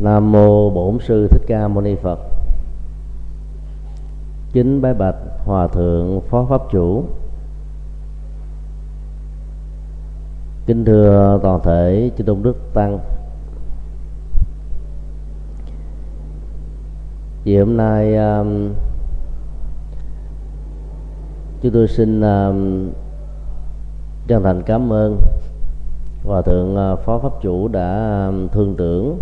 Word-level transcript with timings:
Nam 0.00 0.32
mô 0.32 0.70
Bổn 0.70 0.98
sư 1.00 1.28
Thích 1.30 1.42
Ca 1.46 1.68
Mâu 1.68 1.82
Ni 1.82 1.94
Phật. 1.94 2.18
Chính 4.52 4.82
bái 4.82 4.94
bạch 4.94 5.14
Hòa 5.44 5.66
thượng 5.66 6.20
Phó 6.20 6.46
pháp 6.48 6.62
chủ. 6.70 7.04
Kính 10.66 10.84
thưa 10.84 11.38
toàn 11.42 11.60
thể 11.62 12.10
chư 12.16 12.24
tôn 12.24 12.42
đức 12.42 12.56
tăng. 12.74 12.98
Vì 17.44 17.58
hôm 17.58 17.76
nay 17.76 18.16
um, 18.16 18.74
chúng 21.62 21.72
tôi 21.72 21.88
xin 21.88 22.20
um, 22.20 22.90
chân 24.26 24.42
thành 24.42 24.62
cảm 24.62 24.92
ơn 24.92 25.20
hòa 26.24 26.42
thượng 26.42 26.92
uh, 26.92 26.98
phó 27.04 27.18
pháp 27.18 27.32
chủ 27.42 27.68
đã 27.68 28.24
um, 28.26 28.48
thương 28.48 28.74
tưởng 28.78 29.18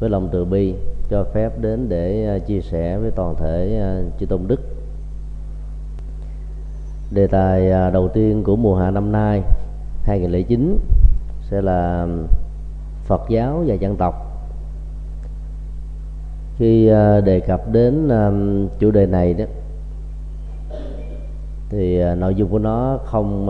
với 0.00 0.10
lòng 0.10 0.28
từ 0.32 0.44
bi 0.44 0.74
cho 1.10 1.24
phép 1.24 1.58
đến 1.60 1.88
để 1.88 2.26
à, 2.26 2.38
chia 2.38 2.60
sẻ 2.60 2.98
với 2.98 3.10
toàn 3.10 3.34
thể 3.36 3.78
à, 3.80 4.02
chư 4.20 4.26
tôn 4.26 4.40
đức. 4.46 4.60
Đề 7.10 7.26
tài 7.26 7.70
à, 7.70 7.90
đầu 7.90 8.08
tiên 8.08 8.42
của 8.44 8.56
mùa 8.56 8.76
hạ 8.76 8.90
năm 8.90 9.12
nay 9.12 9.42
2009 10.02 10.78
sẽ 11.50 11.62
là 11.62 12.06
Phật 13.04 13.22
giáo 13.28 13.64
và 13.66 13.74
dân 13.74 13.96
tộc. 13.96 14.14
Khi 16.58 16.86
đề 17.24 17.40
cập 17.46 17.72
đến 17.72 18.08
chủ 18.78 18.90
đề 18.90 19.06
này 19.06 19.34
đó, 19.34 19.44
thì 21.68 22.02
nội 22.18 22.34
dung 22.34 22.48
của 22.48 22.58
nó 22.58 22.98
không 23.04 23.46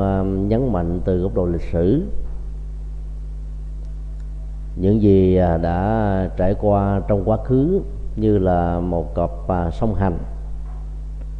nhấn 0.49 0.73
mạnh 0.73 1.01
từ 1.05 1.19
góc 1.19 1.35
độ 1.35 1.47
lịch 1.47 1.63
sử 1.73 2.03
những 4.77 5.03
gì 5.03 5.37
à, 5.37 5.57
đã 5.57 6.29
trải 6.37 6.55
qua 6.61 7.01
trong 7.09 7.23
quá 7.25 7.37
khứ 7.45 7.81
như 8.17 8.39
là 8.39 8.81
một 8.81 9.15
cặp 9.15 9.31
à, 9.49 9.71
song 9.71 9.95
hành, 9.95 10.19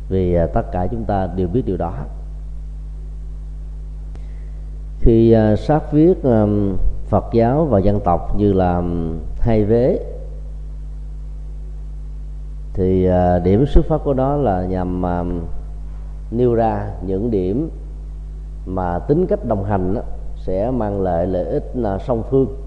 vì 0.09 0.35
à, 0.35 0.47
tất 0.47 0.63
cả 0.73 0.87
chúng 0.87 1.05
ta 1.05 1.29
đều 1.37 1.49
biết 1.49 1.63
điều 1.67 1.77
đó. 1.77 1.95
Khi 5.01 5.37
sát 5.59 5.93
viết 5.93 6.15
Phật 7.07 7.25
giáo 7.33 7.65
và 7.65 7.79
dân 7.79 8.01
tộc 8.05 8.37
như 8.37 8.53
là 8.53 8.83
hai 9.39 9.65
vế, 9.65 9.99
thì 12.75 13.09
điểm 13.45 13.67
xuất 13.67 13.87
phát 13.87 14.01
của 14.05 14.15
đó 14.15 14.37
là 14.37 14.65
nhằm 14.65 15.03
nêu 16.31 16.55
ra 16.55 16.91
những 17.03 17.31
điểm 17.31 17.71
mà 18.67 18.99
tính 18.99 19.27
cách 19.27 19.45
đồng 19.45 19.65
hành 19.65 19.97
sẽ 20.37 20.71
mang 20.71 21.01
lại 21.01 21.27
lợi 21.27 21.45
ích 21.45 21.73
song 22.07 22.23
phương 22.31 22.64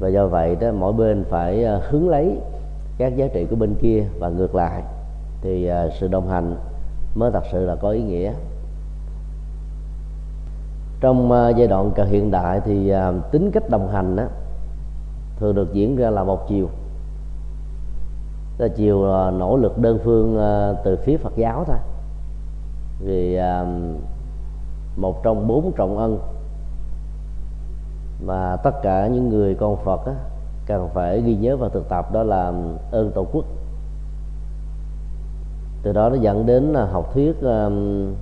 và 0.00 0.08
do 0.08 0.26
vậy 0.26 0.56
đó 0.56 0.68
mỗi 0.78 0.92
bên 0.92 1.24
phải 1.30 1.64
ờ, 1.64 1.82
hướng 1.90 2.08
lấy 2.08 2.38
các 2.98 3.16
giá 3.16 3.26
trị 3.26 3.46
của 3.50 3.56
bên 3.56 3.74
kia 3.80 4.04
và 4.18 4.28
ngược 4.28 4.54
lại 4.54 4.82
thì 5.42 5.66
ờ, 5.66 5.90
sự 6.00 6.08
đồng 6.08 6.28
hành 6.28 6.56
mới 7.14 7.30
thật 7.30 7.42
sự 7.52 7.66
là 7.66 7.76
có 7.76 7.90
ý 7.90 8.02
nghĩa. 8.02 8.32
Trong 11.00 11.32
ờ, 11.32 11.52
giai 11.56 11.66
đoạn 11.66 11.90
cận 11.94 12.06
hiện 12.06 12.30
đại 12.30 12.60
thì 12.64 12.92
tính 13.30 13.50
cách 13.50 13.70
đồng 13.70 13.88
hành 13.88 14.16
đó, 14.16 14.24
thường 15.36 15.54
được 15.54 15.72
diễn 15.72 15.96
ra 15.96 16.10
là 16.10 16.24
một 16.24 16.48
chiều. 16.48 16.68
Là 18.58 18.68
chiều 18.68 19.06
nỗ 19.30 19.56
lực 19.56 19.78
đơn 19.78 19.98
phương 20.04 20.38
từ 20.84 20.96
phía 20.96 21.16
Phật 21.16 21.36
giáo 21.36 21.64
thôi. 21.66 21.76
Vì 23.00 23.38
một 24.96 25.22
trong 25.22 25.46
bốn 25.46 25.72
trọng 25.76 25.98
ân 25.98 26.18
mà 28.26 28.56
tất 28.56 28.82
cả 28.82 29.06
những 29.06 29.28
người 29.28 29.54
con 29.54 29.76
Phật 29.84 30.06
á, 30.06 30.14
cần 30.66 30.88
phải 30.94 31.22
ghi 31.22 31.36
nhớ 31.36 31.56
và 31.56 31.68
thực 31.68 31.88
tập 31.88 32.12
đó 32.12 32.22
là 32.22 32.52
ơn 32.90 33.12
tổ 33.14 33.26
quốc. 33.32 33.44
Từ 35.82 35.92
đó 35.92 36.08
nó 36.08 36.14
dẫn 36.14 36.46
đến 36.46 36.72
là 36.72 36.86
học 36.86 37.10
thuyết 37.14 37.40
um, 37.42 38.12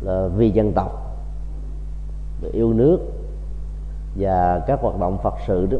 là 0.00 0.28
vì 0.36 0.50
dân 0.50 0.72
tộc 0.72 1.16
yêu 2.52 2.72
nước 2.72 2.98
và 4.16 4.64
các 4.66 4.80
hoạt 4.82 5.00
động 5.00 5.18
Phật 5.22 5.34
sự 5.46 5.66
đó 5.66 5.78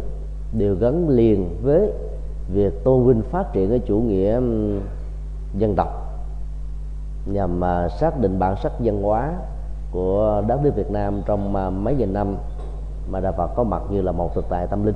đều 0.53 0.75
gắn 0.75 1.09
liền 1.09 1.57
với 1.63 1.93
việc 2.53 2.85
tôn 2.85 3.07
vinh 3.07 3.23
phát 3.23 3.53
triển 3.53 3.71
cái 3.71 3.79
chủ 3.79 4.01
nghĩa 4.01 4.35
um, 4.35 4.81
dân 5.59 5.75
tộc. 5.77 5.89
Nhằm 7.27 7.61
mà 7.61 7.89
xác 7.89 8.21
định 8.21 8.39
bản 8.39 8.57
sắc 8.63 8.73
văn 8.79 9.03
hóa 9.03 9.33
của 9.93 10.43
đất 10.47 10.61
nước 10.63 10.77
Việt 10.77 10.91
Nam 10.91 11.23
trong 11.27 11.57
à, 11.57 11.71
mấy 11.71 11.95
nghìn 11.95 12.13
năm 12.13 12.37
mà 13.11 13.21
Đạo 13.21 13.33
Phật 13.37 13.47
có 13.57 13.65
mặt 13.65 13.83
như 13.91 14.03
là 14.03 14.13
một 14.13 14.35
thực 14.35 14.45
tại 14.49 14.67
tâm 14.67 14.85
linh. 14.85 14.95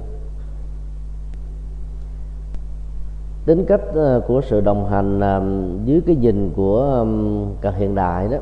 Tính 3.47 3.65
cách 3.69 3.81
à, 3.95 4.19
của 4.29 4.41
sự 4.41 4.61
đồng 4.61 4.91
hành 4.91 5.21
à, 5.21 5.41
dưới 5.85 6.01
cái 6.07 6.17
nhìn 6.17 6.51
của 6.57 7.07
cả 7.61 7.71
hiện 7.71 7.95
đại 7.95 8.29
đó, 8.29 8.39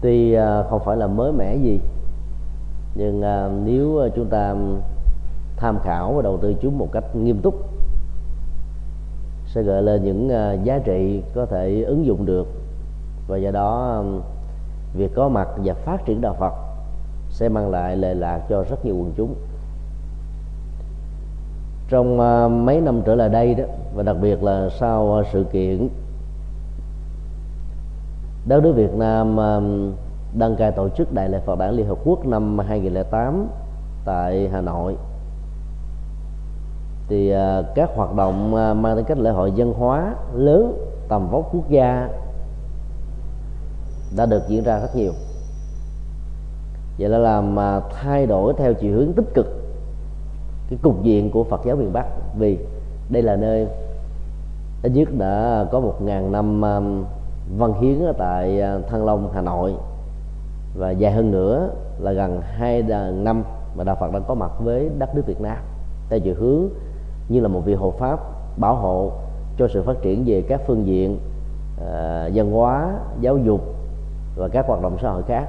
tuy 0.00 0.36
không 0.70 0.80
phải 0.84 0.96
là 0.96 1.06
mới 1.06 1.32
mẻ 1.32 1.56
gì, 1.56 1.80
nhưng 2.94 3.22
nếu 3.64 4.08
chúng 4.16 4.26
ta 4.26 4.54
tham 5.56 5.78
khảo 5.78 6.12
và 6.12 6.22
đầu 6.22 6.38
tư 6.42 6.54
chúng 6.60 6.78
một 6.78 6.88
cách 6.92 7.04
nghiêm 7.16 7.40
túc, 7.42 7.54
sẽ 9.46 9.62
gợi 9.62 9.82
lên 9.82 10.04
những 10.04 10.28
giá 10.64 10.78
trị 10.84 11.22
có 11.34 11.46
thể 11.46 11.82
ứng 11.82 12.06
dụng 12.06 12.26
được. 12.26 12.46
Và 13.28 13.36
do 13.36 13.50
đó 13.50 14.04
việc 14.94 15.10
có 15.14 15.28
mặt 15.28 15.48
và 15.56 15.74
phát 15.74 16.04
triển 16.04 16.20
đạo 16.20 16.36
Phật 16.40 16.52
sẽ 17.30 17.48
mang 17.48 17.70
lại 17.70 17.96
lệ 17.96 18.14
lạc 18.14 18.40
cho 18.48 18.64
rất 18.70 18.84
nhiều 18.84 18.96
quần 18.96 19.12
chúng. 19.16 19.34
Trong 21.88 22.20
à, 22.20 22.48
mấy 22.48 22.80
năm 22.80 23.02
trở 23.06 23.14
lại 23.14 23.28
đây 23.28 23.54
đó, 23.54 23.64
và 23.94 24.02
đặc 24.02 24.16
biệt 24.20 24.42
là 24.42 24.68
sau 24.78 25.14
à, 25.14 25.22
sự 25.32 25.44
kiện 25.52 25.88
đất 28.46 28.62
nước 28.62 28.72
Việt 28.72 28.94
Nam 28.94 29.40
à, 29.40 29.60
đăng 30.34 30.56
cai 30.56 30.72
tổ 30.72 30.88
chức 30.88 31.12
Đại 31.12 31.28
lễ 31.28 31.40
Phật 31.46 31.58
đản 31.58 31.74
Liên 31.74 31.86
Hợp 31.86 31.98
Quốc 32.04 32.26
năm 32.26 32.58
2008 32.58 33.48
tại 34.04 34.48
Hà 34.52 34.60
Nội. 34.60 34.96
Thì 37.08 37.32
các 37.74 37.90
hoạt 37.94 38.14
động 38.14 38.52
mang 38.82 38.96
tính 38.96 39.04
cách 39.04 39.18
lễ 39.18 39.30
hội 39.30 39.52
văn 39.56 39.72
hóa 39.72 40.14
lớn, 40.34 40.72
tầm 41.08 41.28
vóc 41.30 41.48
quốc 41.52 41.70
gia 41.70 42.08
đã 44.16 44.26
được 44.26 44.42
diễn 44.48 44.64
ra 44.64 44.80
rất 44.80 44.96
nhiều. 44.96 45.12
Vậy 46.98 47.08
là 47.08 47.18
làm 47.18 47.54
mà 47.54 47.80
thay 47.80 48.26
đổi 48.26 48.54
theo 48.56 48.74
chiều 48.74 48.96
hướng 48.96 49.12
tích 49.12 49.34
cực 49.34 49.46
cái 50.70 50.78
cục 50.82 51.02
diện 51.02 51.30
của 51.30 51.44
Phật 51.44 51.60
giáo 51.64 51.76
miền 51.76 51.92
Bắc. 51.92 52.06
Vì 52.38 52.58
đây 53.10 53.22
là 53.22 53.36
nơi 53.36 53.66
ít 54.82 54.92
nhất 54.92 55.08
đã 55.18 55.66
có 55.72 55.80
một 55.80 56.02
ngàn 56.02 56.32
năm 56.32 56.62
um, 56.62 57.04
văn 57.58 57.80
hiến 57.80 58.04
ở 58.04 58.12
tại 58.18 58.62
uh, 58.78 58.86
Thăng 58.88 59.04
Long 59.04 59.32
Hà 59.34 59.40
Nội. 59.40 59.74
Và 60.76 60.90
dài 60.90 61.12
hơn 61.12 61.30
nữa 61.30 61.70
là 61.98 62.12
gần 62.12 62.40
hai 62.40 62.82
năm 63.12 63.44
mà 63.74 63.84
đạo 63.84 63.96
Phật 64.00 64.12
đã 64.12 64.18
có 64.18 64.34
mặt 64.34 64.50
với 64.58 64.90
đất 64.98 65.14
nước 65.14 65.22
Việt 65.26 65.40
Nam. 65.40 65.58
Theo 66.08 66.20
chiều 66.20 66.34
hướng 66.38 66.68
như 67.28 67.40
là 67.40 67.48
một 67.48 67.60
vị 67.64 67.74
hộ 67.74 67.90
pháp 67.98 68.20
bảo 68.56 68.74
hộ 68.74 69.12
cho 69.58 69.68
sự 69.68 69.82
phát 69.82 69.96
triển 70.02 70.22
về 70.26 70.42
các 70.48 70.60
phương 70.66 70.86
diện 70.86 71.14
uh, 71.14 72.32
văn 72.34 72.50
hóa 72.52 72.98
giáo 73.20 73.38
dục 73.38 73.60
và 74.40 74.48
các 74.48 74.66
hoạt 74.66 74.82
động 74.82 74.96
xã 75.02 75.10
hội 75.10 75.22
khác 75.22 75.48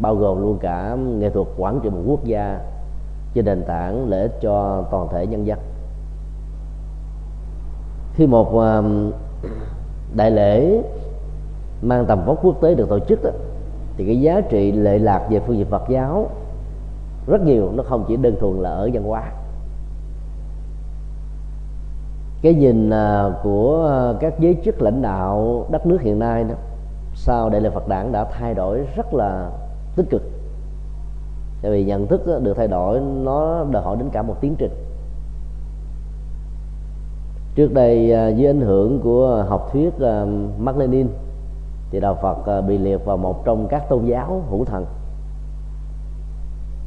bao 0.00 0.14
gồm 0.14 0.42
luôn 0.42 0.58
cả 0.58 0.96
nghệ 1.18 1.30
thuật 1.30 1.46
quản 1.56 1.80
trị 1.82 1.90
một 1.90 2.02
quốc 2.06 2.24
gia 2.24 2.60
trên 3.34 3.44
nền 3.44 3.64
tảng 3.66 4.08
lợi 4.08 4.22
ích 4.22 4.40
cho 4.40 4.84
toàn 4.90 5.08
thể 5.12 5.26
nhân 5.26 5.46
dân. 5.46 5.58
Khi 8.14 8.26
một 8.26 8.52
đại 10.16 10.30
lễ 10.30 10.82
mang 11.82 12.06
tầm 12.06 12.24
vóc 12.26 12.38
quốc 12.42 12.60
tế 12.60 12.74
được 12.74 12.88
tổ 12.88 12.98
chức 12.98 13.24
đó, 13.24 13.30
thì 13.96 14.06
cái 14.06 14.20
giá 14.20 14.40
trị 14.40 14.72
lệ 14.72 14.98
lạc 14.98 15.26
về 15.30 15.40
phương 15.40 15.56
diện 15.56 15.66
Phật 15.70 15.82
giáo 15.88 16.30
rất 17.26 17.40
nhiều 17.40 17.72
nó 17.74 17.82
không 17.82 18.04
chỉ 18.08 18.16
đơn 18.16 18.36
thuần 18.40 18.56
là 18.56 18.70
ở 18.70 18.90
văn 18.92 19.04
hóa. 19.04 19.32
Cái 22.42 22.54
nhìn 22.54 22.90
à, 22.90 23.30
của 23.42 23.86
à, 23.88 24.18
các 24.20 24.40
giới 24.40 24.56
chức 24.64 24.82
lãnh 24.82 25.02
đạo 25.02 25.66
đất 25.70 25.86
nước 25.86 26.00
hiện 26.00 26.18
nay 26.18 26.44
đó 26.44 26.54
sau 27.20 27.50
đại 27.50 27.60
lễ 27.60 27.70
Phật 27.70 27.88
đản 27.88 28.12
đã 28.12 28.24
thay 28.24 28.54
đổi 28.54 28.86
rất 28.96 29.14
là 29.14 29.50
tích 29.96 30.06
cực? 30.10 30.22
Tại 31.62 31.72
vì 31.72 31.84
nhận 31.84 32.06
thức 32.06 32.40
được 32.42 32.54
thay 32.56 32.68
đổi 32.68 33.00
nó 33.00 33.64
đòi 33.70 33.82
hỏi 33.82 33.96
đến 33.96 34.08
cả 34.12 34.22
một 34.22 34.34
tiến 34.40 34.54
trình. 34.58 34.70
Trước 37.54 37.74
đây 37.74 38.12
à, 38.12 38.28
dưới 38.28 38.46
ảnh 38.46 38.60
hưởng 38.60 39.00
của 39.00 39.44
học 39.48 39.68
thuyết 39.72 40.00
à, 40.00 40.26
Mark 40.58 40.78
Lenin 40.78 41.08
thì 41.90 42.00
đạo 42.00 42.18
Phật 42.22 42.46
à, 42.46 42.60
bị 42.60 42.78
liệt 42.78 43.04
vào 43.04 43.16
một 43.16 43.44
trong 43.44 43.68
các 43.68 43.88
tôn 43.88 44.04
giáo 44.04 44.42
hữu 44.50 44.64
thần 44.64 44.86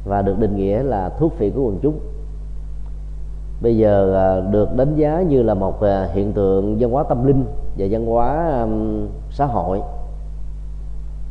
và 0.04 0.22
được 0.22 0.38
định 0.38 0.56
nghĩa 0.56 0.82
là 0.82 1.08
thuốc 1.08 1.32
phiện 1.32 1.52
của 1.52 1.62
quần 1.62 1.78
chúng. 1.82 1.98
Bây 3.62 3.76
giờ 3.76 4.14
à, 4.14 4.50
được 4.50 4.76
đánh 4.76 4.96
giá 4.96 5.22
như 5.22 5.42
là 5.42 5.54
một 5.54 5.80
hiện 6.12 6.32
tượng 6.32 6.76
văn 6.78 6.90
hóa 6.90 7.04
tâm 7.08 7.26
linh 7.26 7.44
và 7.78 7.86
văn 7.90 8.06
hóa 8.06 8.58
xã 9.30 9.46
hội 9.46 9.80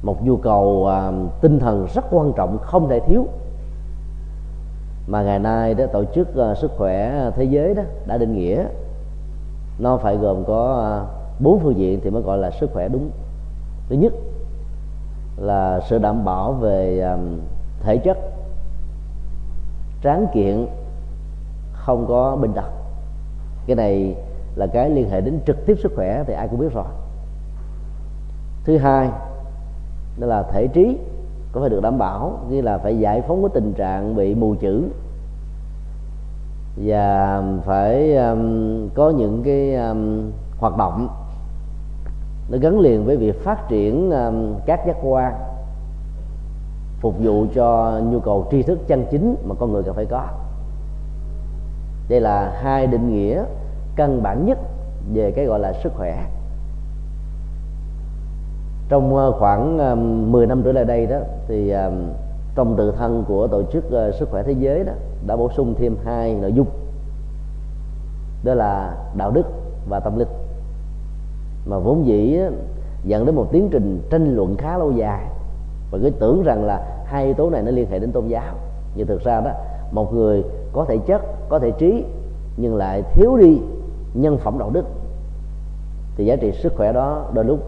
một 0.01 0.23
nhu 0.23 0.37
cầu 0.37 0.87
à, 0.87 1.11
tinh 1.41 1.59
thần 1.59 1.87
rất 1.93 2.05
quan 2.11 2.33
trọng 2.35 2.57
không 2.57 2.89
thể 2.89 2.99
thiếu. 2.99 3.27
Mà 5.07 5.23
ngày 5.23 5.39
nay 5.39 5.73
đó 5.73 5.85
tổ 5.93 6.03
chức 6.15 6.35
à, 6.35 6.55
sức 6.55 6.71
khỏe 6.77 7.29
thế 7.35 7.43
giới 7.43 7.73
đó 7.73 7.83
đã 8.05 8.17
định 8.17 8.35
nghĩa 8.35 8.65
nó 9.79 9.97
phải 9.97 10.17
gồm 10.17 10.43
có 10.47 10.81
à, 10.83 10.93
bốn 11.39 11.59
phương 11.59 11.77
diện 11.77 11.99
thì 12.03 12.09
mới 12.09 12.21
gọi 12.21 12.37
là 12.37 12.51
sức 12.51 12.69
khỏe 12.73 12.87
đúng. 12.87 13.11
Thứ 13.89 13.95
nhất 13.95 14.13
là 15.37 15.79
sự 15.89 15.97
đảm 15.97 16.25
bảo 16.25 16.53
về 16.53 16.99
à, 16.99 17.17
thể 17.81 17.97
chất 17.97 18.17
tráng 20.03 20.27
kiện 20.33 20.67
không 21.73 22.05
có 22.07 22.37
bệnh 22.41 22.53
tật. 22.53 22.71
Cái 23.67 23.75
này 23.75 24.15
là 24.55 24.67
cái 24.67 24.89
liên 24.89 25.09
hệ 25.09 25.21
đến 25.21 25.39
trực 25.45 25.65
tiếp 25.65 25.75
sức 25.83 25.91
khỏe 25.95 26.23
thì 26.27 26.33
ai 26.33 26.47
cũng 26.47 26.59
biết 26.59 26.73
rồi. 26.73 26.85
Thứ 28.63 28.77
hai 28.77 29.09
đó 30.17 30.27
là 30.27 30.43
thể 30.43 30.67
trí 30.67 30.97
có 31.51 31.61
phải 31.61 31.69
được 31.69 31.81
đảm 31.81 31.97
bảo 31.97 32.39
như 32.49 32.61
là 32.61 32.77
phải 32.77 32.99
giải 32.99 33.21
phóng 33.21 33.41
cái 33.41 33.49
tình 33.53 33.73
trạng 33.73 34.15
bị 34.15 34.35
mù 34.35 34.55
chữ. 34.55 34.83
Và 36.75 37.43
phải 37.65 38.15
um, 38.15 38.89
có 38.95 39.09
những 39.09 39.43
cái 39.43 39.75
um, 39.75 40.31
hoạt 40.59 40.77
động 40.77 41.07
nó 42.51 42.57
gắn 42.61 42.79
liền 42.79 43.05
với 43.05 43.17
việc 43.17 43.43
phát 43.43 43.69
triển 43.69 44.11
um, 44.11 44.55
các 44.65 44.79
giác 44.87 44.97
quan 45.03 45.33
phục 46.99 47.15
vụ 47.19 47.45
cho 47.55 47.99
nhu 48.03 48.19
cầu 48.19 48.47
tri 48.51 48.63
thức 48.63 48.79
chân 48.87 49.05
chính 49.11 49.35
mà 49.45 49.55
con 49.59 49.71
người 49.71 49.83
cần 49.83 49.95
phải 49.95 50.05
có. 50.05 50.27
Đây 52.09 52.19
là 52.19 52.59
hai 52.63 52.87
định 52.87 53.13
nghĩa 53.13 53.43
căn 53.95 54.23
bản 54.23 54.45
nhất 54.45 54.57
về 55.13 55.31
cái 55.31 55.45
gọi 55.45 55.59
là 55.59 55.73
sức 55.83 55.93
khỏe 55.95 56.25
trong 58.91 59.15
ờ, 59.15 59.31
khoảng 59.31 59.77
ờ, 59.77 59.95
10 59.95 60.47
năm 60.47 60.61
trở 60.63 60.71
lại 60.71 60.85
đây 60.85 61.05
đó, 61.05 61.17
thì 61.47 61.69
ờ, 61.69 61.91
trong 62.55 62.75
tự 62.77 62.91
thân 62.91 63.23
của 63.27 63.47
tổ 63.47 63.63
chức 63.63 63.83
sức 64.19 64.29
khỏe 64.31 64.43
thế 64.43 64.51
giới 64.51 64.83
đó, 64.83 64.93
đã 65.27 65.35
bổ 65.35 65.49
sung 65.51 65.75
thêm 65.77 65.95
hai 66.05 66.35
nội 66.35 66.53
dung. 66.53 66.67
Đó 68.43 68.53
là 68.53 68.97
đạo 69.17 69.31
đức 69.31 69.43
và 69.89 69.99
tâm 69.99 70.19
linh. 70.19 70.27
Mà 71.65 71.77
vốn 71.79 72.05
dĩ 72.05 72.39
dẫn 73.03 73.25
đến 73.25 73.35
một 73.35 73.47
tiến 73.51 73.69
trình 73.71 74.01
tranh 74.09 74.35
luận 74.35 74.55
khá 74.57 74.77
lâu 74.77 74.91
dài. 74.91 75.25
Và 75.91 75.99
cứ 76.01 76.09
tưởng 76.09 76.43
rằng 76.43 76.65
là 76.65 77.03
hai 77.05 77.25
yếu 77.25 77.33
tố 77.33 77.49
này 77.49 77.61
nó 77.61 77.71
liên 77.71 77.87
hệ 77.91 77.99
đến 77.99 78.11
tôn 78.11 78.27
giáo. 78.27 78.55
Nhưng 78.95 79.07
thực 79.07 79.23
ra 79.23 79.41
đó, 79.41 79.51
một 79.91 80.13
người 80.13 80.43
có 80.73 80.85
thể 80.85 80.97
chất, 80.97 81.21
có 81.49 81.59
thể 81.59 81.71
trí, 81.71 82.05
nhưng 82.57 82.75
lại 82.75 83.03
thiếu 83.13 83.37
đi 83.37 83.57
nhân 84.13 84.37
phẩm 84.37 84.57
đạo 84.59 84.69
đức. 84.69 84.85
Thì 86.15 86.25
giá 86.25 86.35
trị 86.35 86.51
sức 86.51 86.73
khỏe 86.77 86.93
đó 86.93 87.29
đôi 87.33 87.45
lúc 87.45 87.59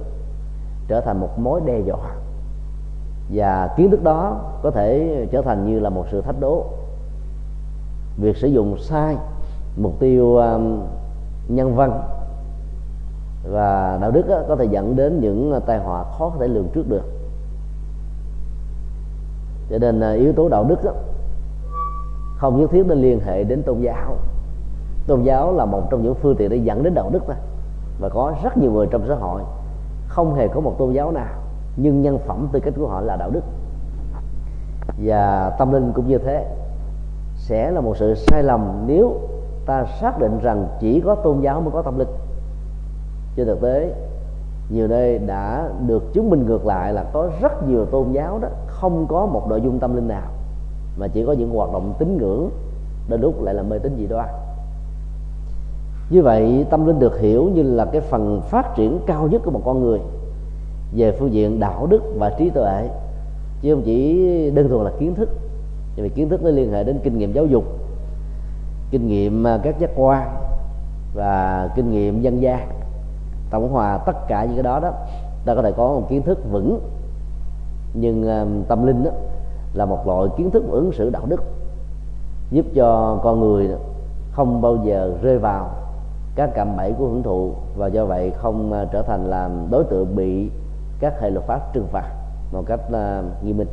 trở 0.88 1.01
thành 1.01 1.19
một 1.19 1.39
mối 1.39 1.62
đe 1.65 1.80
dọa. 1.80 2.15
Và 3.30 3.74
kiến 3.77 3.91
thức 3.91 4.03
đó 4.03 4.39
có 4.63 4.71
thể 4.71 5.18
trở 5.31 5.41
thành 5.41 5.65
như 5.65 5.80
là 5.80 5.89
một 5.89 6.06
sự 6.12 6.21
thách 6.21 6.39
đố. 6.39 6.65
Việc 8.18 8.38
sử 8.38 8.47
dụng 8.47 8.77
sai 8.80 9.18
mục 9.77 10.00
tiêu 10.00 10.38
um, 10.38 10.81
nhân 11.47 11.75
văn 11.75 12.01
và 13.51 13.97
đạo 14.01 14.12
đức 14.12 14.25
có 14.47 14.56
thể 14.56 14.65
dẫn 14.65 14.95
đến 14.95 15.19
những 15.21 15.59
tai 15.65 15.80
họa 15.80 16.03
khó 16.03 16.30
có 16.30 16.35
thể 16.39 16.47
lường 16.47 16.68
trước 16.74 16.89
được. 16.89 17.03
Cho 19.69 19.77
nên 19.77 20.00
à, 20.00 20.12
yếu 20.12 20.33
tố 20.33 20.50
đạo 20.50 20.63
đức 20.63 20.79
không 22.38 22.62
nhất 22.62 22.71
thiết 22.71 22.88
nên 22.88 23.01
liên 23.01 23.19
hệ 23.19 23.44
đến 23.44 23.63
tôn 23.63 23.79
giáo. 23.79 24.18
Tôn 25.07 25.24
giáo 25.24 25.53
là 25.53 25.65
một 25.65 25.83
trong 25.89 26.03
những 26.03 26.15
phương 26.15 26.36
tiện 26.36 26.50
để 26.50 26.57
dẫn 26.57 26.83
đến 26.83 26.94
đạo 26.94 27.09
đức 27.13 27.24
thôi 27.27 27.36
và 28.00 28.09
có 28.09 28.33
rất 28.44 28.57
nhiều 28.57 28.71
người 28.71 28.88
trong 28.91 29.06
xã 29.07 29.15
hội 29.15 29.41
không 30.13 30.36
hề 30.36 30.48
có 30.48 30.60
một 30.60 30.75
tôn 30.77 30.94
giáo 30.94 31.12
nào, 31.12 31.33
nhưng 31.75 32.01
nhân 32.01 32.19
phẩm 32.27 32.48
tư 32.51 32.60
cách 32.60 32.74
của 32.77 32.88
họ 32.88 33.01
là 33.01 33.15
đạo 33.15 33.30
đức. 33.30 33.44
Và 34.98 35.50
tâm 35.60 35.71
linh 35.71 35.92
cũng 35.94 36.07
như 36.07 36.18
thế. 36.18 36.56
Sẽ 37.36 37.71
là 37.71 37.81
một 37.81 37.98
sự 37.98 38.15
sai 38.15 38.44
lầm 38.44 38.83
nếu 38.88 39.19
ta 39.65 39.86
xác 40.01 40.19
định 40.19 40.39
rằng 40.39 40.68
chỉ 40.80 41.01
có 41.01 41.15
tôn 41.15 41.42
giáo 41.42 41.62
mới 41.62 41.71
có 41.71 41.81
tâm 41.81 42.00
linh. 42.00 42.07
Trên 43.36 43.48
thực 43.48 43.62
tế, 43.62 43.94
nhiều 44.69 44.88
nơi 44.88 45.18
đã 45.18 45.69
được 45.88 46.13
chứng 46.13 46.30
minh 46.30 46.45
ngược 46.45 46.65
lại 46.65 46.94
là 46.94 47.04
có 47.13 47.30
rất 47.42 47.68
nhiều 47.68 47.86
tôn 47.86 48.12
giáo 48.12 48.39
đó 48.39 48.48
không 48.68 49.07
có 49.10 49.25
một 49.25 49.48
nội 49.50 49.62
dung 49.62 49.80
tâm 49.80 49.95
linh 49.95 50.07
nào, 50.07 50.27
mà 50.98 51.07
chỉ 51.07 51.25
có 51.25 51.31
những 51.33 51.56
hoạt 51.56 51.74
động 51.74 51.94
tín 52.00 52.18
ngưỡng 52.18 52.50
đến 53.10 53.21
lúc 53.21 53.44
lại 53.44 53.54
là 53.54 53.63
mê 53.63 53.80
tín 53.80 53.95
dị 53.98 54.07
đoan 54.07 54.30
như 56.09 56.21
vậy, 56.21 56.65
tâm 56.69 56.85
linh 56.85 57.00
được 57.00 57.19
hiểu 57.19 57.50
như 57.53 57.63
là 57.63 57.85
cái 57.85 58.01
phần 58.01 58.41
phát 58.41 58.75
triển 58.75 59.00
cao 59.05 59.27
nhất 59.31 59.41
của 59.45 59.51
một 59.51 59.61
con 59.65 59.81
người. 59.81 60.00
Về 60.95 61.11
phương 61.11 61.33
diện 61.33 61.59
đạo 61.59 61.88
đức 61.89 62.01
và 62.17 62.29
trí 62.29 62.50
tuệ, 62.50 62.89
chứ 63.61 63.75
không 63.75 63.83
chỉ 63.85 64.51
đơn 64.55 64.69
thuần 64.69 64.85
là 64.85 64.91
kiến 65.00 65.15
thức. 65.15 65.29
Vì 65.95 66.09
kiến 66.09 66.29
thức 66.29 66.44
nó 66.44 66.50
liên 66.50 66.71
hệ 66.71 66.83
đến 66.83 67.00
kinh 67.03 67.17
nghiệm 67.17 67.33
giáo 67.33 67.45
dục, 67.45 67.63
kinh 68.91 69.07
nghiệm 69.07 69.47
à, 69.47 69.59
các 69.63 69.79
giác 69.79 69.89
quan 69.95 70.35
và 71.13 71.69
kinh 71.75 71.91
nghiệm 71.91 72.21
dân 72.21 72.41
gian. 72.41 72.69
Tổng 73.50 73.71
hòa 73.71 73.97
tất 73.97 74.27
cả 74.27 74.45
những 74.45 74.55
cái 74.55 74.63
đó 74.63 74.79
đó, 74.79 74.91
ta 75.45 75.55
có 75.55 75.61
thể 75.61 75.71
có 75.71 75.88
một 75.88 76.09
kiến 76.09 76.21
thức 76.21 76.39
vững. 76.51 76.79
Nhưng 77.94 78.27
à, 78.27 78.45
tâm 78.67 78.85
linh 78.85 79.03
đó 79.03 79.11
là 79.73 79.85
một 79.85 80.07
loại 80.07 80.29
kiến 80.38 80.51
thức 80.51 80.63
ứng 80.71 80.91
xử 80.91 81.09
đạo 81.09 81.25
đức, 81.25 81.44
giúp 82.51 82.65
cho 82.75 83.19
con 83.23 83.39
người 83.39 83.69
không 84.31 84.61
bao 84.61 84.77
giờ 84.85 85.13
rơi 85.21 85.38
vào 85.38 85.69
các 86.35 86.50
cạm 86.56 86.77
bẫy 86.77 86.94
của 86.94 87.07
hưởng 87.07 87.24
thụ 87.24 87.53
và 87.75 87.88
do 87.88 88.06
vậy 88.06 88.31
không 88.38 88.71
ờ, 88.71 88.85
trở 88.91 89.01
thành 89.01 89.25
làm 89.25 89.68
đối 89.71 89.83
tượng 89.83 90.15
bị 90.15 90.50
các 91.00 91.21
hệ 91.21 91.30
luật 91.30 91.45
pháp 91.45 91.74
trừng 91.74 91.88
phạt 91.91 92.09
một 92.51 92.63
cách 92.68 92.80
uh, 92.88 93.44
nghiêm 93.44 93.57
minh. 93.57 93.68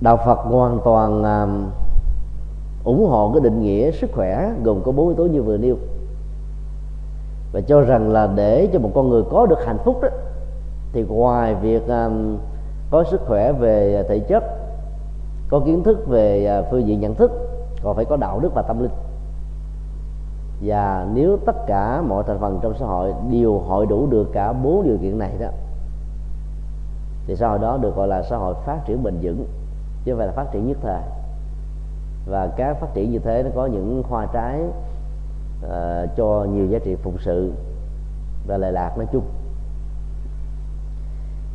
Đạo 0.00 0.16
phật 0.26 0.38
hoàn 0.38 0.80
toàn 0.84 1.20
uh, 1.20 2.84
ủng 2.84 3.06
hộ 3.08 3.30
cái 3.32 3.40
định 3.40 3.62
nghĩa 3.62 3.90
sức 3.90 4.10
khỏe 4.14 4.52
gồm 4.62 4.82
có 4.84 4.92
bốn 4.92 5.08
yếu 5.08 5.16
tố 5.16 5.24
như 5.24 5.42
vừa 5.42 5.56
nêu 5.56 5.76
và 7.52 7.60
cho 7.60 7.80
rằng 7.80 8.10
là 8.10 8.28
để 8.34 8.68
cho 8.72 8.78
một 8.78 8.90
con 8.94 9.08
người 9.08 9.22
có 9.30 9.46
được 9.46 9.58
hạnh 9.66 9.78
phúc 9.84 9.98
đó 10.02 10.08
thì 10.92 11.02
ngoài 11.02 11.54
việc 11.54 11.88
um, 11.88 12.38
có 12.90 13.04
sức 13.10 13.20
khỏe 13.26 13.52
về 13.52 14.04
thể 14.08 14.18
chất 14.18 14.44
có 15.48 15.60
kiến 15.66 15.82
thức 15.82 16.08
về 16.08 16.58
uh, 16.60 16.66
phương 16.70 16.86
diện 16.86 17.00
nhận 17.00 17.14
thức 17.14 17.30
còn 17.82 17.96
phải 17.96 18.04
có 18.04 18.16
đạo 18.16 18.40
đức 18.40 18.54
và 18.54 18.62
tâm 18.62 18.82
linh 18.82 18.90
và 20.60 21.08
nếu 21.14 21.38
tất 21.46 21.66
cả 21.66 22.02
mọi 22.08 22.24
thành 22.26 22.38
phần 22.40 22.58
trong 22.62 22.74
xã 22.78 22.86
hội 22.86 23.14
đều 23.30 23.58
hội 23.58 23.86
đủ 23.86 24.06
được 24.06 24.30
cả 24.32 24.52
bốn 24.52 24.84
điều 24.84 24.98
kiện 24.98 25.18
này 25.18 25.32
đó 25.40 25.48
thì 27.26 27.36
xã 27.36 27.48
hội 27.48 27.58
đó 27.58 27.76
được 27.76 27.96
gọi 27.96 28.08
là 28.08 28.22
xã 28.22 28.36
hội 28.36 28.54
phát 28.64 28.78
triển 28.86 29.02
bền 29.02 29.14
vững 29.22 29.46
chứ 30.04 30.12
không 30.12 30.18
phải 30.18 30.26
là 30.26 30.32
phát 30.32 30.52
triển 30.52 30.68
nhất 30.68 30.78
thời. 30.82 31.02
Và 32.26 32.46
các 32.56 32.80
phát 32.80 32.94
triển 32.94 33.10
như 33.10 33.18
thế 33.18 33.42
nó 33.42 33.50
có 33.54 33.66
những 33.66 34.02
hoa 34.08 34.26
trái 34.32 34.60
uh, 35.64 36.16
cho 36.16 36.46
nhiều 36.52 36.66
giá 36.66 36.78
trị 36.78 36.96
phụng 37.02 37.16
sự 37.18 37.52
và 38.46 38.56
lệ 38.56 38.70
lạc 38.70 38.98
nói 38.98 39.06
chung. 39.12 39.24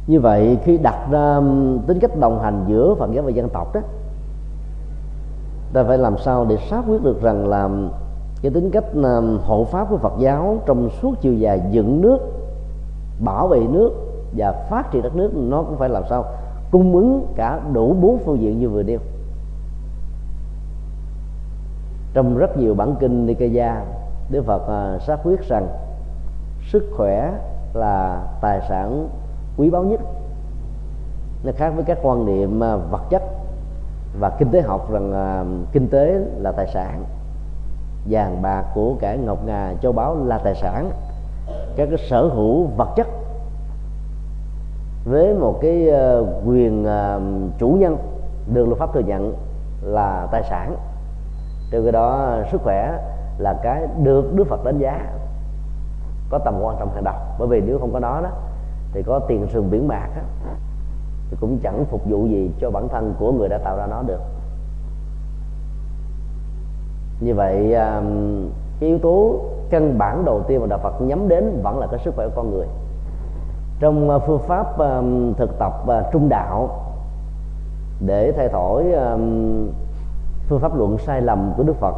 Như 0.08 0.20
vậy 0.20 0.58
khi 0.64 0.78
đặt 0.78 1.08
ra 1.12 1.42
tính 1.88 2.00
cách 2.02 2.20
đồng 2.20 2.40
hành 2.42 2.66
giữa 2.68 2.96
phật 3.00 3.10
giáo 3.14 3.24
và 3.24 3.32
dân 3.32 3.50
tộc 3.50 3.74
đó 3.74 3.82
ta 5.74 5.84
phải 5.84 5.98
làm 5.98 6.18
sao 6.18 6.46
để 6.46 6.58
xác 6.70 6.82
quyết 6.88 7.04
được 7.04 7.22
rằng 7.22 7.48
là 7.48 7.70
cái 8.42 8.52
tính 8.52 8.72
cách 8.72 8.86
à, 9.04 9.22
hộ 9.46 9.64
pháp 9.64 9.88
của 9.90 9.98
Phật 9.98 10.14
giáo 10.20 10.58
trong 10.66 10.90
suốt 11.02 11.16
chiều 11.22 11.34
dài 11.34 11.62
dựng 11.72 12.02
nước, 12.02 12.20
bảo 13.20 13.48
vệ 13.48 13.60
nước 13.60 13.92
và 14.38 14.52
phát 14.70 14.92
triển 14.92 15.04
đất 15.04 15.16
nước, 15.16 15.32
nó 15.36 15.64
cũng 15.64 15.78
phải 15.78 15.90
làm 15.90 16.04
sao 16.10 16.26
cung 16.72 16.96
ứng 16.96 17.28
cả 17.36 17.60
đủ 17.74 17.94
bốn 17.94 18.20
phương 18.26 18.42
diện 18.42 18.60
như 18.60 18.70
vừa 18.70 18.84
nêu. 18.84 19.00
Trong 22.14 22.38
rất 22.38 22.58
nhiều 22.58 22.74
bản 22.74 22.96
kinh 23.00 23.26
Nikaya, 23.26 23.84
Đức 24.30 24.46
Phật 24.46 24.68
à, 24.68 24.98
xác 25.00 25.18
quyết 25.24 25.48
rằng 25.48 25.68
sức 26.72 26.84
khỏe 26.98 27.34
là 27.74 28.28
tài 28.42 28.62
sản 28.70 29.10
quý 29.58 29.70
báu 29.70 29.84
nhất. 29.84 30.00
Nó 31.44 31.52
khác 31.56 31.74
với 31.76 31.84
các 31.84 31.98
quan 32.02 32.26
niệm 32.26 32.64
à, 32.64 32.76
vật 32.76 33.02
chất 33.10 33.24
và 34.20 34.30
kinh 34.30 34.52
tế 34.52 34.62
học 34.62 34.92
rằng 34.92 35.66
kinh 35.72 35.88
tế 35.88 36.20
là 36.38 36.52
tài 36.52 36.68
sản 36.68 37.04
vàng 38.06 38.42
bạc 38.42 38.66
của 38.74 38.96
cải 39.00 39.18
ngọc 39.18 39.38
ngà 39.46 39.74
châu 39.82 39.92
báu 39.92 40.26
là 40.26 40.38
tài 40.38 40.56
sản 40.56 40.92
các 41.76 41.90
cái 41.90 41.98
sở 42.10 42.22
hữu 42.24 42.68
vật 42.78 42.90
chất. 42.96 43.08
Với 45.06 45.34
một 45.34 45.60
cái 45.62 45.90
ờ, 45.90 46.26
quyền 46.46 46.86
ờ, 46.86 47.22
chủ 47.58 47.78
nhân 47.80 47.98
được 48.54 48.66
luật 48.66 48.80
pháp 48.80 48.94
thừa 48.94 49.00
nhận 49.00 49.36
là 49.82 50.28
tài 50.32 50.44
sản. 50.44 50.76
Từ 51.72 51.84
cái 51.84 51.92
đó 51.92 52.38
sức 52.52 52.62
khỏe 52.64 52.98
là 53.38 53.54
cái 53.64 53.88
được 54.04 54.34
Đức 54.34 54.48
Phật 54.48 54.64
đánh 54.64 54.78
giá 54.78 55.14
có 56.30 56.40
tầm 56.46 56.60
quan 56.62 56.76
trọng 56.80 56.94
hàng 56.94 57.04
đầu. 57.04 57.16
Bởi 57.40 57.48
vì 57.48 57.62
nếu 57.62 57.80
không 57.80 57.94
có 57.94 58.00
nó 58.00 58.22
đó 58.22 58.30
thì 58.94 59.04
có 59.04 59.20
tiền 59.28 59.48
sườn 59.54 59.70
biển 59.72 59.88
bạc 59.88 60.10
đó, 60.16 60.22
thì 61.30 61.38
cũng 61.40 61.60
chẳng 61.64 61.86
phục 61.86 62.02
vụ 62.06 62.26
gì 62.26 62.52
cho 62.62 62.72
bản 62.72 62.88
thân 62.90 63.14
của 63.20 63.32
người 63.32 63.50
đã 63.50 63.58
tạo 63.58 63.78
ra 63.78 63.88
nó 63.88 64.02
được 64.02 64.22
như 67.22 67.36
vậy 67.36 67.74
um, 67.74 68.50
cái 68.80 68.90
yếu 68.90 69.00
tố 69.00 69.36
căn 69.70 69.98
bản 69.98 70.26
đầu 70.26 70.44
tiên 70.48 70.62
mà 70.62 70.68
đạo 70.68 70.80
Phật 70.84 71.02
nhắm 71.02 71.28
đến 71.28 71.60
vẫn 71.64 71.80
là 71.80 71.88
cái 71.88 72.00
sức 72.00 72.16
khỏe 72.16 72.28
của 72.28 72.34
con 72.36 72.52
người. 72.52 72.68
Trong 73.80 74.10
uh, 74.10 74.22
phương 74.28 74.40
pháp 74.40 74.78
um, 74.78 75.34
thực 75.34 75.60
tập 75.60 75.74
uh, 75.84 76.06
trung 76.14 76.30
đạo, 76.30 76.70
để 78.06 78.32
thay 78.32 78.50
thổi 78.50 78.92
um, 78.92 79.68
phương 80.48 80.60
pháp 80.60 80.78
luận 80.78 80.98
sai 80.98 81.22
lầm 81.22 81.54
của 81.58 81.64
đức 81.64 81.76
phật 81.76 81.96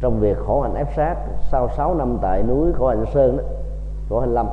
trong 0.00 0.20
việc 0.20 0.38
khổ 0.46 0.60
hạnh 0.60 0.74
ép 0.74 0.88
sát 0.96 1.16
sau 1.50 1.68
6 1.76 1.94
năm 1.94 2.18
tại 2.22 2.42
núi 2.42 2.72
khổ 2.72 2.88
hạnh 2.88 3.04
sơn 3.14 3.36
đó, 3.36 3.42
khổ 4.08 4.20
hạnh 4.20 4.34
lâm, 4.34 4.46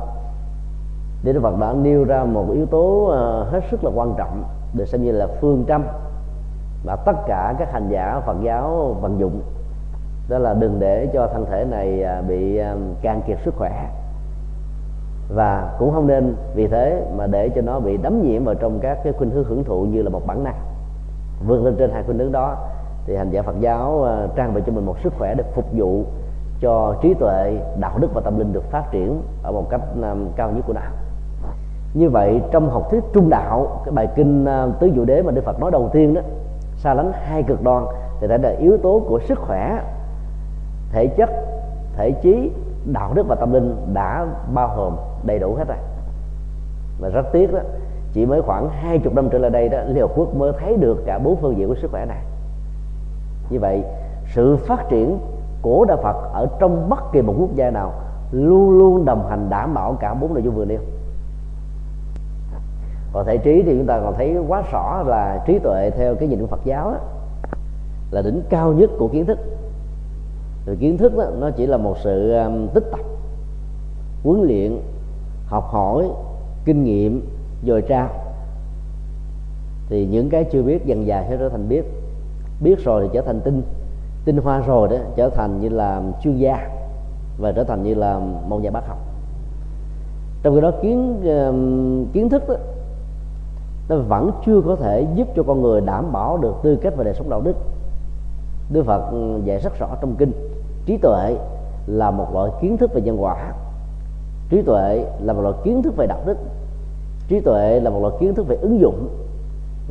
thì 1.22 1.32
đức 1.32 1.40
phật 1.42 1.58
đã 1.60 1.72
nêu 1.72 2.04
ra 2.04 2.24
một 2.24 2.46
yếu 2.52 2.66
tố 2.66 3.04
uh, 3.04 3.52
hết 3.52 3.60
sức 3.70 3.84
là 3.84 3.90
quan 3.94 4.14
trọng 4.18 4.44
được 4.74 4.84
xem 4.84 5.02
như 5.02 5.12
là 5.12 5.26
phương 5.40 5.64
châm 5.68 5.84
mà 6.84 6.96
tất 6.96 7.16
cả 7.26 7.54
các 7.58 7.72
hành 7.72 7.88
giả 7.88 8.20
phật 8.26 8.36
giáo 8.42 8.96
vận 9.00 9.20
dụng 9.20 9.40
đó 10.30 10.38
là 10.38 10.54
đừng 10.54 10.80
để 10.80 11.08
cho 11.12 11.26
thân 11.26 11.46
thể 11.46 11.64
này 11.64 12.02
à, 12.02 12.22
bị 12.28 12.56
à, 12.56 12.74
can 13.02 13.22
kiệt 13.26 13.38
sức 13.44 13.54
khỏe. 13.58 13.88
Và 15.34 15.76
cũng 15.78 15.92
không 15.92 16.06
nên 16.06 16.36
vì 16.54 16.66
thế 16.66 17.02
mà 17.16 17.26
để 17.26 17.48
cho 17.48 17.60
nó 17.60 17.80
bị 17.80 17.96
đắm 17.96 18.22
nhiễm 18.22 18.44
vào 18.44 18.54
trong 18.54 18.78
các 18.80 18.98
cái 19.04 19.12
khuynh 19.12 19.30
hướng 19.30 19.44
hưởng 19.44 19.64
thụ 19.64 19.82
như 19.82 20.02
là 20.02 20.10
một 20.10 20.26
bản 20.26 20.44
năng. 20.44 20.60
Vươn 21.46 21.64
lên 21.64 21.76
trên 21.78 21.90
hai 21.90 22.02
khuynh 22.02 22.18
hướng 22.18 22.32
đó, 22.32 22.56
thì 23.06 23.16
hành 23.16 23.30
giả 23.30 23.42
Phật 23.42 23.60
giáo 23.60 24.04
à, 24.04 24.26
trang 24.36 24.54
bị 24.54 24.62
cho 24.66 24.72
mình 24.72 24.86
một 24.86 24.98
sức 25.02 25.12
khỏe 25.18 25.34
để 25.34 25.44
phục 25.54 25.64
vụ 25.72 26.04
cho 26.60 26.94
trí 27.02 27.14
tuệ, 27.14 27.60
đạo 27.80 27.98
đức 27.98 28.14
và 28.14 28.20
tâm 28.20 28.38
linh 28.38 28.52
được 28.52 28.70
phát 28.70 28.84
triển 28.90 29.22
ở 29.42 29.52
một 29.52 29.70
cách 29.70 29.80
cao 30.36 30.50
nhất 30.50 30.64
của 30.66 30.72
đạo 30.72 30.92
như 31.94 32.10
vậy, 32.10 32.40
trong 32.50 32.70
học 32.70 32.90
thuyết 32.90 33.04
trung 33.12 33.30
đạo, 33.30 33.80
cái 33.84 33.92
bài 33.92 34.08
kinh 34.14 34.46
tứ 34.80 34.90
diệu 34.94 35.04
đế 35.04 35.22
mà 35.22 35.32
đức 35.32 35.44
phật 35.44 35.60
nói 35.60 35.70
đầu 35.70 35.88
tiên 35.92 36.14
đó, 36.14 36.20
xa 36.76 36.94
lánh 36.94 37.12
hai 37.12 37.42
cực 37.42 37.62
đoan, 37.62 37.84
thì 38.20 38.26
đã 38.26 38.36
là 38.36 38.48
yếu 38.48 38.78
tố 38.78 39.02
của 39.08 39.20
sức 39.20 39.38
khỏe 39.38 39.80
thể 40.92 41.06
chất 41.06 41.30
thể 41.96 42.10
trí 42.22 42.50
đạo 42.92 43.12
đức 43.14 43.26
và 43.28 43.34
tâm 43.34 43.52
linh 43.52 43.76
đã 43.92 44.26
bao 44.54 44.74
gồm 44.76 44.96
đầy 45.22 45.38
đủ 45.38 45.54
hết 45.54 45.68
rồi. 45.68 45.78
Và 47.00 47.08
rất 47.08 47.26
tiếc 47.32 47.52
đó 47.52 47.60
chỉ 48.12 48.26
mới 48.26 48.42
khoảng 48.42 48.68
hai 48.68 48.98
chục 48.98 49.14
năm 49.14 49.28
trở 49.32 49.38
lại 49.38 49.50
đây 49.50 49.68
đó 49.68 49.78
Liên 49.86 50.00
Hợp 50.00 50.10
Quốc 50.16 50.34
mới 50.34 50.52
thấy 50.60 50.76
được 50.76 51.02
cả 51.06 51.18
bốn 51.18 51.36
phương 51.36 51.56
diện 51.56 51.68
của 51.68 51.74
sức 51.74 51.90
khỏe 51.90 52.06
này. 52.06 52.22
Như 53.50 53.58
vậy 53.60 53.84
sự 54.34 54.56
phát 54.56 54.88
triển 54.88 55.18
của 55.62 55.84
đạo 55.84 55.98
Phật 56.02 56.16
ở 56.32 56.46
trong 56.60 56.88
bất 56.88 57.12
kỳ 57.12 57.22
một 57.22 57.34
quốc 57.38 57.54
gia 57.54 57.70
nào 57.70 57.92
luôn 58.32 58.78
luôn 58.78 59.04
đồng 59.04 59.26
hành 59.30 59.50
đảm 59.50 59.74
bảo 59.74 59.96
cả 60.00 60.14
bốn 60.14 60.34
nội 60.34 60.42
dung 60.42 60.54
vừa 60.54 60.64
nêu. 60.64 60.80
Còn 63.12 63.26
thể 63.26 63.38
trí 63.38 63.62
thì 63.62 63.78
chúng 63.78 63.86
ta 63.86 64.00
còn 64.04 64.14
thấy 64.16 64.36
quá 64.48 64.62
rõ 64.72 65.02
là 65.06 65.42
trí 65.46 65.58
tuệ 65.58 65.90
theo 65.90 66.14
cái 66.14 66.28
nhìn 66.28 66.40
của 66.40 66.46
Phật 66.46 66.60
giáo 66.64 66.90
đó, 66.90 66.98
là 68.10 68.22
đỉnh 68.22 68.42
cao 68.50 68.72
nhất 68.72 68.90
của 68.98 69.08
kiến 69.08 69.26
thức 69.26 69.38
rồi 70.66 70.76
kiến 70.76 70.98
thức 70.98 71.16
đó, 71.16 71.24
nó 71.38 71.50
chỉ 71.50 71.66
là 71.66 71.76
một 71.76 71.96
sự 72.04 72.32
um, 72.32 72.68
tích 72.74 72.84
tập 72.90 73.00
huấn 74.24 74.42
luyện 74.42 74.80
học 75.46 75.64
hỏi 75.70 76.08
kinh 76.64 76.84
nghiệm 76.84 77.28
dồi 77.66 77.82
trao 77.82 78.08
thì 79.88 80.06
những 80.06 80.30
cái 80.30 80.44
chưa 80.44 80.62
biết 80.62 80.86
dần 80.86 81.06
dài 81.06 81.26
sẽ 81.28 81.36
trở 81.36 81.48
thành 81.48 81.68
biết. 81.68 81.84
Biết 82.60 82.84
rồi 82.84 83.02
thì 83.02 83.08
trở 83.12 83.20
thành 83.20 83.40
tinh. 83.40 83.62
Tinh 84.24 84.36
hoa 84.36 84.60
rồi 84.60 84.88
đó 84.88 84.96
trở 85.16 85.28
thành 85.28 85.60
như 85.60 85.68
là 85.68 86.02
chuyên 86.22 86.36
gia 86.36 86.68
và 87.38 87.52
trở 87.52 87.64
thành 87.64 87.82
như 87.82 87.94
là 87.94 88.18
một 88.48 88.62
nhà 88.62 88.70
bác 88.70 88.86
học. 88.86 88.98
Trong 90.42 90.54
khi 90.54 90.60
đó 90.60 90.70
kiến 90.82 91.20
um, 91.22 92.06
kiến 92.12 92.28
thức 92.28 92.48
đó, 92.48 92.54
nó 93.88 93.96
vẫn 93.96 94.30
chưa 94.46 94.60
có 94.66 94.76
thể 94.76 95.06
giúp 95.14 95.28
cho 95.36 95.42
con 95.42 95.62
người 95.62 95.80
đảm 95.80 96.12
bảo 96.12 96.36
được 96.36 96.54
tư 96.62 96.76
cách 96.76 96.92
và 96.96 97.04
đời 97.04 97.14
sống 97.14 97.30
đạo 97.30 97.40
đức. 97.40 97.56
Đức 98.70 98.86
Phật 98.86 99.02
dạy 99.44 99.58
rất 99.58 99.78
rõ 99.78 99.88
trong 100.00 100.16
kinh, 100.16 100.32
trí 100.86 100.96
tuệ 100.96 101.36
là 101.86 102.10
một 102.10 102.34
loại 102.34 102.50
kiến 102.60 102.76
thức 102.76 102.94
về 102.94 103.00
nhân 103.00 103.22
quả. 103.22 103.52
Trí 104.48 104.62
tuệ 104.62 105.04
là 105.20 105.32
một 105.32 105.42
loại 105.42 105.54
kiến 105.64 105.82
thức 105.82 105.96
về 105.96 106.06
đạo 106.06 106.20
đức. 106.26 106.36
Trí 107.28 107.40
tuệ 107.40 107.80
là 107.80 107.90
một 107.90 108.00
loại 108.00 108.14
kiến 108.20 108.34
thức 108.34 108.46
về 108.48 108.56
ứng 108.56 108.80
dụng. 108.80 109.08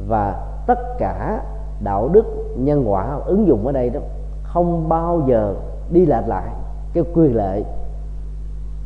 Và 0.08 0.48
tất 0.68 0.80
cả 1.00 1.44
đạo 1.84 2.10
đức, 2.10 2.26
nhân 2.58 2.92
quả 2.92 3.20
ứng 3.26 3.48
dụng 3.48 3.66
ở 3.66 3.72
đây 3.72 3.90
đó 3.90 4.00
không 4.44 4.90
bao 4.90 5.22
giờ 5.28 5.56
đi 5.92 6.06
lệch 6.06 6.28
lại 6.28 6.50
cái 6.94 7.04
quyền 7.14 7.36
lệ 7.36 7.64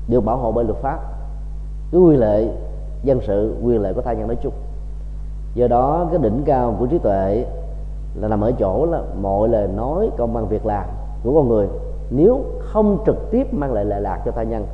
được 0.08 0.22
bảo 0.22 0.38
hộ 0.38 0.52
bởi 0.52 0.66
luật 0.66 0.78
pháp. 0.78 1.00
Cái 1.92 2.02
quyền 2.02 2.20
lệ 2.20 2.48
dân 3.04 3.20
sự 3.28 3.56
quyền 3.64 3.82
lệ 3.82 3.94
của 3.94 4.02
tha 4.02 4.14
nhân 4.14 4.28
nói 4.28 4.38
chung. 4.44 4.54
Do 5.56 5.68
đó, 5.68 6.08
cái 6.12 6.20
đỉnh 6.22 6.42
cao 6.46 6.76
của 6.80 6.86
trí 6.86 6.98
tuệ 6.98 7.46
là 8.16 8.28
nằm 8.28 8.42
ở 8.42 8.52
chỗ 8.52 8.86
là 8.86 9.02
mọi 9.22 9.50
lời 9.50 9.68
nói 9.68 10.10
công 10.18 10.34
bằng 10.34 10.48
việc 10.48 10.66
làm 10.66 10.86
của 11.24 11.34
con 11.36 11.50
người. 11.50 11.68
Nếu 12.10 12.44
không 12.60 12.98
trực 13.06 13.32
tiếp 13.32 13.54
mang 13.54 13.74
lại 13.74 13.86
lệ 13.86 14.00
lạc 14.00 14.22
cho 14.26 14.32
tha 14.32 14.44
nhân 14.44 14.66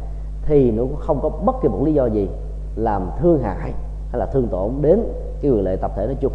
thì 0.46 0.72
nó 0.72 0.84
cũng 0.84 0.96
không 1.00 1.19
có 1.22 1.29
bất 1.29 1.55
kỳ 1.62 1.67
một 1.69 1.79
lý 1.84 1.93
do 1.93 2.05
gì 2.05 2.29
làm 2.75 3.10
thương 3.19 3.39
hại 3.41 3.74
hay 4.12 4.19
là 4.19 4.25
thương 4.25 4.48
tổn 4.48 4.72
đến 4.81 5.03
cái 5.41 5.51
quyền 5.51 5.63
lệ 5.63 5.75
tập 5.75 5.91
thể 5.96 6.05
nói 6.05 6.15
chung. 6.19 6.34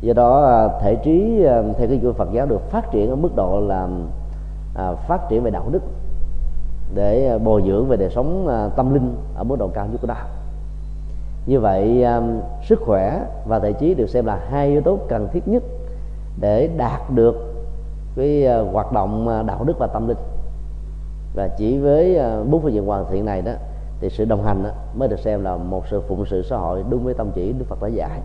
Do 0.00 0.12
đó 0.12 0.44
à, 0.44 0.68
thể 0.80 0.94
trí 0.94 1.44
à, 1.44 1.62
theo 1.78 1.88
cái 1.88 2.00
của 2.02 2.12
Phật 2.12 2.28
giáo 2.32 2.46
được 2.46 2.60
phát 2.70 2.90
triển 2.90 3.10
ở 3.10 3.16
mức 3.16 3.36
độ 3.36 3.60
là 3.60 3.88
à, 4.74 4.92
phát 4.92 5.28
triển 5.28 5.42
về 5.42 5.50
đạo 5.50 5.68
đức 5.70 5.82
để 6.94 7.28
à, 7.28 7.38
bồi 7.38 7.62
dưỡng 7.66 7.88
về 7.88 7.96
đời 7.96 8.10
sống 8.10 8.48
tâm 8.76 8.94
linh 8.94 9.16
ở 9.36 9.44
mức 9.44 9.56
độ 9.58 9.68
cao 9.74 9.86
nhất 9.86 9.98
của 10.00 10.06
đạo 10.06 10.26
như 11.46 11.60
vậy 11.60 12.04
um, 12.04 12.40
sức 12.68 12.80
khỏe 12.86 13.20
và 13.46 13.58
thể 13.58 13.72
trí 13.72 13.94
được 13.94 14.06
xem 14.06 14.26
là 14.26 14.40
hai 14.50 14.68
yếu 14.68 14.80
tố 14.80 14.98
cần 15.08 15.28
thiết 15.32 15.48
nhất 15.48 15.62
để 16.40 16.70
đạt 16.76 17.10
được 17.10 17.54
cái 18.16 18.46
uh, 18.60 18.72
hoạt 18.72 18.92
động 18.92 19.28
uh, 19.40 19.46
đạo 19.46 19.64
đức 19.64 19.78
và 19.78 19.86
tâm 19.86 20.08
linh. 20.08 20.18
Và 21.34 21.48
chỉ 21.48 21.78
với 21.78 22.18
uh, 22.40 22.48
bốn 22.48 22.62
phương 22.62 22.72
diện 22.72 22.86
hoàn 22.86 23.04
thiện 23.10 23.24
này 23.24 23.42
đó 23.42 23.52
thì 24.00 24.10
sự 24.10 24.24
đồng 24.24 24.44
hành 24.44 24.62
đó, 24.62 24.70
mới 24.94 25.08
được 25.08 25.18
xem 25.18 25.44
là 25.44 25.56
một 25.56 25.86
sự 25.90 26.02
phụng 26.08 26.26
sự 26.26 26.42
xã 26.42 26.56
hội 26.56 26.84
đúng 26.90 27.04
với 27.04 27.14
tâm 27.14 27.30
chỉ 27.34 27.52
Đức 27.52 27.64
Phật 27.68 27.82
đã 27.82 27.88
dạy. 27.88 28.20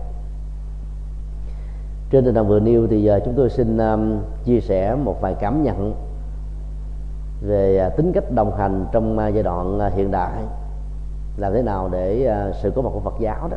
Trên 2.10 2.24
tinh 2.24 2.34
thần 2.34 2.48
vừa 2.48 2.60
nêu 2.60 2.86
thì 2.86 3.02
giờ 3.02 3.20
chúng 3.24 3.34
tôi 3.34 3.50
xin 3.50 3.78
um, 3.78 4.20
chia 4.44 4.60
sẻ 4.60 4.94
một 4.94 5.20
vài 5.20 5.34
cảm 5.34 5.62
nhận 5.62 5.94
về 7.42 7.86
uh, 7.86 7.96
tính 7.96 8.12
cách 8.12 8.30
đồng 8.30 8.56
hành 8.56 8.86
trong 8.92 9.18
uh, 9.18 9.34
giai 9.34 9.42
đoạn 9.42 9.78
uh, 9.86 9.92
hiện 9.92 10.10
đại 10.10 10.42
làm 11.40 11.52
thế 11.52 11.62
nào 11.62 11.88
để 11.92 12.24
ờ, 12.24 12.52
sự 12.52 12.72
có 12.76 12.82
mặt 12.82 12.90
của 12.92 13.00
Phật 13.00 13.14
giáo 13.20 13.48
đó 13.48 13.56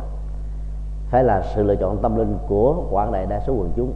phải 1.10 1.24
là 1.24 1.42
sự 1.54 1.62
lựa 1.62 1.76
chọn 1.76 1.98
tâm 2.02 2.16
linh 2.16 2.38
của 2.48 2.76
quảng 2.90 3.12
đại 3.12 3.26
đa 3.26 3.40
số 3.40 3.52
quần 3.52 3.72
chúng 3.76 3.92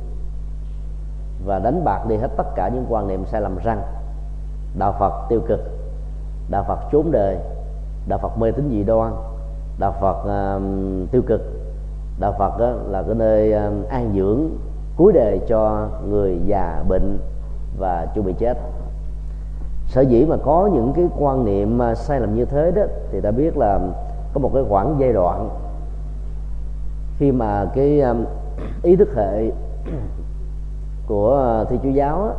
và 1.47 1.59
đánh 1.59 1.85
bạc 1.85 2.05
đi 2.09 2.17
hết 2.17 2.29
tất 2.37 2.55
cả 2.55 2.69
những 2.69 2.87
quan 2.89 3.09
niệm 3.09 3.25
sai 3.27 3.41
lầm 3.41 3.59
rằng 3.65 3.83
đạo 4.79 4.95
phật 4.99 5.13
tiêu 5.29 5.41
cực 5.49 5.61
đạo 6.51 6.65
phật 6.69 6.79
trốn 6.93 7.11
đời 7.11 7.39
đạo 8.09 8.19
phật 8.19 8.39
mê 8.39 8.51
tín 8.53 8.69
dị 8.71 8.85
đoan 8.85 9.13
đạo 9.79 9.95
phật 10.01 10.19
uh, 10.21 10.63
tiêu 11.11 11.23
cực 11.27 11.41
đạo 12.21 12.35
phật 12.39 12.59
đó 12.59 12.71
là 12.87 13.03
cái 13.03 13.15
nơi 13.15 13.55
uh, 13.55 13.89
an 13.89 14.13
dưỡng 14.17 14.51
cuối 14.97 15.13
đời 15.13 15.41
cho 15.49 15.89
người 16.09 16.41
già 16.47 16.85
bệnh 16.89 17.19
và 17.79 18.07
chuẩn 18.15 18.27
bị 18.27 18.33
chết 18.39 18.59
sở 19.89 20.01
dĩ 20.01 20.25
mà 20.25 20.37
có 20.37 20.71
những 20.73 20.93
cái 20.93 21.05
quan 21.19 21.45
niệm 21.45 21.81
sai 21.95 22.21
lầm 22.21 22.35
như 22.35 22.45
thế 22.45 22.71
đó 22.71 22.83
thì 23.13 23.21
ta 23.21 23.31
biết 23.31 23.57
là 23.57 23.81
có 24.35 24.41
một 24.41 24.51
cái 24.55 24.63
khoảng 24.69 24.97
giai 24.99 25.13
đoạn 25.13 25.49
khi 27.19 27.33
mà 27.33 27.67
cái 27.75 28.01
um, 28.01 28.25
ý 28.83 28.97
thức 28.97 29.09
hệ 29.17 29.51
của 31.07 31.65
thi 31.71 31.79
chúa 31.83 31.89
giáo 31.89 32.25
á, 32.25 32.31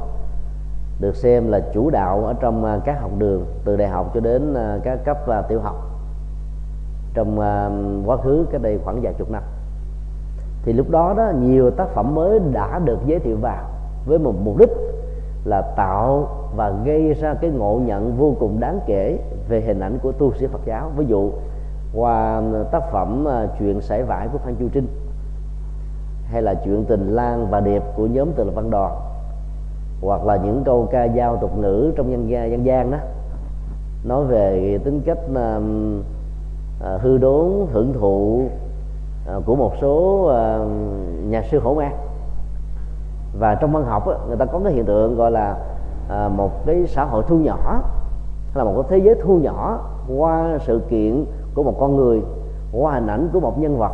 được 0.99 1.15
xem 1.15 1.51
là 1.51 1.59
chủ 1.73 1.89
đạo 1.89 2.25
ở 2.25 2.33
trong 2.33 2.65
à, 2.65 2.79
các 2.85 3.01
học 3.01 3.11
đường 3.17 3.45
từ 3.65 3.77
đại 3.77 3.87
học 3.87 4.11
cho 4.13 4.19
đến 4.19 4.53
à, 4.53 4.77
các 4.83 4.99
cấp 5.05 5.27
à, 5.27 5.41
tiểu 5.41 5.59
học 5.59 5.75
trong 7.13 7.39
quá 8.05 8.17
khứ 8.17 8.45
cái 8.51 8.59
đây 8.59 8.79
khoảng 8.83 9.01
vài 9.01 9.13
chục 9.13 9.31
năm. 9.31 9.43
Thì 10.63 10.73
lúc 10.73 10.89
đó 10.89 11.13
đó 11.17 11.31
nhiều 11.41 11.71
tác 11.71 11.87
phẩm 11.87 12.15
mới 12.15 12.39
đã 12.51 12.79
được 12.79 12.99
giới 13.05 13.19
thiệu 13.19 13.37
vào 13.41 13.63
với 14.05 14.19
một 14.19 14.33
mục 14.43 14.57
đích 14.57 14.69
là 15.45 15.61
tạo 15.61 16.27
và 16.55 16.73
gây 16.85 17.13
ra 17.13 17.33
cái 17.33 17.49
ngộ 17.49 17.79
nhận 17.85 18.17
vô 18.17 18.35
cùng 18.39 18.59
đáng 18.59 18.79
kể 18.85 19.19
về 19.49 19.61
hình 19.61 19.79
ảnh 19.79 19.99
của 20.03 20.11
tu 20.11 20.33
sĩ 20.33 20.47
Phật 20.47 20.61
giáo. 20.65 20.91
Ví 20.97 21.05
dụ 21.05 21.31
qua 21.95 22.41
tác 22.71 22.91
phẩm 22.91 23.27
à, 23.27 23.47
chuyện 23.59 23.81
sải 23.81 24.03
vải 24.03 24.27
của 24.27 24.37
Phan 24.37 24.55
Chu 24.55 24.65
Trinh 24.73 24.87
hay 26.31 26.41
là 26.41 26.53
chuyện 26.53 26.85
tình 26.85 27.15
lan 27.15 27.47
và 27.49 27.59
điệp 27.59 27.83
của 27.95 28.07
nhóm 28.07 28.31
từ 28.35 28.51
văn 28.55 28.69
đoàn 28.69 28.95
hoặc 30.01 30.25
là 30.25 30.35
những 30.35 30.63
câu 30.65 30.87
ca 30.91 31.07
dao 31.07 31.37
tục 31.37 31.57
ngữ 31.57 31.91
trong 31.95 32.11
dân 32.11 32.29
gian 32.29 32.51
dân 32.51 32.65
gian 32.65 32.91
đó 32.91 32.97
nói 34.03 34.25
về 34.25 34.79
tính 34.83 35.01
cách 35.05 35.17
uh, 35.31 35.63
uh, 36.95 37.01
hư 37.01 37.17
đốn 37.17 37.67
hưởng 37.71 37.93
thụ 37.93 38.45
uh, 39.37 39.45
của 39.45 39.55
một 39.55 39.73
số 39.81 40.23
uh, 40.23 40.67
nhà 41.29 41.41
sư 41.51 41.59
hổ 41.59 41.73
mang 41.73 41.97
và 43.39 43.55
trong 43.55 43.71
văn 43.71 43.85
học 43.85 44.07
á, 44.07 44.15
người 44.27 44.37
ta 44.37 44.45
có 44.45 44.59
cái 44.63 44.73
hiện 44.73 44.85
tượng 44.85 45.15
gọi 45.15 45.31
là 45.31 45.57
À, 46.09 46.27
một 46.27 46.65
cái 46.65 46.87
xã 46.87 47.03
hội 47.05 47.23
thu 47.27 47.37
nhỏ 47.37 47.81
hay 48.53 48.55
là 48.55 48.63
một 48.63 48.73
cái 48.75 48.83
thế 48.89 49.05
giới 49.05 49.15
thu 49.23 49.39
nhỏ 49.39 49.79
qua 50.17 50.57
sự 50.65 50.81
kiện 50.89 51.25
của 51.55 51.63
một 51.63 51.75
con 51.79 51.95
người 51.95 52.21
qua 52.73 52.93
hình 52.93 53.07
ảnh 53.07 53.29
của 53.33 53.39
một 53.39 53.59
nhân 53.59 53.77
vật 53.77 53.91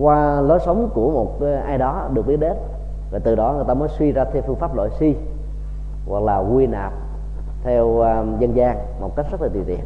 qua 0.00 0.40
lối 0.40 0.58
sống 0.64 0.90
của 0.94 1.10
một 1.10 1.40
à, 1.40 1.62
ai 1.66 1.78
đó 1.78 2.08
được 2.12 2.26
biết 2.26 2.36
đến. 2.40 2.52
Và 3.12 3.18
từ 3.18 3.34
đó 3.34 3.52
người 3.52 3.64
ta 3.68 3.74
mới 3.74 3.88
suy 3.88 4.12
ra 4.12 4.24
theo 4.24 4.42
phương 4.46 4.56
pháp 4.56 4.76
loại 4.76 4.88
si 4.98 5.16
hoặc 6.08 6.22
là 6.22 6.38
quy 6.38 6.66
nạp 6.66 6.92
theo 7.64 7.98
um, 7.98 8.38
dân 8.38 8.56
gian 8.56 8.76
một 9.00 9.16
cách 9.16 9.26
rất 9.30 9.42
là 9.42 9.48
tùy 9.48 9.62
tiện. 9.66 9.80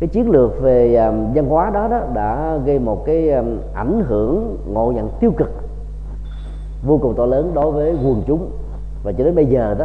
Cái 0.00 0.08
chiến 0.08 0.30
lược 0.30 0.62
về 0.62 0.96
um, 0.96 1.32
văn 1.34 1.48
hóa 1.48 1.70
đó 1.70 1.88
đó 1.88 2.00
đã 2.14 2.58
gây 2.64 2.78
một 2.78 3.04
cái 3.06 3.30
um, 3.30 3.58
ảnh 3.74 4.04
hưởng 4.08 4.56
ngộ 4.72 4.92
nhận 4.92 5.08
tiêu 5.20 5.32
cực 5.36 5.50
vô 6.86 6.98
cùng 7.02 7.14
to 7.16 7.26
lớn 7.26 7.50
đối 7.54 7.70
với 7.70 7.92
quần 7.92 8.22
chúng. 8.26 8.50
Và 9.04 9.12
cho 9.12 9.24
đến 9.24 9.34
bây 9.34 9.46
giờ 9.46 9.74
đó 9.78 9.84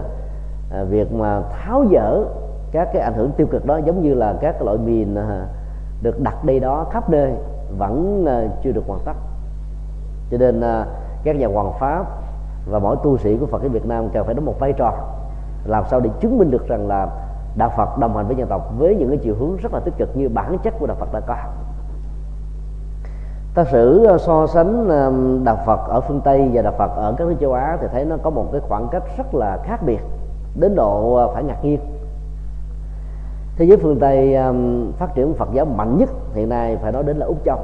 à, 0.71 0.83
việc 0.83 1.13
mà 1.13 1.41
tháo 1.41 1.85
dỡ 1.91 2.23
các 2.71 2.89
cái 2.93 3.01
ảnh 3.01 3.13
hưởng 3.13 3.31
tiêu 3.31 3.47
cực 3.51 3.65
đó 3.65 3.77
giống 3.77 4.01
như 4.01 4.13
là 4.13 4.33
các 4.41 4.61
loại 4.61 4.77
mìn 4.77 5.15
à, 5.15 5.47
được 6.01 6.19
đặt 6.19 6.45
đây 6.45 6.59
đó 6.59 6.85
khắp 6.91 7.09
nơi 7.09 7.33
vẫn 7.77 8.25
à, 8.27 8.43
chưa 8.63 8.71
được 8.71 8.83
hoàn 8.87 8.99
tất. 9.05 9.13
Cho 10.31 10.37
nên 10.37 10.61
à, 10.61 10.85
các 11.23 11.35
nhà 11.35 11.47
hoàng 11.47 11.73
pháp 11.79 12.05
và 12.69 12.79
mỗi 12.79 12.95
tu 13.03 13.17
sĩ 13.17 13.37
của 13.37 13.45
Phật 13.45 13.61
ở 13.61 13.69
Việt 13.69 13.85
Nam 13.85 14.09
cần 14.13 14.25
phải 14.25 14.33
đóng 14.33 14.45
một 14.45 14.59
vai 14.59 14.73
trò 14.73 14.93
làm 15.65 15.83
sao 15.89 15.99
để 15.99 16.09
chứng 16.19 16.37
minh 16.37 16.51
được 16.51 16.67
rằng 16.67 16.87
là 16.87 17.07
đạo 17.57 17.71
Phật 17.77 17.97
đồng 17.97 18.15
hành 18.15 18.27
với 18.27 18.35
dân 18.35 18.47
tộc 18.47 18.71
với 18.77 18.95
những 18.95 19.09
cái 19.09 19.17
chiều 19.17 19.35
hướng 19.39 19.55
rất 19.55 19.73
là 19.73 19.79
tích 19.79 19.93
cực 19.97 20.17
như 20.17 20.29
bản 20.29 20.57
chất 20.63 20.73
của 20.79 20.87
đạo 20.87 20.97
Phật 20.99 21.13
đã 21.13 21.19
có. 21.19 21.35
Ta 23.55 23.63
sử 23.63 24.05
à, 24.05 24.17
so 24.17 24.47
sánh 24.47 24.89
à, 24.89 25.11
đạo 25.43 25.57
Phật 25.65 25.79
ở 25.87 26.01
phương 26.01 26.21
Tây 26.21 26.49
và 26.53 26.61
đạo 26.61 26.73
Phật 26.77 26.91
ở 26.95 27.15
các 27.17 27.27
nước 27.27 27.35
châu 27.41 27.53
Á 27.53 27.77
thì 27.81 27.87
thấy 27.91 28.05
nó 28.05 28.17
có 28.23 28.29
một 28.29 28.45
cái 28.51 28.61
khoảng 28.61 28.87
cách 28.91 29.03
rất 29.17 29.35
là 29.35 29.57
khác 29.63 29.79
biệt 29.85 29.99
đến 30.55 30.75
độ 30.75 31.15
à, 31.15 31.27
phải 31.33 31.43
ngạc 31.43 31.63
nhiên. 31.63 31.79
Thế 33.57 33.65
giới 33.65 33.77
phương 33.77 33.99
Tây 33.99 34.35
à, 34.35 34.53
phát 34.97 35.15
triển 35.15 35.33
Phật 35.33 35.49
giáo 35.53 35.65
mạnh 35.65 35.97
nhất 35.97 36.09
hiện 36.33 36.49
nay 36.49 36.77
phải 36.81 36.91
nói 36.91 37.03
đến 37.03 37.17
là 37.17 37.25
Úc 37.25 37.45
Châu. 37.45 37.59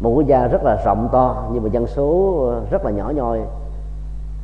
Một 0.00 0.10
quốc 0.10 0.26
gia 0.26 0.46
rất 0.46 0.64
là 0.64 0.82
rộng 0.84 1.08
to 1.12 1.48
nhưng 1.52 1.62
mà 1.62 1.68
dân 1.68 1.86
số 1.86 2.38
à, 2.50 2.70
rất 2.70 2.84
là 2.84 2.90
nhỏ 2.90 3.12
nhoi. 3.16 3.40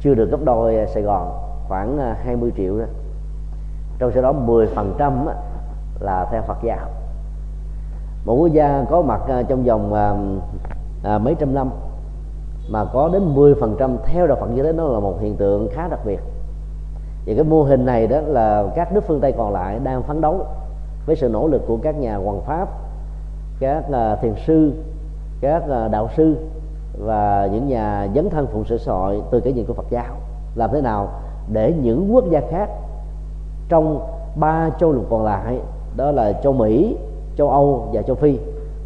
Chưa 0.01 0.15
được 0.15 0.31
gấp 0.31 0.45
đôi 0.45 0.87
Sài 0.95 1.03
Gòn 1.03 1.33
khoảng 1.69 1.99
20 2.25 2.53
triệu 2.57 2.79
đó. 2.79 2.85
Trong 3.99 4.13
số 4.15 4.23
đó 4.23 4.33
10 4.33 4.67
phần 4.67 4.95
trăm 4.99 5.27
là 6.01 6.29
theo 6.31 6.43
Phật 6.43 6.59
giáo. 6.63 6.89
Một 8.25 8.35
quốc 8.35 8.53
gia 8.53 8.85
có 8.91 9.03
mặt 9.03 9.21
trong 9.49 9.65
vòng 9.65 9.95
à, 11.03 11.19
mấy 11.19 11.35
trăm 11.35 11.55
năm 11.55 11.71
mà 12.71 12.85
có 12.93 13.11
đến 13.13 13.35
10 13.35 13.55
phần 13.61 13.77
trăm 13.79 13.97
theo 14.05 14.27
đạo 14.27 14.37
Phật 14.41 14.47
như 14.47 14.63
thế 14.63 14.73
nó 14.73 14.85
là 14.85 15.01
một 15.01 15.21
hiện 15.21 15.37
tượng 15.37 15.69
khá 15.73 15.89
đặc 15.89 16.01
biệt 16.05 16.21
và 17.27 17.35
cái 17.35 17.45
mô 17.45 17.63
hình 17.63 17.87
này 17.87 18.07
đó 18.07 18.21
là 18.21 18.65
các 18.77 18.93
nước 18.93 19.05
phương 19.07 19.21
Tây 19.21 19.33
còn 19.33 19.53
lại 19.53 19.79
đang 19.85 20.03
phấn 20.03 20.21
đấu 20.21 20.47
với 21.07 21.17
sự 21.17 21.29
nỗ 21.29 21.49
lực 21.49 21.63
của 21.67 21.79
các 21.83 21.99
nhà 21.99 22.17
hoàng 22.17 22.41
pháp 22.47 22.69
các 23.61 23.85
à, 23.93 24.17
thiền 24.17 24.35
sư 24.47 24.73
các 25.41 25.63
à, 25.71 25.89
đạo 25.89 26.09
sư 26.17 26.37
và 26.99 27.49
những 27.53 27.69
nhà 27.69 28.09
dấn 28.15 28.31
thân 28.31 28.47
phụng 28.47 28.65
sự 28.65 28.79
sội 28.79 29.23
từ 29.31 29.41
cái 29.41 29.53
nhìn 29.53 29.67
của 29.67 29.75
Phật 29.75 29.91
giáo 29.91 30.15
làm 30.55 30.71
thế 30.73 30.81
nào 30.81 31.09
để 31.53 31.75
những 31.83 32.15
quốc 32.15 32.25
gia 32.31 32.41
khác 32.51 32.71
trong 33.69 34.01
ba 34.37 34.71
châu 34.81 34.93
lục 34.93 35.07
còn 35.11 35.25
lại 35.25 35.59
đó 35.97 36.11
là 36.11 36.33
châu 36.33 36.53
Mỹ, 36.53 36.97
châu 37.37 37.51
Âu 37.51 37.89
và 37.93 38.03
châu 38.03 38.17
Phi 38.17 38.39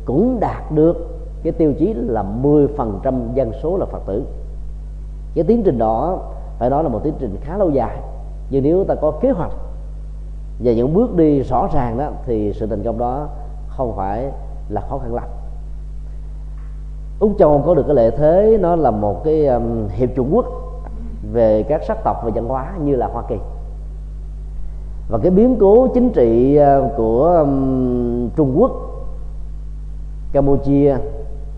cũng 0.05 0.41
đạt 0.41 0.73
được 0.73 0.97
cái 1.43 1.53
tiêu 1.53 1.73
chí 1.79 1.95
là 1.95 2.25
10% 2.43 2.67
dân 3.35 3.53
số 3.63 3.77
là 3.77 3.87
Phật 3.87 4.03
tử. 4.07 4.25
Cái 5.35 5.45
tiến 5.45 5.63
trình 5.63 5.79
đó 5.79 6.19
phải 6.59 6.71
nói 6.71 6.83
là 6.83 6.89
một 6.89 7.01
tiến 7.05 7.15
trình 7.19 7.37
khá 7.41 7.57
lâu 7.57 7.71
dài. 7.71 7.97
Nhưng 8.51 8.63
nếu 8.63 8.85
ta 8.85 8.95
có 8.95 9.11
kế 9.11 9.31
hoạch 9.31 9.53
và 10.59 10.73
những 10.73 10.95
bước 10.95 11.17
đi 11.17 11.43
rõ 11.43 11.69
ràng 11.75 11.99
đó 11.99 12.11
thì 12.27 12.53
sự 12.53 12.67
thành 12.67 12.83
công 12.85 12.99
đó 12.99 13.29
không 13.69 13.97
phải 13.97 14.31
là 14.69 14.81
khó 14.81 14.99
khăn 14.99 15.15
lắm. 15.15 15.25
Úc 17.21 17.33
Châu 17.39 17.63
có 17.67 17.75
được 17.75 17.85
cái 17.87 17.97
lợi 17.97 18.11
thế 18.11 18.59
nó 18.61 18.77
là 18.77 18.91
một 18.91 19.25
cái 19.25 19.47
um, 19.47 19.89
hiệp 19.89 20.09
chủng 20.17 20.31
quốc 20.35 20.47
về 21.33 21.63
các 21.63 21.83
sắc 21.85 22.05
tộc 22.05 22.17
và 22.25 22.31
văn 22.35 22.49
hóa 22.49 22.73
như 22.85 22.97
là 22.97 23.07
Hoa 23.07 23.23
Kỳ 23.29 23.37
và 25.09 25.19
cái 25.19 25.31
biến 25.31 25.57
cố 25.61 25.89
chính 25.95 26.11
trị 26.11 26.59
uh, 26.61 26.93
của 26.97 26.97
của 26.97 27.47
Trung 28.37 28.53
Quốc 28.57 28.73
Campuchia 30.33 30.97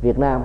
Việt 0.03 0.19
Nam 0.19 0.43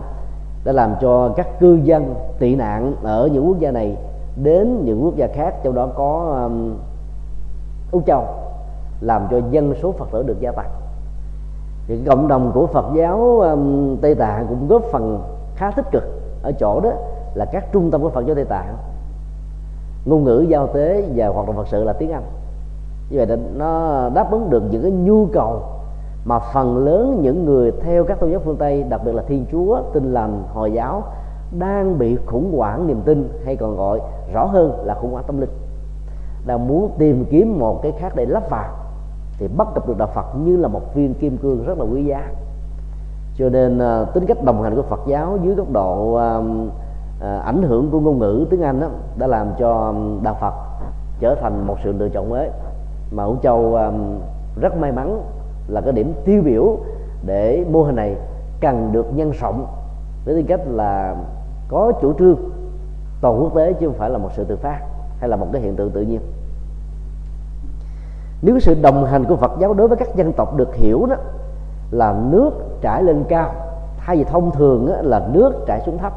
đã 0.64 0.72
làm 0.72 0.96
cho 1.02 1.30
các 1.36 1.60
cư 1.60 1.80
dân 1.84 2.16
tị 2.40 2.56
nạn 2.56 2.96
ở 3.04 3.30
những 3.34 3.48
quốc 3.48 3.60
gia 3.60 3.72
này 3.72 3.98
đến 4.36 4.86
những 4.86 5.04
quốc 5.04 5.16
gia 5.16 5.28
khác 5.28 5.56
trong 5.64 5.76
đó 5.76 5.88
có 5.96 6.40
um, 6.44 6.76
Úc 7.92 8.06
Châu 8.06 8.24
làm 9.02 9.28
cho 9.32 9.40
dân 9.52 9.74
số 9.82 9.92
Phật 9.92 10.12
tử 10.12 10.24
được 10.24 10.40
gia 10.40 10.52
tăng. 10.52 10.70
Thì 11.88 12.00
cộng 12.08 12.28
đồng 12.28 12.52
của 12.54 12.68
Phật 12.68 12.86
giáo 12.96 13.40
um, 13.40 13.98
Tây 14.02 14.16
Tạng 14.16 14.48
cũng 14.48 14.68
góp 14.68 14.82
phần 14.92 15.24
khá 15.56 15.72
tích 15.72 15.86
cực 15.92 16.04
ở 16.44 16.52
chỗ 16.52 16.80
đó 16.80 16.92
là 17.34 17.46
các 17.46 17.72
trung 17.72 17.92
tâm 17.92 18.02
của 18.02 18.10
Phật 18.10 18.26
giáo 18.26 18.36
Tây 18.36 18.46
Tạng. 18.46 18.78
Ngôn 20.06 20.24
ngữ 20.24 20.46
giao 20.50 20.68
tế 20.68 21.04
và 21.16 21.28
hoạt 21.28 21.48
động 21.48 21.56
Phật 21.56 21.68
sự 21.68 21.84
là 21.84 21.94
tiếng 21.94 22.12
Anh. 22.12 22.24
Như 23.10 23.18
vậy 23.18 23.38
nó 23.56 24.10
đáp 24.10 24.32
ứng 24.32 24.50
được 24.50 24.64
những 24.70 24.82
cái 24.82 24.92
nhu 24.92 25.26
cầu 25.26 25.64
mà 26.26 26.40
phần 26.40 26.78
lớn 26.78 27.20
những 27.22 27.46
người 27.46 27.72
theo 27.72 28.04
các 28.04 28.20
tôn 28.20 28.32
giáo 28.32 28.42
phương 28.46 28.58
tây 28.58 28.84
đặc 28.84 29.02
biệt 29.06 29.16
là 29.16 29.24
thiên 29.28 29.46
chúa 29.52 29.82
tin 29.94 30.14
lành 30.14 30.44
hồi 30.54 30.72
giáo 30.74 31.04
đang 31.52 31.98
bị 32.00 32.18
khủng 32.26 32.58
hoảng 32.58 32.88
niềm 32.88 33.02
tin 33.06 33.30
hay 33.46 33.56
còn 33.56 33.78
gọi 33.78 34.00
rõ 34.34 34.46
hơn 34.46 34.86
là 34.86 34.94
khủng 34.94 35.12
hoảng 35.12 35.24
tâm 35.28 35.42
linh. 35.42 35.50
Đang 36.46 36.68
muốn 36.68 36.92
tìm 36.98 37.26
kiếm 37.30 37.60
một 37.60 37.80
cái 37.84 37.92
khác 37.92 38.14
để 38.16 38.26
lắp 38.26 38.50
vào 38.50 38.70
thì 39.38 39.48
bắt 39.58 39.68
gặp 39.76 39.88
được 39.88 39.98
đạo 39.98 40.10
Phật 40.16 40.36
như 40.46 40.58
là 40.58 40.68
một 40.68 40.96
viên 40.96 41.14
kim 41.14 41.38
cương 41.38 41.66
rất 41.66 41.78
là 41.78 41.86
quý 41.86 42.06
giá. 42.06 42.32
Cho 43.38 43.50
nên 43.50 43.80
à, 43.80 44.06
tính 44.14 44.26
cách 44.26 44.44
đồng 44.44 44.64
hành 44.64 44.76
của 44.76 44.82
Phật 44.82 45.00
giáo 45.08 45.38
dưới 45.44 45.56
góc 45.56 45.72
độ 45.72 46.14
à, 46.14 46.40
à 47.22 47.40
ảnh 47.40 47.62
hưởng 47.62 47.92
của 47.92 48.00
ngôn 48.00 48.20
ngữ 48.20 48.46
tiếng 48.50 48.62
Anh 48.62 48.80
đó, 48.80 48.88
đã 49.18 49.28
làm 49.28 49.48
cho 49.60 49.94
à, 49.94 49.94
đạo 50.24 50.38
Phật 50.42 50.54
trở 51.20 51.36
thành 51.36 51.68
một 51.68 51.76
sự 51.84 51.92
lựa 51.92 52.10
chọn 52.10 52.30
mới. 52.30 52.50
Mà 53.12 53.24
Úc 53.24 53.44
Châu 53.44 53.76
à, 53.76 53.92
rất 54.62 54.78
may 54.78 54.92
mắn 54.92 55.22
là 55.68 55.82
cái 55.82 55.94
điểm 55.94 56.14
tiêu 56.26 56.42
biểu 56.46 56.78
để 57.26 57.66
mô 57.72 57.84
hình 57.84 57.96
này 57.96 58.16
cần 58.62 58.90
được 58.92 59.06
nhân 59.16 59.32
rộng 59.32 59.66
với 60.26 60.36
tư 60.36 60.44
cách 60.48 60.62
là 60.68 61.16
có 61.68 61.92
chủ 62.02 62.14
trương 62.20 62.38
toàn 63.22 63.44
quốc 63.44 63.56
tế 63.56 63.74
chứ 63.74 63.88
không 63.88 63.96
phải 63.98 64.10
là 64.10 64.18
một 64.18 64.30
sự 64.36 64.44
tự 64.44 64.56
phát 64.56 64.80
hay 65.20 65.30
là 65.30 65.36
một 65.36 65.48
cái 65.54 65.62
hiện 65.62 65.76
tượng 65.76 65.92
tự 65.92 66.02
nhiên. 66.02 66.20
Nếu 68.42 68.60
sự 68.60 68.76
đồng 68.82 69.06
hành 69.06 69.26
của 69.26 69.36
Phật 69.36 69.52
giáo 69.60 69.74
đối 69.74 69.88
với 69.88 69.98
các 69.98 70.16
dân 70.16 70.34
tộc 70.34 70.56
được 70.56 70.76
hiểu 70.76 71.06
đó 71.10 71.16
là 71.92 72.16
nước 72.30 72.52
trải 72.82 73.04
lên 73.04 73.24
cao 73.30 73.54
thay 73.98 74.18
vì 74.18 74.24
thông 74.24 74.52
thường 74.52 74.92
là 75.02 75.28
nước 75.34 75.54
trải 75.68 75.82
xuống 75.86 75.98
thấp 75.98 76.14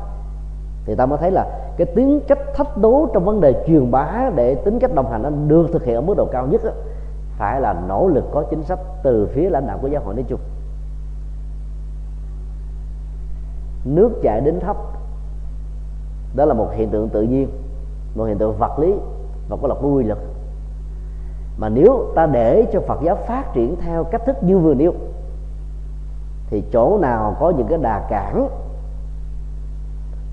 thì 0.84 0.94
ta 0.94 1.06
mới 1.06 1.18
thấy 1.18 1.30
là 1.30 1.46
cái 1.76 1.86
tính 1.86 2.20
cách 2.28 2.38
thách 2.54 2.76
đố 2.76 3.08
trong 3.14 3.24
vấn 3.24 3.40
đề 3.40 3.64
truyền 3.66 3.90
bá 3.90 4.30
để 4.34 4.54
tính 4.54 4.78
cách 4.78 4.94
đồng 4.94 5.10
hành 5.10 5.22
nó 5.22 5.30
được 5.46 5.66
thực 5.72 5.84
hiện 5.84 5.94
ở 5.94 6.00
mức 6.00 6.14
độ 6.16 6.24
cao 6.32 6.46
nhất 6.46 6.64
đó, 6.64 6.70
phải 7.38 7.60
là 7.60 7.74
nỗ 7.88 8.08
lực 8.08 8.24
có 8.32 8.44
chính 8.50 8.62
sách 8.62 8.78
từ 9.02 9.28
phía 9.32 9.50
lãnh 9.50 9.66
đạo 9.66 9.78
của 9.82 9.88
giáo 9.88 10.02
hội 10.04 10.14
nói 10.14 10.24
chung. 10.28 10.40
Nước 13.84 14.12
chảy 14.22 14.40
đến 14.40 14.60
thấp. 14.60 14.76
Đó 16.34 16.44
là 16.44 16.54
một 16.54 16.68
hiện 16.72 16.90
tượng 16.90 17.08
tự 17.08 17.22
nhiên, 17.22 17.48
một 18.14 18.24
hiện 18.24 18.38
tượng 18.38 18.58
vật 18.58 18.78
lý 18.78 18.94
và 19.48 19.56
có 19.62 19.68
là 19.68 19.74
quy 19.74 20.04
luật 20.04 20.18
mà 21.58 21.68
nếu 21.68 22.12
ta 22.14 22.26
để 22.26 22.66
cho 22.72 22.80
Phật 22.80 22.98
giáo 23.02 23.16
phát 23.26 23.52
triển 23.54 23.76
theo 23.76 24.04
cách 24.04 24.22
thức 24.26 24.36
như 24.42 24.58
vừa 24.58 24.74
nêu, 24.74 24.92
thì 26.50 26.62
chỗ 26.72 26.98
nào 26.98 27.36
có 27.40 27.50
những 27.50 27.66
cái 27.66 27.78
đà 27.78 28.06
cản, 28.10 28.48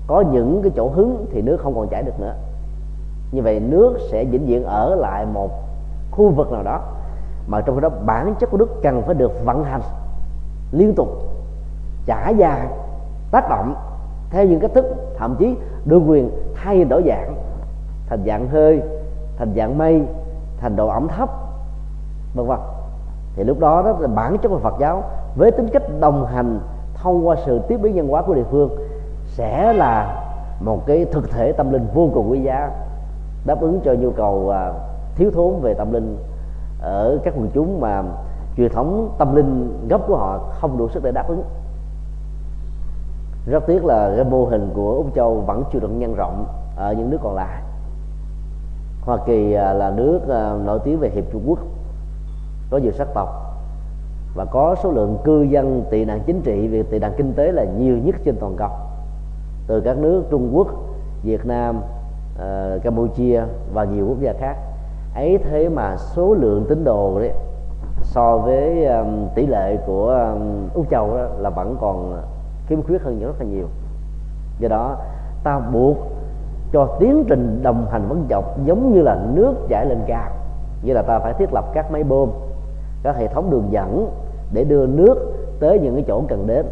có 0.06 0.24
những 0.32 0.60
cái 0.62 0.72
chỗ 0.76 0.88
hứng 0.88 1.26
thì 1.32 1.42
nước 1.42 1.56
không 1.62 1.74
còn 1.74 1.88
chảy 1.88 2.02
được 2.02 2.20
nữa. 2.20 2.34
Như 3.32 3.42
vậy 3.42 3.60
nước 3.60 3.98
sẽ 4.10 4.24
vĩnh 4.24 4.46
viễn 4.46 4.64
ở 4.64 4.94
lại 4.94 5.26
một 5.26 5.50
khu 6.10 6.30
vực 6.30 6.52
nào 6.52 6.62
đó 6.62 6.80
mà 7.46 7.60
trong 7.60 7.80
đó 7.80 7.88
bản 7.88 8.34
chất 8.40 8.50
của 8.50 8.56
Đức 8.56 8.82
cần 8.82 9.02
phải 9.02 9.14
được 9.14 9.32
vận 9.44 9.64
hành 9.64 9.80
liên 10.72 10.94
tục 10.94 11.08
trả 12.06 12.30
dài 12.30 12.68
tác 13.30 13.48
động 13.50 13.74
theo 14.30 14.44
những 14.44 14.60
cách 14.60 14.70
thức, 14.74 14.86
thậm 15.18 15.36
chí 15.38 15.56
đưa 15.84 15.98
quyền 15.98 16.30
thay 16.54 16.84
đổi 16.84 17.02
dạng, 17.06 17.34
thành 18.08 18.24
dạng 18.26 18.48
hơi, 18.48 18.82
thành 19.38 19.52
dạng 19.56 19.78
mây, 19.78 20.02
thành 20.60 20.76
độ 20.76 20.88
ẩm 20.88 21.08
thấp, 21.08 21.30
vân 22.34 22.46
vân. 22.46 22.58
Thì 23.36 23.44
lúc 23.44 23.58
đó 23.58 23.82
đó 23.82 23.96
là 23.98 24.08
bản 24.08 24.36
chất 24.38 24.48
của 24.48 24.58
Phật 24.58 24.74
giáo 24.80 25.02
với 25.36 25.50
tính 25.50 25.68
cách 25.72 25.82
đồng 26.00 26.26
hành 26.26 26.60
thông 26.94 27.26
qua 27.26 27.36
sự 27.46 27.60
tiếp 27.68 27.76
biến 27.82 27.96
văn 27.96 28.08
hóa 28.08 28.22
của 28.22 28.34
địa 28.34 28.44
phương 28.50 28.70
sẽ 29.26 29.72
là 29.72 30.22
một 30.60 30.86
cái 30.86 31.04
thực 31.04 31.30
thể 31.30 31.52
tâm 31.52 31.72
linh 31.72 31.86
vô 31.94 32.10
cùng 32.14 32.30
quý 32.30 32.40
giá, 32.42 32.70
đáp 33.46 33.60
ứng 33.60 33.80
cho 33.84 33.92
nhu 33.92 34.10
cầu 34.10 34.50
à, 34.50 34.72
thiếu 35.16 35.30
thốn 35.34 35.60
về 35.60 35.74
tâm 35.74 35.92
linh 35.92 36.18
ở 36.80 37.18
các 37.24 37.34
quần 37.36 37.50
chúng 37.54 37.80
mà 37.80 38.02
truyền 38.56 38.72
thống 38.72 39.14
tâm 39.18 39.36
linh 39.36 39.78
gốc 39.88 40.00
của 40.06 40.16
họ 40.16 40.38
không 40.60 40.78
đủ 40.78 40.88
sức 40.88 41.02
để 41.02 41.12
đáp 41.12 41.28
ứng 41.28 41.42
rất 43.46 43.66
tiếc 43.66 43.84
là 43.84 44.12
cái 44.16 44.24
mô 44.24 44.44
hình 44.44 44.70
của 44.74 44.94
úc 44.94 45.14
châu 45.14 45.40
vẫn 45.40 45.64
chưa 45.72 45.80
được 45.80 45.88
nhân 45.88 46.14
rộng 46.14 46.46
ở 46.76 46.92
những 46.92 47.10
nước 47.10 47.18
còn 47.22 47.34
lại. 47.34 47.62
Hoa 49.00 49.18
kỳ 49.26 49.52
à, 49.52 49.72
là 49.72 49.90
nước 49.90 50.20
à, 50.28 50.54
nổi 50.64 50.78
tiếng 50.84 50.98
về 50.98 51.10
hiệp 51.14 51.24
trung 51.32 51.42
quốc 51.46 51.58
có 52.70 52.78
nhiều 52.78 52.92
sắc 52.92 53.08
tộc 53.14 53.28
và 54.34 54.44
có 54.44 54.74
số 54.82 54.90
lượng 54.90 55.18
cư 55.24 55.42
dân 55.42 55.84
tị 55.90 56.04
nạn 56.04 56.20
chính 56.26 56.40
trị 56.42 56.68
về 56.68 56.82
tị 56.82 56.98
nạn 56.98 57.12
kinh 57.16 57.32
tế 57.32 57.52
là 57.52 57.64
nhiều 57.64 57.98
nhất 57.98 58.16
trên 58.24 58.36
toàn 58.40 58.54
cầu. 58.56 58.70
Từ 59.66 59.80
các 59.80 59.98
nước 59.98 60.24
Trung 60.30 60.50
Quốc, 60.52 60.68
Việt 61.22 61.46
Nam, 61.46 61.80
uh, 62.34 62.82
Campuchia 62.82 63.42
và 63.72 63.84
nhiều 63.84 64.06
quốc 64.08 64.20
gia 64.20 64.32
khác. 64.32 64.56
Ấy 65.14 65.38
thế 65.38 65.68
mà 65.68 65.96
số 65.96 66.34
lượng 66.34 66.64
tín 66.68 66.84
đồ 66.84 67.18
đấy 67.18 67.32
so 68.02 68.38
với 68.38 68.86
um, 68.86 69.28
tỷ 69.34 69.46
lệ 69.46 69.76
của 69.86 70.32
um, 70.34 70.68
úc 70.74 70.90
châu 70.90 71.16
đó 71.16 71.26
là 71.38 71.50
vẫn 71.50 71.76
còn 71.80 72.22
khiếm 72.66 72.82
khuyết 72.82 73.02
hơn 73.02 73.20
rất 73.20 73.34
là 73.38 73.44
nhiều. 73.46 73.66
Do 74.58 74.68
đó, 74.68 74.96
ta 75.44 75.58
buộc 75.58 75.96
cho 76.72 76.96
tiến 76.98 77.24
trình 77.28 77.60
đồng 77.62 77.86
hành 77.90 78.08
vấn 78.08 78.26
dọc 78.30 78.64
giống 78.64 78.92
như 78.92 79.02
là 79.02 79.26
nước 79.34 79.54
chảy 79.68 79.86
lên 79.86 79.98
cao. 80.06 80.30
Như 80.82 80.92
là 80.92 81.02
ta 81.02 81.18
phải 81.18 81.32
thiết 81.32 81.52
lập 81.52 81.64
các 81.74 81.90
máy 81.90 82.04
bơm, 82.04 82.30
các 83.02 83.16
hệ 83.16 83.28
thống 83.28 83.50
đường 83.50 83.68
dẫn 83.70 84.10
để 84.52 84.64
đưa 84.64 84.86
nước 84.86 85.32
tới 85.60 85.78
những 85.78 85.94
cái 85.94 86.04
chỗ 86.08 86.22
cần 86.28 86.46
đến, 86.46 86.66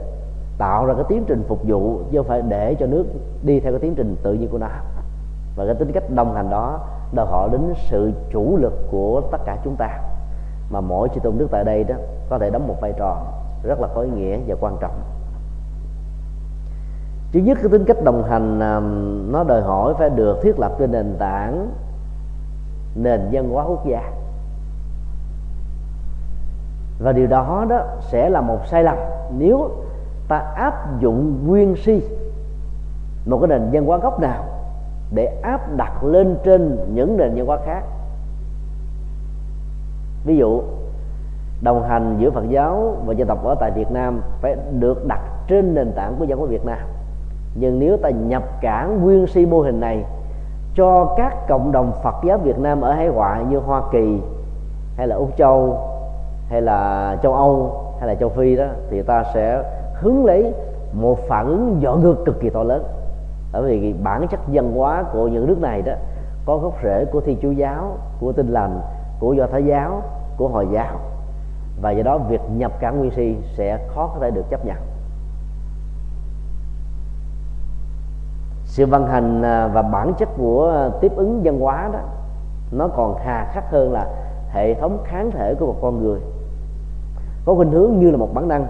tạo 0.58 0.86
ra 0.86 0.94
cái 0.94 1.04
tiến 1.08 1.24
trình 1.26 1.44
phục 1.48 1.58
vụ 1.62 1.98
chứ 2.10 2.18
không 2.18 2.26
phải 2.26 2.42
để 2.42 2.74
cho 2.74 2.86
nước 2.86 3.06
đi 3.42 3.60
theo 3.60 3.72
cái 3.72 3.80
tiến 3.80 3.94
trình 3.94 4.16
tự 4.22 4.32
nhiên 4.32 4.48
của 4.48 4.58
nó. 4.58 4.68
Và 5.56 5.64
cái 5.66 5.74
tính 5.74 5.92
cách 5.92 6.10
đồng 6.10 6.34
hành 6.34 6.50
đó 6.50 6.80
đòi 7.12 7.26
hỏi 7.26 7.48
đến 7.52 7.74
sự 7.90 8.12
chủ 8.30 8.56
lực 8.56 8.88
của 8.90 9.20
tất 9.32 9.38
cả 9.44 9.58
chúng 9.64 9.76
ta. 9.76 10.00
Mà 10.70 10.80
mỗi 10.80 11.08
chư 11.14 11.20
tôn 11.20 11.38
đức 11.38 11.48
tại 11.50 11.64
đây 11.64 11.84
đó, 11.84 11.94
có 12.30 12.38
thể 12.38 12.50
đóng 12.50 12.68
một 12.68 12.80
vai 12.80 12.92
trò 12.98 13.22
rất 13.62 13.80
là 13.80 13.88
có 13.94 14.00
ý 14.00 14.10
nghĩa 14.10 14.38
và 14.46 14.54
quan 14.60 14.76
trọng 14.80 15.00
thứ 17.34 17.40
nhất 17.40 17.58
cái 17.62 17.68
tính 17.72 17.84
cách 17.84 18.02
đồng 18.04 18.24
hành 18.24 18.60
à, 18.60 18.80
nó 19.30 19.44
đòi 19.44 19.62
hỏi 19.62 19.94
phải 19.98 20.10
được 20.10 20.38
thiết 20.42 20.58
lập 20.58 20.72
trên 20.78 20.92
nền 20.92 21.16
tảng, 21.18 21.70
nền 22.94 23.20
văn 23.32 23.50
hóa 23.50 23.64
quốc 23.64 23.86
gia. 23.86 24.12
Và 26.98 27.12
điều 27.12 27.26
đó 27.26 27.66
đó 27.68 27.80
sẽ 28.00 28.30
là 28.30 28.40
một 28.40 28.66
sai 28.66 28.84
lầm 28.84 28.96
nếu 29.38 29.70
ta 30.28 30.38
áp 30.38 31.00
dụng 31.00 31.46
nguyên 31.46 31.76
si, 31.76 32.02
một 33.26 33.38
cái 33.40 33.48
nền 33.48 33.70
văn 33.72 33.86
hóa 33.86 33.98
gốc 33.98 34.20
nào 34.20 34.44
để 35.14 35.40
áp 35.42 35.76
đặt 35.76 36.04
lên 36.04 36.36
trên 36.44 36.78
những 36.94 37.16
nền 37.16 37.34
văn 37.34 37.46
hóa 37.46 37.58
khác. 37.66 37.82
Ví 40.24 40.36
dụ, 40.36 40.62
đồng 41.62 41.82
hành 41.82 42.16
giữa 42.18 42.30
Phật 42.30 42.44
giáo 42.48 42.96
và 43.06 43.14
dân 43.14 43.28
tộc 43.28 43.44
ở 43.44 43.54
tại 43.60 43.70
Việt 43.70 43.90
Nam 43.90 44.20
phải 44.40 44.56
được 44.78 45.06
đặt 45.06 45.20
trên 45.48 45.74
nền 45.74 45.92
tảng 45.92 46.16
của 46.18 46.24
dân 46.24 46.38
hóa 46.38 46.48
Việt 46.48 46.64
Nam 46.64 46.93
nhưng 47.54 47.78
nếu 47.78 47.96
ta 47.96 48.10
nhập 48.10 48.42
cả 48.60 48.88
nguyên 49.00 49.26
si 49.26 49.46
mô 49.46 49.60
hình 49.60 49.80
này 49.80 50.04
cho 50.74 51.14
các 51.16 51.48
cộng 51.48 51.72
đồng 51.72 51.92
Phật 52.02 52.14
giáo 52.24 52.38
Việt 52.38 52.58
Nam 52.58 52.80
ở 52.80 52.92
hải 52.92 53.08
ngoại 53.08 53.44
như 53.44 53.58
Hoa 53.58 53.82
Kỳ, 53.92 54.20
hay 54.96 55.06
là 55.06 55.16
Úc 55.16 55.36
Châu, 55.36 55.78
hay 56.48 56.62
là 56.62 57.16
châu 57.22 57.34
Âu, 57.34 57.80
hay 57.98 58.08
là 58.08 58.14
châu 58.14 58.28
Phi 58.28 58.56
đó, 58.56 58.66
thì 58.90 59.02
ta 59.02 59.24
sẽ 59.34 59.62
hướng 59.94 60.24
lấy 60.24 60.52
một 60.92 61.18
phản 61.28 61.46
ứng 61.46 61.76
dọn 61.80 62.00
ngược 62.00 62.24
cực 62.24 62.40
kỳ 62.40 62.50
to 62.50 62.62
lớn. 62.62 62.84
Bởi 63.52 63.62
vì 63.62 63.92
bản 63.92 64.26
chất 64.28 64.40
văn 64.46 64.72
hóa 64.72 65.04
của 65.12 65.28
những 65.28 65.46
nước 65.46 65.60
này 65.60 65.82
đó 65.82 65.92
có 66.46 66.56
gốc 66.56 66.74
rễ 66.82 67.04
của 67.04 67.20
thiên 67.20 67.38
chúa 67.42 67.50
giáo, 67.50 67.96
của 68.20 68.32
tinh 68.32 68.48
lành, 68.48 68.80
của 69.20 69.32
do 69.32 69.46
thái 69.46 69.64
giáo, 69.64 70.02
của 70.36 70.48
hồi 70.48 70.66
giáo. 70.72 70.96
Và 71.82 71.90
do 71.90 72.02
đó 72.02 72.18
việc 72.18 72.40
nhập 72.56 72.72
cả 72.80 72.90
nguyên 72.90 73.10
si 73.10 73.36
sẽ 73.56 73.78
khó 73.88 74.10
có 74.14 74.20
thể 74.20 74.30
được 74.30 74.50
chấp 74.50 74.66
nhận. 74.66 74.76
Sự 78.74 78.86
vận 78.86 79.06
hành 79.06 79.42
à, 79.42 79.66
và 79.66 79.82
bản 79.82 80.14
chất 80.18 80.28
của 80.38 80.90
tiếp 81.00 81.12
ứng 81.16 81.40
văn 81.44 81.60
hóa 81.60 81.90
đó, 81.92 81.98
nó 82.72 82.88
còn 82.88 83.16
hà 83.24 83.50
khắc 83.52 83.70
hơn 83.70 83.92
là 83.92 84.06
hệ 84.50 84.74
thống 84.74 84.98
kháng 85.04 85.30
thể 85.30 85.54
của 85.54 85.66
một 85.66 85.76
con 85.82 86.02
người. 86.02 86.20
Có 87.44 87.54
khuynh 87.54 87.70
hướng 87.70 87.98
như 87.98 88.10
là 88.10 88.16
một 88.16 88.28
bản 88.34 88.48
năng, 88.48 88.66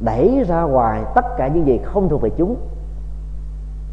đẩy 0.00 0.44
ra 0.48 0.62
ngoài 0.62 1.02
tất 1.14 1.24
cả 1.36 1.48
những 1.48 1.66
gì 1.66 1.80
không 1.84 2.08
thuộc 2.08 2.22
về 2.22 2.30
chúng 2.36 2.56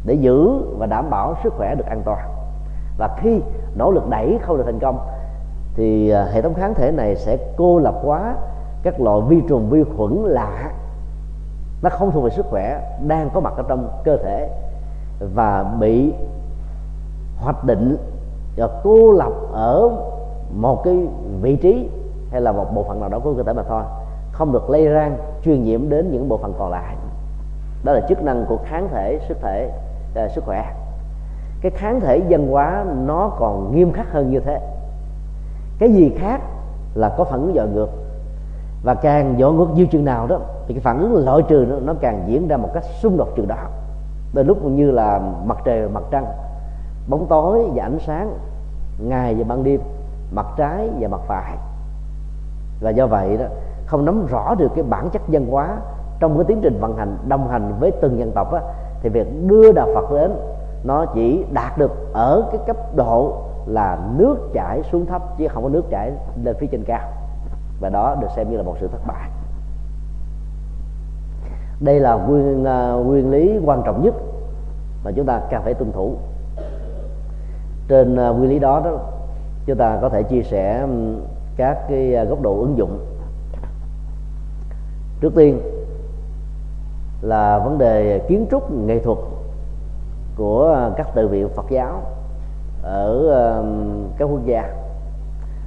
để 0.04 0.14
giữ 0.14 0.50
và 0.78 0.86
đảm 0.86 1.10
bảo 1.10 1.34
sức 1.42 1.52
khỏe 1.56 1.74
được 1.74 1.86
an 1.86 2.02
toàn. 2.04 2.28
Và 2.98 3.16
khi 3.20 3.40
nỗ 3.74 3.90
lực 3.90 4.08
đẩy 4.08 4.38
không 4.42 4.56
được 4.56 4.64
thành 4.66 4.78
công, 4.78 4.98
thì 5.74 6.10
à, 6.10 6.24
hệ 6.32 6.42
thống 6.42 6.54
kháng 6.54 6.74
thể 6.74 6.92
này 6.92 7.16
sẽ 7.16 7.38
cô 7.56 7.78
lập 7.78 7.94
hóa 8.02 8.34
các 8.82 9.00
loại 9.00 9.20
vi 9.28 9.42
trùng 9.48 9.70
vi 9.70 9.84
khuẩn 9.96 10.12
lạ. 10.24 10.70
Nó 11.82 11.90
không 11.90 12.10
thuộc 12.10 12.24
về 12.24 12.30
sức 12.30 12.46
khỏe, 12.50 12.96
đang 13.06 13.30
có 13.34 13.40
mặt 13.40 13.52
ở 13.56 13.64
trong 13.68 13.88
cơ 14.04 14.16
thể 14.16 14.48
và 15.34 15.62
bị 15.80 16.12
hoạch 17.36 17.64
định 17.64 17.96
và 18.56 18.68
cô 18.84 19.12
lập 19.12 19.32
ở 19.52 19.90
một 20.54 20.84
cái 20.84 21.06
vị 21.40 21.56
trí 21.56 21.88
hay 22.30 22.40
là 22.40 22.52
một 22.52 22.74
bộ 22.74 22.82
phận 22.82 23.00
nào 23.00 23.08
đó 23.08 23.18
của 23.18 23.34
cơ 23.34 23.42
thể 23.42 23.52
mà 23.52 23.62
thôi. 23.62 23.82
Không 24.32 24.52
được 24.52 24.70
lây 24.70 24.84
lan 24.84 25.18
truyền 25.44 25.62
nhiễm 25.62 25.88
đến 25.88 26.10
những 26.10 26.28
bộ 26.28 26.36
phận 26.36 26.54
còn 26.58 26.70
lại. 26.70 26.96
Đó 27.84 27.92
là 27.92 28.00
chức 28.08 28.22
năng 28.22 28.44
của 28.48 28.58
kháng 28.64 28.88
thể 28.88 29.20
sức 29.28 29.36
thể 29.42 29.70
à, 30.14 30.28
sức 30.28 30.44
khỏe. 30.44 30.74
Cái 31.60 31.72
kháng 31.74 32.00
thể 32.00 32.22
dân 32.28 32.48
hóa 32.48 32.84
nó 33.06 33.30
còn 33.38 33.76
nghiêm 33.76 33.92
khắc 33.92 34.12
hơn 34.12 34.30
như 34.30 34.40
thế. 34.40 34.60
Cái 35.78 35.92
gì 35.92 36.12
khác 36.18 36.40
là 36.94 37.08
có 37.18 37.24
phản 37.24 37.42
ứng 37.42 37.52
dội 37.54 37.68
ngược. 37.68 37.88
Và 38.84 38.94
càng 38.94 39.36
dội 39.38 39.52
ngược 39.52 39.68
như 39.74 39.86
chừng 39.86 40.04
nào 40.04 40.26
đó 40.26 40.38
thì 40.66 40.74
cái 40.74 40.80
phản 40.80 40.98
ứng 40.98 41.24
loại 41.24 41.42
trừ 41.48 41.66
nó, 41.68 41.76
nó 41.80 41.94
càng 42.00 42.24
diễn 42.26 42.48
ra 42.48 42.56
một 42.56 42.68
cách 42.74 42.84
xung 42.84 43.16
đột 43.16 43.28
chừng 43.36 43.48
đó 43.48 43.56
đôi 44.32 44.44
lúc 44.44 44.64
như 44.64 44.90
là 44.90 45.20
mặt 45.44 45.58
trời 45.64 45.86
và 45.86 46.00
mặt 46.00 46.02
trăng 46.10 46.26
bóng 47.08 47.26
tối 47.28 47.70
và 47.74 47.82
ánh 47.82 47.98
sáng 48.06 48.38
ngày 48.98 49.34
và 49.34 49.44
ban 49.48 49.64
đêm 49.64 49.80
mặt 50.32 50.46
trái 50.56 50.90
và 51.00 51.08
mặt 51.08 51.20
phải. 51.26 51.56
Và 52.80 52.90
do 52.90 53.06
vậy 53.06 53.36
đó 53.36 53.44
không 53.86 54.04
nắm 54.04 54.26
rõ 54.26 54.54
được 54.54 54.68
cái 54.74 54.84
bản 54.84 55.10
chất 55.10 55.22
văn 55.28 55.46
hóa 55.50 55.76
trong 56.20 56.36
cái 56.36 56.44
tiến 56.48 56.60
trình 56.62 56.80
vận 56.80 56.96
hành 56.96 57.18
đồng 57.28 57.48
hành 57.48 57.74
với 57.80 57.90
từng 57.90 58.18
dân 58.18 58.32
tộc 58.32 58.52
á, 58.52 58.60
thì 59.00 59.08
việc 59.08 59.26
đưa 59.46 59.72
đạo 59.72 59.88
Phật 59.94 60.12
đến 60.12 60.36
nó 60.84 61.06
chỉ 61.14 61.44
đạt 61.52 61.78
được 61.78 62.12
ở 62.12 62.48
cái 62.52 62.60
cấp 62.66 62.76
độ 62.96 63.42
là 63.66 63.98
nước 64.16 64.36
chảy 64.54 64.82
xuống 64.82 65.06
thấp 65.06 65.22
chứ 65.38 65.48
không 65.48 65.62
có 65.62 65.68
nước 65.68 65.84
chảy 65.90 66.12
lên 66.44 66.56
phía 66.60 66.66
trên 66.66 66.84
cao. 66.86 67.08
Và 67.80 67.88
đó 67.88 68.16
được 68.20 68.28
xem 68.36 68.50
như 68.50 68.56
là 68.56 68.62
một 68.62 68.74
sự 68.80 68.88
thất 68.88 69.06
bại 69.06 69.28
đây 71.82 72.00
là 72.00 72.14
nguyên 72.14 72.62
uh, 72.62 73.06
nguyên 73.06 73.30
lý 73.30 73.58
quan 73.64 73.82
trọng 73.84 74.02
nhất 74.02 74.14
mà 75.04 75.10
chúng 75.16 75.26
ta 75.26 75.40
cần 75.50 75.62
phải 75.62 75.74
tuân 75.74 75.92
thủ. 75.92 76.14
Trên 77.88 78.14
uh, 78.14 78.36
nguyên 78.36 78.50
lý 78.50 78.58
đó 78.58 78.80
đó 78.84 78.90
chúng 79.66 79.78
ta 79.78 79.98
có 80.02 80.08
thể 80.08 80.22
chia 80.22 80.42
sẻ 80.42 80.86
các 81.56 81.78
cái 81.88 82.14
à, 82.14 82.24
góc 82.24 82.42
độ 82.42 82.60
ứng 82.60 82.78
dụng. 82.78 82.98
Trước 85.20 85.32
tiên 85.34 85.60
là 87.22 87.58
vấn 87.58 87.78
đề 87.78 88.18
kiến 88.28 88.46
trúc 88.50 88.72
nghệ 88.72 88.98
thuật 88.98 89.18
của 90.36 90.90
các 90.96 91.14
tự 91.14 91.28
viện 91.28 91.48
Phật 91.56 91.66
giáo 91.70 92.02
ở 92.82 93.32
các 94.18 94.24
quốc 94.24 94.40
gia 94.44 94.74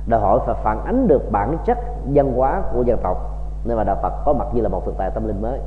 đòi 0.07 0.21
hỏi 0.21 0.39
phải 0.45 0.55
phản 0.63 0.85
ánh 0.85 1.07
được 1.07 1.31
bản 1.31 1.57
chất 1.65 1.77
văn 2.13 2.33
hóa 2.35 2.61
của 2.73 2.83
dân 2.83 2.99
tộc. 3.03 3.17
Nên 3.65 3.77
mà 3.77 3.83
đạo 3.83 3.97
Phật 4.01 4.13
có 4.25 4.33
mặt 4.33 4.47
như 4.53 4.61
là 4.61 4.69
một 4.69 4.85
thực 4.85 4.97
tại 4.97 5.11
tâm 5.13 5.27
linh 5.27 5.41
mới 5.41 5.59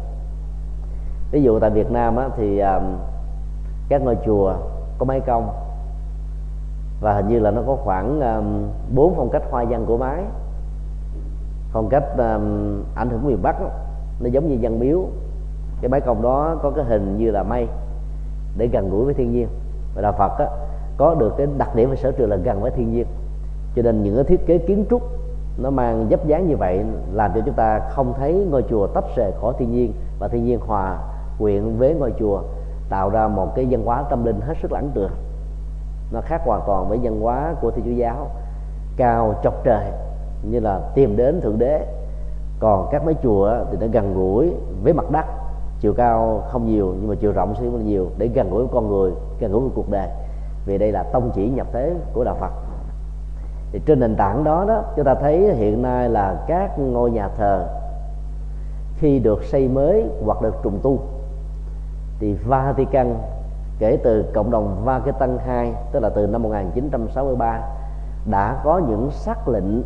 ví 1.30 1.42
dụ 1.42 1.58
tại 1.58 1.70
Việt 1.70 1.90
Nam 1.90 2.16
á, 2.16 2.28
thì 2.36 2.62
các 3.88 4.02
ngôi 4.02 4.16
chùa 4.26 4.54
có 4.98 5.06
mái 5.06 5.20
cong 5.20 5.50
và 7.00 7.12
hình 7.12 7.28
như 7.28 7.38
là 7.38 7.50
nó 7.50 7.62
có 7.66 7.76
khoảng 7.76 8.20
bốn 8.94 9.14
phong 9.16 9.30
cách 9.30 9.42
hoa 9.50 9.64
văn 9.64 9.84
của 9.86 9.96
mái. 9.96 10.22
Phong 11.72 11.88
cách 11.88 12.04
um, 12.18 12.82
ảnh 12.94 13.10
hưởng 13.10 13.26
miền 13.26 13.42
bắc 13.42 13.60
đó, 13.60 13.68
nó 14.20 14.28
giống 14.28 14.48
như 14.48 14.58
văn 14.60 14.80
miếu. 14.80 15.04
Cái 15.80 15.88
mái 15.88 16.00
công 16.00 16.22
đó 16.22 16.56
có 16.62 16.70
cái 16.70 16.84
hình 16.84 17.16
như 17.16 17.30
là 17.30 17.42
mây 17.42 17.68
để 18.56 18.66
gần 18.66 18.90
gũi 18.90 19.04
với 19.04 19.14
thiên 19.14 19.32
nhiên. 19.32 19.48
Và 19.94 20.02
đạo 20.02 20.12
phật 20.18 20.38
á, 20.38 20.46
có 20.96 21.14
được 21.14 21.34
cái 21.36 21.46
đặc 21.58 21.74
điểm 21.74 21.90
và 21.90 21.96
sở 21.96 22.12
trường 22.12 22.30
là 22.30 22.36
gần 22.36 22.60
với 22.60 22.70
thiên 22.70 22.92
nhiên. 22.92 23.06
Cho 23.76 23.82
nên 23.82 24.02
những 24.02 24.14
cái 24.14 24.24
thiết 24.24 24.46
kế 24.46 24.58
kiến 24.58 24.84
trúc 24.90 25.02
nó 25.58 25.70
mang 25.70 26.06
dấp 26.10 26.26
dáng 26.26 26.46
như 26.46 26.56
vậy 26.56 26.84
làm 27.12 27.30
cho 27.34 27.40
chúng 27.46 27.54
ta 27.54 27.80
không 27.90 28.14
thấy 28.18 28.46
ngôi 28.50 28.64
chùa 28.70 28.86
tách 28.86 29.04
rời 29.16 29.32
khỏi 29.40 29.54
thiên 29.58 29.72
nhiên 29.72 29.92
và 30.18 30.28
thiên 30.28 30.44
nhiên 30.44 30.60
hòa 30.60 30.98
quyện 31.38 31.76
với 31.76 31.94
ngôi 31.94 32.12
chùa, 32.18 32.42
tạo 32.88 33.10
ra 33.10 33.28
một 33.28 33.54
cái 33.54 33.66
văn 33.70 33.84
hóa 33.84 34.04
tâm 34.10 34.24
linh 34.24 34.40
hết 34.40 34.54
sức 34.62 34.72
lãng 34.72 34.90
tượng 34.94 35.10
nó 36.12 36.20
khác 36.20 36.42
hoàn 36.44 36.60
toàn 36.66 36.88
với 36.88 36.98
văn 37.02 37.20
hóa 37.20 37.54
của 37.60 37.70
thiên 37.70 37.84
chúa 37.84 37.90
giáo. 37.90 38.30
Cao, 38.96 39.34
chọc 39.42 39.64
trời, 39.64 39.84
như 40.50 40.60
là 40.60 40.80
tìm 40.94 41.16
đến 41.16 41.40
thượng 41.40 41.58
đế. 41.58 41.86
Còn 42.60 42.88
các 42.90 43.04
mấy 43.04 43.14
chùa 43.22 43.56
thì 43.70 43.76
nó 43.80 43.86
gần 43.92 44.14
gũi 44.14 44.52
với 44.82 44.92
mặt 44.92 45.10
đất. 45.10 45.24
Chiều 45.80 45.94
cao 45.94 46.42
không 46.48 46.66
nhiều, 46.66 46.94
nhưng 47.00 47.08
mà 47.08 47.14
chiều 47.20 47.32
rộng 47.32 47.54
sẽ 47.54 47.66
nhiều, 47.66 48.10
để 48.18 48.26
gần 48.26 48.50
gũi 48.50 48.58
với 48.58 48.72
con 48.72 48.88
người, 48.88 49.12
gần 49.40 49.52
gũi 49.52 49.60
với 49.60 49.70
cuộc 49.74 49.90
đời. 49.90 50.08
Vì 50.66 50.78
đây 50.78 50.92
là 50.92 51.02
tông 51.02 51.30
chỉ 51.34 51.48
nhập 51.48 51.66
thế 51.72 51.94
của 52.12 52.24
đạo 52.24 52.36
phật. 52.40 52.50
Thì 53.72 53.80
trên 53.86 54.00
nền 54.00 54.16
tảng 54.16 54.44
đó 54.44 54.64
đó, 54.68 54.82
chúng 54.96 55.04
ta 55.04 55.14
thấy 55.14 55.54
hiện 55.54 55.82
nay 55.82 56.08
là 56.08 56.44
các 56.46 56.78
ngôi 56.78 57.10
nhà 57.10 57.28
thờ 57.28 57.66
khi 58.96 59.18
được 59.18 59.44
xây 59.44 59.68
mới 59.68 60.04
hoặc 60.24 60.42
được 60.42 60.54
trùng 60.62 60.80
tu 60.82 60.98
thì 62.20 62.34
Vatican 62.34 63.14
kể 63.78 63.98
từ 64.02 64.24
cộng 64.34 64.50
đồng 64.50 64.82
Vatican 64.84 65.38
II 65.48 65.72
tức 65.92 66.00
là 66.00 66.08
từ 66.08 66.26
năm 66.26 66.42
1963 66.42 67.60
đã 68.30 68.60
có 68.64 68.80
những 68.88 69.10
xác 69.10 69.48
lệnh 69.48 69.82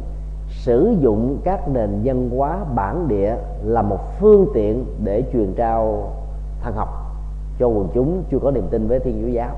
sử 0.49 0.97
dụng 1.01 1.38
các 1.45 1.68
nền 1.68 1.90
văn 2.05 2.31
hóa 2.37 2.59
bản 2.75 3.09
địa 3.09 3.37
là 3.62 3.83
một 3.83 3.99
phương 4.21 4.47
tiện 4.55 4.85
để 5.05 5.23
truyền 5.33 5.55
trao 5.55 6.11
thần 6.62 6.75
học 6.75 6.88
cho 7.59 7.66
quần 7.66 7.88
chúng 7.95 8.23
chưa 8.31 8.38
có 8.38 8.51
niềm 8.51 8.66
tin 8.71 8.88
với 8.88 8.99
thiên 8.99 9.23
chúa 9.23 9.29
giáo. 9.29 9.57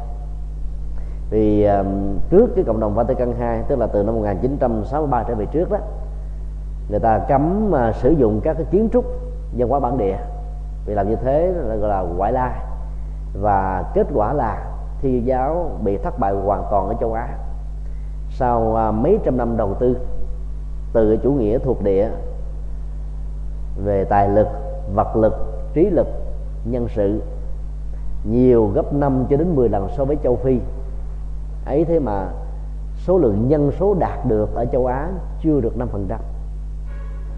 Vì 1.30 1.64
um, 1.64 2.18
trước 2.30 2.46
cái 2.54 2.64
cộng 2.64 2.80
đồng 2.80 2.94
Vatican 2.94 3.28
II 3.28 3.62
tức 3.68 3.78
là 3.78 3.86
từ 3.86 4.02
năm 4.02 4.14
1963 4.14 5.22
trở 5.22 5.34
về 5.34 5.46
trước 5.46 5.70
đó 5.70 5.78
người 6.90 7.00
ta 7.00 7.18
cấm 7.28 7.72
uh, 7.72 7.94
sử 7.94 8.10
dụng 8.10 8.40
các 8.40 8.56
cái 8.56 8.66
kiến 8.70 8.88
trúc 8.92 9.04
văn 9.56 9.68
hóa 9.68 9.80
bản 9.80 9.98
địa 9.98 10.16
vì 10.86 10.94
làm 10.94 11.08
như 11.08 11.16
thế 11.16 11.52
là 11.56 11.76
gọi 11.76 11.90
là 11.90 12.00
ngoại 12.00 12.32
lai. 12.32 12.52
Và 13.40 13.84
kết 13.94 14.06
quả 14.14 14.32
là 14.32 14.66
thiên 15.02 15.26
giáo 15.26 15.70
bị 15.82 15.98
thất 15.98 16.18
bại 16.18 16.34
hoàn 16.34 16.64
toàn 16.70 16.88
ở 16.88 16.94
châu 17.00 17.12
á. 17.12 17.28
Sau 18.30 18.76
à, 18.76 18.90
mấy 18.90 19.18
trăm 19.24 19.36
năm 19.36 19.56
đầu 19.56 19.74
tư 19.74 19.96
từ 20.92 21.16
chủ 21.16 21.32
nghĩa 21.32 21.58
thuộc 21.58 21.82
địa 21.82 22.08
về 23.84 24.04
tài 24.04 24.28
lực 24.28 24.48
vật 24.94 25.16
lực 25.16 25.34
trí 25.74 25.90
lực 25.90 26.06
nhân 26.64 26.88
sự 26.88 27.22
nhiều 28.24 28.70
gấp 28.74 28.92
5 28.92 29.26
cho 29.30 29.36
đến 29.36 29.56
10 29.56 29.68
lần 29.68 29.88
so 29.96 30.04
với 30.04 30.16
châu 30.22 30.36
Phi. 30.36 30.60
Ấy 31.66 31.84
thế 31.84 31.98
mà 31.98 32.28
số 32.96 33.18
lượng 33.18 33.48
nhân 33.48 33.72
số 33.78 33.94
đạt 33.98 34.26
được 34.26 34.54
ở 34.54 34.66
châu 34.66 34.86
Á 34.86 35.08
chưa 35.42 35.60
được 35.60 35.72
5% 35.78 36.16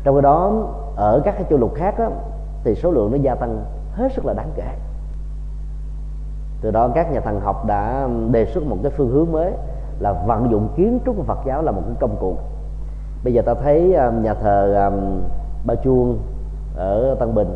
trong 0.06 0.14
khi 0.14 0.20
đó 0.20 0.52
ở 0.96 1.22
các 1.24 1.34
cái 1.34 1.44
châu 1.50 1.58
lục 1.58 1.74
khác 1.74 1.98
đó, 1.98 2.08
thì 2.66 2.74
số 2.74 2.90
lượng 2.90 3.10
nó 3.10 3.16
gia 3.16 3.34
tăng 3.34 3.64
hết 3.92 4.12
sức 4.12 4.26
là 4.26 4.32
đáng 4.32 4.50
kể. 4.56 4.68
Từ 6.60 6.70
đó, 6.70 6.90
các 6.94 7.12
nhà 7.12 7.20
thần 7.20 7.40
học 7.40 7.66
đã 7.66 8.08
đề 8.30 8.46
xuất 8.46 8.64
một 8.66 8.76
cái 8.82 8.92
phương 8.96 9.10
hướng 9.10 9.32
mới 9.32 9.52
là 9.98 10.12
vận 10.12 10.50
dụng 10.50 10.68
kiến 10.76 10.98
trúc 11.06 11.16
của 11.16 11.22
Phật 11.22 11.38
giáo 11.46 11.62
là 11.62 11.72
một 11.72 11.82
cái 11.86 11.96
công 12.00 12.16
cụ. 12.20 12.36
Bây 13.24 13.32
giờ 13.32 13.42
ta 13.42 13.54
thấy 13.54 13.94
à, 13.94 14.10
nhà 14.10 14.34
thờ 14.34 14.74
à, 14.74 14.86
Ba 15.66 15.74
Chuông 15.74 16.18
ở 16.76 17.16
Tân 17.20 17.34
Bình 17.34 17.54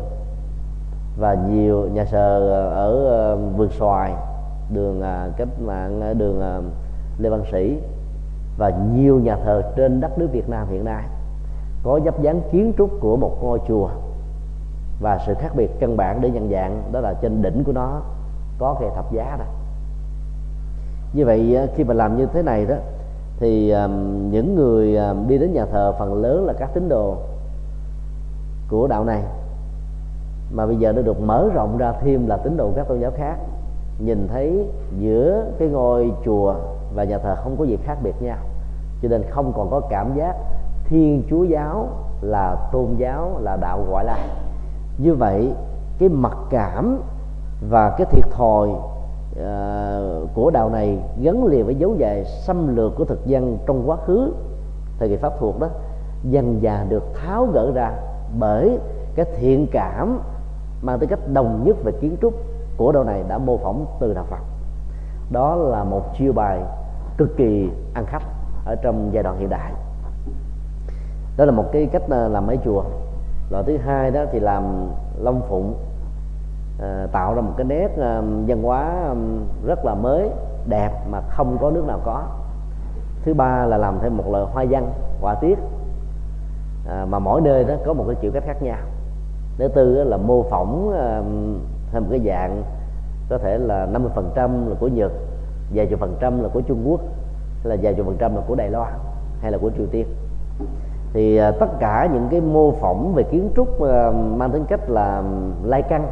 và 1.19 1.33
nhiều 1.33 1.89
nhà 1.93 2.05
thờ 2.11 2.39
ở 2.75 3.21
à, 3.33 3.35
vườn 3.57 3.69
xoài, 3.69 4.13
đường 4.73 5.01
cách 5.37 5.47
mạng 5.65 6.13
đường 6.17 6.41
Lê 7.17 7.29
Văn 7.29 7.43
Sĩ 7.51 7.77
và 8.57 8.71
nhiều 8.93 9.19
nhà 9.19 9.37
thờ 9.45 9.61
trên 9.75 10.01
đất 10.01 10.17
nước 10.17 10.27
Việt 10.31 10.49
Nam 10.49 10.67
hiện 10.69 10.85
nay 10.85 11.03
có 11.83 11.99
dấp 12.05 12.21
dáng 12.21 12.41
kiến 12.51 12.73
trúc 12.77 12.89
của 12.99 13.17
một 13.17 13.37
ngôi 13.41 13.59
chùa 13.67 13.89
và 15.01 15.19
sự 15.25 15.33
khác 15.33 15.51
biệt 15.55 15.79
căn 15.79 15.97
bản 15.97 16.21
để 16.21 16.29
nhận 16.29 16.51
dạng 16.51 16.83
đó 16.91 16.99
là 16.99 17.13
trên 17.13 17.41
đỉnh 17.41 17.63
của 17.63 17.71
nó 17.71 18.01
có 18.59 18.75
cây 18.79 18.89
thập 18.95 19.13
giá 19.13 19.35
đó. 19.39 19.45
Như 21.13 21.25
vậy 21.25 21.55
ờ, 21.55 21.67
khi 21.75 21.83
mà 21.83 21.93
làm 21.93 22.17
như 22.17 22.25
thế 22.25 22.41
này 22.41 22.65
đó 22.65 22.75
thì 23.39 23.71
um, 23.71 23.91
những 24.31 24.55
người 24.55 24.95
um, 24.95 25.27
đi 25.27 25.37
đến 25.37 25.53
nhà 25.53 25.65
thờ 25.65 25.93
phần 25.99 26.13
lớn 26.13 26.45
là 26.45 26.53
các 26.53 26.69
tín 26.73 26.89
đồ 26.89 27.17
của 28.69 28.87
đạo 28.87 29.05
này. 29.05 29.23
Mà 30.51 30.65
bây 30.65 30.75
giờ 30.75 30.91
nó 30.91 31.01
được 31.01 31.21
mở 31.21 31.49
rộng 31.53 31.77
ra 31.77 31.93
thêm 32.01 32.27
là 32.27 32.37
tín 32.37 32.57
đồ 32.57 32.71
các 32.75 32.87
tôn 32.87 32.99
giáo 32.99 33.11
khác. 33.11 33.35
Nhìn 33.99 34.27
thấy 34.27 34.67
giữa 34.99 35.45
cái 35.59 35.67
ngôi 35.67 36.11
chùa 36.25 36.55
và 36.95 37.03
nhà 37.03 37.17
thờ 37.17 37.35
không 37.35 37.55
có 37.57 37.65
gì 37.65 37.77
khác 37.83 37.97
biệt 38.03 38.21
nhau. 38.21 38.37
Cho 39.01 39.09
nên 39.09 39.23
không 39.29 39.53
còn 39.55 39.71
có 39.71 39.81
cảm 39.89 40.15
giác 40.15 40.35
thiên 40.85 41.23
chúa 41.29 41.43
giáo 41.43 41.87
là 42.21 42.69
tôn 42.71 42.95
giáo 42.97 43.39
là 43.39 43.57
đạo 43.61 43.85
gọi 43.89 44.05
là 44.05 44.17
như 44.97 45.13
vậy 45.13 45.53
cái 45.99 46.09
mặc 46.09 46.37
cảm 46.49 47.01
và 47.69 47.95
cái 47.97 48.07
thiệt 48.11 48.25
thòi 48.31 48.69
uh, 48.69 50.29
của 50.33 50.51
đạo 50.53 50.69
này 50.69 50.99
gắn 51.21 51.45
liền 51.45 51.65
với 51.65 51.75
dấu 51.75 51.95
dài 51.97 52.25
xâm 52.25 52.75
lược 52.75 52.95
của 52.95 53.05
thực 53.05 53.25
dân 53.25 53.57
trong 53.67 53.89
quá 53.89 53.97
khứ 54.05 54.33
thời 54.99 55.09
kỳ 55.09 55.17
pháp 55.17 55.33
thuộc 55.39 55.59
đó 55.59 55.67
dần 56.23 56.59
dà 56.63 56.85
được 56.89 57.03
tháo 57.13 57.45
gỡ 57.45 57.71
ra 57.75 57.93
bởi 58.39 58.79
cái 59.15 59.25
thiện 59.39 59.67
cảm 59.71 60.19
mang 60.81 60.99
tới 60.99 61.07
cách 61.07 61.19
đồng 61.33 61.63
nhất 61.65 61.77
về 61.83 61.91
kiến 62.01 62.17
trúc 62.21 62.33
của 62.77 62.91
đạo 62.91 63.03
này 63.03 63.23
đã 63.27 63.37
mô 63.37 63.57
phỏng 63.57 63.85
từ 63.99 64.13
đạo 64.13 64.25
Phật. 64.29 64.39
Đó 65.31 65.55
là 65.55 65.83
một 65.83 66.01
chiêu 66.17 66.33
bài 66.33 66.59
cực 67.17 67.37
kỳ 67.37 67.69
ăn 67.93 68.05
khách 68.05 68.23
ở 68.65 68.75
trong 68.75 69.09
giai 69.13 69.23
đoạn 69.23 69.39
hiện 69.39 69.49
đại. 69.49 69.73
Đó 71.37 71.45
là 71.45 71.51
một 71.51 71.65
cái 71.71 71.85
cách 71.91 72.01
ờ, 72.09 72.27
làm 72.27 72.47
mấy 72.47 72.57
chùa 72.65 72.83
loại 73.51 73.63
thứ 73.63 73.77
hai 73.77 74.11
đó 74.11 74.21
thì 74.31 74.39
làm 74.39 74.87
long 75.19 75.41
phụng 75.49 75.73
à, 76.81 77.07
tạo 77.11 77.33
ra 77.33 77.41
một 77.41 77.53
cái 77.57 77.65
nét 77.65 77.89
à, 77.97 78.21
văn 78.47 78.63
hóa 78.63 78.79
à, 78.83 79.15
rất 79.65 79.85
là 79.85 79.95
mới 79.95 80.29
đẹp 80.65 80.91
mà 81.09 81.21
không 81.21 81.57
có 81.61 81.71
nước 81.71 81.85
nào 81.87 81.99
có. 82.05 82.23
Thứ 83.25 83.33
ba 83.33 83.65
là 83.65 83.77
làm 83.77 83.99
thêm 84.01 84.17
một 84.17 84.23
loại 84.31 84.45
hoa 84.53 84.65
văn 84.69 84.93
họa 85.21 85.35
tiết. 85.35 85.59
À, 86.87 87.05
mà 87.09 87.19
mỗi 87.19 87.41
nơi 87.41 87.63
đó 87.63 87.73
có 87.85 87.93
một 87.93 88.03
cái 88.07 88.15
kiểu 88.21 88.31
cách 88.31 88.43
khác 88.45 88.63
nhau. 88.63 88.77
Thứ 89.57 89.67
tư 89.67 90.03
là 90.03 90.17
mô 90.17 90.43
phỏng 90.43 90.93
à, 90.93 91.21
thêm 91.91 92.03
một 92.03 92.09
cái 92.11 92.21
dạng 92.25 92.63
có 93.29 93.37
thể 93.37 93.57
là 93.57 93.87
50% 94.35 94.69
là 94.69 94.75
của 94.79 94.87
Nhật 94.87 95.11
vài 95.73 95.87
chục 95.87 95.99
phần 95.99 96.17
trăm 96.19 96.43
là 96.43 96.49
của 96.53 96.61
Trung 96.61 96.83
Quốc 96.89 97.01
hay 97.63 97.69
là 97.69 97.77
vài 97.81 97.93
chục 97.93 98.05
phần 98.05 98.17
trăm 98.19 98.35
là 98.35 98.41
của 98.47 98.55
Đài 98.55 98.69
Loan 98.69 98.93
hay 99.41 99.51
là 99.51 99.57
của 99.57 99.71
Triều 99.77 99.85
Tiên 99.91 100.07
thì 101.13 101.37
à, 101.37 101.51
tất 101.51 101.79
cả 101.79 102.09
những 102.13 102.27
cái 102.31 102.41
mô 102.41 102.71
phỏng 102.71 103.13
về 103.13 103.23
kiến 103.23 103.49
trúc 103.55 103.81
à, 103.81 104.11
mang 104.11 104.51
tính 104.51 104.65
cách 104.67 104.89
là 104.89 105.23
lai 105.63 105.81
căng 105.81 106.07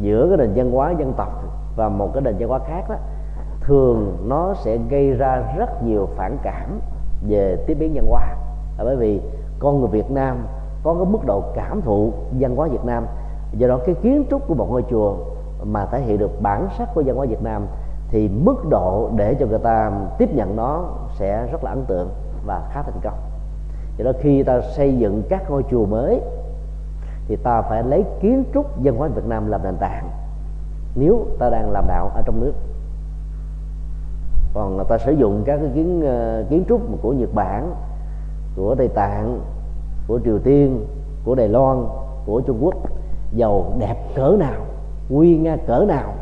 giữa 0.00 0.28
cái 0.28 0.36
nền 0.36 0.52
văn 0.54 0.70
hóa 0.72 0.90
dân 0.90 1.12
tộc 1.12 1.42
và 1.76 1.88
một 1.88 2.10
cái 2.14 2.22
nền 2.22 2.34
văn 2.38 2.48
hóa 2.48 2.58
khác 2.58 2.84
đó, 2.88 2.94
thường 3.60 4.16
nó 4.26 4.54
sẽ 4.54 4.78
gây 4.90 5.10
ra 5.10 5.42
rất 5.56 5.82
nhiều 5.82 6.08
phản 6.16 6.36
cảm 6.42 6.80
về 7.28 7.56
tiếp 7.66 7.74
biến 7.74 7.92
văn 7.94 8.06
hóa. 8.08 8.36
Là 8.78 8.84
bởi 8.84 8.96
vì 8.96 9.20
con 9.58 9.80
người 9.80 9.88
Việt 9.88 10.10
Nam 10.10 10.46
có 10.82 10.94
cái 10.94 11.04
mức 11.04 11.26
độ 11.26 11.42
cảm 11.54 11.82
thụ 11.82 12.12
văn 12.40 12.56
hóa 12.56 12.68
Việt 12.68 12.84
Nam. 12.84 13.06
Do 13.52 13.68
đó 13.68 13.78
cái 13.86 13.94
kiến 13.94 14.24
trúc 14.30 14.48
của 14.48 14.54
một 14.54 14.66
ngôi 14.70 14.84
chùa 14.90 15.14
mà 15.64 15.86
thể 15.86 16.00
hiện 16.00 16.18
được 16.18 16.42
bản 16.42 16.68
sắc 16.78 16.88
của 16.94 17.02
văn 17.06 17.16
hóa 17.16 17.26
Việt 17.26 17.42
Nam 17.42 17.66
thì 18.08 18.28
mức 18.28 18.56
độ 18.70 19.10
để 19.16 19.34
cho 19.40 19.46
người 19.46 19.58
ta 19.58 19.92
tiếp 20.18 20.34
nhận 20.34 20.56
nó 20.56 20.84
sẽ 21.18 21.46
rất 21.52 21.64
là 21.64 21.70
ấn 21.70 21.84
tượng 21.84 22.08
và 22.46 22.68
khá 22.72 22.82
thành 22.82 23.00
công 23.02 23.27
do 23.98 24.04
đó, 24.04 24.12
khi 24.20 24.42
ta 24.42 24.60
xây 24.60 24.98
dựng 24.98 25.22
các 25.28 25.50
ngôi 25.50 25.64
chùa 25.70 25.86
mới, 25.86 26.20
thì 27.28 27.36
ta 27.36 27.62
phải 27.62 27.82
lấy 27.82 28.04
kiến 28.20 28.44
trúc 28.54 28.66
văn 28.84 28.96
hóa 28.96 29.08
Việt 29.08 29.26
Nam 29.26 29.50
làm 29.50 29.62
nền 29.62 29.76
tảng, 29.76 30.10
nếu 30.94 31.26
ta 31.38 31.50
đang 31.50 31.70
làm 31.70 31.84
đạo 31.88 32.10
ở 32.14 32.22
trong 32.26 32.40
nước. 32.40 32.52
Còn 34.54 34.84
ta 34.88 34.98
sử 34.98 35.12
dụng 35.12 35.42
các 35.46 35.56
cái 35.56 35.70
kiến 35.74 36.02
ờ, 36.06 36.44
kiến 36.50 36.64
trúc 36.68 37.02
của 37.02 37.12
Nhật 37.12 37.34
Bản, 37.34 37.74
của 38.56 38.74
Tây 38.74 38.88
Tạng, 38.88 39.40
của 40.06 40.20
Triều 40.24 40.38
Tiên, 40.38 40.86
của 41.24 41.34
Đài 41.34 41.48
Loan, 41.48 41.84
của 42.26 42.40
Trung 42.40 42.58
Quốc, 42.60 42.74
giàu 43.32 43.72
đẹp 43.78 43.96
cỡ 44.14 44.36
nào 44.38 44.60
quy 45.10 45.38
nga 45.38 45.56
cỡ 45.66 45.84
nào, 45.88 46.14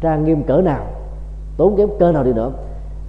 trang 0.00 0.24
nghiêm 0.24 0.42
cỡ 0.42 0.60
nào, 0.60 0.84
tốn 1.56 1.76
kém 1.76 1.88
cỡ 1.98 2.12
nào 2.12 2.24
đi 2.24 2.32
nữa 2.32 2.52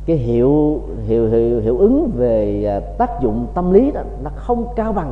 cái 0.06 0.18
hiệu 0.18 0.82
hiệu 1.06 1.30
hiệu, 1.30 1.62
hiệu 1.62 1.78
ứng 1.78 2.12
về 2.16 2.66
à, 2.66 2.80
tác 2.98 3.22
dụng 3.22 3.48
tâm 3.54 3.72
lý 3.72 3.92
đó 3.92 4.02
nó 4.24 4.30
không 4.36 4.66
cao 4.76 4.94
bằng 4.94 5.12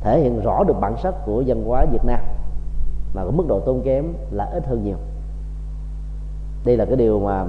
thể 0.00 0.20
hiện 0.20 0.40
rõ 0.40 0.64
được 0.64 0.80
bản 0.80 0.96
sắc 1.02 1.14
của 1.26 1.42
văn 1.46 1.64
hóa 1.66 1.84
Việt 1.84 2.04
Nam. 2.04 2.20
Mà 3.14 3.24
có 3.24 3.30
mức 3.30 3.44
độ 3.48 3.60
tốn 3.60 3.82
kém 3.84 4.04
là 4.30 4.44
ít 4.44 4.66
hơn 4.66 4.84
nhiều. 4.84 4.96
Đây 6.64 6.76
là 6.76 6.84
cái 6.84 6.96
điều 6.96 7.20
mà 7.20 7.46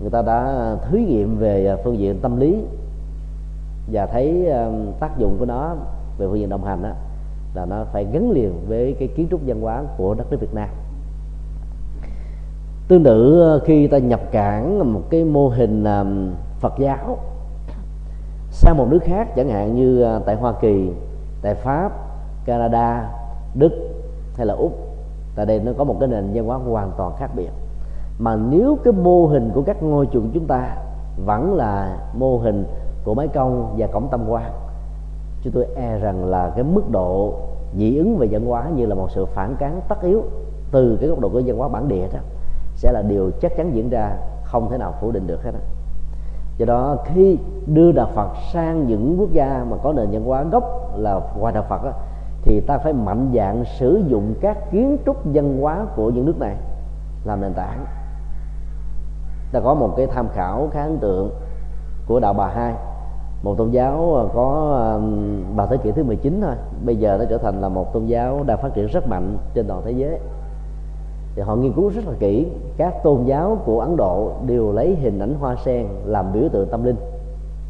người 0.00 0.10
ta 0.10 0.22
đã 0.22 0.76
thí 0.90 0.98
nghiệm 0.98 1.38
về 1.38 1.66
à, 1.66 1.76
phương 1.84 1.98
diện 1.98 2.20
tâm 2.20 2.40
lý 2.40 2.56
và 3.92 4.06
thấy 4.06 4.50
à, 4.50 4.70
tác 5.00 5.18
dụng 5.18 5.36
của 5.38 5.46
nó 5.46 5.74
về 6.18 6.26
phương 6.26 6.38
diện 6.38 6.48
đồng 6.48 6.64
hành 6.64 6.82
đó, 6.82 6.90
là 7.54 7.66
nó 7.66 7.84
phải 7.92 8.06
gắn 8.12 8.30
liền 8.30 8.52
với 8.68 8.96
cái 8.98 9.08
kiến 9.08 9.26
trúc 9.30 9.40
văn 9.46 9.60
hóa 9.60 9.84
của 9.96 10.14
đất 10.14 10.30
nước 10.30 10.40
Việt 10.40 10.54
Nam 10.54 10.68
tương 12.90 13.04
tự 13.04 13.40
ờ, 13.40 13.58
khi 13.64 13.86
ta 13.86 13.98
nhập 13.98 14.20
cảng 14.30 14.92
một 14.92 15.00
cái 15.10 15.24
mô 15.24 15.48
hình 15.48 15.84
Phật 16.60 16.72
giáo. 16.78 17.18
Sang 18.50 18.76
một 18.76 18.86
nước 18.90 18.98
khác, 19.02 19.36
chẳng 19.36 19.48
hạn 19.48 19.74
như 19.74 20.02
ờ, 20.02 20.22
tại 20.26 20.36
Hoa 20.36 20.52
Kỳ, 20.60 20.90
tại 21.42 21.54
pháp, 21.54 21.92
canada, 22.44 23.10
đức 23.54 23.72
hay 24.36 24.46
là 24.46 24.54
úc, 24.54 24.72
tại 25.34 25.46
đây 25.46 25.60
nó 25.60 25.72
có 25.78 25.84
một 25.84 25.96
cái 26.00 26.08
nền 26.08 26.30
văn 26.34 26.46
hóa 26.46 26.56
hoàn 26.56 26.92
toàn 26.96 27.12
khác 27.18 27.30
biệt. 27.36 27.50
Mà 28.18 28.36
nếu 28.36 28.78
cái 28.84 28.92
mô 28.92 29.26
hình 29.26 29.50
của 29.54 29.62
các 29.62 29.82
ngôi 29.82 30.06
chùa 30.12 30.20
chúng 30.34 30.46
ta 30.46 30.76
vẫn 31.26 31.54
là 31.54 31.98
mô 32.14 32.38
hình 32.38 32.64
của 33.04 33.14
mái 33.14 33.28
công 33.28 33.74
và 33.78 33.86
cổng 33.86 34.08
tâm 34.10 34.24
quan 34.28 34.52
chúng 35.42 35.52
tôi 35.52 35.66
e 35.76 35.98
rằng 35.98 36.24
là 36.24 36.52
cái 36.54 36.64
mức 36.64 36.90
độ 36.90 37.34
dị 37.78 37.96
ứng 37.96 38.16
về 38.16 38.28
văn 38.30 38.46
hóa 38.46 38.70
như 38.76 38.86
là 38.86 38.94
một 38.94 39.10
sự 39.10 39.26
phản 39.26 39.56
kháng 39.56 39.80
tất 39.88 40.02
yếu 40.02 40.22
từ 40.70 40.98
cái 41.00 41.08
góc 41.08 41.20
độ 41.20 41.28
của 41.28 41.42
văn 41.46 41.58
hóa 41.58 41.68
bản 41.68 41.88
địa 41.88 42.08
đó 42.12 42.18
sẽ 42.80 42.92
là 42.92 43.02
điều 43.02 43.30
chắc 43.40 43.56
chắn 43.56 43.74
diễn 43.74 43.90
ra 43.90 44.16
không 44.44 44.70
thể 44.70 44.78
nào 44.78 44.94
phủ 45.00 45.10
định 45.10 45.26
được 45.26 45.44
hết 45.44 45.50
đó 45.50 45.60
do 46.60 46.66
đó 46.66 46.96
khi 47.04 47.38
đưa 47.66 47.92
đạo 47.92 48.08
Phật 48.14 48.28
sang 48.52 48.86
những 48.86 49.16
quốc 49.18 49.32
gia 49.32 49.64
mà 49.70 49.76
có 49.82 49.92
nền 49.92 50.10
văn 50.10 50.24
hóa 50.24 50.42
gốc 50.42 50.64
là 50.96 51.20
ngoài 51.38 51.52
đạo 51.52 51.64
Phật 51.68 51.84
đó, 51.84 51.92
thì 52.42 52.60
ta 52.60 52.78
phải 52.78 52.92
mạnh 52.92 53.30
dạng 53.34 53.64
sử 53.78 54.02
dụng 54.06 54.34
các 54.40 54.70
kiến 54.70 54.96
trúc 55.06 55.16
văn 55.24 55.58
hóa 55.60 55.86
của 55.96 56.10
những 56.10 56.26
nước 56.26 56.38
này 56.38 56.56
làm 57.24 57.40
nền 57.40 57.52
tảng. 57.54 57.84
Ta 59.52 59.60
có 59.60 59.74
một 59.74 59.94
cái 59.96 60.06
tham 60.06 60.28
khảo 60.28 60.68
khá 60.72 60.82
ấn 60.82 60.98
tượng 60.98 61.30
của 62.06 62.20
đạo 62.20 62.32
Bà 62.32 62.46
Hai. 62.46 62.74
Một 63.42 63.54
tôn 63.58 63.70
giáo 63.70 64.16
à, 64.16 64.22
có 64.34 64.50
vào 65.54 65.66
thế 65.66 65.76
kỷ 65.76 65.92
thứ 65.92 66.04
19 66.04 66.40
thôi 66.42 66.54
bây 66.84 66.96
giờ 66.96 67.16
nó 67.18 67.24
trở 67.30 67.38
thành 67.38 67.60
là 67.60 67.68
một 67.68 67.92
tôn 67.92 68.06
giáo 68.06 68.44
đang 68.46 68.58
phát 68.58 68.74
triển 68.74 68.86
rất 68.86 69.08
mạnh 69.08 69.38
trên 69.54 69.66
toàn 69.68 69.82
thế 69.84 69.90
giới 69.90 70.18
thì 71.34 71.42
họ 71.42 71.56
nghiên 71.56 71.72
cứu 71.72 71.88
rất 71.88 72.06
là 72.06 72.12
kỹ 72.18 72.46
các 72.76 73.02
tôn 73.02 73.24
giáo 73.24 73.58
của 73.64 73.80
Ấn 73.80 73.96
Độ 73.96 74.32
đều 74.46 74.72
lấy 74.72 74.96
hình 75.00 75.18
ảnh 75.18 75.34
hoa 75.40 75.56
sen 75.64 75.86
làm 76.04 76.32
biểu 76.32 76.42
tượng 76.52 76.68
tâm 76.68 76.84
linh. 76.84 76.96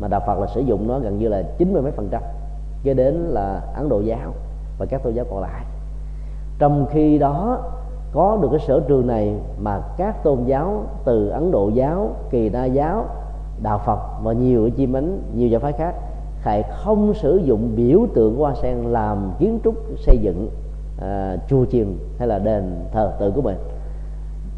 Mà 0.01 0.09
đạo 0.09 0.21
Phật 0.27 0.39
là 0.39 0.47
sử 0.47 0.61
dụng 0.61 0.89
nó 0.89 0.99
gần 0.99 1.19
như 1.19 1.29
là 1.29 1.43
chín 1.59 1.73
mươi 1.73 1.83
mấy 1.83 1.93
phần 1.93 2.09
trăm, 2.11 2.23
kế 2.83 2.95
đến 2.95 3.15
là 3.15 3.61
ấn 3.75 3.89
độ 3.89 4.01
giáo 4.01 4.33
và 4.79 4.87
các 4.87 5.03
tôn 5.03 5.15
giáo 5.15 5.25
còn 5.31 5.41
lại. 5.41 5.65
Trong 6.59 6.87
khi 6.91 7.19
đó, 7.19 7.59
có 8.13 8.39
được 8.43 8.49
cái 8.51 8.61
sở 8.67 8.81
trường 8.89 9.07
này 9.07 9.35
mà 9.61 9.83
các 9.97 10.25
tôn 10.25 10.45
giáo 10.45 10.83
từ 11.05 11.29
ấn 11.29 11.51
độ 11.51 11.69
giáo, 11.69 12.11
kỳ 12.31 12.49
na 12.49 12.65
giáo, 12.65 13.05
đạo 13.63 13.81
phật 13.87 13.99
và 14.23 14.33
nhiều 14.33 14.71
chi 14.71 14.87
nhánh 14.87 15.19
nhiều 15.37 15.49
giáo 15.49 15.61
phái 15.61 15.73
khác, 15.73 15.95
lại 16.45 16.63
không 16.63 17.15
sử 17.15 17.37
dụng 17.37 17.73
biểu 17.77 18.01
tượng 18.15 18.39
hoa 18.39 18.55
sen 18.55 18.77
làm 18.77 19.33
kiến 19.39 19.59
trúc 19.65 19.75
xây 19.97 20.19
dựng 20.19 20.49
à, 21.01 21.37
chùa 21.49 21.65
chiền 21.65 21.99
hay 22.19 22.29
là 22.29 22.39
đền 22.39 22.85
thờ 22.93 23.13
tự 23.21 23.31
của 23.31 23.43
mình. 23.43 23.57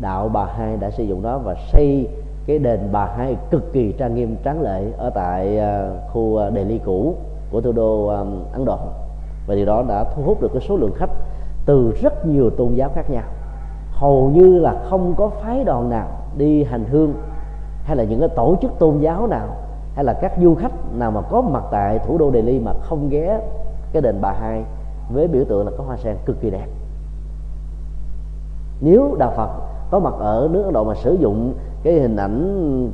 Đạo 0.00 0.28
bà 0.28 0.44
hai 0.44 0.76
đã 0.76 0.90
sử 0.90 1.04
dụng 1.04 1.22
đó 1.22 1.38
và 1.38 1.54
xây 1.72 2.08
cái 2.46 2.58
đền 2.58 2.80
bà 2.92 3.06
hai 3.06 3.36
cực 3.50 3.72
kỳ 3.72 3.92
trang 3.92 4.14
nghiêm 4.14 4.36
tráng 4.44 4.62
lệ 4.62 4.84
ở 4.96 5.10
tại 5.10 5.58
à, 5.58 5.90
khu 6.12 6.36
à, 6.36 6.50
đề 6.50 6.64
ly 6.64 6.80
cũ 6.84 7.14
của 7.50 7.60
thủ 7.60 7.72
đô 7.72 8.06
à, 8.06 8.18
Ấn 8.52 8.64
Độ. 8.64 8.78
Và 9.46 9.54
điều 9.54 9.66
đó 9.66 9.84
đã 9.88 10.04
thu 10.04 10.22
hút 10.22 10.40
được 10.40 10.50
cái 10.52 10.62
số 10.68 10.76
lượng 10.76 10.92
khách 10.96 11.10
từ 11.66 11.92
rất 12.02 12.26
nhiều 12.26 12.50
tôn 12.50 12.74
giáo 12.74 12.90
khác 12.94 13.10
nhau. 13.10 13.24
Hầu 13.90 14.30
như 14.34 14.58
là 14.58 14.74
không 14.90 15.14
có 15.16 15.28
phái 15.28 15.64
đoàn 15.64 15.90
nào 15.90 16.08
đi 16.36 16.64
hành 16.64 16.84
hương 16.84 17.14
hay 17.84 17.96
là 17.96 18.04
những 18.04 18.20
cái 18.20 18.28
tổ 18.28 18.56
chức 18.62 18.78
tôn 18.78 18.98
giáo 18.98 19.26
nào 19.26 19.48
hay 19.94 20.04
là 20.04 20.12
các 20.12 20.32
du 20.42 20.54
khách 20.54 20.72
nào 20.94 21.10
mà 21.10 21.20
có 21.20 21.40
mặt 21.40 21.64
tại 21.70 21.98
thủ 21.98 22.18
đô 22.18 22.32
Delhi 22.32 22.58
mà 22.58 22.72
không 22.80 23.08
ghé 23.08 23.40
cái 23.92 24.02
đền 24.02 24.18
bà 24.20 24.32
hai 24.32 24.64
với 25.10 25.28
biểu 25.28 25.44
tượng 25.44 25.66
là 25.66 25.72
có 25.78 25.84
hoa 25.84 25.96
sen 25.96 26.16
cực 26.24 26.40
kỳ 26.40 26.50
đẹp. 26.50 26.66
Nếu 28.80 29.16
đạo 29.18 29.32
Phật 29.36 29.50
có 29.90 29.98
mặt 29.98 30.14
ở 30.18 30.48
nước 30.52 30.62
Ấn 30.62 30.72
Độ 30.72 30.84
mà 30.84 30.94
sử 30.94 31.14
dụng 31.20 31.54
cái 31.82 32.00
hình 32.00 32.16
ảnh 32.16 32.86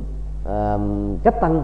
uh, 0.43 1.23
cách 1.23 1.41
tăng 1.41 1.63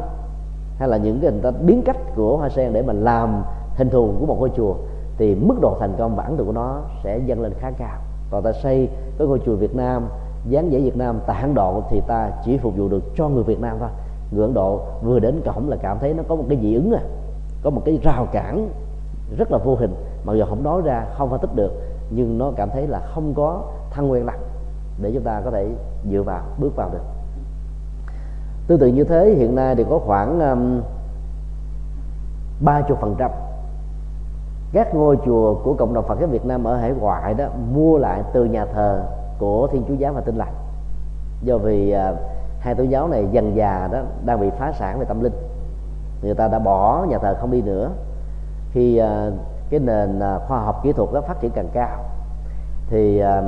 hay 0.77 0.89
là 0.89 0.97
những 0.97 1.19
cái 1.21 1.31
người 1.31 1.41
ta 1.41 1.51
biến 1.51 1.81
cách 1.85 1.97
của 2.15 2.37
hoa 2.37 2.49
sen 2.49 2.73
để 2.73 2.81
mà 2.81 2.93
làm 2.93 3.43
hình 3.75 3.89
thù 3.89 4.13
của 4.19 4.25
một 4.25 4.37
ngôi 4.39 4.51
chùa 4.55 4.75
thì 5.17 5.35
mức 5.35 5.55
độ 5.61 5.77
thành 5.79 5.93
công 5.97 6.15
và 6.15 6.23
ấn 6.23 6.37
tượng 6.37 6.47
của 6.47 6.53
nó 6.53 6.81
sẽ 7.03 7.17
dâng 7.17 7.41
lên 7.41 7.53
khá 7.59 7.71
cao. 7.71 7.97
Còn 8.31 8.43
ta 8.43 8.51
xây 8.51 8.89
cái 9.17 9.27
ngôi 9.27 9.39
chùa 9.45 9.55
Việt 9.55 9.75
Nam 9.75 10.07
dáng 10.49 10.69
vẻ 10.69 10.79
Việt 10.79 10.97
Nam 10.97 11.19
tại 11.27 11.41
Ấn 11.41 11.53
Độ 11.53 11.83
thì 11.89 12.01
ta 12.07 12.31
chỉ 12.45 12.57
phục 12.57 12.77
vụ 12.77 12.87
được 12.87 13.03
cho 13.15 13.29
người 13.29 13.43
Việt 13.43 13.59
Nam 13.59 13.77
thôi. 13.79 13.89
Người 14.31 14.41
Ấn 14.45 14.53
Độ 14.53 14.79
vừa 15.03 15.19
đến 15.19 15.41
cổng 15.45 15.69
là 15.69 15.77
cảm 15.81 15.99
thấy 15.99 16.13
nó 16.13 16.23
có 16.27 16.35
một 16.35 16.43
cái 16.49 16.59
dị 16.61 16.75
ứng 16.75 16.91
à 16.91 17.01
có 17.63 17.69
một 17.69 17.81
cái 17.85 17.99
rào 18.03 18.27
cản 18.31 18.69
rất 19.37 19.51
là 19.51 19.57
vô 19.57 19.75
hình 19.75 19.95
mặc 20.25 20.33
dù 20.33 20.45
không 20.45 20.63
nói 20.63 20.81
ra 20.85 21.05
không 21.17 21.29
phân 21.29 21.39
tích 21.39 21.55
được 21.55 21.71
nhưng 22.09 22.37
nó 22.37 22.51
cảm 22.55 22.69
thấy 22.69 22.87
là 22.87 22.99
không 22.99 23.33
có 23.33 23.61
thân 23.91 24.11
quen 24.11 24.25
lặng 24.25 24.41
để 25.01 25.11
chúng 25.13 25.23
ta 25.23 25.41
có 25.45 25.51
thể 25.51 25.67
dựa 26.11 26.21
vào 26.21 26.43
bước 26.57 26.75
vào 26.75 26.89
được. 26.89 27.03
Tương 28.67 28.79
tự 28.79 28.87
như 28.87 29.03
thế 29.03 29.35
hiện 29.37 29.55
nay 29.55 29.75
thì 29.75 29.85
có 29.89 29.99
khoảng 29.99 30.39
um, 30.39 30.81
ba 32.61 32.81
chục 32.81 32.97
phần 33.01 33.15
trăm. 33.17 33.31
Các 34.73 34.95
ngôi 34.95 35.17
chùa 35.25 35.55
của 35.63 35.73
cộng 35.73 35.93
đồng 35.93 36.07
Phật 36.07 36.19
giáo 36.19 36.29
Việt 36.29 36.45
Nam 36.45 36.63
ở 36.63 36.77
hải 36.77 36.91
ngoại 36.91 37.33
đó 37.33 37.45
mua 37.73 37.97
lại 37.97 38.23
từ 38.33 38.45
nhà 38.45 38.65
thờ 38.65 39.03
của 39.39 39.67
Thiên 39.71 39.83
Chúa 39.87 39.93
giáo 39.93 40.13
và 40.13 40.21
Tin 40.21 40.35
lành. 40.35 40.53
Do 41.41 41.57
vì 41.57 41.95
uh, 41.95 42.17
hai 42.59 42.75
tôn 42.75 42.87
giáo 42.87 43.07
này 43.07 43.27
dần 43.31 43.55
già 43.55 43.89
đó 43.91 43.99
đang 44.25 44.39
bị 44.39 44.49
phá 44.49 44.71
sản 44.71 44.99
về 44.99 45.05
tâm 45.05 45.23
linh 45.23 45.33
người 46.21 46.33
ta 46.33 46.47
đã 46.47 46.59
bỏ 46.59 47.05
nhà 47.09 47.17
thờ 47.17 47.35
không 47.39 47.51
đi 47.51 47.61
nữa. 47.61 47.91
Khi 48.71 48.99
uh, 48.99 49.03
à, 49.03 49.31
cái 49.69 49.79
nền 49.79 50.19
à, 50.19 50.39
khoa 50.47 50.59
học 50.59 50.79
kỹ 50.83 50.91
thuật 50.91 51.09
đó 51.13 51.21
phát 51.21 51.39
triển 51.41 51.51
càng 51.51 51.69
cao. 51.73 52.03
Thì 52.89 53.19
à, 53.19 53.43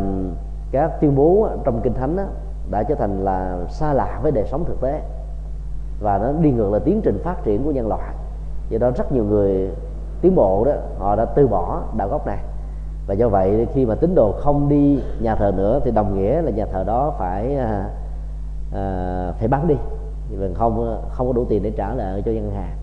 các 0.71 0.91
tuyên 1.01 1.15
bố 1.15 1.49
trong 1.63 1.81
kinh 1.81 1.93
thánh 1.93 2.15
đó, 2.15 2.23
đã 2.71 2.83
trở 2.83 2.95
thành 2.95 3.25
là 3.25 3.57
xa 3.69 3.93
lạ 3.93 4.19
với 4.23 4.31
đời 4.31 4.45
sống 4.51 4.65
thực 4.65 4.81
tế 4.81 5.01
và 6.01 6.17
nó 6.17 6.31
đi 6.31 6.51
ngược 6.51 6.71
lại 6.71 6.81
tiến 6.85 7.01
trình 7.03 7.21
phát 7.23 7.43
triển 7.43 7.63
của 7.63 7.71
nhân 7.71 7.87
loại. 7.87 8.13
Do 8.69 8.77
đó 8.77 8.91
rất 8.91 9.11
nhiều 9.11 9.23
người 9.23 9.69
tiến 10.21 10.35
bộ 10.35 10.65
đó 10.65 10.71
họ 10.97 11.15
đã 11.15 11.25
từ 11.25 11.47
bỏ 11.47 11.81
đạo 11.97 12.07
gốc 12.07 12.27
này. 12.27 12.37
Và 13.07 13.13
do 13.13 13.29
vậy 13.29 13.67
khi 13.73 13.85
mà 13.85 13.95
tín 13.95 14.15
đồ 14.15 14.31
không 14.31 14.69
đi 14.69 15.03
nhà 15.19 15.35
thờ 15.35 15.51
nữa 15.55 15.79
thì 15.83 15.91
đồng 15.91 16.19
nghĩa 16.19 16.41
là 16.41 16.51
nhà 16.51 16.65
thờ 16.65 16.83
đó 16.83 17.13
phải 17.17 17.55
à, 17.55 17.89
à, 18.73 19.33
phải 19.39 19.47
bán 19.47 19.67
đi. 19.67 19.75
Vì 20.29 20.53
không 20.53 21.01
không 21.09 21.27
có 21.27 21.33
đủ 21.33 21.45
tiền 21.49 21.63
để 21.63 21.71
trả 21.77 21.93
lại 21.93 22.21
cho 22.25 22.31
ngân 22.31 22.51
hàng. 22.51 22.77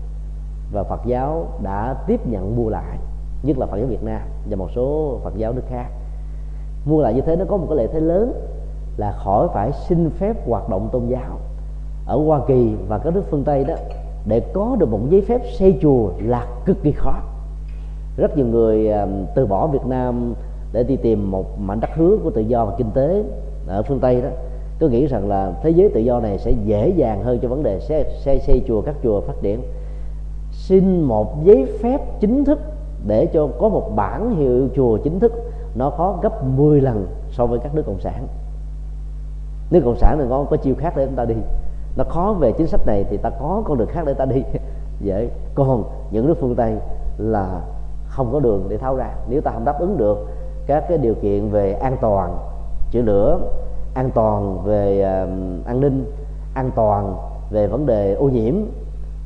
Và 0.71 0.83
Phật 0.83 1.05
giáo 1.05 1.47
đã 1.63 1.95
tiếp 2.07 2.27
nhận 2.27 2.55
mua 2.55 2.69
lại 2.69 2.97
nhất 3.45 3.57
là 3.57 3.65
Phật 3.65 3.77
giáo 3.77 3.87
Việt 3.87 4.03
Nam 4.03 4.21
và 4.49 4.55
một 4.55 4.71
số 4.75 5.17
Phật 5.23 5.37
giáo 5.37 5.53
nước 5.53 5.63
khác. 5.69 5.85
Mua 6.85 7.01
lại 7.01 7.13
như 7.13 7.21
thế 7.21 7.35
nó 7.35 7.45
có 7.45 7.57
một 7.57 7.65
cái 7.69 7.77
lợi 7.77 7.87
thế 7.93 7.99
lớn 7.99 8.33
là 8.97 9.11
khỏi 9.11 9.47
phải 9.53 9.71
xin 9.87 10.09
phép 10.09 10.47
hoạt 10.47 10.69
động 10.69 10.89
tôn 10.91 11.07
giáo 11.07 11.39
ở 12.05 12.17
Hoa 12.17 12.39
Kỳ 12.47 12.73
và 12.87 12.97
các 12.97 13.13
nước 13.13 13.23
phương 13.29 13.43
Tây 13.43 13.63
đó. 13.63 13.75
Để 14.27 14.39
có 14.39 14.75
được 14.79 14.89
một 14.89 14.99
giấy 15.09 15.21
phép 15.21 15.41
xây 15.57 15.77
chùa 15.81 16.09
là 16.23 16.47
cực 16.65 16.83
kỳ 16.83 16.91
khó. 16.91 17.13
Rất 18.17 18.37
nhiều 18.37 18.45
người 18.45 18.91
à, 18.91 19.07
từ 19.35 19.45
bỏ 19.45 19.67
Việt 19.67 19.85
Nam 19.85 20.33
để 20.73 20.83
đi 20.83 20.95
tìm 20.95 21.31
một 21.31 21.59
mảnh 21.59 21.79
đất 21.79 21.89
hứa 21.95 22.17
của 22.23 22.29
tự 22.29 22.41
do 22.41 22.65
và 22.65 22.73
kinh 22.77 22.91
tế 22.91 23.23
ở 23.67 23.83
phương 23.83 23.99
Tây 23.99 24.21
đó. 24.21 24.29
Tôi 24.79 24.89
nghĩ 24.89 25.05
rằng 25.05 25.27
là 25.27 25.53
thế 25.63 25.69
giới 25.69 25.89
tự 25.89 25.99
do 25.99 26.19
này 26.19 26.37
sẽ 26.37 26.51
dễ 26.51 26.89
dàng 26.89 27.23
hơn 27.23 27.39
cho 27.41 27.47
vấn 27.47 27.63
đề 27.63 27.79
xây, 27.79 28.05
xây, 28.23 28.39
xây 28.39 28.61
chùa 28.67 28.81
các 28.81 28.95
chùa 29.03 29.21
phát 29.21 29.33
triển. 29.41 29.61
Xin 30.51 31.01
một 31.01 31.43
giấy 31.43 31.65
phép 31.81 32.01
chính 32.19 32.45
thức 32.45 32.59
để 33.07 33.25
cho 33.25 33.47
có 33.59 33.69
một 33.69 33.91
bản 33.95 34.35
hiệu 34.35 34.67
chùa 34.75 34.97
chính 34.97 35.19
thức 35.19 35.33
nó 35.75 35.89
khó 35.89 36.19
gấp 36.21 36.43
10 36.43 36.81
lần 36.81 37.07
so 37.29 37.45
với 37.45 37.59
các 37.59 37.75
nước 37.75 37.83
cộng 37.85 37.99
sản. 37.99 38.27
Nước 39.71 39.81
cộng 39.85 39.95
sản 39.95 40.17
thì 40.19 40.25
có 40.29 40.45
có 40.49 40.57
chiêu 40.57 40.75
khác 40.77 40.93
để 40.97 41.05
chúng 41.05 41.15
ta 41.15 41.25
đi. 41.25 41.35
Nó 41.97 42.03
khó 42.03 42.35
về 42.39 42.51
chính 42.51 42.67
sách 42.67 42.85
này 42.85 43.05
thì 43.09 43.17
ta 43.17 43.29
có 43.29 43.63
con 43.65 43.77
đường 43.77 43.87
khác 43.87 44.03
để 44.05 44.13
ta 44.13 44.25
đi. 44.25 44.43
Dễ. 44.99 45.29
Còn 45.55 45.83
những 46.11 46.27
nước 46.27 46.37
phương 46.41 46.55
tây 46.55 46.77
là 47.17 47.61
không 48.07 48.29
có 48.33 48.39
đường 48.39 48.65
để 48.69 48.77
tháo 48.77 48.95
ra. 48.95 49.15
Nếu 49.29 49.41
ta 49.41 49.51
không 49.51 49.65
đáp 49.65 49.79
ứng 49.79 49.97
được 49.97 50.27
các 50.67 50.85
cái 50.89 50.97
điều 50.97 51.15
kiện 51.15 51.49
về 51.49 51.73
an 51.73 51.97
toàn 52.01 52.37
chữa 52.91 53.01
lửa 53.01 53.39
an 53.93 54.09
toàn 54.15 54.63
về 54.63 54.99
uh, 54.99 55.65
an 55.67 55.81
ninh 55.81 56.11
an 56.53 56.71
toàn 56.75 57.15
về 57.49 57.67
vấn 57.67 57.85
đề 57.85 58.13
ô 58.13 58.29
nhiễm 58.29 58.55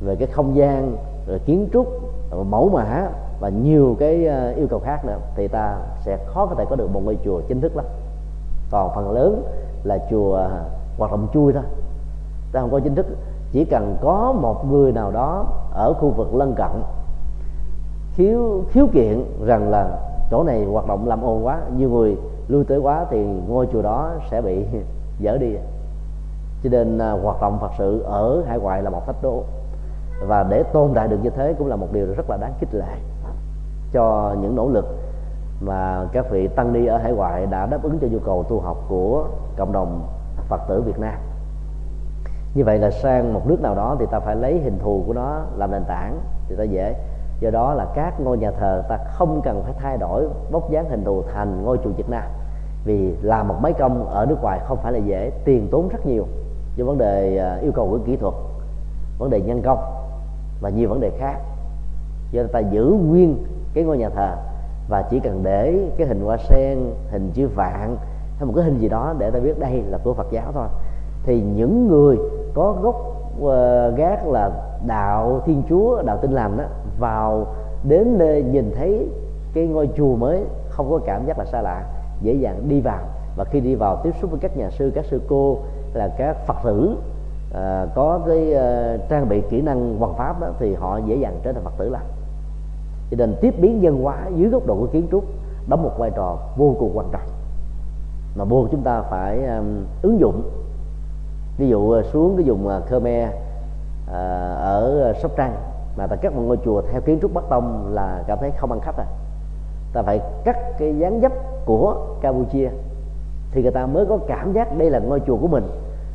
về 0.00 0.16
cái 0.16 0.28
không 0.32 0.56
gian 0.56 0.96
rồi 1.26 1.38
kiến 1.38 1.68
trúc 1.72 1.86
rồi 2.30 2.44
mẫu 2.44 2.68
mã 2.68 3.08
và 3.40 3.48
nhiều 3.48 3.96
cái 3.98 4.26
ờ, 4.26 4.52
yêu 4.52 4.66
cầu 4.70 4.78
khác 4.78 5.04
nữa, 5.04 5.18
thì 5.36 5.48
ta 5.48 5.76
sẽ 6.00 6.18
khó 6.26 6.46
có 6.46 6.54
thể 6.54 6.64
có 6.70 6.76
được 6.76 6.90
một 6.90 7.00
ngôi 7.04 7.18
chùa 7.24 7.40
chính 7.48 7.60
thức 7.60 7.76
lắm. 7.76 7.84
Còn 8.70 8.94
phần 8.94 9.10
lớn 9.10 9.42
là 9.84 9.98
chùa 10.10 10.34
ờ, 10.34 10.64
hoạt 10.98 11.10
động 11.10 11.26
chui 11.32 11.52
thôi. 11.52 11.62
Ta 12.52 12.60
không 12.60 12.70
có 12.70 12.80
chính 12.80 12.94
thức, 12.94 13.06
chỉ 13.52 13.64
cần 13.64 13.96
có 14.00 14.32
một 14.32 14.64
người 14.70 14.92
nào 14.92 15.10
đó 15.10 15.46
ở 15.72 15.92
khu 15.92 16.10
vực 16.10 16.34
lân 16.34 16.54
cận 16.54 16.82
khiếu 18.14 18.64
khiếu 18.70 18.86
kiện 18.92 19.24
rằng 19.44 19.70
là 19.70 19.98
chỗ 20.30 20.42
này 20.42 20.64
hoạt 20.64 20.86
động 20.86 21.08
làm 21.08 21.22
ồn 21.22 21.46
quá, 21.46 21.60
nhiều 21.76 21.90
người 21.90 22.16
lui 22.48 22.64
tới 22.64 22.78
quá 22.78 23.06
thì 23.10 23.24
ngôi 23.48 23.66
chùa 23.72 23.82
đó 23.82 24.10
sẽ 24.30 24.42
bị 24.42 24.64
dở 25.18 25.36
đi. 25.38 25.54
Cho 26.62 26.70
nên 26.70 26.98
ờ, 26.98 27.18
hoạt 27.22 27.40
động 27.40 27.58
phật 27.60 27.70
sự 27.78 28.02
ở 28.02 28.42
hải 28.46 28.58
ngoại 28.58 28.82
là 28.82 28.90
một 28.90 29.06
thách 29.06 29.22
đố. 29.22 29.42
Và 30.26 30.42
để 30.42 30.62
tồn 30.62 30.90
tại 30.94 31.08
được 31.08 31.18
như 31.22 31.30
thế 31.30 31.54
cũng 31.58 31.66
là 31.66 31.76
một 31.76 31.88
điều 31.92 32.06
rất 32.06 32.30
là 32.30 32.36
đáng 32.36 32.52
khích 32.60 32.74
lệ 32.74 32.96
cho 33.92 34.36
những 34.40 34.54
nỗ 34.56 34.68
lực 34.68 34.86
mà 35.60 36.08
các 36.12 36.30
vị 36.30 36.48
tăng 36.48 36.72
ni 36.72 36.86
ở 36.86 36.98
hải 36.98 37.12
ngoại 37.12 37.46
đã 37.46 37.66
đáp 37.66 37.82
ứng 37.82 37.98
cho 37.98 38.06
nhu 38.10 38.18
cầu 38.18 38.44
tu 38.48 38.60
học 38.60 38.76
của 38.88 39.24
cộng 39.56 39.72
đồng 39.72 40.06
phật 40.48 40.60
tử 40.68 40.82
việt 40.82 40.98
nam. 40.98 41.14
Như 42.54 42.64
vậy 42.64 42.78
là 42.78 42.90
sang 42.90 43.34
một 43.34 43.46
nước 43.46 43.60
nào 43.60 43.74
đó 43.74 43.96
thì 44.00 44.06
ta 44.10 44.20
phải 44.20 44.36
lấy 44.36 44.60
hình 44.60 44.78
thù 44.78 45.04
của 45.06 45.12
nó 45.12 45.40
làm 45.56 45.70
nền 45.70 45.84
tảng 45.84 46.20
thì 46.48 46.56
ta 46.56 46.64
dễ. 46.64 46.94
Do 47.40 47.50
đó 47.50 47.74
là 47.74 47.86
các 47.94 48.20
ngôi 48.20 48.38
nhà 48.38 48.50
thờ 48.50 48.82
ta 48.88 48.98
không 49.12 49.40
cần 49.44 49.62
phải 49.62 49.72
thay 49.78 49.98
đổi 49.98 50.28
bóc 50.50 50.70
dáng 50.70 50.90
hình 50.90 51.04
thù 51.04 51.22
thành 51.34 51.64
ngôi 51.64 51.78
chùa 51.84 51.90
Việt 51.90 52.08
Nam. 52.08 52.24
Vì 52.84 53.16
làm 53.22 53.48
một 53.48 53.54
máy 53.60 53.72
công 53.72 54.08
ở 54.08 54.26
nước 54.26 54.42
ngoài 54.42 54.60
không 54.64 54.78
phải 54.82 54.92
là 54.92 54.98
dễ, 54.98 55.30
tiền 55.44 55.68
tốn 55.70 55.88
rất 55.88 56.06
nhiều. 56.06 56.26
Do 56.76 56.84
vấn 56.84 56.98
đề 56.98 57.38
à, 57.38 57.58
yêu 57.62 57.72
cầu 57.72 57.88
của 57.90 57.98
kỹ 58.06 58.16
thuật, 58.16 58.34
vấn 59.18 59.30
đề 59.30 59.40
nhân 59.40 59.62
công 59.62 59.78
và 60.60 60.70
nhiều 60.70 60.88
vấn 60.88 61.00
đề 61.00 61.10
khác. 61.18 61.36
Do 62.30 62.42
ta 62.52 62.58
giữ 62.58 62.84
nguyên 63.08 63.44
cái 63.74 63.84
ngôi 63.84 63.98
nhà 63.98 64.08
thờ. 64.08 64.36
Và 64.88 65.02
chỉ 65.02 65.20
cần 65.20 65.40
để 65.42 65.90
cái 65.96 66.06
hình 66.06 66.24
hoa 66.24 66.36
sen 66.36 66.78
hình 67.10 67.30
chữ 67.34 67.48
vạn 67.48 67.96
hay 68.38 68.46
một 68.46 68.52
cái 68.56 68.64
hình 68.64 68.78
gì 68.78 68.88
đó 68.88 69.14
để 69.18 69.30
ta 69.30 69.38
biết 69.40 69.58
đây 69.58 69.82
là 69.88 69.98
của 69.98 70.14
Phật 70.14 70.26
giáo 70.30 70.52
thôi. 70.54 70.66
Thì 71.22 71.40
những 71.40 71.88
người 71.88 72.18
có 72.54 72.76
gốc 72.82 72.96
uh, 73.40 73.96
gác 73.96 74.26
là 74.26 74.50
đạo 74.86 75.40
thiên 75.46 75.62
chúa 75.68 76.02
đạo 76.02 76.18
tin 76.22 76.30
lành 76.30 76.56
đó 76.56 76.64
vào 76.98 77.46
đến 77.88 78.18
nơi 78.18 78.42
nhìn 78.42 78.72
thấy 78.76 79.08
cái 79.54 79.66
ngôi 79.66 79.88
chùa 79.96 80.16
mới 80.16 80.44
không 80.68 80.90
có 80.90 81.00
cảm 81.06 81.26
giác 81.26 81.38
là 81.38 81.44
xa 81.44 81.62
lạ 81.62 81.84
dễ 82.20 82.34
dàng 82.34 82.68
đi 82.68 82.80
vào. 82.80 83.00
Và 83.36 83.44
khi 83.44 83.60
đi 83.60 83.74
vào 83.74 84.00
tiếp 84.02 84.10
xúc 84.20 84.30
với 84.30 84.40
các 84.40 84.56
nhà 84.56 84.70
sư 84.70 84.92
các 84.94 85.04
sư 85.04 85.20
cô 85.28 85.58
là 85.94 86.08
các 86.18 86.36
phật 86.46 86.56
tử 86.64 86.96
à, 87.54 87.86
có 87.94 88.20
cái 88.26 88.54
uh, 88.54 89.08
trang 89.08 89.28
bị 89.28 89.40
kỹ 89.40 89.62
năng 89.62 89.98
hoàn 89.98 90.14
pháp 90.14 90.40
đó 90.40 90.48
thì 90.58 90.74
họ 90.74 90.98
dễ 91.06 91.16
dàng 91.16 91.40
trở 91.42 91.52
thành 91.52 91.64
phật 91.64 91.74
tử 91.78 91.88
lành 91.88 92.06
cho 93.10 93.16
nên 93.16 93.36
tiếp 93.40 93.54
biến 93.60 93.82
dân 93.82 94.02
hóa 94.02 94.28
dưới 94.36 94.50
góc 94.50 94.66
độ 94.66 94.76
của 94.76 94.86
kiến 94.86 95.06
trúc 95.10 95.24
đóng 95.68 95.82
một 95.82 95.92
vai 95.98 96.10
trò 96.10 96.38
vô 96.56 96.76
cùng 96.78 96.90
quan 96.94 97.06
trọng. 97.12 97.28
Mà 98.36 98.44
buộc 98.44 98.70
chúng 98.70 98.82
ta 98.82 99.02
phải 99.02 99.46
um, 99.46 99.84
ứng 100.02 100.20
dụng. 100.20 100.42
Ví 101.58 101.68
dụ 101.68 101.90
ờ, 101.90 102.02
xuống 102.02 102.36
cái 102.36 102.46
vùng 102.48 102.68
ờ, 102.68 102.80
Khmer 102.80 103.28
uh, 103.28 104.12
ở 104.60 105.12
Sóc 105.22 105.30
Trăng 105.36 105.56
mà 105.96 106.06
ta 106.06 106.16
cắt 106.16 106.34
một 106.34 106.42
ngôi 106.42 106.58
chùa 106.64 106.82
theo 106.92 107.00
kiến 107.00 107.18
trúc 107.22 107.34
bắc 107.34 107.44
tông 107.48 107.94
là 107.94 108.24
cảm 108.26 108.38
thấy 108.40 108.50
không 108.50 108.72
ăn 108.72 108.80
khách 108.80 108.96
à. 108.96 109.06
Ta 109.92 110.02
phải 110.02 110.20
cắt 110.44 110.56
cái 110.78 110.98
dáng 110.98 111.20
dấp 111.22 111.32
của 111.64 112.06
campuchia 112.20 112.70
thì 113.52 113.62
người 113.62 113.72
ta 113.72 113.86
mới 113.86 114.06
có 114.06 114.18
cảm 114.26 114.52
giác 114.52 114.78
đây 114.78 114.90
là 114.90 114.98
ngôi 114.98 115.20
chùa 115.26 115.36
của 115.36 115.48
mình 115.48 115.64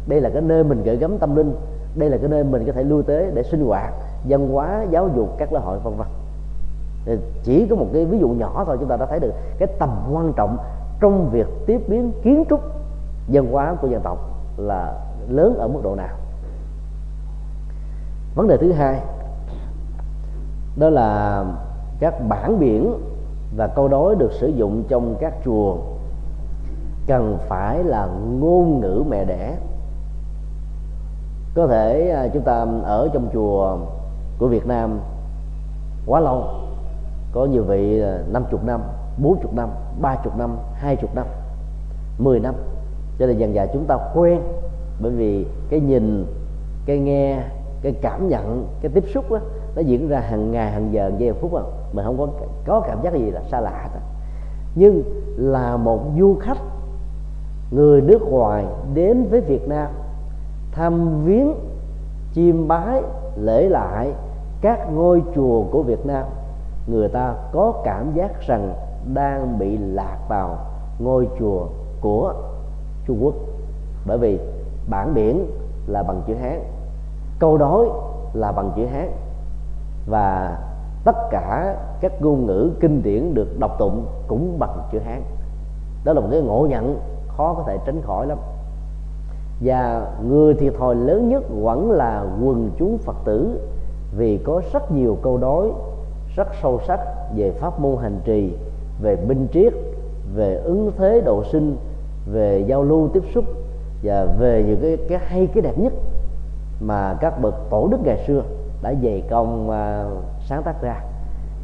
đây 0.08 0.22
là 0.22 0.30
cái 0.30 0.42
nơi 0.42 0.64
mình 0.64 0.84
gửi 0.84 0.98
gắm 0.98 1.18
tâm 1.18 1.36
linh 1.36 1.56
đây 1.96 2.10
là 2.10 2.18
cái 2.18 2.30
nơi 2.30 2.44
mình 2.44 2.66
có 2.66 2.72
thể 2.72 2.84
lưu 2.84 3.02
tế 3.02 3.32
để 3.34 3.44
sinh 3.44 3.66
hoạt 3.66 3.94
văn 4.28 4.50
hóa 4.50 4.86
giáo 4.90 5.10
dục 5.16 5.30
các 5.38 5.54
lễ 5.54 5.60
hội 5.60 5.80
vân 5.80 5.94
vân 5.98 6.08
chỉ 7.44 7.68
có 7.70 7.76
một 7.76 7.88
cái 7.94 8.06
ví 8.06 8.20
dụ 8.20 8.30
nhỏ 8.30 8.64
thôi 8.66 8.78
chúng 8.80 8.90
ta 8.90 8.98
đã 8.98 9.06
thấy 9.06 9.20
được 9.20 9.34
cái 9.60 9.68
tầm 9.80 9.90
quan 10.12 10.34
trọng 10.34 10.58
trong 11.00 11.30
việc 11.30 11.48
tiếp 11.66 11.82
biến 11.88 12.12
kiến 12.24 12.44
trúc 12.50 12.60
văn 13.28 13.52
hóa 13.52 13.76
của 13.82 13.88
dân 13.88 14.02
tộc 14.02 14.18
là 14.58 14.94
lớn 15.30 15.56
ở 15.58 15.68
mức 15.68 15.80
độ 15.84 15.96
nào. 15.96 16.18
Vấn 18.36 18.48
đề 18.48 18.58
thứ 18.58 18.72
hai, 18.72 19.02
đó 20.78 20.90
là 20.90 21.44
các 22.00 22.14
bản 22.30 22.60
biển 22.60 22.94
và 23.58 23.68
câu 23.68 23.88
đối 23.88 24.16
được 24.16 24.32
sử 24.32 24.48
dụng 24.48 24.84
trong 24.88 25.16
các 25.20 25.34
chùa 25.46 25.78
cần 27.08 27.38
phải 27.48 27.84
là 27.84 28.08
ngôn 28.40 28.80
ngữ 28.80 29.04
mẹ 29.10 29.26
đẻ. 29.26 29.56
Có 31.56 31.68
thể 31.68 32.10
à, 32.10 32.28
chúng 32.34 32.44
ta 32.44 32.66
ở 32.84 33.10
trong 33.14 33.30
chùa 33.34 33.78
của 34.40 34.48
Việt 34.48 34.66
Nam 34.66 35.00
quá 36.06 36.20
lâu 36.20 36.65
có 37.36 37.46
nhiều 37.46 37.64
vị 37.64 38.02
50 38.32 38.60
năm 38.64 38.82
40 39.18 39.52
năm 39.56 39.70
30 40.02 40.34
năm 40.38 40.58
20 40.74 41.10
năm 41.16 41.26
10 42.18 42.40
năm 42.40 42.56
cho 43.20 43.28
nên 43.28 43.38
dần 43.38 43.54
dà 43.54 43.66
chúng 43.66 43.86
ta 43.86 43.98
quen. 44.16 44.42
Bởi 45.02 45.12
vì 45.12 45.46
cái 45.70 45.80
nhìn 45.80 46.26
cái 46.86 47.00
nghe 47.00 47.44
cái 47.82 47.94
cảm 48.02 48.30
nhận 48.30 48.68
cái 48.82 48.92
tiếp 48.96 49.04
xúc 49.14 49.32
đó, 49.32 49.40
nó 49.76 49.82
diễn 49.82 50.08
ra 50.08 50.20
hàng 50.20 50.52
ngày 50.52 50.72
hàng 50.72 50.94
giờ 50.94 51.04
hàng 51.04 51.20
giây 51.20 51.34
phút 51.34 51.54
mà. 51.54 51.62
Mình 51.94 52.06
không 52.06 52.18
có 52.18 52.28
có 52.66 52.82
cảm 52.88 53.02
giác 53.04 53.14
gì 53.14 53.32
là 53.32 53.42
xa 53.52 53.62
lạ 53.62 53.90
đó. 53.94 54.00
nhưng 54.76 55.04
là 55.38 55.78
một 55.78 56.02
du 56.20 56.36
khách 56.42 56.58
người 57.72 58.02
nước 58.02 58.22
ngoài 58.22 58.66
đến 58.94 59.28
với 59.30 59.42
Việt 59.42 59.68
Nam 59.68 59.88
thăm 60.72 61.24
viếng 61.26 61.54
chiêm 62.34 62.68
bái 62.68 63.02
lễ 63.38 63.70
lại 63.70 64.14
các 64.62 64.94
ngôi 64.94 65.24
chùa 65.36 65.64
của 65.72 65.84
Việt 65.84 66.06
Nam 66.06 66.26
người 66.88 67.08
ta 67.08 67.34
có 67.52 67.74
cảm 67.84 68.14
giác 68.14 68.42
rằng 68.42 68.74
đang 69.14 69.60
bị 69.60 69.78
lạc 69.78 70.18
vào 70.30 70.58
ngôi 71.00 71.28
chùa 71.40 71.68
của 72.02 72.34
Trung 73.06 73.18
Quốc. 73.22 73.34
Bởi 74.06 74.18
vì 74.18 74.40
bản 74.90 75.14
biển 75.14 75.46
là 75.88 76.04
bằng 76.04 76.22
chữ 76.28 76.34
Hán, 76.36 76.64
câu 77.40 77.58
đối 77.58 77.90
là 78.34 78.52
bằng 78.52 78.72
chữ 78.76 78.86
Hán. 78.86 79.12
Và 80.08 80.58
tất 81.06 81.16
cả 81.32 81.76
các 82.02 82.22
ngôn 82.22 82.46
ngữ 82.46 82.72
kinh 82.80 83.04
điển 83.04 83.34
được 83.34 83.60
đọc 83.60 83.76
tụng 83.80 84.06
cũng 84.28 84.60
bằng 84.60 84.80
chữ 84.92 85.00
Hán. 85.00 85.22
Đó 86.04 86.14
là 86.14 86.22
một 86.22 86.28
cái 86.32 86.42
ngộ 86.42 86.68
nhận 86.70 87.00
khó 87.28 87.54
có 87.54 87.64
thể 87.68 87.78
tránh 87.86 88.02
khỏi 88.02 88.28
lắm. 88.28 88.38
Và 89.62 90.08
người 90.30 90.54
thiệt 90.54 90.74
thòi 90.78 90.96
lớn 90.96 91.30
nhất 91.30 91.44
vẫn 91.50 91.92
là 91.92 92.26
quần 92.44 92.72
chúng 92.78 92.98
phật 92.98 93.16
tử 93.26 93.60
vì 94.18 94.38
có 94.38 94.62
rất 94.74 94.92
nhiều 94.92 95.18
câu 95.22 95.38
đối 95.38 95.72
rất 96.36 96.48
sâu 96.62 96.80
sắc 96.88 97.00
về 97.36 97.52
pháp 97.52 97.80
môn 97.80 97.98
hành 98.02 98.20
trì 98.24 98.58
về 99.02 99.16
minh 99.16 99.48
triết 99.54 99.74
về 100.36 100.56
ứng 100.56 100.92
thế 100.98 101.22
độ 101.26 101.44
sinh 101.52 101.78
về 102.26 102.64
giao 102.68 102.84
lưu 102.84 103.10
tiếp 103.14 103.24
xúc 103.34 103.46
và 104.04 104.26
về 104.40 104.64
những 104.68 104.82
cái 104.82 104.98
cái 105.10 105.20
hay 105.28 105.48
cái 105.48 105.62
đẹp 105.62 105.78
nhất 105.78 105.94
mà 106.80 107.18
các 107.22 107.42
bậc 107.42 107.56
tổ 107.70 107.88
đức 107.92 107.98
ngày 108.04 108.24
xưa 108.28 108.44
đã 108.82 108.94
dày 109.04 109.24
công 109.30 109.70
uh, 109.70 110.24
sáng 110.48 110.64
tác 110.64 110.82
ra. 110.82 111.02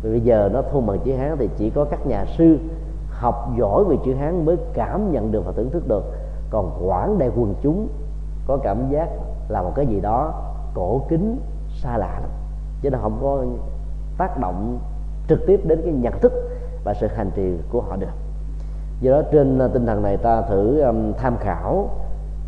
Vì 0.01 0.09
bây 0.09 0.21
giờ 0.21 0.49
nó 0.53 0.61
thôn 0.61 0.85
bằng 0.85 0.99
chữ 0.99 1.15
hán 1.15 1.35
thì 1.37 1.49
chỉ 1.57 1.69
có 1.69 1.85
các 1.85 2.05
nhà 2.07 2.25
sư 2.37 2.57
học 3.09 3.49
giỏi 3.57 3.83
về 3.83 3.95
chữ 4.05 4.13
hán 4.13 4.45
mới 4.45 4.57
cảm 4.73 5.11
nhận 5.11 5.31
được 5.31 5.45
và 5.45 5.51
thưởng 5.51 5.69
thức 5.69 5.87
được. 5.87 6.03
Còn 6.49 6.87
quảng 6.87 7.19
đại 7.19 7.29
quần 7.35 7.55
chúng 7.61 7.87
có 8.47 8.57
cảm 8.63 8.89
giác 8.89 9.09
là 9.49 9.61
một 9.61 9.71
cái 9.75 9.85
gì 9.85 9.99
đó 9.99 10.33
cổ 10.73 11.01
kính 11.09 11.39
xa 11.81 11.97
lạ 11.97 12.19
lắm 12.21 12.29
chứ 12.81 12.89
nó 12.89 12.97
không 13.01 13.17
có 13.21 13.43
tác 14.17 14.39
động 14.39 14.79
trực 15.27 15.39
tiếp 15.47 15.61
đến 15.63 15.81
cái 15.83 15.93
nhận 15.93 16.19
thức 16.19 16.33
và 16.83 16.93
sự 16.93 17.07
hành 17.07 17.31
trì 17.35 17.53
của 17.71 17.81
họ 17.81 17.95
được. 17.95 18.07
Do 19.01 19.11
đó 19.11 19.21
trên 19.31 19.59
à, 19.59 19.67
tinh 19.73 19.85
thần 19.85 20.03
này 20.03 20.17
ta 20.17 20.41
thử 20.41 20.81
um, 20.81 21.13
tham 21.13 21.37
khảo 21.37 21.89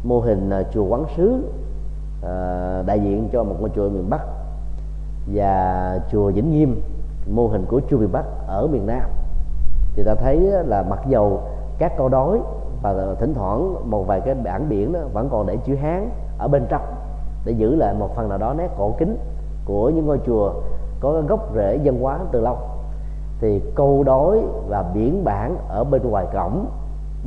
mô 0.04 0.20
hình 0.20 0.50
uh, 0.62 0.66
chùa 0.74 0.86
quán 0.86 1.06
sứ 1.18 1.32
uh, 1.32 2.86
đại 2.86 3.00
diện 3.00 3.30
cho 3.32 3.44
một 3.44 3.56
ngôi 3.60 3.70
chùa 3.76 3.90
miền 3.90 4.10
bắc 4.10 4.22
và 5.34 6.00
chùa 6.12 6.32
vĩnh 6.32 6.52
nghiêm 6.52 6.82
mô 7.30 7.48
hình 7.48 7.66
của 7.66 7.82
chùa 7.90 7.98
miền 7.98 8.12
bắc 8.12 8.26
ở 8.48 8.68
miền 8.68 8.86
nam. 8.88 9.10
Thì 9.96 10.04
ta 10.04 10.16
thấy 10.16 10.40
là 10.66 10.84
mặc 10.90 11.00
dầu 11.08 11.42
các 11.78 11.98
câu 11.98 12.10
đối 12.10 12.40
và 12.82 13.16
thỉnh 13.20 13.34
thoảng 13.34 13.90
một 13.92 14.08
vài 14.08 14.22
cái 14.22 14.36
bản 14.36 14.70
biển 14.70 14.94
đó 14.94 15.00
vẫn 15.14 15.30
còn 15.30 15.48
để 15.48 15.58
chữ 15.58 15.76
hán 15.76 16.10
ở 16.38 16.48
bên 16.48 16.66
trong 16.70 16.96
để 17.46 17.52
giữ 17.52 17.76
lại 17.76 17.94
một 17.94 18.16
phần 18.16 18.30
nào 18.30 18.38
đó 18.38 18.54
nét 18.54 18.70
cổ 18.78 18.96
kính 18.98 19.18
của 19.66 19.90
những 19.90 20.06
ngôi 20.06 20.20
chùa 20.26 20.54
có 21.04 21.22
gốc 21.28 21.50
rễ 21.56 21.80
dân 21.84 22.02
hóa 22.02 22.20
từ 22.32 22.42
lâu. 22.42 22.58
Thì 23.40 23.62
câu 23.76 24.04
đối 24.04 24.42
và 24.68 24.84
biển 24.94 25.24
bản 25.24 25.58
ở 25.70 25.84
bên 25.84 26.10
ngoài 26.10 26.26
cổng 26.34 26.66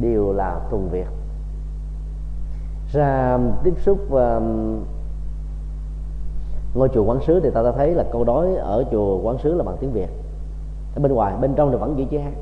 đều 0.00 0.32
là 0.32 0.60
thuần 0.70 0.88
việt. 0.88 1.06
Ra 2.92 3.38
tiếp 3.64 3.74
xúc 3.84 3.98
uh, 4.12 4.42
ngôi 6.74 6.88
chùa 6.88 7.04
quán 7.04 7.18
sứ 7.26 7.40
thì 7.40 7.50
ta 7.50 7.62
đã 7.62 7.72
thấy 7.72 7.94
là 7.94 8.04
câu 8.12 8.24
đối 8.24 8.56
ở 8.56 8.84
chùa 8.90 9.20
quán 9.22 9.38
sứ 9.38 9.54
là 9.54 9.64
bằng 9.64 9.76
tiếng 9.80 9.92
việt. 9.92 10.08
Ở 10.94 11.00
bên 11.02 11.12
ngoài 11.12 11.34
bên 11.40 11.54
trong 11.54 11.70
thì 11.70 11.76
vẫn 11.76 11.98
giữ 11.98 12.04
chữ 12.10 12.18
hán. 12.18 12.34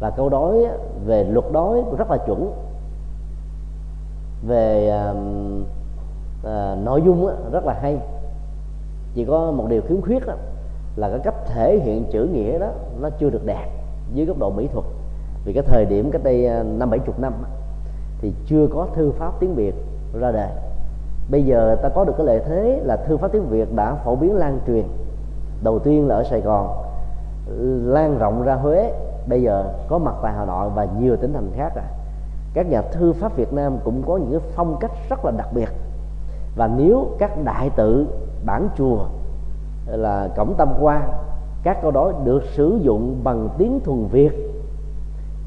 Và 0.00 0.10
câu 0.10 0.28
đối 0.28 0.66
về 1.06 1.24
luật 1.24 1.44
đối 1.52 1.82
rất 1.98 2.10
là 2.10 2.16
chuẩn. 2.26 2.52
Về 4.46 4.92
uh, 5.10 5.16
uh, 6.46 6.84
nội 6.84 7.02
dung 7.02 7.30
rất 7.52 7.64
là 7.64 7.78
hay 7.82 7.98
chỉ 9.14 9.24
có 9.24 9.50
một 9.50 9.66
điều 9.68 9.82
khiếm 9.88 10.00
khuyết 10.00 10.26
đó, 10.26 10.34
là 10.96 11.08
cái 11.08 11.18
cách 11.24 11.34
thể 11.46 11.78
hiện 11.78 12.04
chữ 12.10 12.28
nghĩa 12.32 12.58
đó 12.58 12.68
nó 13.00 13.10
chưa 13.18 13.30
được 13.30 13.46
đạt 13.46 13.68
dưới 14.14 14.26
góc 14.26 14.38
độ 14.38 14.50
mỹ 14.50 14.68
thuật. 14.72 14.84
Vì 15.44 15.52
cái 15.52 15.62
thời 15.66 15.84
điểm 15.84 16.10
cách 16.10 16.24
đây 16.24 16.46
à, 16.46 16.62
năm 16.62 16.90
bảy 16.90 16.98
chục 16.98 17.18
năm 17.18 17.32
thì 18.20 18.32
chưa 18.46 18.66
có 18.74 18.86
thư 18.94 19.10
pháp 19.10 19.32
tiếng 19.40 19.54
việt 19.54 19.74
ra 20.20 20.32
đời. 20.32 20.50
Bây 21.30 21.44
giờ 21.44 21.76
ta 21.82 21.88
có 21.88 22.04
được 22.04 22.12
cái 22.16 22.26
lợi 22.26 22.40
thế 22.48 22.80
là 22.84 22.96
thư 22.96 23.16
pháp 23.16 23.32
tiếng 23.32 23.48
việt 23.48 23.74
đã 23.74 23.94
phổ 23.94 24.16
biến 24.16 24.36
lan 24.36 24.58
truyền. 24.66 24.84
Đầu 25.62 25.78
tiên 25.78 26.08
là 26.08 26.14
ở 26.14 26.24
sài 26.24 26.40
gòn 26.40 26.84
lan 27.84 28.18
rộng 28.18 28.42
ra 28.42 28.54
huế. 28.54 28.92
Bây 29.26 29.42
giờ 29.42 29.64
có 29.88 29.98
mặt 29.98 30.14
tại 30.22 30.32
hà 30.32 30.44
nội 30.44 30.70
và 30.74 30.86
nhiều 30.98 31.16
tỉnh 31.16 31.32
thành 31.32 31.50
khác 31.56 31.72
rồi. 31.74 31.84
Các 32.54 32.66
nhà 32.70 32.82
thư 32.82 33.12
pháp 33.12 33.36
việt 33.36 33.52
nam 33.52 33.78
cũng 33.84 34.02
có 34.06 34.16
những 34.16 34.40
cái 34.40 34.50
phong 34.54 34.76
cách 34.80 34.90
rất 35.10 35.24
là 35.24 35.30
đặc 35.30 35.48
biệt. 35.54 35.68
Và 36.56 36.70
nếu 36.76 37.06
các 37.18 37.44
đại 37.44 37.70
tự 37.76 38.06
bản 38.44 38.68
chùa 38.78 39.06
là 39.86 40.28
cổng 40.36 40.54
tâm 40.58 40.74
quan 40.80 41.12
các 41.62 41.78
câu 41.82 41.90
đối 41.90 42.12
được 42.24 42.42
sử 42.52 42.78
dụng 42.82 43.20
bằng 43.24 43.48
tiếng 43.58 43.80
thuần 43.84 44.06
việt 44.06 44.32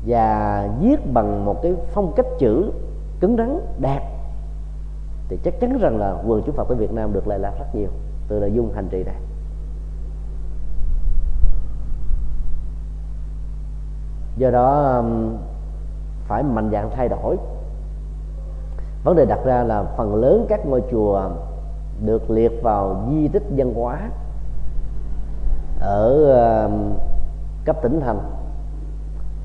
và 0.08 0.70
viết 0.80 1.14
bằng 1.14 1.46
một 1.46 1.62
cái 1.62 1.76
phong 1.94 2.14
cách 2.16 2.26
chữ 2.40 2.72
cứng 3.20 3.38
rắn, 3.38 3.60
đẹp. 3.80 4.02
Thì 5.30 5.38
chắc 5.44 5.60
chắn 5.60 5.78
rằng 5.78 5.98
là 5.98 6.16
quần 6.28 6.42
chúng 6.46 6.56
phật 6.56 6.70
tử 6.70 6.76
việt 6.76 6.92
nam 6.92 7.14
được 7.14 7.28
lệ 7.28 7.38
lạc 7.38 7.54
rất 7.60 7.76
nhiều 7.76 7.90
từ 8.28 8.40
nội 8.40 8.54
dung 8.54 8.74
hành 8.74 8.88
trì 8.90 9.04
này. 9.04 9.16
Do 14.38 14.52
đó 14.52 14.98
um, 14.98 15.38
phải 16.28 16.44
mạnh 16.44 16.70
dạng 16.72 16.90
thay 16.96 17.10
đổi. 17.10 17.38
Vấn 19.04 19.16
đề 19.16 19.26
đặt 19.26 19.40
ra 19.46 19.64
là 19.64 19.84
phần 19.98 20.16
lớn 20.16 20.46
các 20.50 20.66
ngôi 20.66 20.84
chùa 20.92 21.30
được 22.02 22.32
liệt 22.32 22.64
vào 22.64 23.06
di 23.10 23.28
tích 23.28 23.44
văn 23.58 23.74
hóa 23.74 24.10
ở 25.80 26.34
um, 26.66 26.94
cấp 27.66 27.78
tỉnh 27.82 28.00
thành, 28.00 28.20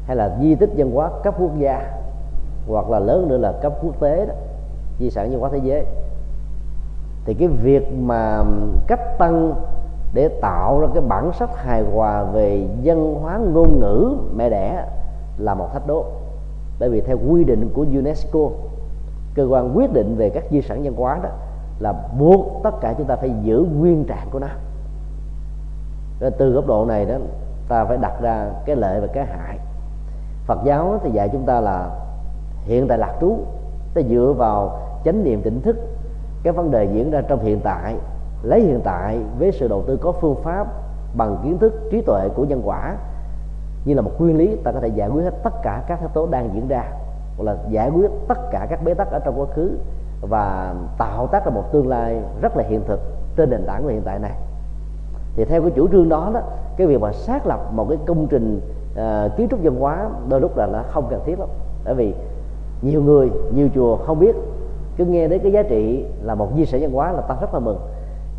hay 0.06 0.16
là 0.16 0.36
di 0.40 0.54
tích 0.54 0.70
văn 0.76 0.90
hóa 0.90 1.10
cấp 1.22 1.34
quốc 1.40 1.58
gia, 1.58 1.92
hoặc 2.68 2.90
là 2.90 2.98
lớn 2.98 3.28
nữa 3.28 3.38
là 3.38 3.52
cấp 3.52 3.72
quốc 3.82 4.00
tế 4.00 4.26
đó, 4.26 4.34
di 4.98 5.10
sản 5.10 5.30
văn 5.30 5.40
hóa 5.40 5.50
thế 5.52 5.60
giới. 5.62 5.84
Thì 7.24 7.34
cái 7.34 7.48
việc 7.48 7.92
mà 7.92 8.38
um, 8.38 8.72
cách 8.86 9.18
tăng 9.18 9.54
để 10.14 10.28
tạo 10.28 10.80
ra 10.80 10.88
cái 10.94 11.02
bản 11.08 11.32
sắc 11.32 11.56
hài 11.56 11.82
hòa 11.82 12.22
về 12.22 12.66
văn 12.84 13.14
hóa 13.22 13.38
ngôn 13.38 13.80
ngữ 13.80 14.16
mẹ 14.36 14.50
đẻ 14.50 14.86
là 15.38 15.54
một 15.54 15.68
thách 15.72 15.86
đố. 15.86 16.04
Bởi 16.78 16.88
vì 16.88 17.00
theo 17.00 17.18
quy 17.28 17.44
định 17.44 17.70
của 17.74 17.86
UNESCO, 17.92 18.50
cơ 19.34 19.46
quan 19.50 19.76
quyết 19.76 19.92
định 19.92 20.16
về 20.16 20.30
các 20.30 20.44
di 20.50 20.62
sản 20.62 20.82
văn 20.82 20.94
hóa 20.96 21.20
đó 21.22 21.28
là 21.78 21.94
buộc 22.18 22.60
tất 22.64 22.80
cả 22.80 22.94
chúng 22.98 23.06
ta 23.06 23.16
phải 23.16 23.32
giữ 23.42 23.66
nguyên 23.78 24.04
trạng 24.04 24.28
của 24.30 24.38
nó. 24.38 24.48
Rồi 26.20 26.30
từ 26.38 26.52
góc 26.52 26.66
độ 26.66 26.84
này 26.84 27.04
đó, 27.04 27.14
ta 27.68 27.84
phải 27.84 27.96
đặt 27.96 28.20
ra 28.20 28.50
cái 28.64 28.76
lợi 28.76 29.00
và 29.00 29.06
cái 29.06 29.26
hại. 29.26 29.58
Phật 30.46 30.58
giáo 30.64 31.00
thì 31.02 31.10
dạy 31.10 31.28
chúng 31.32 31.46
ta 31.46 31.60
là 31.60 31.90
hiện 32.64 32.88
tại 32.88 32.98
lạc 32.98 33.14
trú, 33.20 33.36
ta 33.94 34.02
dựa 34.08 34.34
vào 34.38 34.80
chánh 35.04 35.24
niệm 35.24 35.42
tỉnh 35.42 35.62
thức. 35.62 35.76
Cái 36.42 36.52
vấn 36.52 36.70
đề 36.70 36.84
diễn 36.84 37.10
ra 37.10 37.20
trong 37.28 37.40
hiện 37.40 37.60
tại, 37.60 37.96
lấy 38.42 38.60
hiện 38.60 38.80
tại 38.84 39.18
với 39.38 39.52
sự 39.52 39.68
đầu 39.68 39.84
tư 39.86 39.96
có 39.96 40.12
phương 40.12 40.36
pháp 40.44 40.66
bằng 41.16 41.36
kiến 41.44 41.58
thức, 41.58 41.72
trí 41.90 42.00
tuệ 42.00 42.28
của 42.34 42.44
nhân 42.44 42.62
quả 42.64 42.96
như 43.84 43.94
là 43.94 44.02
một 44.02 44.12
nguyên 44.18 44.38
lý, 44.38 44.56
ta 44.64 44.72
có 44.72 44.80
thể 44.80 44.88
giải 44.88 45.08
quyết 45.08 45.22
hết 45.22 45.34
tất 45.42 45.62
cả 45.62 45.82
các 45.88 46.00
yếu 46.00 46.08
tố 46.08 46.26
đang 46.26 46.50
diễn 46.54 46.68
ra, 46.68 46.84
hoặc 47.36 47.44
là 47.44 47.56
giải 47.68 47.90
quyết 47.90 48.10
tất 48.28 48.38
cả 48.50 48.66
các 48.70 48.84
bế 48.84 48.94
tắc 48.94 49.10
ở 49.10 49.18
trong 49.18 49.40
quá 49.40 49.46
khứ 49.54 49.78
và 50.20 50.74
tạo 50.98 51.26
tác 51.26 51.44
ra 51.44 51.50
một 51.50 51.72
tương 51.72 51.88
lai 51.88 52.20
rất 52.40 52.56
là 52.56 52.64
hiện 52.68 52.80
thực 52.86 53.00
trên 53.36 53.50
nền 53.50 53.66
tảng 53.66 53.82
của 53.82 53.88
hiện 53.88 54.02
tại 54.04 54.18
này. 54.18 54.32
Thì 55.36 55.44
theo 55.44 55.62
cái 55.62 55.70
chủ 55.70 55.88
trương 55.88 56.08
đó 56.08 56.30
đó 56.34 56.40
cái 56.76 56.86
việc 56.86 57.00
mà 57.00 57.12
xác 57.12 57.46
lập 57.46 57.60
một 57.72 57.86
cái 57.88 57.98
công 58.06 58.26
trình 58.26 58.60
uh, 58.92 59.36
kiến 59.36 59.48
trúc 59.50 59.60
văn 59.62 59.76
hóa 59.80 60.08
đôi 60.28 60.40
lúc 60.40 60.56
là 60.56 60.66
nó 60.66 60.82
không 60.88 61.06
cần 61.10 61.20
thiết 61.26 61.38
lắm. 61.38 61.48
Bởi 61.84 61.94
vì 61.94 62.14
nhiều 62.82 63.02
người 63.02 63.30
nhiều 63.54 63.68
chùa 63.74 63.96
không 63.96 64.18
biết 64.18 64.36
cứ 64.96 65.04
nghe 65.04 65.28
đến 65.28 65.40
cái 65.42 65.52
giá 65.52 65.62
trị 65.62 66.04
là 66.22 66.34
một 66.34 66.48
di 66.56 66.66
sản 66.66 66.80
văn 66.80 66.92
hóa 66.92 67.12
là 67.12 67.20
ta 67.20 67.36
rất 67.40 67.54
là 67.54 67.60
mừng. 67.60 67.78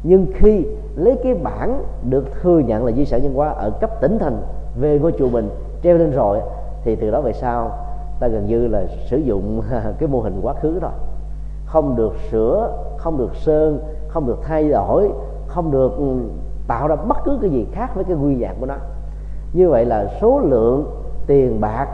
Nhưng 0.04 0.26
khi 0.34 0.66
lấy 0.96 1.18
cái 1.24 1.34
bản 1.34 1.84
được 2.10 2.26
thừa 2.42 2.60
nhận 2.60 2.86
là 2.86 2.92
di 2.92 3.06
sản 3.06 3.22
văn 3.24 3.34
hóa 3.34 3.50
ở 3.50 3.70
cấp 3.70 4.02
tỉnh 4.02 4.20
thành 4.20 4.42
về 4.80 5.00
ngôi 5.00 5.12
chùa 5.20 5.30
mình 5.30 5.50
treo 5.84 5.98
lên 5.98 6.12
rồi 6.12 6.40
thì 6.84 6.96
từ 6.96 7.12
đó 7.12 7.22
về 7.22 7.34
sau 7.34 7.72
ta 8.20 8.28
gần 8.28 8.46
như 8.46 8.68
là 8.68 8.84
sử 9.10 9.18
dụng 9.18 9.62
cái 10.00 10.10
mô 10.10 10.22
hình 10.22 10.40
quá 10.42 10.54
khứ 10.54 10.80
rồi 10.80 10.92
không 11.72 11.95
được 11.95 12.13
sửa, 12.32 12.72
không 12.97 13.17
được 13.17 13.36
sơn, 13.36 13.80
không 14.07 14.28
được 14.28 14.38
thay 14.43 14.70
đổi, 14.70 15.09
không 15.47 15.72
được 15.72 15.97
ừ, 15.97 16.17
tạo 16.67 16.88
ra 16.88 16.95
bất 16.95 17.17
cứ 17.26 17.38
cái 17.41 17.49
gì 17.49 17.67
khác 17.72 17.95
với 17.95 18.03
cái 18.03 18.15
nguyên 18.15 18.39
dạng 18.41 18.55
của 18.59 18.65
nó. 18.65 18.76
Như 19.53 19.70
vậy 19.70 19.86
là 19.86 20.07
số 20.22 20.39
lượng 20.39 20.91
tiền 21.28 21.61
bạc 21.61 21.88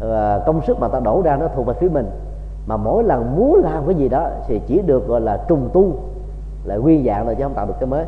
và 0.00 0.42
công 0.46 0.62
sức 0.62 0.80
mà 0.80 0.88
ta 0.88 1.00
đổ 1.00 1.22
ra 1.24 1.36
nó 1.36 1.48
thuộc 1.48 1.66
về 1.66 1.74
phía 1.80 1.88
mình. 1.88 2.10
Mà 2.66 2.76
mỗi 2.76 3.04
lần 3.04 3.36
muốn 3.36 3.60
làm 3.64 3.86
cái 3.86 3.94
gì 3.94 4.08
đó 4.08 4.28
thì 4.46 4.60
chỉ 4.66 4.82
được, 4.82 5.08
gọi 5.08 5.20
là, 5.20 5.44
trùng 5.48 5.68
tu 5.72 5.92
lại 6.64 6.78
nguyên 6.78 7.04
dạng 7.04 7.26
rồi 7.26 7.34
chứ 7.34 7.42
không 7.42 7.54
tạo 7.54 7.66
được 7.66 7.74
cái 7.80 7.86
mới. 7.86 8.04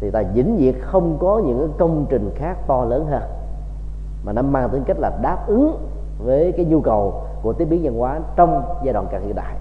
Thì 0.00 0.10
ta 0.10 0.22
vĩnh 0.34 0.56
viễn 0.56 0.74
không 0.80 1.16
có 1.20 1.42
những 1.46 1.58
cái 1.58 1.68
công 1.78 2.06
trình 2.08 2.30
khác 2.34 2.56
to 2.66 2.84
lớn 2.84 3.06
hơn. 3.10 3.22
Mà 4.24 4.32
nó 4.32 4.42
mang 4.42 4.68
tính 4.68 4.84
cách 4.84 4.96
là 5.00 5.10
đáp 5.22 5.38
ứng 5.46 5.76
với 6.24 6.52
cái 6.52 6.64
nhu 6.66 6.80
cầu 6.80 7.14
của 7.42 7.52
tiếp 7.52 7.64
biến 7.64 7.80
văn 7.82 7.98
hóa 7.98 8.20
trong 8.36 8.62
giai 8.84 8.92
đoạn 8.92 9.06
càng 9.10 9.22
hiện 9.22 9.34
đại 9.34 9.54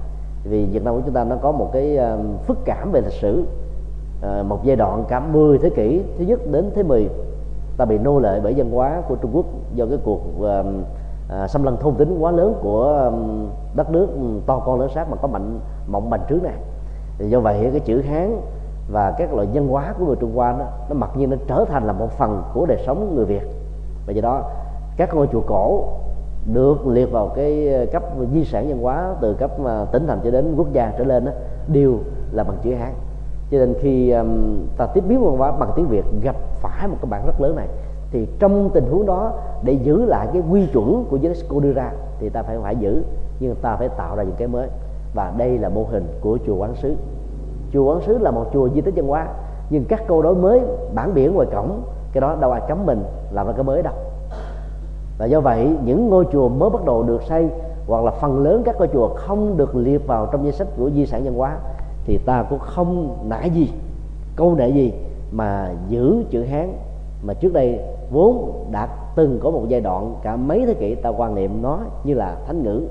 vì 0.43 0.65
Việt 0.65 0.83
Nam 0.83 0.95
của 0.95 1.01
chúng 1.05 1.13
ta 1.13 1.23
nó 1.23 1.35
có 1.35 1.51
một 1.51 1.69
cái 1.73 1.97
um, 1.97 2.37
phức 2.37 2.57
cảm 2.65 2.91
về 2.91 3.01
lịch 3.01 3.13
sử. 3.13 3.45
À, 4.21 4.43
một 4.43 4.59
giai 4.63 4.75
đoạn 4.75 5.03
cả 5.07 5.19
10 5.19 5.57
thế 5.57 5.69
kỷ 5.69 6.01
thứ 6.17 6.25
nhất 6.25 6.39
đến 6.51 6.71
thế 6.75 6.83
10 6.83 7.09
ta 7.77 7.85
bị 7.85 7.97
nô 7.97 8.19
lệ 8.19 8.39
bởi 8.43 8.53
văn 8.57 8.71
hóa 8.71 9.01
của 9.07 9.15
Trung 9.15 9.31
Quốc 9.33 9.45
do 9.73 9.85
cái 9.85 9.97
cuộc 10.03 10.21
um, 10.39 10.83
à, 11.29 11.47
xâm 11.47 11.63
lăng 11.63 11.77
thôn 11.77 11.95
tính 11.95 12.17
quá 12.19 12.31
lớn 12.31 12.53
của 12.61 13.09
um, 13.11 13.47
đất 13.75 13.89
nước 13.89 14.07
ừ, 14.15 14.21
to 14.45 14.59
con 14.65 14.79
lớn 14.79 14.89
sát 14.95 15.09
mà 15.09 15.17
có 15.21 15.27
mạnh 15.27 15.59
mộng 15.87 16.09
bành 16.09 16.21
trướng 16.29 16.43
này. 16.43 16.57
Thì 17.17 17.29
do 17.29 17.39
vậy 17.39 17.69
cái 17.71 17.79
chữ 17.79 18.01
hán 18.01 18.41
và 18.91 19.11
các 19.17 19.33
loại 19.33 19.47
văn 19.53 19.67
hóa 19.67 19.93
của 19.99 20.05
người 20.05 20.15
trung 20.19 20.35
hoa 20.35 20.51
đó, 20.51 20.65
nó 20.89 20.95
mặc 20.95 21.09
nhiên 21.17 21.29
nó 21.29 21.37
trở 21.47 21.65
thành 21.69 21.87
là 21.87 21.93
một 21.93 22.11
phần 22.11 22.43
của 22.53 22.65
đời 22.65 22.83
sống 22.85 23.15
người 23.15 23.25
việt. 23.25 23.43
Và 24.07 24.13
do 24.13 24.21
đó 24.21 24.41
các 24.97 25.15
ngôi 25.15 25.27
chùa 25.31 25.41
cổ 25.47 25.83
được 26.45 26.87
liệt 26.87 27.11
vào 27.11 27.31
cái 27.35 27.73
ờ, 27.73 27.85
cấp 27.85 28.03
di 28.33 28.45
sản 28.45 28.67
văn 28.69 28.81
hóa 28.81 29.15
từ 29.21 29.33
cấp 29.33 29.51
ờ, 29.63 29.87
tỉnh 29.91 30.07
thành 30.07 30.19
cho 30.23 30.31
đến 30.31 30.55
quốc 30.57 30.67
gia 30.73 30.93
trở 30.97 31.03
lên 31.03 31.25
đó, 31.25 31.31
đều 31.67 31.99
là 32.31 32.43
bằng 32.43 32.57
chữ 32.63 32.73
hán. 32.73 32.93
Cho 33.51 33.57
nên 33.57 33.73
khi 33.79 34.11
um, 34.11 34.57
ta 34.77 34.85
tiếp 34.85 35.03
biến 35.07 35.25
văn 35.25 35.37
hóa 35.37 35.51
bằng 35.51 35.71
tiếng 35.75 35.87
việt 35.87 36.05
gặp 36.21 36.35
phải 36.61 36.87
một 36.87 36.97
cái 37.01 37.09
bản 37.11 37.25
rất 37.25 37.41
lớn 37.41 37.55
này 37.55 37.67
thì 38.11 38.27
trong 38.39 38.69
tình 38.73 38.85
huống 38.91 39.05
đó 39.05 39.33
để 39.63 39.73
giữ 39.73 40.05
lại 40.05 40.27
cái 40.33 40.41
quy 40.51 40.67
chuẩn 40.73 41.05
của 41.09 41.17
UNESCO 41.21 41.59
đưa 41.59 41.73
ra 41.73 41.91
thì 42.19 42.29
ta 42.29 42.43
phải 42.43 42.57
phải 42.63 42.75
giữ 42.75 43.03
nhưng 43.39 43.55
ta 43.55 43.75
phải 43.75 43.89
tạo 43.89 44.15
ra 44.15 44.23
những 44.23 44.35
cái 44.37 44.47
mới. 44.47 44.67
Và 45.15 45.33
đây 45.37 45.57
là 45.57 45.69
mô 45.69 45.83
hình 45.83 46.07
của 46.21 46.37
chùa 46.45 46.55
quán 46.55 46.75
sứ. 46.75 46.95
Chùa 47.73 47.83
quán 47.83 48.01
sứ 48.01 48.17
là 48.17 48.31
một 48.31 48.45
chùa 48.53 48.69
di 48.69 48.81
tích 48.81 48.95
văn 48.95 49.07
hóa 49.07 49.27
nhưng 49.69 49.85
các 49.85 50.07
câu 50.07 50.21
đối 50.21 50.35
mới 50.35 50.61
bản 50.93 51.13
biển 51.13 51.33
ngoài 51.33 51.47
cổng 51.53 51.81
cái 52.13 52.21
đó 52.21 52.37
đâu 52.39 52.51
ai 52.51 52.61
cấm 52.67 52.85
mình 52.85 53.03
làm 53.31 53.47
ra 53.47 53.53
cái 53.53 53.63
mới 53.63 53.83
đâu 53.83 53.93
và 55.21 55.27
do 55.27 55.39
vậy 55.39 55.69
những 55.85 56.09
ngôi 56.09 56.25
chùa 56.31 56.49
mới 56.49 56.69
bắt 56.69 56.85
đầu 56.85 57.03
được 57.03 57.23
xây 57.23 57.47
hoặc 57.87 58.03
là 58.03 58.11
phần 58.11 58.39
lớn 58.39 58.61
các 58.65 58.75
ngôi 58.77 58.87
chùa 58.87 59.07
không 59.07 59.57
được 59.57 59.75
liệt 59.75 60.07
vào 60.07 60.25
trong 60.31 60.45
danh 60.45 60.53
sách 60.53 60.67
của 60.77 60.89
di 60.89 61.05
sản 61.05 61.23
văn 61.23 61.33
hóa 61.33 61.57
thì 62.05 62.17
ta 62.17 62.43
cũng 62.49 62.59
không 62.59 63.17
nại 63.29 63.49
gì 63.49 63.71
câu 64.35 64.55
nệ 64.55 64.69
gì 64.69 64.93
mà 65.31 65.71
giữ 65.87 66.23
chữ 66.29 66.43
hán 66.43 66.73
mà 67.23 67.33
trước 67.33 67.53
đây 67.53 67.79
vốn 68.11 68.51
đã 68.71 68.87
từng 69.15 69.39
có 69.43 69.49
một 69.49 69.63
giai 69.67 69.81
đoạn 69.81 70.15
cả 70.23 70.35
mấy 70.35 70.65
thế 70.65 70.73
kỷ 70.73 70.95
ta 70.95 71.09
quan 71.09 71.35
niệm 71.35 71.61
nó 71.61 71.79
như 72.03 72.13
là 72.13 72.37
thánh 72.47 72.63
ngữ. 72.63 72.81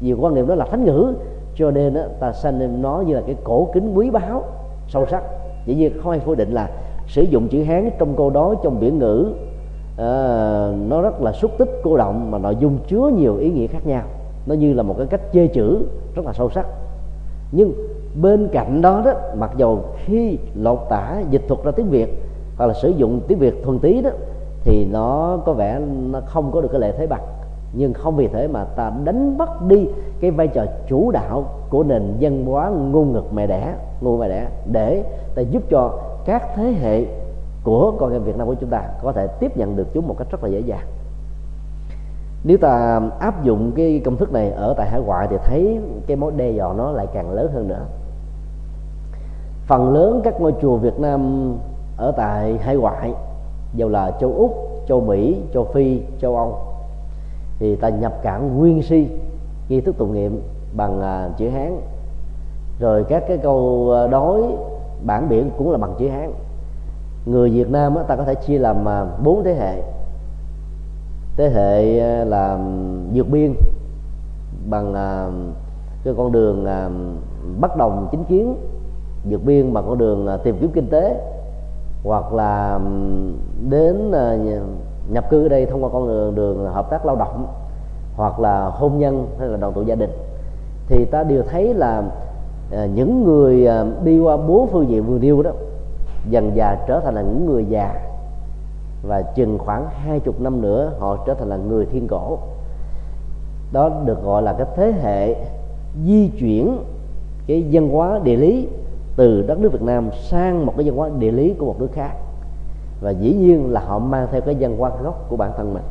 Vì 0.00 0.12
quan 0.12 0.34
niệm 0.34 0.46
đó 0.46 0.54
là 0.54 0.64
thánh 0.64 0.84
ngữ 0.84 1.14
cho 1.54 1.70
nên 1.70 1.94
đó, 1.94 2.00
ta 2.20 2.32
xem 2.32 2.82
nó 2.82 3.02
như 3.06 3.14
là 3.14 3.20
cái 3.26 3.36
cổ 3.44 3.68
kính 3.72 3.94
quý 3.94 4.10
báu 4.10 4.44
sâu 4.88 5.06
sắc. 5.06 5.22
Dĩ 5.66 5.74
nhiên 5.74 5.92
không 6.02 6.10
ai 6.10 6.20
phủ 6.20 6.34
định 6.34 6.52
là 6.52 6.70
sử 7.06 7.22
dụng 7.22 7.48
chữ 7.48 7.62
hán 7.62 7.90
trong 7.98 8.16
câu 8.16 8.30
đó 8.30 8.54
trong 8.62 8.80
biển 8.80 8.98
ngữ 8.98 9.32
Ờ, 10.00 10.74
nó 10.88 11.00
rất 11.00 11.22
là 11.22 11.32
xúc 11.32 11.50
tích, 11.58 11.80
cô 11.82 11.96
động 11.96 12.30
mà 12.30 12.38
nội 12.38 12.56
dung 12.60 12.78
chứa 12.88 13.10
nhiều 13.16 13.36
ý 13.36 13.50
nghĩa 13.50 13.66
khác 13.66 13.86
nhau. 13.86 14.02
Nó 14.46 14.54
như 14.54 14.72
là 14.72 14.82
một 14.82 14.94
cái 14.98 15.06
cách 15.06 15.20
chê 15.32 15.46
chữ 15.46 15.86
rất 16.14 16.26
là 16.26 16.32
sâu 16.32 16.50
sắc. 16.50 16.66
Nhưng 17.52 17.72
bên 18.22 18.48
cạnh 18.52 18.82
đó 18.82 19.02
đó, 19.04 19.12
mặc 19.38 19.50
dầu 19.56 19.84
khi 20.04 20.38
lột 20.54 20.78
tả 20.88 21.22
dịch 21.30 21.42
thuật 21.48 21.64
ra 21.64 21.70
tiếng 21.70 21.90
việt 21.90 22.22
hoặc 22.56 22.66
là 22.66 22.74
sử 22.74 22.88
dụng 22.88 23.20
tiếng 23.28 23.38
việt 23.38 23.62
thuần 23.64 23.78
tí 23.78 24.02
đó, 24.02 24.10
thì 24.64 24.86
nó 24.92 25.38
có 25.46 25.52
vẻ 25.52 25.80
nó 26.10 26.20
không 26.26 26.50
có 26.52 26.60
được 26.60 26.68
cái 26.72 26.80
lợi 26.80 26.92
thế 26.98 27.06
bằng. 27.06 27.22
Nhưng 27.72 27.92
không 27.92 28.16
vì 28.16 28.28
thế 28.28 28.48
mà 28.48 28.64
ta 28.64 28.92
đánh 29.04 29.38
mất 29.38 29.62
đi 29.66 29.86
cái 30.20 30.30
vai 30.30 30.48
trò 30.48 30.64
chủ 30.88 31.10
đạo 31.10 31.44
của 31.70 31.82
nền 31.82 32.02
văn 32.20 32.44
hóa 32.44 32.68
ngôn 32.68 33.12
ngữ 33.12 33.22
mẹ 33.34 33.46
đẻ, 33.46 33.74
ngôn 34.00 34.18
mẹ 34.20 34.28
đẻ 34.28 34.48
để 34.72 35.04
ta 35.34 35.42
giúp 35.42 35.62
cho 35.70 35.90
các 36.24 36.42
thế 36.56 36.74
hệ 36.82 37.04
của 37.64 37.92
con 37.98 38.12
em 38.12 38.22
Việt 38.22 38.36
Nam 38.36 38.46
của 38.46 38.54
chúng 38.54 38.70
ta 38.70 38.82
có 39.02 39.12
thể 39.12 39.26
tiếp 39.26 39.56
nhận 39.56 39.76
được 39.76 39.86
chúng 39.92 40.08
một 40.08 40.14
cách 40.18 40.30
rất 40.30 40.44
là 40.44 40.48
dễ 40.48 40.60
dàng. 40.60 40.86
Nếu 42.44 42.58
ta 42.58 43.00
áp 43.18 43.44
dụng 43.44 43.72
cái 43.76 44.02
công 44.04 44.16
thức 44.16 44.32
này 44.32 44.50
ở 44.50 44.74
tại 44.76 44.90
hải 44.90 45.00
ngoại 45.00 45.26
thì 45.30 45.36
thấy 45.44 45.80
cái 46.06 46.16
mối 46.16 46.32
đe 46.36 46.50
dọa 46.50 46.72
nó 46.72 46.92
lại 46.92 47.06
càng 47.12 47.30
lớn 47.30 47.50
hơn 47.54 47.68
nữa. 47.68 47.84
Phần 49.66 49.92
lớn 49.92 50.20
các 50.24 50.40
ngôi 50.40 50.54
chùa 50.62 50.76
Việt 50.76 51.00
Nam 51.00 51.52
ở 51.96 52.12
tại 52.16 52.58
hải 52.58 52.76
ngoại 52.76 53.14
dù 53.74 53.88
là 53.88 54.12
châu 54.20 54.32
Úc, 54.32 54.56
châu 54.88 55.00
Mỹ, 55.00 55.42
châu 55.54 55.64
Phi, 55.64 56.02
châu 56.20 56.36
Âu 56.36 56.58
thì 57.58 57.76
ta 57.76 57.88
nhập 57.88 58.12
cảng 58.22 58.58
nguyên 58.58 58.82
si 58.82 59.08
nghi 59.68 59.80
thức 59.80 59.98
tụng 59.98 60.14
niệm 60.14 60.42
bằng 60.76 61.00
à, 61.00 61.28
chữ 61.36 61.48
Hán. 61.48 61.80
Rồi 62.80 63.04
các 63.08 63.24
cái 63.28 63.38
câu 63.38 63.90
à, 63.94 64.06
đối 64.06 64.42
bản 65.02 65.28
biển 65.28 65.50
cũng 65.58 65.70
là 65.70 65.78
bằng 65.78 65.94
chữ 65.98 66.08
Hán 66.08 66.32
người 67.26 67.50
Việt 67.50 67.70
Nam 67.70 67.96
ta 68.08 68.16
có 68.16 68.24
thể 68.24 68.34
chia 68.34 68.58
làm 68.58 68.88
à, 68.88 69.06
bốn 69.24 69.44
thế 69.44 69.54
hệ. 69.54 69.82
Thế 71.36 71.48
hệ 71.48 71.98
à, 71.98 72.24
là 72.24 72.58
vượt 73.14 73.28
biên 73.30 73.54
bằng 74.70 74.94
à, 74.94 75.28
cái 76.04 76.14
con 76.16 76.32
đường 76.32 76.66
bất 77.60 77.76
đồng 77.76 78.08
chính 78.10 78.24
kiến 78.24 78.54
vượt 79.30 79.44
biên 79.44 79.72
bằng 79.72 79.84
con 79.88 79.98
đường 79.98 80.28
tìm 80.44 80.56
kiếm 80.60 80.70
kinh 80.74 80.88
tế 80.90 81.20
hoặc 82.04 82.32
là 82.32 82.80
đến 83.68 84.10
nhập 85.08 85.30
cư 85.30 85.42
ở 85.44 85.48
đây 85.48 85.66
thông 85.66 85.84
qua 85.84 85.90
con 85.92 86.08
đường, 86.08 86.34
đường 86.34 86.66
hợp 86.72 86.90
tác 86.90 87.06
lao 87.06 87.16
động 87.16 87.46
hoặc 88.16 88.40
là 88.40 88.64
hôn 88.64 88.98
nhân 88.98 89.26
hay 89.38 89.48
là 89.48 89.56
đoàn 89.56 89.72
tụ 89.72 89.82
gia 89.82 89.94
đình. 89.94 90.10
Thì 90.86 91.04
ta 91.04 91.22
đều 91.22 91.42
thấy 91.50 91.74
là 91.74 92.02
những 92.94 93.24
người 93.24 93.68
đi 94.04 94.20
qua 94.20 94.36
bốn 94.36 94.68
phương 94.72 94.88
diện 94.88 95.04
vừa 95.06 95.18
nêu 95.18 95.42
đó 95.42 95.50
dần 96.28 96.52
già 96.54 96.84
trở 96.86 97.00
thành 97.00 97.14
là 97.14 97.22
những 97.22 97.46
người 97.46 97.64
già. 97.68 97.94
Và 99.02 99.22
chừng 99.22 99.58
khoảng 99.58 99.88
hai 99.90 100.20
chục 100.20 100.40
năm 100.40 100.60
nữa, 100.60 100.92
họ 100.98 101.16
trở 101.26 101.34
thành 101.34 101.48
là 101.48 101.56
người 101.56 101.86
thiên 101.86 102.06
cổ. 102.08 102.38
Đó 103.72 103.90
được 104.04 104.24
gọi 104.24 104.42
là 104.42 104.52
cái 104.52 104.66
thế 104.76 104.92
hệ 105.02 105.34
di 106.06 106.28
chuyển 106.28 106.78
cái 107.46 107.64
văn 107.72 107.88
hóa 107.88 108.20
địa 108.22 108.36
lý 108.36 108.68
từ 109.16 109.42
đất 109.42 109.58
nước 109.58 109.72
Việt 109.72 109.82
Nam 109.82 110.10
sang 110.12 110.66
một 110.66 110.72
cái 110.76 110.86
văn 110.86 110.96
hóa 110.96 111.10
địa 111.18 111.32
lý 111.32 111.54
của 111.54 111.66
một 111.66 111.76
nước 111.78 111.88
khác. 111.92 112.12
Và 113.00 113.10
dĩ 113.10 113.34
nhiên 113.34 113.72
là 113.72 113.80
họ 113.80 113.98
mang 113.98 114.28
theo 114.32 114.40
cái 114.40 114.56
văn 114.60 114.76
hóa 114.78 114.90
gốc 115.02 115.26
của 115.28 115.36
bản 115.36 115.52
thân 115.56 115.74
mình. 115.74 115.82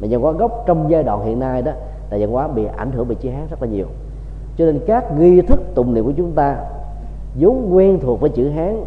Mà 0.00 0.08
văn 0.10 0.20
hóa 0.20 0.32
gốc 0.32 0.64
trong 0.66 0.90
giai 0.90 1.02
đoạn 1.02 1.24
hiện 1.24 1.40
nay 1.40 1.62
đó 1.62 1.72
là 2.10 2.18
văn 2.20 2.30
hóa 2.32 2.48
bị 2.48 2.64
ảnh 2.76 2.92
hưởng 2.92 3.08
bởi 3.08 3.14
chữ 3.14 3.30
hán 3.30 3.46
rất 3.50 3.62
là 3.62 3.68
nhiều. 3.68 3.86
Cho 4.56 4.64
nên 4.64 4.80
các 4.86 5.18
nghi 5.18 5.40
thức 5.42 5.60
tụng 5.74 5.94
niệm 5.94 6.04
của 6.04 6.12
chúng 6.16 6.32
ta 6.32 6.56
vốn 7.40 7.74
quen 7.74 7.98
thuộc 8.02 8.20
với 8.20 8.30
chữ 8.30 8.48
hán 8.48 8.84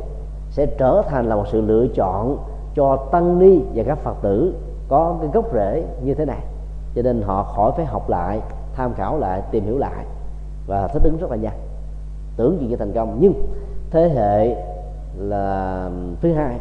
sẽ 0.51 0.65
trở 0.65 1.01
thành 1.07 1.29
là 1.29 1.35
một 1.35 1.45
sự 1.51 1.61
lựa 1.61 1.87
chọn 1.95 2.37
cho 2.75 2.97
tăng 3.11 3.39
ni 3.39 3.59
và 3.73 3.83
các 3.83 3.97
phật 3.97 4.15
tử 4.21 4.53
có 4.89 5.17
cái 5.21 5.29
gốc 5.33 5.45
rễ 5.53 5.83
như 6.03 6.13
thế 6.13 6.25
này. 6.25 6.41
Cho 6.95 7.01
nên 7.01 7.21
họ 7.21 7.43
khỏi 7.43 7.71
phải 7.75 7.85
học 7.85 8.09
lại, 8.09 8.41
tham 8.75 8.93
khảo 8.93 9.17
lại, 9.17 9.41
tìm 9.51 9.65
hiểu 9.65 9.77
lại. 9.77 10.05
Và 10.67 10.87
thích 10.87 11.03
ứng 11.03 11.17
rất 11.17 11.31
là 11.31 11.37
nhanh. 11.37 11.57
Tưởng 12.37 12.57
gì 12.61 12.67
như 12.67 12.75
thành 12.75 12.93
công. 12.93 13.17
Nhưng 13.19 13.33
thế 13.91 14.09
hệ 14.09 14.55
là 15.17 15.89
thứ 16.21 16.33
hai, 16.33 16.59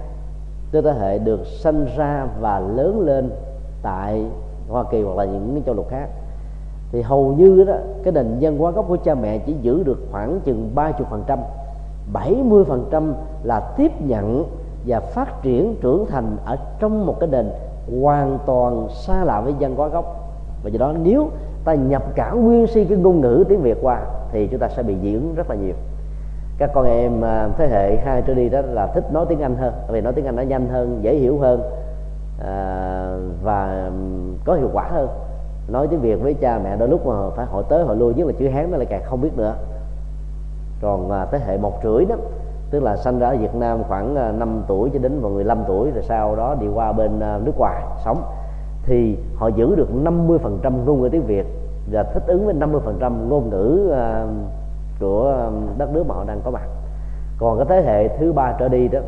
tức 0.70 0.82
thế 0.82 0.93
hệ 0.93 1.18
được 1.18 1.47
sanh 1.47 1.86
ra 1.97 2.26
và 2.41 2.61
lớn 2.61 3.01
lên 3.01 3.30
tại 3.82 4.24
Hoa 4.68 4.84
Kỳ 4.91 5.03
hoặc 5.03 5.16
là 5.16 5.24
những 5.24 5.62
châu 5.66 5.74
lục 5.74 5.89
khác. 5.91 6.09
Thì 6.93 7.03
hầu 7.03 7.32
như 7.32 7.64
đó, 7.64 7.74
cái 8.03 8.12
nền 8.12 8.36
văn 8.41 8.59
hóa 8.59 8.70
gốc 8.70 8.84
của 8.89 8.97
cha 9.05 9.14
mẹ 9.14 9.39
chỉ 9.39 9.55
giữ 9.62 9.82
được 9.82 9.99
khoảng 10.12 10.41
chừng 10.45 10.70
ba 10.74 10.93
chục 10.93 11.07
phần 11.11 11.24
trăm. 11.26 11.39
70% 12.13 13.13
là 13.43 13.61
tiếp 13.77 13.93
nhận 14.01 14.45
và 14.87 15.01
phát 15.01 15.43
triển 15.43 15.77
trưởng 15.81 16.07
thành 16.07 16.37
ở 16.45 16.57
trong 16.79 17.07
một 17.07 17.21
cái 17.21 17.29
nền 17.29 17.51
hoàn 18.03 18.39
toàn 18.47 18.89
xa 18.91 19.25
lạ 19.25 19.41
với 19.41 19.55
dân 19.59 19.77
hóa 19.77 19.89
gốc. 19.89 20.05
Và 20.63 20.71
do 20.71 20.79
đó 20.79 20.93
nếu 21.03 21.31
ta 21.65 21.75
nhập 21.75 22.03
cả 22.15 22.31
nguyên 22.31 22.67
si 22.67 22.85
cái 22.85 22.99
ngôn 22.99 23.21
ngữ 23.21 23.45
tiếng 23.49 23.63
việt 23.63 23.79
qua 23.83 24.01
thì 24.33 24.47
chúng 24.47 24.61
ta 24.61 24.69
sẽ 24.69 24.83
bị 24.83 24.97
dị 25.03 25.15
ứng 25.15 25.35
rất 25.35 25.51
là 25.51 25.57
nhiều. 25.57 25.75
Các 26.59 26.71
con 26.75 26.85
em 26.85 27.25
à, 27.25 27.49
thế 27.59 27.69
hệ 27.69 27.97
hai 27.97 28.23
trở 28.23 28.35
đi 28.35 28.49
đó 28.49 28.61
là 28.61 28.87
thích 28.87 29.13
nói 29.13 29.27
tiếng 29.29 29.41
anh 29.41 29.57
hơn 29.57 29.73
vì 29.89 30.01
nói 30.01 30.13
tiếng 30.13 30.25
anh 30.25 30.37
nó 30.37 30.43
nhanh 30.43 30.69
hơn 30.69 30.99
dễ 31.03 31.15
hiểu 31.15 31.39
hơn 31.39 31.63
à, 32.45 33.17
và 33.43 33.91
có 34.45 34.55
hiệu 34.55 34.71
quả 34.73 34.89
hơn. 34.91 35.09
Nói 35.69 35.89
tiếng 35.89 36.01
việt 36.01 36.23
với 36.23 36.35
cha 36.35 36.61
mẹ 36.65 36.77
đôi 36.77 36.89
lúc 36.89 37.07
mà 37.07 37.31
phải 37.37 37.47
hỏi 37.47 37.65
tới 37.69 37.85
hỏi 37.85 37.97
lui 37.97 38.15
nhất 38.15 38.27
là 38.27 38.33
chữ 38.39 38.49
hán 38.49 38.71
nó 38.71 38.77
lại 38.77 38.87
càng 38.87 39.03
không 39.05 39.21
biết 39.21 39.37
nữa 39.37 39.55
còn 40.81 41.11
à, 41.11 41.26
thế 41.31 41.39
hệ 41.47 41.59
một 41.59 41.72
rưỡi 41.83 42.05
đó 42.05 42.14
tức 42.70 42.83
là 42.83 42.97
sinh 42.97 43.18
ra 43.18 43.29
ở 43.29 43.37
Việt 43.37 43.55
Nam 43.55 43.83
khoảng 43.89 44.16
à, 44.16 44.33
5 44.33 44.62
tuổi 44.68 44.91
cho 44.93 44.99
đến 44.99 45.20
vào 45.20 45.31
15 45.31 45.64
tuổi 45.68 45.91
rồi 45.91 46.03
sau 46.03 46.37
đó 46.37 46.55
đi 46.61 46.66
qua 46.74 46.93
bên 46.93 47.20
à, 47.20 47.39
nước 47.45 47.53
ngoài 47.59 47.83
sống 48.05 48.22
thì 48.83 49.16
họ 49.37 49.49
giữ 49.49 49.74
được 49.74 49.89
50% 50.05 50.39
ngôn 50.85 51.03
ngữ 51.03 51.09
tiếng 51.09 51.26
Việt 51.26 51.47
và 51.93 52.03
thích 52.03 52.22
ứng 52.26 52.47
với 52.47 52.55
50% 52.55 53.29
ngôn 53.29 53.51
ngữ 53.51 53.91
à, 53.93 54.26
của 55.01 55.51
đất 55.79 55.91
nước 55.93 56.05
mà 56.09 56.14
họ 56.14 56.24
đang 56.24 56.41
có 56.45 56.51
mặt. 56.51 56.68
Còn 57.39 57.59
cái 57.59 57.66
thế 57.68 57.83
hệ 57.87 58.09
thứ 58.18 58.33
ba 58.33 58.55
trở 58.59 58.68
đi 58.68 58.89
đó 58.89 59.01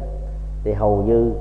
thì 0.64 0.72
hầu 0.72 0.96
như 0.96 1.32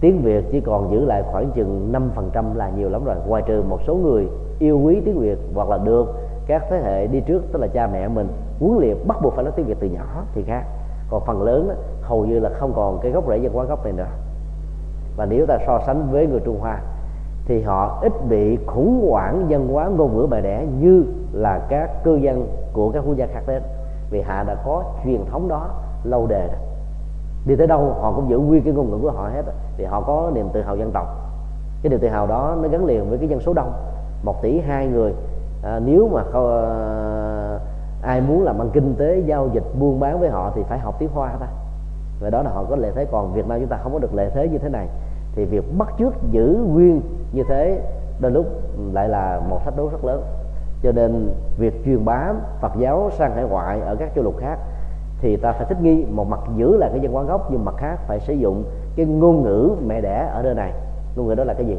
tiếng 0.00 0.22
Việt 0.22 0.44
chỉ 0.52 0.60
còn 0.60 0.92
giữ 0.92 1.04
lại 1.04 1.22
khoảng 1.32 1.50
chừng 1.50 1.92
5% 2.32 2.56
là 2.56 2.70
nhiều 2.76 2.88
lắm 2.90 3.04
rồi 3.04 3.16
ngoài 3.26 3.42
trừ 3.46 3.62
một 3.68 3.80
số 3.86 3.94
người 3.94 4.28
yêu 4.58 4.80
quý 4.84 5.00
tiếng 5.04 5.18
Việt 5.18 5.38
hoặc 5.54 5.68
là 5.68 5.78
được 5.78 6.14
các 6.46 6.62
thế 6.70 6.80
hệ 6.84 7.06
đi 7.06 7.20
trước 7.20 7.42
tức 7.52 7.58
là 7.58 7.66
cha 7.66 7.86
mẹ 7.92 8.08
mình 8.08 8.28
huấn 8.60 8.78
luyện 8.78 8.96
bắt 9.06 9.18
buộc 9.22 9.34
phải 9.34 9.44
nói 9.44 9.52
tiếng 9.56 9.66
Việt 9.66 9.76
từ 9.80 9.86
nhỏ 9.86 10.22
thì 10.34 10.42
khác. 10.42 10.64
Còn 11.10 11.22
phần 11.26 11.42
lớn 11.42 11.68
đó, 11.68 11.74
hầu 12.02 12.26
như 12.26 12.40
là 12.40 12.50
không 12.58 12.72
còn 12.76 12.98
cái 13.02 13.12
gốc 13.12 13.24
rễ 13.28 13.38
văn 13.38 13.52
hóa 13.52 13.64
gốc 13.64 13.84
này 13.84 13.92
nữa. 13.92 14.06
Và 15.16 15.26
nếu 15.26 15.46
ta 15.46 15.58
so 15.66 15.80
sánh 15.86 16.08
với 16.10 16.26
người 16.26 16.40
Trung 16.44 16.60
Hoa 16.60 16.80
thì 17.46 17.62
họ 17.62 17.98
ít 18.02 18.12
bị 18.28 18.58
khủng 18.66 19.08
hoảng 19.10 19.46
văn 19.48 19.68
hóa 19.68 19.88
ngôn 19.88 20.16
ngữ 20.16 20.26
bài 20.26 20.42
đẻ 20.42 20.66
như 20.80 21.04
là 21.32 21.58
các 21.68 22.04
cư 22.04 22.16
dân 22.16 22.48
của 22.72 22.90
các 22.90 23.04
quốc 23.06 23.16
gia 23.16 23.26
khác 23.26 23.42
đến. 23.46 23.62
Vì 24.10 24.20
họ 24.20 24.44
đã 24.44 24.54
có 24.64 24.82
truyền 25.04 25.24
thống 25.30 25.48
đó 25.48 25.68
lâu 26.04 26.26
đề 26.26 26.46
rồi. 26.46 26.58
Đi 27.46 27.56
tới 27.56 27.66
đâu 27.66 27.94
họ 28.00 28.12
cũng 28.12 28.30
giữ 28.30 28.38
nguyên 28.38 28.62
cái 28.62 28.72
ngôn 28.72 28.90
ngữ 28.90 28.98
của 29.02 29.10
họ 29.10 29.28
hết 29.34 29.42
thì 29.76 29.84
họ 29.84 30.00
có 30.00 30.30
niềm 30.34 30.48
tự 30.52 30.62
hào 30.62 30.76
dân 30.76 30.90
tộc. 30.90 31.06
Cái 31.82 31.90
niềm 31.90 32.00
tự 32.00 32.08
hào 32.08 32.26
đó 32.26 32.56
nó 32.62 32.68
gắn 32.68 32.84
liền 32.84 33.08
với 33.08 33.18
cái 33.18 33.28
dân 33.28 33.40
số 33.40 33.52
đông. 33.52 33.72
Một 34.22 34.42
tỷ 34.42 34.60
hai 34.60 34.86
người. 34.86 35.14
À, 35.62 35.80
nếu 35.84 36.08
mà 36.12 36.22
không, 36.32 36.48
à, 36.54 37.58
ai 38.04 38.20
muốn 38.20 38.42
làm 38.42 38.58
ăn 38.58 38.70
kinh 38.72 38.94
tế, 38.98 39.18
giao 39.26 39.48
dịch, 39.52 39.64
buôn 39.78 40.00
bán 40.00 40.20
với 40.20 40.30
họ 40.30 40.52
thì 40.54 40.62
phải 40.68 40.78
học 40.78 40.94
tiếng 40.98 41.08
hoa 41.14 41.36
ta. 41.40 41.46
Và 42.20 42.30
đó 42.30 42.42
là 42.42 42.50
họ 42.50 42.64
có 42.70 42.76
lợi 42.76 42.92
thế, 42.94 43.04
còn 43.04 43.32
việt 43.32 43.48
nam 43.48 43.60
chúng 43.60 43.68
ta 43.68 43.76
không 43.76 43.92
có 43.92 43.98
được 43.98 44.14
lợi 44.14 44.30
thế 44.34 44.48
như 44.48 44.58
thế 44.58 44.68
này. 44.68 44.88
Thì 45.34 45.44
việc 45.44 45.64
bắt 45.78 45.88
chước 45.98 46.14
giữ 46.30 46.58
nguyên 46.68 47.00
như 47.32 47.42
thế, 47.48 47.80
đôi 48.20 48.32
lúc 48.32 48.46
lại 48.92 49.08
là 49.08 49.40
một 49.48 49.60
thách 49.64 49.76
đố 49.76 49.88
rất 49.88 50.04
lớn. 50.04 50.22
Cho 50.82 50.92
nên 50.92 51.30
việc 51.58 51.84
truyền 51.84 52.04
bá 52.04 52.32
Phật 52.60 52.72
giáo 52.78 53.10
sang 53.18 53.34
hải 53.34 53.44
ngoại 53.44 53.80
ở 53.80 53.96
các 53.96 54.10
châu 54.14 54.24
lục 54.24 54.34
khác 54.38 54.58
thì 55.20 55.36
ta 55.36 55.52
phải 55.52 55.66
thích 55.68 55.80
nghi, 55.82 56.04
một 56.10 56.28
mặt 56.28 56.40
giữ 56.56 56.76
lại 56.76 56.90
cái 56.90 57.00
văn 57.00 57.12
hóa 57.12 57.22
gốc, 57.22 57.50
nhưng 57.50 57.64
mặt 57.64 57.74
khác 57.78 57.96
phải 58.06 58.20
sử 58.20 58.32
dụng 58.32 58.64
cái 58.96 59.06
ngôn 59.06 59.42
ngữ 59.42 59.70
mẹ 59.86 60.00
đẻ 60.00 60.28
ở 60.32 60.42
nơi 60.42 60.54
này. 60.54 60.72
Ngôn 61.16 61.26
ngữ 61.26 61.34
đó 61.34 61.44
là 61.44 61.54
cái 61.54 61.66
gì? 61.66 61.78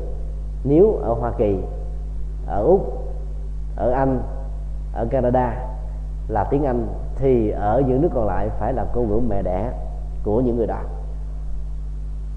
Nếu 0.63 0.99
ở 1.01 1.13
Hoa 1.13 1.31
Kỳ, 1.37 1.59
ở 2.47 2.63
Úc, 2.63 2.81
ở 3.75 3.91
Anh, 3.91 4.19
ở 4.93 5.05
Canada 5.05 5.74
là 6.27 6.43
tiếng 6.43 6.63
Anh, 6.63 6.87
thì 7.15 7.49
ở 7.49 7.83
những 7.87 8.01
nước 8.01 8.09
còn 8.13 8.25
lại 8.25 8.49
phải 8.59 8.73
là 8.73 8.85
ngôn 8.95 9.09
ngữ 9.09 9.19
mẹ 9.29 9.41
đẻ 9.41 9.71
của 10.23 10.41
những 10.41 10.57
người 10.57 10.67
đó 10.67 10.79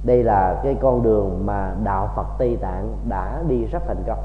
đây 0.04 0.24
là 0.24 0.60
cái 0.64 0.76
con 0.80 1.02
đường 1.02 1.46
mà 1.46 1.74
đạo 1.84 2.08
Phật 2.16 2.26
Tây 2.38 2.58
Tạng 2.60 2.96
đã 3.08 3.42
đi 3.48 3.64
rất 3.64 3.82
thành 3.86 4.02
công. 4.06 4.18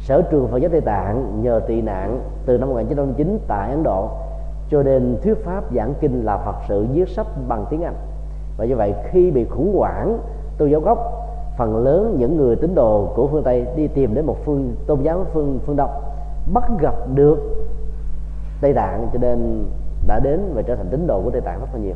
Sở 0.00 0.22
trường 0.22 0.48
Phật 0.48 0.58
giáo 0.58 0.70
Tây 0.70 0.80
Tạng 0.80 1.42
nhờ 1.42 1.60
tị 1.66 1.82
nạn 1.82 2.20
từ 2.46 2.58
năm 2.58 2.68
1909 2.68 3.38
tại 3.48 3.70
Ấn 3.70 3.82
Độ, 3.82 4.08
cho 4.70 4.82
nên 4.82 5.18
thuyết 5.22 5.44
pháp 5.44 5.64
giảng 5.74 5.94
kinh 6.00 6.24
là 6.24 6.38
Phật 6.38 6.56
sự 6.68 6.86
viết 6.92 7.08
sách 7.08 7.26
bằng 7.48 7.66
tiếng 7.70 7.82
Anh. 7.82 7.94
Và 8.56 8.64
như 8.64 8.76
vậy, 8.76 8.94
khi 9.10 9.30
bị 9.30 9.44
khủng 9.44 9.76
hoảng, 9.76 10.18
tôn 10.58 10.70
giáo 10.70 10.80
gốc, 10.80 10.98
phần 11.58 11.76
lớn 11.76 12.16
những 12.18 12.36
người 12.36 12.56
tín 12.56 12.74
đồ 12.74 13.12
của 13.16 13.26
phương 13.26 13.42
Tây 13.42 13.66
đi 13.76 13.88
tìm 13.88 14.14
đến 14.14 14.26
một 14.26 14.36
phương, 14.44 14.74
tôn 14.86 15.02
giáo 15.02 15.24
phương 15.32 15.58
phương 15.66 15.76
Đông, 15.76 15.90
bắt 16.52 16.64
gặp 16.80 16.94
được 17.14 17.51
Tây 18.62 18.72
Tạng 18.74 19.08
cho 19.12 19.18
nên 19.18 19.64
đã 20.06 20.20
đến 20.20 20.40
và 20.54 20.62
trở 20.62 20.76
thành 20.76 20.88
tín 20.90 21.06
đồ 21.06 21.20
của 21.24 21.30
Tây 21.30 21.40
Tạng 21.40 21.60
rất 21.60 21.66
là 21.72 21.80
nhiều. 21.80 21.94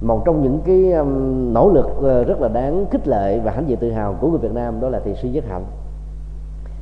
Một 0.00 0.22
trong 0.24 0.42
những 0.42 0.60
cái 0.64 0.92
um, 0.92 1.52
nỗ 1.52 1.70
lực 1.70 1.86
ờ, 2.02 2.24
rất 2.24 2.40
là 2.40 2.48
đáng 2.48 2.86
khích 2.90 3.08
lệ 3.08 3.38
và 3.38 3.52
hãnh 3.52 3.68
diện 3.68 3.78
tự 3.78 3.90
hào 3.90 4.14
của 4.20 4.28
người 4.28 4.38
Việt 4.38 4.52
Nam 4.52 4.80
đó 4.80 4.88
là 4.88 5.00
thiền 5.00 5.14
sư 5.14 5.28
Nhất 5.28 5.44
Hạnh. 5.48 5.64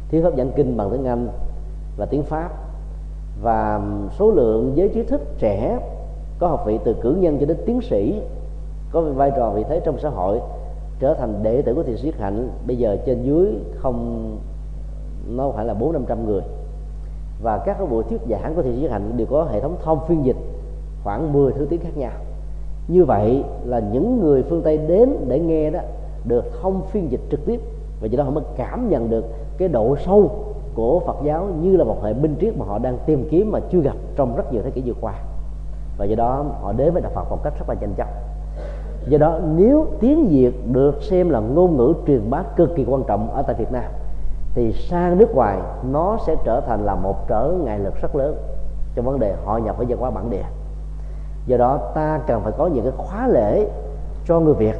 Thiếu 0.08 0.22
hấp 0.22 0.36
giảng 0.36 0.52
kinh 0.56 0.76
bằng 0.76 0.90
tiếng 0.92 1.04
Anh 1.04 1.28
và 1.96 2.06
tiếng 2.06 2.22
Pháp 2.22 2.50
và 3.42 3.74
um, 3.74 4.08
số 4.18 4.30
lượng 4.30 4.72
giới 4.74 4.88
trí 4.88 5.02
thức 5.02 5.20
trẻ 5.38 5.78
có 6.38 6.48
học 6.48 6.62
vị 6.66 6.78
từ 6.84 6.96
cử 7.00 7.16
nhân 7.20 7.38
cho 7.40 7.46
đến 7.46 7.56
tiến 7.66 7.80
sĩ 7.80 8.22
có 8.92 9.00
vai 9.00 9.32
trò 9.36 9.50
vị 9.50 9.64
thế 9.68 9.80
trong 9.84 9.98
xã 9.98 10.08
hội 10.08 10.40
trở 10.98 11.14
thành 11.14 11.42
đệ 11.42 11.62
tử 11.62 11.74
của 11.74 11.82
thiền 11.82 11.96
sư 11.96 12.10
hạnh 12.18 12.48
bây 12.66 12.76
giờ 12.76 12.96
trên 13.06 13.22
dưới 13.22 13.54
không 13.76 14.30
nó 15.28 15.50
phải 15.50 15.64
là 15.64 15.74
bốn 15.74 15.92
năm 15.92 16.04
trăm 16.08 16.26
người 16.26 16.42
và 17.42 17.58
các 17.58 17.78
cái 17.78 17.86
buổi 17.86 18.04
thuyết 18.04 18.20
giảng 18.30 18.54
của 18.54 18.62
thiền 18.62 18.76
sư 18.80 18.88
hạnh 18.88 19.12
đều 19.16 19.26
có 19.26 19.44
hệ 19.44 19.60
thống 19.60 19.76
thông 19.84 19.98
phiên 20.08 20.24
dịch 20.24 20.36
khoảng 21.04 21.32
10 21.32 21.52
thứ 21.52 21.66
tiếng 21.70 21.80
khác 21.80 21.96
nhau. 21.96 22.12
Như 22.88 23.04
vậy 23.04 23.44
là 23.64 23.78
những 23.92 24.20
người 24.20 24.42
phương 24.42 24.62
tây 24.62 24.78
đến 24.78 25.16
để 25.28 25.38
nghe 25.38 25.70
đó 25.70 25.80
được 26.24 26.44
thông 26.62 26.82
phiên 26.82 27.10
dịch 27.10 27.20
trực 27.30 27.46
tiếp. 27.46 27.60
Và 28.00 28.06
do 28.06 28.18
đó 28.18 28.24
họ 28.24 28.30
mới 28.30 28.44
cảm 28.56 28.88
nhận 28.88 29.10
được 29.10 29.24
cái 29.58 29.68
độ 29.68 29.96
sâu 30.06 30.30
của 30.74 31.00
Phật 31.00 31.16
giáo 31.24 31.48
như 31.62 31.76
là 31.76 31.84
một 31.84 32.02
hệ 32.02 32.12
binh 32.12 32.36
triết 32.40 32.56
mà 32.58 32.66
họ 32.66 32.78
đang 32.78 32.98
tìm 33.06 33.28
kiếm 33.30 33.52
mà 33.52 33.60
chưa 33.70 33.80
gặp 33.80 33.96
trong 34.16 34.36
rất 34.36 34.52
nhiều 34.52 34.62
thế 34.62 34.70
kỷ 34.70 34.82
vừa 34.86 34.94
qua. 35.00 35.14
Và 35.98 36.04
do 36.04 36.16
đó 36.16 36.44
họ 36.60 36.72
đến 36.72 36.92
với 36.92 37.02
đạo 37.02 37.12
Phật 37.14 37.30
một 37.30 37.38
cách 37.44 37.52
rất 37.58 37.68
là 37.68 37.74
nhanh 37.80 37.94
chóng. 37.96 38.08
Do 39.08 39.18
đó 39.18 39.40
nếu 39.56 39.86
tiếng 40.00 40.28
việt 40.28 40.54
được 40.72 41.02
xem 41.02 41.30
là 41.30 41.40
ngôn 41.40 41.76
ngữ 41.76 41.94
truyền 42.06 42.30
bá 42.30 42.42
cực 42.56 42.76
kỳ 42.76 42.84
quan 42.84 43.02
trọng 43.04 43.30
ở 43.30 43.42
tại 43.42 43.54
việt 43.54 43.72
nam 43.72 43.84
thì 44.54 44.72
sang 44.72 45.18
nước 45.18 45.34
ngoài 45.34 45.58
nó 45.90 46.18
sẽ 46.26 46.36
trở 46.44 46.60
thành 46.60 46.84
là 46.84 46.94
một 46.94 47.28
trở 47.28 47.52
ngại 47.64 47.78
lực 47.78 47.94
rất 48.02 48.16
lớn 48.16 48.36
trong 48.94 49.04
vấn 49.04 49.18
đề 49.18 49.34
hội 49.44 49.60
nhập 49.62 49.76
với 49.78 49.86
văn 49.88 49.98
hóa 49.98 50.10
bản 50.10 50.30
địa. 50.30 50.44
Do 51.46 51.56
đó 51.56 51.78
ta 51.94 52.20
cần 52.26 52.40
phải 52.42 52.52
có 52.58 52.66
những 52.66 52.84
cái 52.84 52.92
khóa 52.96 53.28
lễ 53.28 53.66
cho 54.26 54.40
người 54.40 54.54
việt 54.54 54.76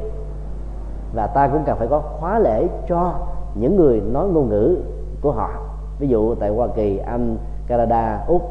và 1.15 1.27
ta 1.27 1.49
cũng 1.49 1.63
cần 1.67 1.79
phải 1.79 1.89
có 1.89 2.01
khóa 2.01 2.39
lễ 2.39 2.69
cho 2.89 3.15
những 3.55 3.77
người 3.77 4.01
nói 4.01 4.29
ngôn 4.29 4.49
ngữ 4.49 4.77
của 5.21 5.33
họ. 5.33 5.51
Ví 5.99 6.09
dụ 6.09 6.35
tại 6.35 6.51
hoa 6.51 6.69
kỳ, 6.75 6.99
anh, 6.99 7.37
canada, 7.67 8.25
úc, 8.29 8.43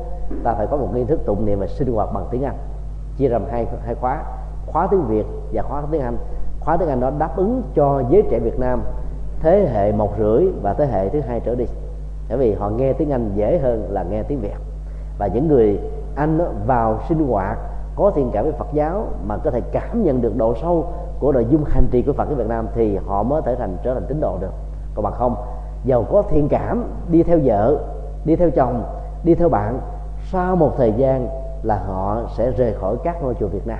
ta 0.43 0.53
phải 0.53 0.67
có 0.67 0.77
một 0.77 0.87
nghi 0.93 1.03
thức 1.03 1.19
tụng 1.25 1.45
niệm 1.45 1.59
và 1.59 1.67
sinh 1.67 1.93
hoạt 1.93 2.13
bằng 2.13 2.25
tiếng 2.31 2.43
anh. 2.43 2.57
Chia 3.17 3.29
làm 3.29 3.45
hai 3.51 3.67
hai 3.85 3.95
khóa 3.95 4.23
khóa 4.71 4.87
tiếng 4.91 5.07
Việt 5.07 5.25
và 5.53 5.61
khóa 5.61 5.83
tiếng 5.91 6.01
Anh. 6.01 6.17
Khóa 6.59 6.77
tiếng 6.77 6.89
Anh 6.89 6.99
đó 6.99 7.11
đáp 7.17 7.37
ứng 7.37 7.61
cho 7.75 8.03
giới 8.09 8.23
trẻ 8.29 8.39
Việt 8.39 8.59
Nam 8.59 8.81
thế 9.41 9.69
hệ 9.73 9.91
một 9.91 10.11
rưỡi 10.19 10.47
và 10.61 10.73
thế 10.73 10.85
hệ 10.85 11.09
thứ 11.09 11.19
hai 11.19 11.39
trở 11.39 11.55
đi. 11.55 11.65
Bởi 12.29 12.37
vì 12.37 12.53
họ 12.53 12.69
nghe 12.69 12.93
tiếng 12.93 13.11
Anh 13.11 13.31
dễ 13.35 13.59
hơn 13.59 13.87
là 13.89 14.03
nghe 14.03 14.23
tiếng 14.23 14.39
Việt. 14.39 14.57
Và 15.19 15.27
những 15.27 15.47
người 15.47 15.79
Anh 16.15 16.39
vào 16.65 16.99
sinh 17.09 17.27
hoạt 17.27 17.57
có 17.95 18.11
thiện 18.15 18.29
cảm 18.33 18.43
với 18.43 18.53
Phật 18.53 18.67
giáo 18.73 19.07
mà 19.27 19.37
có 19.37 19.51
thể 19.51 19.61
cảm 19.71 20.03
nhận 20.03 20.21
được 20.21 20.37
độ 20.37 20.55
sâu 20.61 20.87
của 21.19 21.31
nội 21.31 21.45
dung 21.49 21.63
hành 21.63 21.87
trì 21.91 22.01
của 22.01 22.13
Phật 22.13 22.29
ở 22.29 22.35
Việt 22.35 22.47
Nam 22.47 22.67
thì 22.75 22.97
họ 22.97 23.23
mới 23.23 23.41
thể 23.45 23.55
thành, 23.55 23.77
trở 23.83 23.93
thành 23.93 24.05
tín 24.07 24.21
đồ 24.21 24.37
được. 24.41 24.51
Còn 24.95 25.03
bằng 25.03 25.13
không, 25.13 25.35
giàu 25.85 26.05
có 26.11 26.23
thiện 26.29 26.49
cảm, 26.49 26.83
đi 27.11 27.23
theo 27.23 27.39
vợ, 27.43 27.79
đi 28.25 28.35
theo 28.35 28.49
chồng, 28.51 28.83
đi 29.23 29.35
theo 29.35 29.49
bạn, 29.49 29.79
sau 30.31 30.55
một 30.55 30.71
thời 30.77 30.93
gian 30.97 31.27
là 31.63 31.75
họ 31.87 32.21
sẽ 32.37 32.51
rời 32.51 32.73
khỏi 32.73 32.95
các 33.03 33.23
ngôi 33.23 33.35
chùa 33.39 33.47
Việt 33.47 33.67
Nam. 33.67 33.79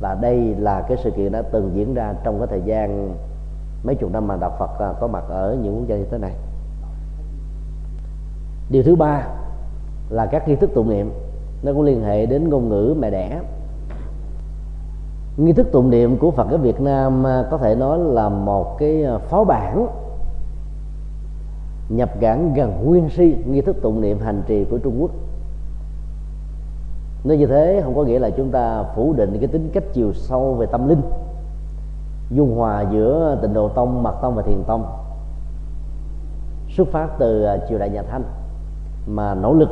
Và 0.00 0.16
đây 0.20 0.54
là 0.58 0.80
cái 0.88 0.96
sự 1.04 1.10
kiện 1.10 1.32
đã 1.32 1.42
từng 1.42 1.70
diễn 1.74 1.94
ra 1.94 2.14
trong 2.24 2.38
cái 2.38 2.46
thời 2.46 2.62
gian 2.62 3.14
mấy 3.84 3.94
chục 3.94 4.12
năm 4.12 4.26
mà 4.26 4.36
đạo 4.36 4.52
Phật 4.58 4.78
à, 4.78 4.92
có 5.00 5.06
mặt 5.06 5.24
ở 5.28 5.56
những 5.62 5.76
quốc 5.76 5.86
gia 5.86 5.96
như 5.96 6.04
thế 6.10 6.18
này. 6.18 6.32
Điều 8.70 8.82
thứ 8.82 8.96
ba 8.96 9.26
là 10.08 10.26
các 10.26 10.48
nghi 10.48 10.56
thức 10.56 10.70
tụng 10.74 10.88
niệm. 10.88 11.10
Nó 11.62 11.72
cũng 11.72 11.82
liên 11.82 12.02
hệ 12.02 12.26
đến 12.26 12.48
ngôn 12.48 12.68
ngữ 12.68 12.94
mẹ 12.98 13.10
đẻ. 13.10 13.40
Nghi 15.36 15.52
thức 15.52 15.66
tụng 15.72 15.90
niệm 15.90 16.18
của 16.18 16.30
Phật 16.30 16.50
ở 16.50 16.56
Việt 16.56 16.80
Nam 16.80 17.26
à, 17.26 17.44
có 17.50 17.58
thể 17.58 17.74
nói 17.74 17.98
là 17.98 18.28
một 18.28 18.78
cái 18.78 19.04
à, 19.04 19.18
phó 19.18 19.44
bản 19.44 19.86
nhập 21.88 22.10
cản 22.20 22.54
gần 22.54 22.84
nguyên 22.84 23.08
si 23.08 23.36
nghi 23.46 23.60
thức 23.60 23.76
tụng 23.82 24.00
niệm 24.00 24.18
hành 24.20 24.42
trì 24.46 24.64
của 24.64 24.78
Trung 24.78 25.02
Quốc. 25.02 25.10
Nếu 27.24 27.38
như 27.38 27.46
thế 27.46 27.80
không 27.84 27.94
có 27.96 28.04
nghĩa 28.04 28.18
là 28.18 28.30
chúng 28.30 28.50
ta 28.50 28.84
phủ 28.96 29.12
định 29.12 29.36
cái 29.40 29.48
tính 29.48 29.70
cách 29.72 29.84
chiều 29.92 30.12
sâu 30.12 30.54
về 30.54 30.66
tâm 30.66 30.88
linh 30.88 31.00
dung 32.34 32.56
hòa 32.56 32.84
giữa 32.92 33.38
tịnh 33.42 33.54
độ 33.54 33.68
tông, 33.68 34.02
mật 34.02 34.14
tông 34.22 34.34
và 34.34 34.42
thiền 34.42 34.64
tông. 34.66 34.86
Xuất 36.68 36.88
phát 36.88 37.08
từ 37.18 37.44
à, 37.44 37.58
triều 37.68 37.78
đại 37.78 37.90
nhà 37.90 38.02
thanh 38.02 38.22
mà 39.06 39.34
nỗ 39.34 39.52
lực 39.52 39.68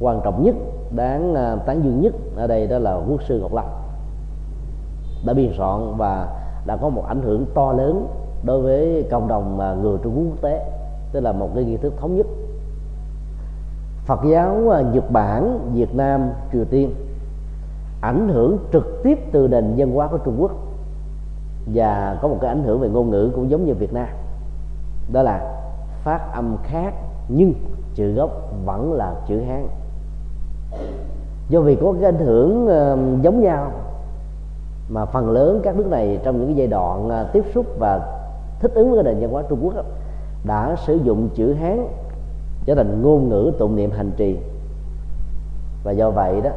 quan 0.00 0.20
trọng 0.24 0.42
nhất, 0.42 0.54
đáng 0.90 1.34
à, 1.34 1.56
tán 1.66 1.84
dương 1.84 2.00
nhất 2.00 2.14
ở 2.36 2.46
đây 2.46 2.66
đó 2.66 2.78
là 2.78 2.94
quốc 3.08 3.22
sư 3.22 3.40
ngọc 3.40 3.54
lâm. 3.54 3.64
Đã 5.26 5.32
biên 5.32 5.52
soạn 5.56 5.96
và 5.96 6.28
đã 6.66 6.76
có 6.76 6.88
một 6.88 7.04
ảnh 7.08 7.22
hưởng 7.22 7.46
to 7.54 7.72
lớn 7.72 8.06
đối 8.42 8.62
với 8.62 9.08
cộng 9.10 9.28
đồng 9.28 9.60
à, 9.60 9.74
người 9.74 9.98
trung 10.02 10.14
quốc 10.16 10.24
quốc 10.30 10.42
tế, 10.42 10.70
tức 11.12 11.20
là 11.20 11.32
một 11.32 11.48
cái 11.54 11.64
nghi 11.64 11.76
thức 11.76 11.92
thống 12.00 12.16
nhất. 12.16 12.26
Phật 14.06 14.20
giáo 14.30 14.56
nhật 14.92 15.10
bản, 15.10 15.70
việt 15.74 15.94
nam, 15.94 16.30
triều 16.52 16.64
tiên 16.64 16.94
ảnh 18.00 18.28
hưởng 18.28 18.58
trực 18.72 19.00
tiếp 19.02 19.18
từ 19.32 19.48
nền 19.48 19.74
văn 19.76 19.90
hóa 19.94 20.08
của 20.08 20.18
trung 20.18 20.36
quốc 20.38 20.50
và 21.66 22.18
có 22.22 22.28
một 22.28 22.38
cái 22.40 22.48
ảnh 22.48 22.62
hưởng 22.62 22.80
về 22.80 22.88
ngôn 22.88 23.10
ngữ 23.10 23.30
cũng 23.34 23.50
giống 23.50 23.66
như 23.66 23.74
việt 23.74 23.92
nam. 23.92 24.08
Đó 25.12 25.22
là 25.22 25.60
phát 26.04 26.32
âm 26.32 26.56
khác 26.62 26.94
nhưng 27.28 27.54
chữ 27.94 28.12
gốc 28.12 28.30
vẫn 28.64 28.92
là 28.92 29.14
chữ 29.28 29.40
hán. 29.40 29.68
Do 31.48 31.60
vì 31.60 31.76
có 31.76 31.92
cái 31.92 32.04
ảnh 32.04 32.26
hưởng 32.26 32.68
giống 33.22 33.40
nhau 33.40 33.70
mà 34.88 35.04
phần 35.04 35.30
lớn 35.30 35.60
các 35.62 35.76
nước 35.76 35.86
này 35.86 36.18
trong 36.24 36.38
những 36.38 36.46
cái 36.46 36.56
giai 36.56 36.66
đoạn 36.66 37.08
à, 37.08 37.24
tiếp 37.32 37.44
xúc 37.54 37.66
và 37.78 38.00
thích 38.60 38.72
ứng 38.74 38.90
với 38.90 39.02
nền 39.02 39.20
văn 39.20 39.30
hóa 39.30 39.42
trung 39.48 39.58
quốc 39.62 39.74
đó, 39.76 39.82
đã 40.44 40.76
sử 40.86 40.94
dụng 40.94 41.28
chữ 41.34 41.52
hán 41.52 41.88
trở 42.64 42.74
thành 42.74 43.02
ngôn 43.02 43.28
ngữ 43.28 43.52
tụng 43.58 43.76
niệm 43.76 43.90
hành 43.90 44.10
trì. 44.16 44.38
Và 45.84 45.92
do 45.92 46.10
vậy 46.10 46.40
đó 46.40 46.50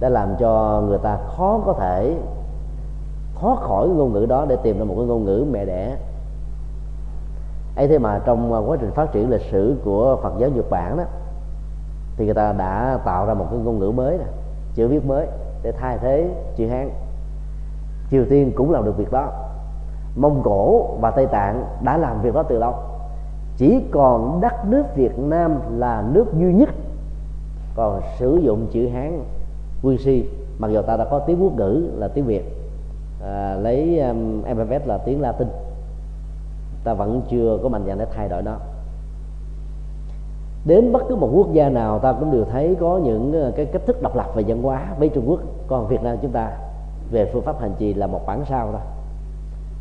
đã 0.00 0.08
làm 0.08 0.28
cho 0.38 0.82
người 0.88 0.98
ta 0.98 1.18
khó 1.36 1.60
có 1.66 1.72
thể 1.72 2.16
thoát 3.42 3.60
khỏi 3.60 3.88
ngôn 3.88 4.12
ngữ 4.12 4.26
đó 4.26 4.46
để 4.48 4.56
tìm 4.62 4.78
ra 4.78 4.84
một 4.84 4.94
cái 4.96 5.06
ngôn 5.06 5.24
ngữ 5.24 5.46
mẹ 5.52 5.64
đẻ. 5.64 5.96
Ấy 7.76 7.88
thế 7.88 7.98
mà 7.98 8.20
trong 8.24 8.52
à, 8.52 8.58
quá 8.58 8.76
trình 8.80 8.90
phát 8.90 9.12
triển 9.12 9.30
lịch 9.30 9.40
sử 9.50 9.76
của 9.84 10.18
Phật 10.22 10.32
giáo 10.38 10.50
Nhật 10.50 10.70
Bản 10.70 10.96
đó, 10.96 11.04
thì 12.16 12.24
người 12.24 12.34
ta 12.34 12.52
đã 12.52 12.98
tạo 13.04 13.26
ra 13.26 13.34
một 13.34 13.46
cái 13.50 13.58
ngôn 13.58 13.78
ngữ 13.78 13.90
mới 13.90 14.18
nè, 14.18 14.24
chữ 14.74 14.88
viết 14.88 15.06
mới 15.06 15.26
để 15.62 15.72
thay 15.72 15.98
thế 15.98 16.30
chữ 16.56 16.68
Hán. 16.68 16.90
Triều 18.10 18.24
Tiên 18.30 18.52
cũng 18.54 18.70
làm 18.70 18.84
được 18.84 18.96
việc 18.96 19.12
đó. 19.12 19.28
Mông 20.16 20.40
Cổ 20.44 20.86
và 21.00 21.10
Tây 21.10 21.26
Tạng 21.26 21.64
đã 21.82 21.96
làm 21.96 22.22
việc 22.22 22.34
đó 22.34 22.42
từ 22.42 22.58
lâu. 22.58 22.74
Chỉ 23.56 23.84
còn 23.90 24.40
đất 24.40 24.64
nước 24.64 24.84
Việt 24.96 25.18
Nam 25.18 25.60
là 25.78 26.04
nước 26.12 26.24
duy 26.34 26.52
nhất 26.52 26.68
còn 27.74 28.00
sử 28.18 28.36
dụng 28.36 28.66
chữ 28.70 28.88
Hán, 28.88 29.24
quy 29.82 29.98
si, 29.98 30.28
mặc 30.58 30.68
dù 30.68 30.82
ta 30.82 30.96
đã 30.96 31.04
có 31.04 31.18
tiếng 31.18 31.42
quốc 31.42 31.52
ngữ 31.56 31.90
là 31.94 32.08
tiếng 32.08 32.24
Việt 32.24 32.61
à, 33.24 33.54
lấy 33.54 33.98
um, 33.98 34.42
MFS 34.42 34.80
là 34.86 34.98
tiếng 34.98 35.20
Latin. 35.20 35.48
Ta 36.84 36.94
vẫn 36.94 37.22
chưa 37.28 37.58
có 37.62 37.68
mạnh 37.68 37.84
dạn 37.86 37.98
để 37.98 38.06
thay 38.14 38.28
đổi 38.28 38.42
nó. 38.42 38.56
Đến 40.64 40.92
bất 40.92 41.02
cứ 41.08 41.16
một 41.16 41.30
quốc 41.34 41.52
gia 41.52 41.68
nào 41.68 41.98
ta 41.98 42.12
cũng 42.12 42.32
đều 42.32 42.44
thấy 42.44 42.76
có 42.80 43.00
những 43.04 43.32
ờ, 43.32 43.52
cái 43.56 43.66
cách 43.66 43.82
thức 43.86 44.02
độc 44.02 44.16
lập 44.16 44.26
về 44.34 44.44
văn 44.46 44.62
hóa. 44.62 44.94
Với 44.98 45.08
Trung 45.08 45.24
Quốc 45.30 45.40
còn 45.66 45.88
Việt 45.88 46.02
Nam 46.02 46.16
chúng 46.22 46.30
ta 46.30 46.52
về 47.10 47.30
phương 47.32 47.42
pháp 47.42 47.60
hành 47.60 47.74
trì 47.78 47.94
là 47.94 48.06
một 48.06 48.20
bản 48.26 48.44
sao 48.48 48.68
thôi 48.72 48.80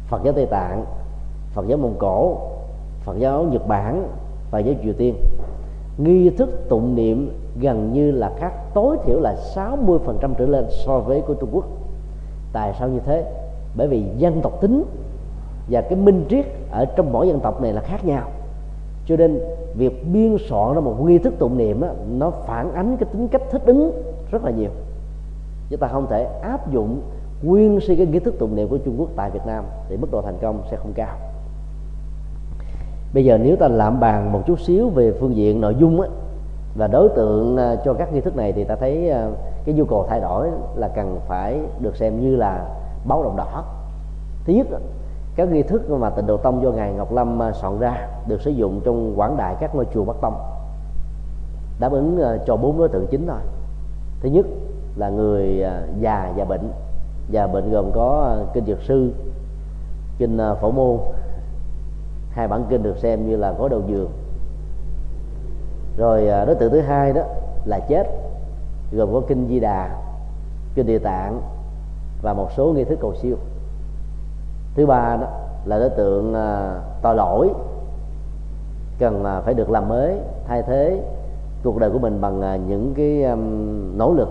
Phật 0.07 0.23
giáo 0.23 0.33
Tây 0.33 0.45
Tạng 0.45 0.85
Phật 1.53 1.67
giáo 1.67 1.77
Mông 1.77 1.95
Cổ 1.99 2.37
Phật 3.03 3.17
giáo 3.17 3.43
Nhật 3.43 3.67
Bản 3.67 4.07
và 4.51 4.59
giáo 4.59 4.75
Triều 4.83 4.93
Tiên. 4.93 5.15
Nghi 5.97 6.29
thức 6.29 6.49
tụng 6.69 6.95
niệm 6.95 7.39
gần 7.59 7.93
như 7.93 8.11
là 8.11 8.31
khác 8.37 8.51
tối 8.73 8.97
thiểu 9.05 9.19
là 9.19 9.35
60% 9.55 10.33
trở 10.37 10.45
lên 10.45 10.65
so 10.85 10.99
với 10.99 11.21
của 11.21 11.33
Trung 11.33 11.49
Quốc 11.51 11.65
tại 12.53 12.73
sao 12.79 12.89
như 12.89 12.99
thế? 13.05 13.25
Bởi 13.75 13.87
vì 13.87 14.03
dân 14.17 14.41
tộc 14.41 14.61
tính 14.61 14.83
và 15.69 15.81
cái 15.81 15.95
minh 15.95 16.25
triết 16.29 16.45
ở 16.71 16.85
trong 16.85 17.11
mỗi 17.11 17.27
dân 17.27 17.39
tộc 17.39 17.61
này 17.61 17.73
là 17.73 17.81
khác 17.81 18.05
nhau. 18.05 18.29
Cho 19.05 19.15
nên 19.15 19.39
việc 19.75 20.05
biên 20.13 20.37
soạn 20.49 20.75
ra 20.75 20.81
một 20.81 20.95
nghi 21.05 21.17
thức 21.17 21.33
tụng 21.39 21.57
niệm 21.57 21.81
đó, 21.81 21.87
nó 22.09 22.31
phản 22.31 22.73
ánh 22.73 22.97
cái 22.97 23.09
tính 23.13 23.27
cách 23.27 23.41
thích 23.51 23.61
ứng 23.65 23.91
rất 24.31 24.43
là 24.43 24.51
nhiều. 24.51 24.69
Chúng 25.69 25.79
ta 25.79 25.87
không 25.87 26.07
thể 26.09 26.23
áp 26.41 26.71
dụng 26.71 27.01
nguyên 27.43 27.79
si 27.79 27.95
cái 27.95 28.05
nghi 28.05 28.19
thức 28.19 28.39
tụng 28.39 28.55
niệm 28.55 28.67
của 28.67 28.77
Trung 28.77 28.95
Quốc 28.97 29.09
tại 29.15 29.31
Việt 29.31 29.45
Nam 29.45 29.63
thì 29.89 29.97
mức 29.97 30.11
độ 30.11 30.21
thành 30.21 30.37
công 30.41 30.61
sẽ 30.71 30.77
không 30.77 30.93
cao. 30.95 31.17
Bây 33.13 33.25
giờ 33.25 33.37
nếu 33.37 33.55
ta 33.55 33.67
làm 33.67 33.99
bàn 33.99 34.31
một 34.31 34.41
chút 34.47 34.59
xíu 34.59 34.89
về 34.89 35.13
phương 35.19 35.35
diện 35.35 35.61
nội 35.61 35.75
dung 35.79 36.01
á, 36.01 36.07
và 36.76 36.88
đối 36.88 37.09
tượng 37.09 37.57
à, 37.57 37.76
cho 37.86 37.93
các 37.93 38.13
nghi 38.13 38.22
thức 38.22 38.36
này 38.36 38.53
thì 38.53 38.63
ta 38.63 38.76
thấy 38.76 39.09
à, 39.09 39.30
cái 39.65 39.76
nhu 39.76 39.86
cầu 39.86 40.05
thay 40.09 40.19
đổi 40.19 40.49
là 40.76 40.88
cần 40.88 41.19
phải 41.28 41.59
được 41.80 41.95
xem 41.95 42.19
như 42.19 42.36
là 42.36 42.65
báo 43.05 43.24
động 43.24 43.36
đỏ. 43.38 43.63
Thứ 44.45 44.53
nhất, 44.53 44.67
các 45.36 45.51
nghi 45.51 45.63
thức 45.63 45.89
mà 45.89 46.09
tịnh 46.09 46.28
độ 46.28 46.38
tông 46.38 46.63
do 46.63 46.72
ngài 46.72 46.93
ngọc 46.93 47.13
lâm 47.13 47.41
à, 47.41 47.51
soạn 47.51 47.80
ra 47.80 48.07
được 48.28 48.41
sử 48.41 48.51
dụng 48.51 48.82
trong 48.86 49.19
quảng 49.19 49.38
đại 49.38 49.55
các 49.59 49.76
ngôi 49.76 49.86
chùa 49.93 50.03
bắc 50.03 50.15
tông, 50.22 50.36
đáp 51.80 51.91
ứng 51.91 52.19
cho 52.45 52.57
bốn 52.57 52.78
đối 52.78 52.89
tượng 52.89 53.07
chính 53.07 53.28
thôi. 53.28 53.39
Thứ 54.22 54.30
nhất 54.30 54.45
là 54.95 55.09
người 55.09 55.65
già 55.99 56.34
và 56.36 56.45
bệnh. 56.45 56.72
Và 57.32 57.47
bệnh 57.47 57.72
gồm 57.72 57.91
có 57.93 58.38
kinh 58.53 58.65
dược 58.65 58.82
sư, 58.82 59.11
kinh 60.17 60.39
phổ 60.61 60.72
môn. 60.72 60.97
Hai 62.32 62.47
bản 62.47 62.65
kinh 62.69 62.84
được 62.84 62.97
xem 62.97 63.30
như 63.30 63.36
là 63.36 63.51
gói 63.51 63.69
đầu 63.69 63.82
giường 63.88 64.09
rồi 66.01 66.27
à, 66.27 66.45
đối 66.45 66.55
tượng 66.55 66.71
thứ 66.71 66.81
hai 66.81 67.13
đó 67.13 67.21
là 67.65 67.79
chết 67.79 68.07
gồm 68.91 69.13
có 69.13 69.21
kinh 69.27 69.47
di 69.47 69.59
đà 69.59 69.89
kinh 70.75 70.85
địa 70.85 70.99
tạng 70.99 71.41
và 72.21 72.33
một 72.33 72.47
số 72.57 72.73
nghi 72.73 72.83
thức 72.83 72.99
cầu 73.01 73.13
siêu. 73.21 73.35
Thứ 74.75 74.85
ba 74.85 75.17
đó 75.21 75.27
là 75.65 75.79
đối 75.79 75.89
tượng 75.89 76.33
à, 76.33 76.79
tội 77.01 77.15
lỗi 77.15 77.49
cần 78.99 79.23
à, 79.23 79.41
phải 79.41 79.53
được 79.53 79.69
làm 79.69 79.89
mới 79.89 80.19
thay 80.47 80.61
thế 80.61 81.01
cuộc 81.63 81.79
đời 81.79 81.89
của 81.89 81.99
mình 81.99 82.21
bằng 82.21 82.67
những 82.67 82.93
cái 82.97 83.23
um, 83.23 83.97
nỗ 83.97 84.13
lực 84.13 84.29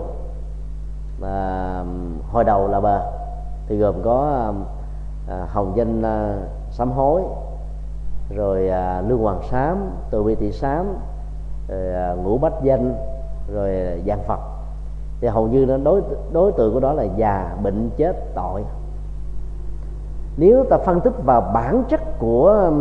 à, 1.23 1.83
hồi 2.31 2.43
đầu 2.43 2.67
là 2.67 2.81
bờ. 2.81 3.01
Thì 3.67 3.77
gồm 3.77 3.95
có 4.03 4.51
à, 5.29 5.47
hồng 5.49 5.73
danh 5.75 6.01
à, 6.01 6.37
sám 6.71 6.91
hối 6.91 7.21
rồi 8.35 8.69
à, 8.69 9.01
lương 9.01 9.21
hoàng 9.21 9.41
sám 9.51 9.91
từ 10.09 10.23
bi 10.23 10.35
thị 10.35 10.51
sám 10.51 10.85
rồi 11.67 11.93
à, 11.93 12.13
ngũ 12.23 12.37
bách 12.37 12.63
danh, 12.63 12.95
rồi 13.53 13.69
à, 13.69 13.97
dạng 14.07 14.23
phật. 14.27 14.39
Thì 15.21 15.27
hầu 15.27 15.47
như 15.47 15.65
nó 15.65 15.77
đối 15.77 16.01
đối 16.31 16.51
tượng 16.51 16.73
của 16.73 16.79
đó 16.79 16.93
là 16.93 17.03
già, 17.03 17.57
bệnh, 17.63 17.89
chết, 17.97 18.35
tội. 18.35 18.63
Nếu 20.37 20.63
ta 20.69 20.77
phân 20.77 21.01
tích 21.01 21.13
vào 21.25 21.51
bản 21.53 21.83
chất 21.89 22.19
của 22.19 22.71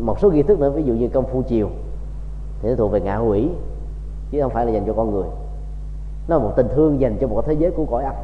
một 0.00 0.20
số 0.20 0.30
nghi 0.30 0.42
thức 0.42 0.60
nữa, 0.60 0.70
ví 0.70 0.82
dụ 0.82 0.94
như 0.94 1.08
công 1.08 1.26
phu 1.26 1.42
chiều, 1.42 1.68
thì 2.62 2.68
nó 2.68 2.74
thuộc 2.76 2.92
về 2.92 3.00
ngạ 3.00 3.18
quỷ, 3.18 3.50
chứ 4.30 4.42
không 4.42 4.50
phải 4.50 4.66
là 4.66 4.72
dành 4.72 4.84
cho 4.86 4.92
con 4.92 5.10
người. 5.10 5.28
Nó 6.28 6.36
là 6.36 6.44
một 6.44 6.52
tình 6.56 6.68
thương 6.74 7.00
dành 7.00 7.16
cho 7.20 7.26
một 7.26 7.46
thế 7.46 7.52
giới 7.52 7.70
của 7.70 7.84
cõi 7.90 8.04
âm. 8.04 8.14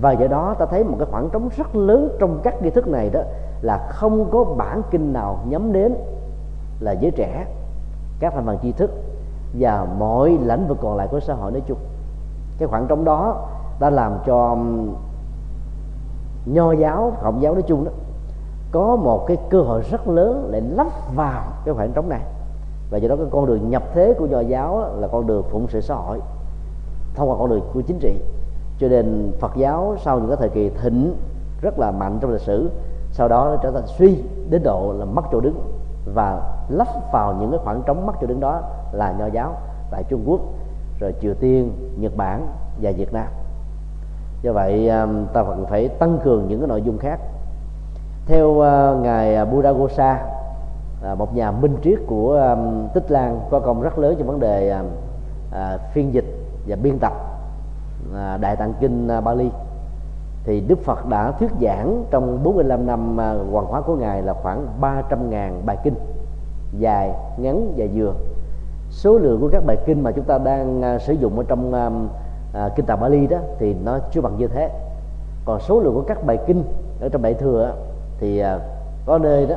Và 0.00 0.12
do 0.12 0.26
đó 0.26 0.54
ta 0.58 0.66
thấy 0.66 0.84
một 0.84 0.96
cái 0.98 1.08
khoảng 1.10 1.28
trống 1.32 1.48
rất 1.56 1.76
lớn 1.76 2.16
trong 2.20 2.40
các 2.42 2.62
nghi 2.62 2.70
thức 2.70 2.88
này 2.88 3.10
đó 3.10 3.20
là 3.62 3.88
không 3.90 4.30
có 4.30 4.44
bản 4.44 4.82
kinh 4.90 5.12
nào 5.12 5.38
nhắm 5.48 5.72
đến 5.72 5.94
là 6.80 6.92
giới 6.92 7.10
trẻ 7.10 7.46
các 8.20 8.32
thành 8.34 8.46
phần 8.46 8.58
tri 8.62 8.72
thức 8.72 8.90
và 9.58 9.86
mọi 9.98 10.38
lĩnh 10.44 10.68
vực 10.68 10.78
còn 10.80 10.96
lại 10.96 11.08
của 11.10 11.20
xã 11.20 11.34
hội 11.34 11.52
nói 11.52 11.62
chung. 11.66 11.78
Cái 12.58 12.68
khoảng 12.68 12.86
trống 12.86 13.04
đó 13.04 13.48
đã 13.80 13.90
làm 13.90 14.18
cho 14.26 14.56
nho 16.46 16.72
giáo 16.72 17.12
cộng 17.22 17.42
giáo 17.42 17.54
nói 17.54 17.62
chung 17.62 17.84
đó, 17.84 17.90
có 18.72 18.96
một 18.96 19.24
cái 19.26 19.36
cơ 19.50 19.62
hội 19.62 19.82
rất 19.90 20.08
lớn 20.08 20.48
để 20.52 20.60
lắp 20.60 20.86
vào 21.14 21.42
cái 21.64 21.74
khoảng 21.74 21.92
trống 21.92 22.08
này. 22.08 22.20
Và 22.90 22.98
do 22.98 23.08
đó 23.08 23.16
cái 23.16 23.26
con 23.30 23.46
đường 23.46 23.70
nhập 23.70 23.82
thế 23.94 24.14
của 24.18 24.26
nho 24.26 24.40
giáo 24.40 24.84
là 24.96 25.08
con 25.08 25.26
đường 25.26 25.42
phụng 25.50 25.68
sự 25.68 25.80
xã 25.80 25.94
hội, 25.94 26.20
thông 27.14 27.30
qua 27.30 27.36
con 27.38 27.50
đường 27.50 27.62
của 27.74 27.80
chính 27.80 27.98
trị. 27.98 28.20
Cho 28.78 28.88
nên 28.88 29.32
Phật 29.40 29.52
giáo 29.56 29.96
sau 30.04 30.18
những 30.18 30.28
cái 30.28 30.36
thời 30.36 30.48
kỳ 30.48 30.70
thịnh 30.70 31.16
rất 31.62 31.78
là 31.78 31.90
mạnh 31.90 32.18
trong 32.20 32.30
lịch 32.30 32.40
sử, 32.40 32.70
sau 33.12 33.28
đó 33.28 33.48
nó 33.50 33.56
trở 33.62 33.70
thành 33.70 33.86
suy 33.86 34.22
đến 34.50 34.62
độ 34.62 34.94
là 34.98 35.04
mất 35.04 35.22
chỗ 35.32 35.40
đứng 35.40 35.79
và 36.14 36.42
lắp 36.68 36.88
vào 37.12 37.34
những 37.40 37.50
cái 37.50 37.60
khoảng 37.64 37.82
trống 37.86 38.06
mất 38.06 38.12
chỗ 38.20 38.26
đứng 38.26 38.40
đó 38.40 38.60
là 38.92 39.12
nho 39.18 39.26
giáo 39.26 39.56
tại 39.90 40.04
Trung 40.08 40.24
Quốc, 40.26 40.40
rồi 41.00 41.14
Triều 41.20 41.34
Tiên, 41.34 41.72
Nhật 41.96 42.16
Bản 42.16 42.46
và 42.82 42.90
Việt 42.96 43.12
Nam. 43.12 43.26
Do 44.42 44.52
vậy 44.52 44.88
um, 44.88 45.26
ta 45.32 45.42
vẫn 45.42 45.66
phải 45.66 45.88
tăng 45.88 46.18
cường 46.24 46.48
những 46.48 46.60
cái 46.60 46.68
nội 46.68 46.82
dung 46.82 46.98
khác. 46.98 47.20
Theo 48.26 48.46
uh, 48.48 49.02
ngài 49.02 49.44
Buddha 49.44 49.72
một 51.16 51.34
nhà 51.34 51.50
minh 51.50 51.76
triết 51.82 51.98
của 52.06 52.32
um, 52.32 52.88
Tích 52.94 53.10
Lan, 53.10 53.40
có 53.50 53.60
công 53.60 53.82
rất 53.82 53.98
lớn 53.98 54.14
trong 54.18 54.26
vấn 54.26 54.40
đề 54.40 54.70
um, 54.70 54.86
à, 55.52 55.78
phiên 55.92 56.14
dịch 56.14 56.24
và 56.66 56.76
biên 56.76 56.98
tập 56.98 57.12
à, 58.14 58.36
Đại 58.36 58.56
Tạng 58.56 58.72
Kinh 58.80 59.08
à, 59.08 59.20
Bali 59.20 59.50
thì 60.44 60.60
Đức 60.60 60.78
Phật 60.84 61.06
đã 61.06 61.32
thuyết 61.32 61.50
giảng 61.60 62.04
trong 62.10 62.42
45 62.42 62.86
năm 62.86 63.20
à, 63.20 63.34
hoàng 63.50 63.66
hóa 63.66 63.80
của 63.80 63.96
ngài 63.96 64.22
là 64.22 64.32
khoảng 64.32 64.66
300.000 64.80 65.50
bài 65.66 65.76
kinh 65.84 65.94
dài 66.78 67.12
ngắn 67.36 67.72
và 67.76 67.86
vừa. 67.94 68.14
Số 68.90 69.18
lượng 69.18 69.40
của 69.40 69.48
các 69.52 69.62
bài 69.66 69.76
kinh 69.86 70.02
mà 70.02 70.10
chúng 70.10 70.24
ta 70.24 70.38
đang 70.38 70.82
à, 70.82 70.98
sử 70.98 71.12
dụng 71.12 71.38
ở 71.38 71.44
trong 71.48 71.74
à, 71.74 71.90
à, 72.52 72.68
kinh 72.76 72.86
tạng 72.86 73.00
Bali 73.00 73.26
đó 73.26 73.38
thì 73.58 73.74
nó 73.84 73.98
chưa 74.12 74.20
bằng 74.20 74.36
như 74.38 74.48
thế. 74.48 74.70
Còn 75.44 75.60
số 75.60 75.80
lượng 75.80 75.94
của 75.94 76.04
các 76.06 76.26
bài 76.26 76.38
kinh 76.46 76.64
ở 77.00 77.08
trong 77.08 77.22
đại 77.22 77.34
thừa 77.34 77.74
thì 78.18 78.38
à, 78.38 78.58
có 79.06 79.18
nơi 79.18 79.46
đó 79.46 79.56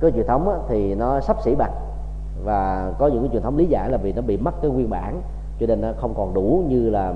có 0.00 0.10
truyền 0.10 0.26
thống 0.26 0.64
thì 0.68 0.94
nó 0.94 1.20
sắp 1.20 1.36
xỉ 1.44 1.54
bằng. 1.54 1.72
Và 2.44 2.92
có 2.98 3.06
những 3.06 3.22
cái 3.22 3.30
truyền 3.32 3.42
thống 3.42 3.56
lý 3.56 3.66
giải 3.66 3.90
là 3.90 3.98
vì 3.98 4.12
nó 4.12 4.22
bị 4.22 4.36
mất 4.36 4.54
cái 4.62 4.70
nguyên 4.70 4.90
bản 4.90 5.22
cho 5.60 5.66
nên 5.66 5.80
nó 5.80 5.88
không 6.00 6.14
còn 6.14 6.34
đủ 6.34 6.64
như 6.68 6.90
là 6.90 7.14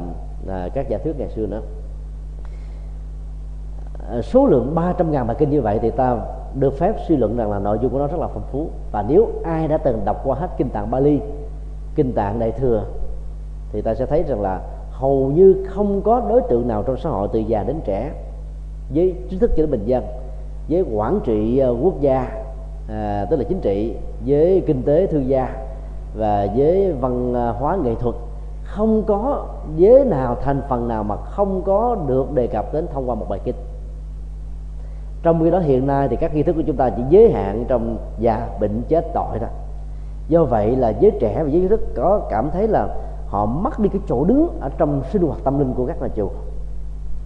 à, 0.48 0.68
các 0.74 0.88
giả 0.88 0.98
thuyết 0.98 1.18
ngày 1.18 1.28
xưa 1.28 1.46
nữa. 1.46 1.60
Ờ, 4.08 4.22
số 4.22 4.46
lượng 4.46 4.74
300 4.74 5.10
ngàn 5.10 5.26
bài 5.26 5.36
kinh 5.38 5.50
như 5.50 5.62
vậy 5.62 5.78
thì 5.82 5.90
ta 5.90 6.16
được 6.54 6.78
phép 6.78 6.94
suy 7.08 7.16
luận 7.16 7.36
rằng 7.36 7.50
là 7.50 7.58
nội 7.58 7.78
dung 7.82 7.92
của 7.92 7.98
nó 7.98 8.06
rất 8.06 8.20
là 8.20 8.28
phong 8.34 8.42
phú. 8.52 8.66
Và 8.92 9.04
nếu 9.08 9.28
ai 9.44 9.68
đã 9.68 9.78
từng 9.78 10.04
đọc 10.04 10.20
qua 10.24 10.36
hết 10.36 10.48
kinh 10.58 10.68
tạng 10.68 10.90
Bali 10.90 11.20
kinh 11.94 12.12
tạng 12.12 12.38
đại 12.38 12.52
thừa 12.52 12.84
thì 13.72 13.82
ta 13.82 13.94
sẽ 13.94 14.06
thấy 14.06 14.22
rằng 14.22 14.40
là 14.40 14.60
hầu 14.90 15.30
như 15.34 15.66
không 15.68 16.02
có 16.02 16.22
đối 16.28 16.40
tượng 16.40 16.68
nào 16.68 16.82
trong 16.82 16.96
xã 16.96 17.10
hội 17.10 17.28
từ 17.32 17.38
già 17.38 17.62
đến 17.62 17.76
trẻ 17.84 18.12
với 18.94 19.14
trí 19.30 19.38
thức 19.38 19.50
cho 19.56 19.62
đến 19.62 19.70
bình 19.70 19.84
dân 19.86 20.04
với 20.68 20.84
quản 20.92 21.20
trị 21.24 21.58
ờ, 21.58 21.76
quốc 21.82 22.00
gia 22.00 22.28
à, 22.88 23.26
tức 23.30 23.36
là 23.36 23.44
chính 23.44 23.60
trị 23.60 23.96
với 24.26 24.62
kinh 24.66 24.82
tế 24.82 25.06
thương 25.06 25.28
gia 25.28 25.56
và 26.16 26.46
với 26.56 26.92
văn 26.92 27.34
hóa 27.58 27.76
nghệ 27.76 27.94
thuật. 27.94 28.14
Không 28.64 29.02
có 29.06 29.46
giới 29.76 30.04
nào 30.04 30.36
thành 30.42 30.62
phần 30.68 30.88
nào 30.88 31.04
mà 31.04 31.16
không 31.16 31.62
có 31.62 31.96
được 32.06 32.32
đề 32.34 32.46
cập 32.46 32.74
đến 32.74 32.86
thông 32.92 33.10
qua 33.10 33.14
một 33.14 33.26
bài 33.28 33.40
kinh 33.44 33.54
trong 35.22 35.44
khi 35.44 35.50
đó 35.50 35.58
hiện 35.58 35.86
nay 35.86 36.08
thì 36.08 36.16
các 36.16 36.34
nghi 36.34 36.42
thức 36.42 36.52
của 36.52 36.62
chúng 36.66 36.76
ta 36.76 36.90
chỉ 36.90 37.02
giới 37.10 37.32
hạn 37.32 37.64
trong 37.68 37.96
già 38.18 38.48
bệnh, 38.60 38.82
chết, 38.88 39.04
tội 39.14 39.38
thôi. 39.38 39.48
Do 40.28 40.44
vậy 40.44 40.76
là 40.76 40.88
giới 40.88 41.12
trẻ 41.20 41.42
và 41.42 41.50
giới 41.50 41.68
thức 41.68 41.80
có 41.96 42.20
cảm 42.30 42.50
thấy 42.50 42.68
là 42.68 42.88
họ 43.26 43.46
mất 43.46 43.78
đi 43.78 43.88
cái 43.88 44.00
chỗ 44.08 44.24
đứng 44.24 44.48
ở 44.60 44.70
trong 44.78 45.02
sinh 45.12 45.22
hoạt 45.22 45.38
tâm 45.44 45.58
linh 45.58 45.74
của 45.74 45.86
các 45.86 46.02
nhà 46.02 46.08
chùa. 46.16 46.28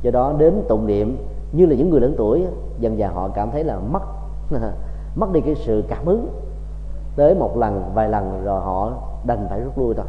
Do 0.03 0.11
đó 0.11 0.35
đến 0.39 0.63
tụng 0.69 0.87
niệm, 0.87 1.19
như 1.53 1.67
là 1.67 1.75
những 1.77 1.91
người 1.91 2.01
lớn 2.01 2.15
tuổi, 2.19 2.43
dần 2.81 2.97
dà 2.99 3.09
họ 3.09 3.29
cảm 3.29 3.51
thấy 3.51 3.65
là 3.65 3.79
mất 3.79 4.03
mất 5.17 5.33
đi 5.33 5.41
cái 5.41 5.55
sự 5.55 5.85
cảm 5.89 6.07
hứng 6.07 6.29
tới 7.17 7.35
một 7.35 7.57
lần, 7.57 7.91
vài 7.95 8.09
lần 8.09 8.45
rồi 8.45 8.61
họ 8.61 8.93
đành 9.27 9.47
phải 9.51 9.61
rút 9.61 9.79
lui 9.79 9.95
thôi 9.95 10.07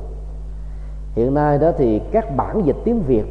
hiện 1.17 1.33
nay 1.33 1.57
đó 1.57 1.71
thì 1.77 2.01
các 2.11 2.35
bản 2.35 2.61
dịch 2.65 2.75
tiếng 2.83 3.01
việt 3.01 3.25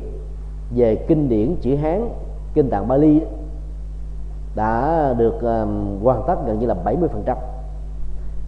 về 0.76 0.94
kinh 0.94 1.28
điển 1.28 1.56
chữ 1.60 1.76
hán, 1.76 2.08
kinh 2.54 2.70
tạng 2.70 2.88
bali 2.88 3.20
đã 4.56 5.14
được 5.18 5.42
um, 5.42 6.02
hoàn 6.04 6.22
tất 6.26 6.36
gần 6.46 6.58
như 6.58 6.66
là 6.66 6.74
70% 6.84 7.36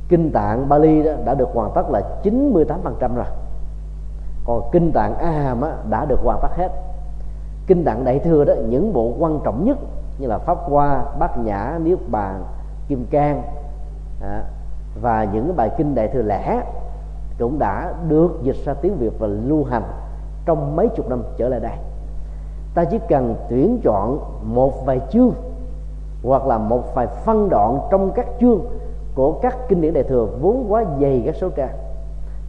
kinh 0.09 0.31
tạng 0.33 0.69
Bali 0.69 1.03
đó 1.03 1.13
đã 1.25 1.35
được 1.35 1.49
hoàn 1.55 1.71
tất 1.75 1.91
là 1.91 2.03
98% 2.23 3.15
rồi. 3.15 3.27
Còn 4.45 4.63
kinh 4.73 4.93
tạng 4.93 5.19
A 5.19 5.31
Hàm 5.31 5.61
á, 5.61 5.77
đã 5.91 6.05
được 6.05 6.21
hoàn 6.25 6.39
tất 6.43 6.49
hết. 6.57 6.69
Kinh 7.67 7.85
tạng 7.85 8.05
Đại 8.05 8.19
thừa 8.19 8.45
đó 8.45 8.55
những 8.69 8.93
bộ 8.93 9.13
quan 9.19 9.41
trọng 9.45 9.65
nhất 9.65 9.79
như 10.19 10.27
là 10.27 10.39
Pháp 10.39 10.59
Hoa, 10.59 11.05
Bát 11.19 11.39
Nhã, 11.39 11.79
Niết 11.83 11.99
Bàn, 12.11 12.45
Kim 12.89 13.07
Cang 13.11 13.43
à, 14.23 14.43
và 15.03 15.25
những 15.25 15.57
bài 15.57 15.71
kinh 15.79 15.95
Đại 15.95 16.09
thừa 16.09 16.23
lẻ 16.23 16.63
cũng 17.39 17.59
đã 17.59 17.95
được 18.09 18.39
dịch 18.43 18.57
ra 18.65 18.75
tiếng 18.75 18.97
Việt 18.97 19.13
và 19.19 19.27
lưu 19.27 19.65
hành 19.65 19.83
trong 20.47 20.77
mấy 20.77 20.89
chục 20.89 21.09
năm 21.09 21.23
trở 21.37 21.49
lại 21.49 21.61
đây. 21.61 21.77
Ta 22.75 22.85
chỉ 22.85 22.99
cần 23.09 23.35
tuyển 23.51 23.81
chọn 23.83 24.19
một 24.43 24.87
vài 24.87 25.01
chương 25.11 25.33
hoặc 26.29 26.47
là 26.47 26.59
một 26.59 26.95
vài 26.95 27.07
phân 27.07 27.49
đoạn 27.49 27.81
trong 27.91 28.11
các 28.15 28.27
chương 28.41 28.61
của 29.15 29.33
các 29.33 29.69
kinh 29.69 29.81
điển 29.81 29.95
đại 29.95 30.05
thừa 30.05 30.29
vốn 30.41 30.67
quá 30.69 30.85
dày 31.01 31.23
các 31.27 31.35
số 31.35 31.49
trang. 31.49 31.75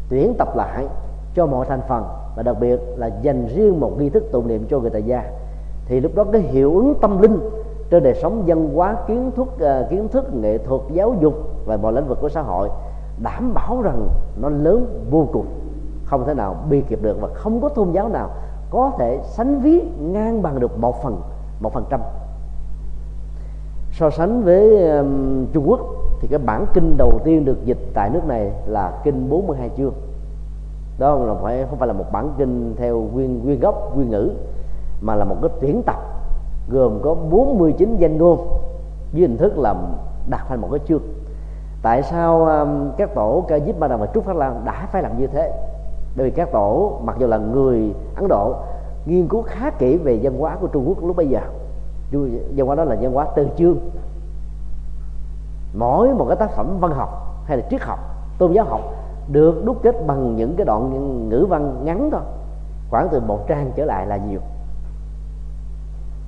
Tuyển 0.10 0.36
tập 0.38 0.56
lại 0.56 0.88
cho 1.36 1.46
mọi 1.46 1.66
thành 1.66 1.82
phần 1.88 2.04
và 2.36 2.44
đặc 2.44 2.56
biệt 2.60 2.80
là 2.98 3.10
dành 3.22 3.48
riêng 3.48 3.80
một 3.80 3.92
nghi 3.98 4.10
thức 4.10 4.24
tụng 4.32 4.48
niệm 4.48 4.66
cho 4.70 4.80
người 4.80 4.90
tại 4.90 5.04
gia. 5.04 5.24
Thì 5.86 6.00
lúc 6.00 6.16
đó 6.16 6.24
cái 6.32 6.42
hiệu 6.42 6.76
ứng 6.76 6.94
tâm 7.02 7.22
linh 7.22 7.40
trên 7.90 8.04
đời 8.04 8.14
sống 8.22 8.44
văn 8.48 8.70
hóa 8.76 8.96
kiến 9.08 9.32
thức 9.36 9.48
uh, 9.54 9.90
kiến 9.90 10.08
thức 10.08 10.36
nghệ 10.36 10.58
thuật 10.58 10.82
giáo 10.92 11.16
dục 11.20 11.34
và 11.66 11.78
mọi 11.78 11.94
lĩnh 11.94 12.08
vực 12.08 12.18
của 12.22 12.30
xã 12.30 12.42
hội 12.42 12.70
đảm 13.24 13.54
bảo 13.54 13.82
rằng 13.82 14.08
nó 14.42 14.50
lớn 14.50 15.06
vô 15.10 15.28
cùng. 15.34 15.46
Không 16.06 16.26
thể 16.26 16.34
nào 16.34 16.56
bi 16.70 16.82
kịp 16.82 17.00
được 17.02 17.18
và 17.22 17.28
không 17.34 17.62
có 17.62 17.70
tôn 17.70 17.92
giáo 17.92 18.10
nào 18.10 18.30
có 18.70 18.92
thể 19.00 19.20
sánh 19.24 19.60
ví 19.60 19.82
ngang 20.00 20.42
bằng 20.42 20.60
được 20.60 20.80
một 20.80 21.04
phần 21.04 21.22
một 21.60 21.74
phần 21.74 21.86
trăm 21.90 22.00
so 24.00 24.10
sánh 24.10 24.43
với 24.43 24.89
um, 24.97 25.45
Trung 25.54 25.70
Quốc 25.70 25.80
thì 26.22 26.28
cái 26.28 26.39
bản 26.39 26.66
kinh 26.74 26.97
đầu 26.97 27.20
tiên 27.24 27.45
được 27.45 27.66
dịch 27.66 27.78
tại 27.93 28.10
nước 28.10 28.26
này 28.28 28.52
là 28.66 29.02
kinh 29.04 29.30
42 29.30 29.70
chương. 29.78 29.93
Đó 31.00 31.16
là 31.16 31.34
phải 31.34 31.66
không 31.70 31.80
phải 31.80 31.88
là 31.88 31.93
một 31.93 32.06
bản 32.12 32.34
kinh 32.38 32.76
theo 32.78 33.08
nguyên 33.14 33.45
nguyên 33.45 33.60
gốc 33.60 33.95
nguyên 33.95 34.10
ngữ 34.10 34.32
mà 35.02 35.16
là 35.16 35.26
một 35.26 35.36
cái 35.41 35.52
tuyển 35.62 35.82
tập 35.86 35.95
gồm 36.70 37.00
có 37.02 37.14
49 37.14 37.97
danh 37.97 38.18
ngôn 38.18 38.38
với 39.12 39.22
hình 39.22 39.38
thức 39.38 39.58
là 39.58 39.76
đặt 40.30 40.45
thành 40.47 40.62
một 40.62 40.68
cái 40.72 40.80
chương. 40.88 41.02
Tại 41.82 42.04
sao 42.04 42.45
um, 42.45 42.91
các 42.97 43.16
tổ 43.16 43.45
ca 43.47 43.60
diếp 43.60 43.80
ba 43.80 43.88
đà 43.88 43.97
và 43.97 44.08
trúc 44.14 44.26
phát 44.26 44.36
lan 44.36 44.62
đã 44.66 44.88
phải 44.91 45.04
làm 45.04 45.20
như 45.20 45.28
thế? 45.28 45.52
Bởi 46.18 46.26
vì 46.26 46.32
các 46.32 46.52
tổ 46.52 47.00
mặc 47.04 47.16
dù 47.20 47.28
là 47.28 47.38
người 47.38 47.93
ấn 48.16 48.28
độ 48.28 48.56
nghiên 49.06 49.28
cứu 49.28 49.41
khá 49.41 49.70
kỹ 49.70 49.97
về 49.97 50.20
văn 50.22 50.39
hóa 50.39 50.58
của 50.62 50.68
trung 50.68 50.84
quốc 50.88 51.04
lúc 51.04 51.16
bây 51.16 51.28
giờ 51.28 51.41
văn 52.12 52.68
hóa 52.68 52.76
đó 52.76 52.84
là 52.84 52.95
văn 53.01 53.14
hóa 53.14 53.28
từ 53.36 53.47
chương. 53.57 53.78
Mỗi 55.74 56.14
một 56.14 56.26
cái 56.28 56.38
tác 56.38 56.51
phẩm 56.51 56.78
văn 56.80 56.91
học 56.91 57.10
hay 57.45 57.57
là 57.57 57.64
triết 57.70 57.82
học, 57.82 57.99
tôn 58.38 58.53
giáo 58.53 58.66
học 58.66 58.82
được 59.32 59.66
đúc 59.66 59.78
kết 59.84 59.95
bằng 60.07 60.36
những 60.36 60.55
cái 60.55 60.66
đoạn 60.66 61.30
ngữ 61.30 61.45
văn 61.49 61.86
ngắn 61.86 62.10
thôi. 62.12 62.22
Khoảng 62.89 63.07
từ 63.12 63.20
một 63.20 63.47
trang 63.47 63.72
trở 63.76 63.86
lại 63.86 64.07
là 64.07 64.18
nhiều. 64.18 64.39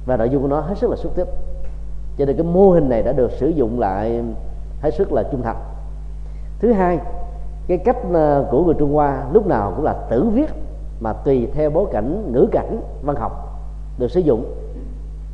Và 0.05 0.17
nội 0.17 0.29
dung 0.29 0.41
của 0.41 0.47
nó 0.47 0.59
hết 0.59 0.77
sức 0.77 0.89
là 0.89 0.95
xúc 0.95 1.11
tích. 1.15 1.27
Cho 2.17 2.25
nên 2.25 2.37
cái 2.37 2.45
mô 2.45 2.71
hình 2.71 2.89
này 2.89 3.03
đã 3.03 3.11
được 3.11 3.31
sử 3.31 3.47
dụng 3.47 3.79
lại 3.79 4.23
hết 4.81 4.91
sức 4.93 5.13
là 5.13 5.23
trung 5.31 5.41
thành. 5.41 5.57
Thứ 6.59 6.73
hai, 6.73 6.99
cái 7.67 7.77
cách 7.77 7.97
ờ, 8.13 8.47
của 8.51 8.63
người 8.63 8.75
trung 8.79 8.93
hoa 8.93 9.23
lúc 9.33 9.47
nào 9.47 9.73
cũng 9.75 9.85
là 9.85 9.93
tử 9.93 10.29
viết 10.33 10.49
mà 10.99 11.13
tùy 11.13 11.47
theo 11.53 11.69
bối 11.69 11.85
cảnh, 11.91 12.31
ngữ 12.31 12.47
cảnh, 12.51 12.81
văn 13.01 13.15
học 13.15 13.59
được 13.97 14.11
sử 14.11 14.19
dụng 14.19 14.45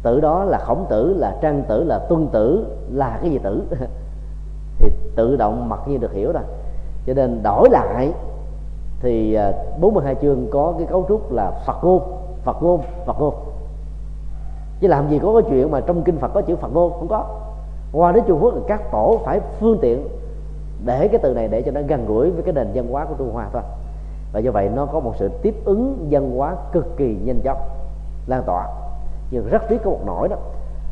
tử 0.08 0.20
đó 0.20 0.44
là 0.44 0.58
khổng 0.58 0.86
tử, 0.90 1.14
là 1.18 1.38
trang 1.42 1.64
tử, 1.68 1.84
là 1.84 2.00
tuân 2.00 2.28
tử, 2.28 2.66
là 2.92 3.20
cái 3.22 3.32
gì 3.32 3.38
tử? 3.38 3.64
Thì 4.80 4.92
tự 5.16 5.36
động 5.36 5.70
mặc 5.70 5.80
nhiên 5.88 6.00
được 6.00 6.14
hiểu 6.14 6.32
rồi. 6.32 6.44
Cho 7.08 7.14
nên 7.14 7.44
đổi 7.44 7.70
lại 7.70 8.12
thì 9.02 9.34
à, 9.34 9.52
42 9.80 10.16
chương 10.22 10.48
có 10.52 10.74
cái 10.78 10.88
cấu 10.88 11.06
trúc 11.10 11.32
là 11.32 11.52
Phật 11.66 11.84
ngôn 11.84 12.02
Phật 12.44 12.64
ngôn 12.64 12.82
Phật 13.06 13.20
ngôn 13.20 13.34
chứ 14.80 14.88
làm 14.88 15.10
gì 15.10 15.20
có 15.20 15.34
cái 15.34 15.50
chuyện 15.50 15.72
mà 15.72 15.82
trong 15.82 16.04
kinh 16.04 16.18
Phật 16.18 16.32
có 16.34 16.42
chữ 16.42 16.56
Phật 16.56 16.74
ngôn 16.74 16.92
không 16.92 17.08
có. 17.08 17.26
Qua 17.94 18.12
đến 18.12 18.24
Trung 18.28 18.40
Quốc 18.44 18.54
thì 18.56 18.62
các 18.68 18.92
tổ 18.92 19.20
phải 19.26 19.40
phương 19.60 19.78
tiện 19.82 20.08
để 20.86 21.08
cái 21.08 21.20
từ 21.24 21.34
này 21.34 21.48
để 21.48 21.62
cho 21.62 21.72
nó 21.72 21.82
gần 21.88 22.06
gũi 22.06 22.32
với 22.32 22.44
cái 22.44 22.54
nền 22.54 22.68
văn 22.74 22.88
hóa 22.92 23.06
của 23.06 23.16
Trung 23.18 23.34
Hoa 23.34 23.50
thôi. 23.54 23.62
Và 24.34 24.40
do 24.40 24.52
vậy 24.52 24.70
nó 24.76 24.86
có 24.86 25.00
một 25.00 25.14
sự 25.18 25.30
tiếp 25.42 25.56
ứng 25.66 26.08
văn 26.10 26.38
hóa 26.38 26.56
cực 26.72 26.98
kỳ 26.98 27.18
nhanh 27.26 27.42
chóng, 27.44 27.58
lan 28.28 28.44
tỏa 28.46 28.68
nhưng 29.32 29.50
rất 29.50 29.62
tiếc 29.70 29.78
có 29.84 29.90
một 29.90 30.00
nỗi 30.06 30.28
đó. 30.28 30.36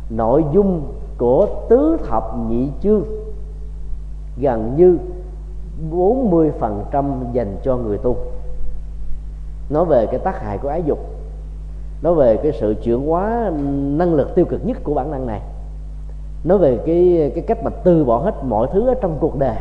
Nội 0.09 0.43
dung 0.53 0.93
của 1.17 1.47
tứ 1.69 1.97
thập 2.07 2.23
nhị 2.49 2.69
chương 2.81 3.03
gần 4.41 4.73
như 4.77 4.97
40% 5.91 7.31
dành 7.33 7.57
cho 7.63 7.77
người 7.77 7.97
tu. 7.97 8.17
Nói 9.69 9.86
về 9.86 10.05
cái 10.05 10.19
tác 10.19 10.41
hại 10.41 10.57
của 10.57 10.69
ái 10.69 10.83
dục, 10.86 10.99
nói 12.01 12.15
về 12.15 12.38
cái 12.38 12.51
sự 12.59 12.75
chuyển 12.83 13.07
hóa 13.07 13.51
năng 13.97 14.13
lực 14.13 14.36
tiêu 14.36 14.45
cực 14.45 14.65
nhất 14.65 14.77
của 14.83 14.93
bản 14.93 15.11
năng 15.11 15.27
này, 15.27 15.41
nói 16.43 16.57
về 16.57 16.79
cái 16.86 17.31
cái 17.36 17.43
cách 17.47 17.63
mà 17.63 17.71
từ 17.83 18.05
bỏ 18.05 18.17
hết 18.17 18.43
mọi 18.43 18.67
thứ 18.73 18.88
ở 18.88 18.93
trong 19.01 19.17
cuộc 19.19 19.39
đời 19.39 19.57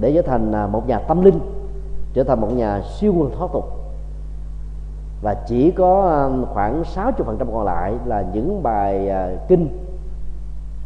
để 0.00 0.12
trở 0.14 0.22
thành 0.22 0.52
à, 0.52 0.66
một 0.66 0.88
nhà 0.88 0.98
tâm 0.98 1.22
linh, 1.22 1.38
trở 2.14 2.24
thành 2.24 2.40
một 2.40 2.48
nhà 2.56 2.82
siêu 2.98 3.14
quân 3.18 3.30
thoát 3.38 3.48
tục 3.52 3.83
và 5.24 5.34
chỉ 5.34 5.70
có 5.70 6.00
um, 6.26 6.44
khoảng 6.54 6.82
60% 6.82 7.12
còn 7.52 7.64
lại 7.64 7.94
là 8.04 8.24
những 8.32 8.62
bài 8.62 9.08
à, 9.08 9.30
kinh, 9.48 9.68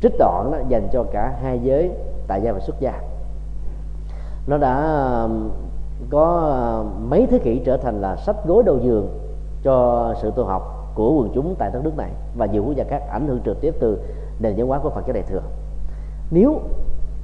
trích 0.02 0.12
đoạn 0.18 0.50
đó 0.52 0.58
dành 0.68 0.88
cho 0.92 1.04
cả 1.12 1.38
hai 1.42 1.60
giới 1.62 1.90
tại 2.26 2.40
gia 2.42 2.52
và 2.52 2.60
xuất 2.60 2.80
gia. 2.80 3.00
Nó 4.46 4.58
đã 4.58 5.02
um, 5.22 5.50
có 6.10 6.54
uh, 6.80 7.10
mấy 7.10 7.26
thế 7.26 7.38
kỷ 7.38 7.58
trở 7.58 7.76
thành 7.76 8.00
là 8.00 8.16
sách 8.16 8.36
gối 8.46 8.62
đầu 8.66 8.78
giường 8.82 9.08
cho 9.62 10.14
sự 10.22 10.32
tu 10.36 10.44
học 10.44 10.92
của 10.94 11.12
quần 11.12 11.30
chúng 11.34 11.54
tại 11.58 11.70
đất 11.72 11.84
nước 11.84 11.96
này 11.96 12.10
và 12.36 12.46
nhiều 12.46 12.64
quốc 12.64 12.76
gia 12.76 12.84
khác, 12.84 13.02
ảnh 13.10 13.28
hưởng 13.28 13.40
trực 13.44 13.60
tiếp 13.60 13.74
từ 13.80 13.98
nền 14.40 14.54
văn 14.56 14.68
hóa 14.68 14.78
của 14.78 14.90
Phật 14.90 15.06
giáo 15.06 15.14
Đại 15.14 15.22
thừa. 15.22 15.42
Nếu 16.30 16.60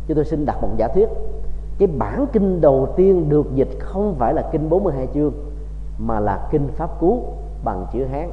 chúng 0.06 0.14
tôi 0.14 0.24
xin 0.24 0.46
đặt 0.46 0.62
một 0.62 0.68
giả 0.76 0.88
thuyết, 0.88 1.08
cái 1.78 1.88
bản 1.98 2.26
kinh 2.32 2.60
đầu 2.60 2.88
tiên 2.96 3.28
được 3.28 3.54
dịch 3.54 3.78
không 3.80 4.14
phải 4.18 4.34
là 4.34 4.42
kinh 4.52 4.70
42 4.70 5.08
chương 5.14 5.32
mà 5.98 6.20
là 6.20 6.48
kinh 6.50 6.68
pháp 6.76 7.00
cú 7.00 7.22
bằng 7.64 7.86
chữ 7.92 8.04
hán. 8.04 8.30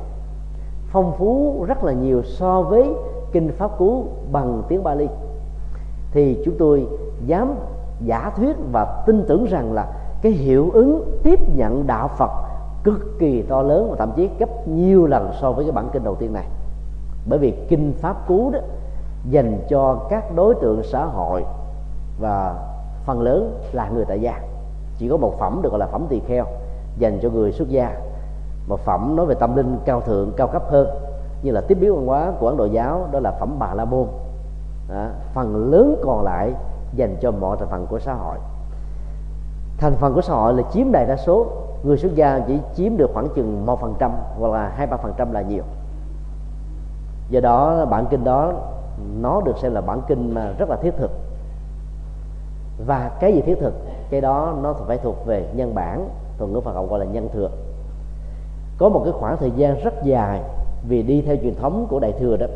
Phong 0.88 1.14
phú 1.18 1.64
rất 1.68 1.84
là 1.84 1.94
nhiều 1.94 2.24
so 2.24 2.62
với 2.62 2.94
kinh 3.32 3.52
pháp 3.58 3.78
cú 3.78 4.06
bằng 4.32 4.64
tiếng 4.68 4.84
bali. 4.84 5.08
Thì 6.12 6.42
chúng 6.46 6.56
tôi 6.60 6.88
dám 7.26 7.56
giả 8.06 8.32
thuyết 8.38 8.56
và 8.72 9.04
tin 9.06 9.26
tưởng 9.28 9.46
rằng 9.46 9.74
là 9.74 9.88
cái 10.22 10.32
hiệu 10.32 10.70
ứng 10.74 11.20
tiếp 11.24 11.40
nhận 11.56 11.88
đạo 11.88 12.08
phật 12.18 12.32
cực 12.84 13.20
kỳ 13.20 13.42
to 13.42 13.62
lớn 13.62 13.88
và 13.90 13.96
thậm 13.96 14.12
chí 14.16 14.30
gấp 14.40 14.68
nhiều 14.68 15.06
lần 15.06 15.32
so 15.42 15.52
với 15.52 15.66
cái 15.66 15.72
bản 15.72 15.90
kinh 15.94 16.04
đầu 16.04 16.16
tiên 16.16 16.34
này. 16.34 16.46
Bởi 17.30 17.40
vì 17.40 17.54
kinh 17.70 17.94
pháp 18.02 18.28
cú 18.28 18.50
đó 18.50 18.60
dành 19.30 19.60
cho 19.70 20.08
các 20.10 20.36
đối 20.36 20.56
tượng 20.56 20.84
xã 20.84 21.06
hội 21.06 21.46
và 22.20 22.56
phần 23.06 23.22
lớn 23.22 23.60
là 23.72 23.90
người 23.90 24.06
tại 24.06 24.22
gia. 24.22 24.40
Chỉ 24.98 25.10
có 25.10 25.18
một 25.18 25.34
phẩm 25.40 25.60
được 25.64 25.70
gọi 25.70 25.80
là 25.80 25.88
phẩm 25.88 26.06
tỳ 26.10 26.20
kheo 26.20 26.46
dành 26.98 27.20
cho 27.22 27.30
người 27.30 27.52
xuất 27.52 27.70
gia. 27.70 27.98
Một 28.68 28.80
phẩm 28.80 29.16
nói 29.16 29.26
về 29.26 29.36
tâm 29.36 29.56
linh 29.56 29.78
cao 29.86 30.02
thượng, 30.02 30.32
cao 30.38 30.48
cấp 30.48 30.64
hơn, 30.70 30.88
như 31.44 31.52
là 31.52 31.62
tiếp 31.62 31.78
biến 31.82 31.96
văn 31.96 32.08
hóa 32.08 32.32
của 32.40 32.48
ấn 32.48 32.58
độ 32.58 32.66
giáo, 32.66 33.08
đó 33.12 33.20
là 33.20 33.32
phẩm 33.32 33.56
bà 33.60 33.74
la 33.74 33.86
môn. 33.86 34.08
Đó. 34.90 35.08
phần 35.34 35.72
lớn 35.72 36.02
còn 36.04 36.24
lại 36.24 36.54
dành 36.94 37.16
cho 37.22 37.32
mọi 37.32 37.58
thành 37.58 37.68
phần 37.68 37.88
của 37.90 38.00
xã 38.00 38.14
hội. 38.14 38.38
Thành 39.78 39.96
phần 39.96 40.14
của 40.14 40.22
xã 40.22 40.34
hội 40.34 40.54
là 40.54 40.64
chiếm 40.74 40.92
đại 40.92 41.06
đa 41.06 41.18
số, 41.18 41.46
người 41.84 41.98
xuất 41.98 42.16
gia 42.16 42.40
chỉ 42.48 42.60
chiếm 42.76 42.98
được 42.98 43.12
khoảng 43.14 43.30
chừng 43.36 43.66
một 43.66 43.82
phần 43.82 43.94
trăm 44.00 44.12
hoặc 44.40 44.52
là 44.52 44.70
hai 44.76 44.88
ba 44.88 44.98
phần 44.98 45.14
trăm 45.18 45.32
là 45.32 45.42
nhiều. 45.42 45.64
Do 47.30 47.40
đó, 47.40 47.86
bản 47.86 48.06
kinh 48.10 48.24
đó, 48.24 48.54
nó 49.20 49.42
được 49.42 49.58
xem 49.58 49.74
là 49.74 49.82
bản 49.82 50.02
kinh 50.08 50.34
mà 50.34 50.54
rất 50.58 50.70
là 50.70 50.76
thiết 50.76 50.92
thực. 50.98 51.12
Và 52.88 53.12
cái 53.20 53.34
gì 53.34 53.42
thiết 53.42 53.56
thực? 53.62 53.74
Cái 54.10 54.22
đó 54.22 54.54
nó 54.62 54.74
phải 54.74 54.98
thuộc 54.98 55.26
về 55.26 55.50
nhân 55.54 55.76
bản 55.76 56.10
còn 56.42 56.54
ngữ 56.54 56.60
Phật 56.60 56.72
học 56.72 56.90
gọi 56.90 57.00
là 57.00 57.06
nhân 57.06 57.30
thừa. 57.34 57.50
Có 58.78 58.90
một 58.90 59.02
cái 59.04 59.14
khoảng 59.14 59.38
thời 59.38 59.52
gian 59.52 59.82
rất 59.84 60.04
dài 60.04 60.42
vì 60.88 61.04
đi 61.04 61.22
theo 61.22 61.36
truyền 61.42 61.56
thống 61.56 61.88
của 61.90 62.00
đại 62.00 62.14
thừa 62.20 62.38
đó 62.38 62.48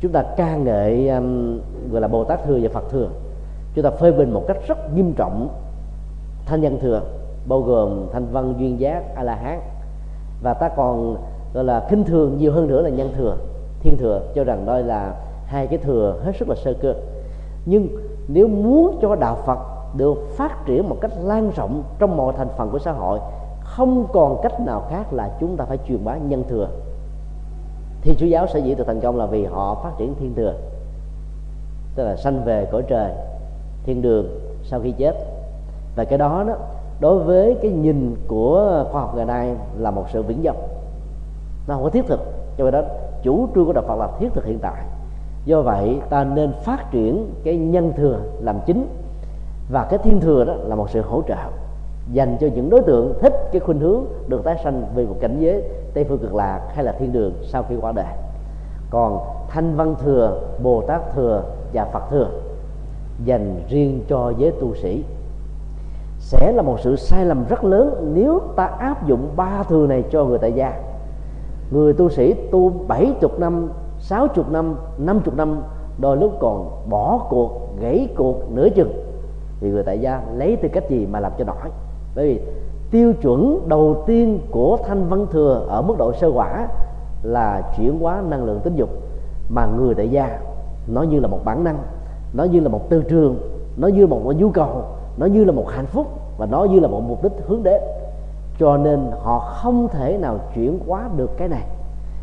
chúng 0.00 0.12
ta 0.12 0.22
ca 0.36 0.56
ngợi 0.56 1.08
um, 1.08 1.58
gọi 1.90 2.00
là 2.00 2.08
bồ 2.08 2.24
tát 2.24 2.44
thừa 2.44 2.58
và 2.62 2.68
phật 2.72 2.90
thừa. 2.90 3.08
Chúng 3.74 3.84
ta 3.84 3.90
phê 3.90 4.12
bình 4.12 4.30
một 4.30 4.44
cách 4.48 4.56
rất 4.66 4.94
nghiêm 4.94 5.12
trọng 5.12 5.48
thanh 6.46 6.60
nhân 6.60 6.78
thừa 6.80 7.02
bao 7.48 7.60
gồm 7.60 8.06
thanh 8.12 8.26
văn 8.32 8.54
duyên 8.58 8.80
giác 8.80 9.14
a 9.14 9.22
la 9.22 9.34
hán. 9.34 9.60
Và 10.42 10.54
ta 10.54 10.68
còn 10.68 11.16
gọi 11.54 11.64
là 11.64 11.86
khinh 11.88 12.04
thường 12.04 12.38
nhiều 12.38 12.52
hơn 12.52 12.66
nữa 12.66 12.82
là 12.82 12.90
nhân 12.90 13.12
thừa. 13.16 13.36
Thiên 13.80 13.96
thừa 13.96 14.22
cho 14.34 14.44
rằng 14.44 14.66
đây 14.66 14.82
là 14.82 15.14
hai 15.46 15.66
cái 15.66 15.78
thừa 15.78 16.20
hết 16.24 16.32
sức 16.38 16.48
là 16.48 16.54
sơ 16.64 16.74
cơ. 16.74 16.94
Nhưng 17.66 17.88
nếu 18.28 18.48
muốn 18.48 18.98
cho 19.02 19.14
đạo 19.14 19.38
phật 19.46 19.58
được 19.96 20.28
phát 20.36 20.66
triển 20.66 20.88
một 20.88 20.96
cách 21.00 21.10
lan 21.22 21.50
rộng 21.56 21.82
trong 21.98 22.16
mọi 22.16 22.34
thành 22.36 22.48
phần 22.56 22.70
của 22.70 22.78
xã 22.78 22.92
hội. 22.92 23.18
Không 23.60 24.06
còn 24.12 24.40
cách 24.42 24.60
nào 24.60 24.82
khác 24.90 25.12
là 25.12 25.30
chúng 25.40 25.56
ta 25.56 25.64
phải 25.64 25.78
truyền 25.88 26.04
bá 26.04 26.16
nhân 26.16 26.44
thừa. 26.48 26.68
Thì 28.00 28.16
chúa 28.18 28.26
giáo 28.26 28.46
sở 28.46 28.58
dĩ 28.58 28.74
được 28.74 28.84
thành 28.86 29.00
công 29.00 29.16
là 29.16 29.26
vì 29.26 29.44
họ 29.44 29.74
phát 29.74 29.90
triển 29.98 30.14
thiên 30.14 30.34
thừa 30.34 30.54
tức 31.94 32.04
là 32.04 32.16
sanh 32.16 32.44
về 32.44 32.68
cõi 32.72 32.82
trời 32.88 33.12
thiên 33.84 34.02
đường 34.02 34.40
sau 34.64 34.80
khi 34.80 34.92
chết. 34.92 35.14
Và 35.96 36.04
cái 36.04 36.18
đó 36.18 36.44
đó 36.48 36.54
đối 37.00 37.18
với 37.24 37.56
cái 37.62 37.70
nhìn 37.70 38.16
của 38.28 38.84
khoa 38.92 39.00
học 39.00 39.16
ngày 39.16 39.24
nay 39.24 39.54
là 39.78 39.90
một 39.90 40.04
sự 40.12 40.22
viễn 40.22 40.42
vọng, 40.42 40.68
nó 41.68 41.74
không 41.74 41.84
có 41.84 41.90
thiết 41.90 42.06
thực. 42.06 42.20
Cho 42.58 42.64
nên 42.64 42.72
đó 42.72 42.80
chủ 43.22 43.48
trương 43.54 43.66
của 43.66 43.72
đạo 43.72 43.84
Phật 43.86 43.96
là 43.96 44.08
thiết 44.18 44.28
thực 44.34 44.44
hiện 44.44 44.58
tại. 44.58 44.84
Do 45.44 45.62
vậy 45.62 46.00
ta 46.10 46.24
nên 46.24 46.52
phát 46.52 46.90
triển 46.90 47.34
cái 47.44 47.56
nhân 47.56 47.92
thừa 47.96 48.18
làm 48.40 48.60
chính 48.66 48.86
và 49.68 49.84
cái 49.90 49.98
thiên 49.98 50.20
thừa 50.20 50.44
đó 50.44 50.54
là 50.64 50.74
một 50.74 50.90
sự 50.90 51.00
hỗ 51.00 51.22
trợ 51.28 51.36
dành 52.12 52.36
cho 52.40 52.46
những 52.54 52.70
đối 52.70 52.82
tượng 52.82 53.14
thích 53.20 53.48
cái 53.52 53.60
khuynh 53.60 53.80
hướng 53.80 54.04
được 54.28 54.44
tái 54.44 54.56
sanh 54.64 54.84
về 54.94 55.06
một 55.06 55.16
cảnh 55.20 55.36
giới 55.40 55.62
tây 55.94 56.04
phương 56.04 56.18
cực 56.18 56.34
lạc 56.34 56.60
hay 56.74 56.84
là 56.84 56.92
thiên 56.92 57.12
đường 57.12 57.32
sau 57.42 57.64
khi 57.68 57.74
qua 57.80 57.92
đời. 57.92 58.14
Còn 58.90 59.20
thanh 59.48 59.76
văn 59.76 59.94
thừa, 60.04 60.40
bồ 60.62 60.82
tát 60.82 61.14
thừa 61.14 61.42
và 61.72 61.84
phật 61.84 62.02
thừa 62.10 62.30
dành 63.24 63.62
riêng 63.68 64.04
cho 64.08 64.32
giới 64.38 64.50
tu 64.50 64.74
sĩ 64.74 65.04
sẽ 66.18 66.52
là 66.52 66.62
một 66.62 66.80
sự 66.80 66.96
sai 66.96 67.24
lầm 67.24 67.44
rất 67.48 67.64
lớn 67.64 68.12
nếu 68.14 68.40
ta 68.56 68.66
áp 68.66 69.06
dụng 69.06 69.28
ba 69.36 69.62
thừa 69.62 69.86
này 69.86 70.04
cho 70.10 70.24
người 70.24 70.38
tại 70.38 70.52
gia. 70.52 70.72
Người 71.70 71.92
tu 71.92 72.08
sĩ 72.08 72.34
tu 72.50 72.72
bảy 72.88 73.14
chục 73.20 73.38
năm, 73.38 73.68
sáu 73.98 74.28
chục 74.28 74.50
năm 74.50 74.74
năm 74.98 75.20
chục 75.20 75.34
năm, 75.36 75.62
đôi 75.98 76.16
lúc 76.16 76.32
còn 76.40 76.70
bỏ 76.90 77.26
cuộc, 77.30 77.68
gãy 77.80 78.08
cuộc 78.16 78.52
nửa 78.52 78.68
chừng 78.68 79.11
thì 79.62 79.70
người 79.70 79.82
tại 79.82 80.00
gia 80.00 80.22
lấy 80.34 80.56
tư 80.56 80.68
cách 80.72 80.84
gì 80.88 81.06
mà 81.06 81.20
làm 81.20 81.32
cho 81.38 81.44
nổi 81.44 81.70
bởi 82.14 82.26
vì 82.26 82.40
tiêu 82.90 83.12
chuẩn 83.22 83.68
đầu 83.68 84.02
tiên 84.06 84.38
của 84.50 84.78
thanh 84.86 85.08
văn 85.08 85.26
thừa 85.30 85.66
ở 85.68 85.82
mức 85.82 85.94
độ 85.98 86.12
sơ 86.12 86.30
quả 86.34 86.68
là 87.22 87.62
chuyển 87.76 87.98
hóa 87.98 88.22
năng 88.28 88.44
lượng 88.44 88.60
tính 88.60 88.76
dục. 88.76 88.88
Mà 89.48 89.66
người 89.66 89.94
tại 89.94 90.08
gia, 90.08 90.38
nó 90.86 91.02
như 91.02 91.20
là 91.20 91.28
một 91.28 91.38
bản 91.44 91.64
năng, 91.64 91.78
nó 92.32 92.44
như 92.44 92.60
là 92.60 92.68
một 92.68 92.90
tư 92.90 93.02
trường, 93.08 93.36
nó 93.76 93.88
như 93.88 94.00
là 94.00 94.06
một 94.06 94.32
nhu 94.36 94.50
cầu, 94.50 94.84
nó 95.16 95.26
như 95.26 95.44
là 95.44 95.52
một 95.52 95.68
hạnh 95.68 95.86
phúc 95.86 96.06
và 96.38 96.46
nó 96.46 96.64
như 96.64 96.80
là 96.80 96.88
một 96.88 97.00
mục 97.08 97.22
đích 97.22 97.32
hướng 97.46 97.62
đến. 97.62 97.82
Cho 98.58 98.76
nên 98.76 99.00
họ 99.22 99.38
không 99.38 99.88
thể 99.88 100.18
nào 100.18 100.38
chuyển 100.54 100.78
hóa 100.86 101.08
được 101.16 101.30
cái 101.36 101.48
này. 101.48 101.66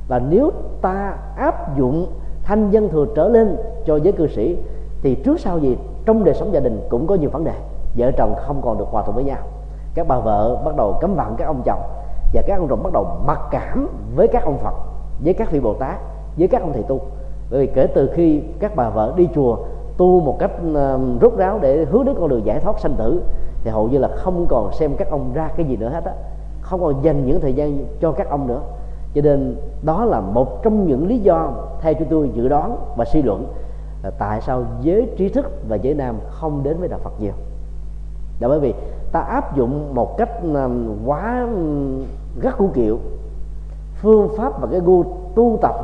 Và 0.08 0.22
nếu 0.30 0.52
ta 0.82 1.18
áp 1.38 1.78
dụng 1.78 2.08
thanh 2.44 2.72
dân 2.72 2.90
thừa 2.90 3.06
trở 3.16 3.28
lên 3.28 3.56
cho 3.86 3.96
giới 3.96 4.14
cư 4.14 4.28
sĩ 4.28 4.58
thì 5.02 5.16
trước 5.16 5.40
sau 5.40 5.60
gì, 5.60 5.78
trong 6.06 6.24
đời 6.24 6.36
sống 6.36 6.54
gia 6.54 6.60
đình 6.60 6.82
cũng 6.90 7.08
có 7.08 7.16
nhiều 7.16 7.30
vấn 7.30 7.44
đề. 7.44 7.54
Vợ 7.98 8.12
chồng 8.18 8.36
không 8.38 8.62
còn 8.62 8.78
được 8.78 8.88
hòa 8.92 9.04
thuận 9.04 9.16
với 9.16 9.24
nhau. 9.24 9.38
Các 9.96 10.08
bà 10.08 10.20
vợ 10.20 10.62
bắt 10.66 10.76
đầu 10.76 10.98
cấm 11.02 11.16
vận 11.16 11.36
các 11.38 11.46
ông 11.46 11.62
chồng. 11.66 11.80
Và 12.34 12.42
các 12.48 12.60
ông 12.60 12.68
chồng 12.68 12.84
bắt 12.84 12.94
đầu 12.94 13.08
mặc 13.26 13.40
cảm 13.52 13.90
với 14.16 14.28
các 14.28 14.44
ông 14.44 14.58
phật, 14.58 14.74
với 15.24 15.34
các 15.34 15.52
vị 15.52 15.60
bồ 15.60 15.74
tát, 15.74 15.96
với 16.38 16.48
các 16.48 16.62
ông 16.62 16.74
thầy 16.74 16.84
tu. 16.84 17.00
Bởi 17.52 17.68
vì 17.68 17.74
kể 17.76 17.88
từ 17.88 18.10
khi 18.14 18.42
các 18.60 18.76
bà 18.76 18.90
vợ 18.90 19.14
đi 19.16 19.30
chùa, 19.36 19.58
tu 19.98 20.22
một 20.22 20.40
cách 20.40 20.52
ờ, 20.74 21.00
rút 21.22 21.38
ráo 21.38 21.60
để 21.62 21.86
hướng 21.86 22.06
đến 22.06 22.16
con 22.20 22.30
đường 22.30 22.46
giải 22.46 22.60
thoát 22.60 22.80
sanh 22.80 22.94
tử, 22.94 23.24
thì 23.64 23.72
hầu 23.72 23.88
như 23.88 23.98
là 23.98 24.08
không 24.08 24.46
còn 24.50 24.74
xem 24.74 24.96
các 24.98 25.10
ông 25.10 25.34
ra 25.34 25.50
cái 25.58 25.66
gì 25.66 25.78
nữa 25.78 25.90
hết 25.90 26.06
á. 26.06 26.14
Không 26.62 26.80
còn 26.80 27.04
dành 27.04 27.26
những 27.26 27.42
thời 27.42 27.54
gian 27.54 27.86
cho 28.02 28.12
các 28.12 28.30
ông 28.30 28.48
nữa. 28.48 28.62
Cho 29.14 29.22
nên 29.22 29.56
đó 29.82 30.06
là 30.06 30.20
một 30.20 30.64
trong 30.64 30.88
những 30.88 31.08
lý 31.08 31.20
do 31.20 31.52
theo 31.82 31.94
chúng 31.94 32.08
tôi 32.08 32.32
dự 32.34 32.48
đoán 32.48 32.78
và 32.96 33.06
suy 33.06 33.22
luận 33.22 33.48
là 34.04 34.10
tại 34.10 34.42
sao 34.42 34.64
giới 34.82 35.10
trí 35.18 35.30
thức 35.30 35.46
và 35.68 35.76
giới 35.76 35.94
nam 35.94 36.20
không 36.30 36.64
đến 36.64 36.78
với 36.80 36.88
đạo 36.88 37.00
Phật 37.04 37.14
nhiều 37.20 37.34
là 38.40 38.48
bởi 38.48 38.60
vì 38.60 38.74
ta 39.12 39.20
áp 39.20 39.56
dụng 39.56 39.96
một 39.96 40.18
cách 40.18 40.30
à, 40.56 40.68
quá 41.06 41.48
rất 42.42 42.58
cũ 42.58 42.70
kiệu, 42.74 42.98
phương 44.02 44.30
pháp 44.38 44.62
và 44.62 44.68
cái 44.72 44.80
gu 44.80 45.04
tu 45.36 45.58
tập, 45.62 45.76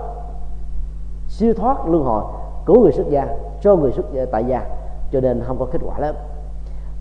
siêu 1.28 1.53
thoát 1.53 1.78
luân 1.88 2.03
hồi 2.03 2.24
của 2.66 2.80
người 2.80 2.91
xuất 2.91 3.09
gia, 3.09 3.28
cho 3.61 3.76
người 3.76 3.91
xuất 3.91 4.13
gia, 4.13 4.26
tại 4.26 4.43
gia, 4.43 4.66
cho 5.11 5.22
nên 5.22 5.41
không 5.43 5.59
có 5.59 5.66
kết 5.72 5.82
quả 5.86 5.99
lắm. 5.99 6.16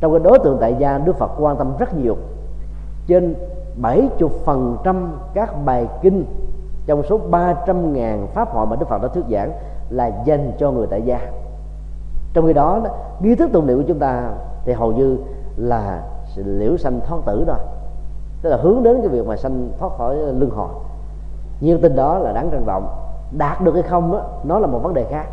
trong 0.00 0.12
cái 0.12 0.20
đối 0.24 0.38
tượng 0.38 0.58
tại 0.60 0.76
gia, 0.78 0.98
Đức 0.98 1.16
Phật 1.16 1.30
quan 1.38 1.56
tâm 1.56 1.72
rất 1.78 1.94
nhiều 1.94 2.16
trên 3.06 3.34
70% 3.82 5.08
các 5.34 5.64
bài 5.64 5.88
kinh, 6.02 6.24
trong 6.86 7.02
số 7.02 7.18
300 7.30 7.92
ngàn 7.92 8.26
pháp 8.34 8.50
hội 8.50 8.66
mà 8.66 8.76
Đức 8.76 8.88
Phật 8.88 9.02
đã 9.02 9.08
thuyết 9.08 9.24
giảng 9.30 9.52
là 9.90 10.10
dành 10.24 10.52
cho 10.58 10.70
người 10.70 10.86
tại 10.86 11.02
gia. 11.02 11.20
Trong 12.32 12.46
khi 12.46 12.52
đó 12.52 12.80
nghi 13.20 13.34
thức 13.34 13.50
tụng 13.52 13.66
niệm 13.66 13.78
của 13.78 13.88
chúng 13.88 13.98
ta 13.98 14.30
thì 14.64 14.72
hầu 14.72 14.92
như 14.92 15.18
là 15.56 16.02
liễu 16.36 16.76
sanh 16.76 17.00
thoát 17.06 17.18
tử 17.26 17.44
thôi. 17.46 17.58
Tức 18.42 18.50
là 18.50 18.56
hướng 18.56 18.82
đến 18.82 18.98
cái 19.00 19.08
việc 19.08 19.26
mà 19.26 19.36
sanh 19.36 19.70
thoát 19.78 19.92
khỏi 19.98 20.16
luân 20.16 20.50
hồi. 20.50 20.68
Nhiên 21.60 21.80
tin 21.80 21.96
đó 21.96 22.18
là 22.18 22.32
đáng 22.32 22.50
trân 22.50 22.64
trọng 22.66 22.88
đạt 23.38 23.60
được 23.60 23.72
hay 23.74 23.82
không 23.82 24.12
đó, 24.12 24.22
nó 24.44 24.58
là 24.58 24.66
một 24.66 24.78
vấn 24.82 24.94
đề 24.94 25.04
khác. 25.10 25.26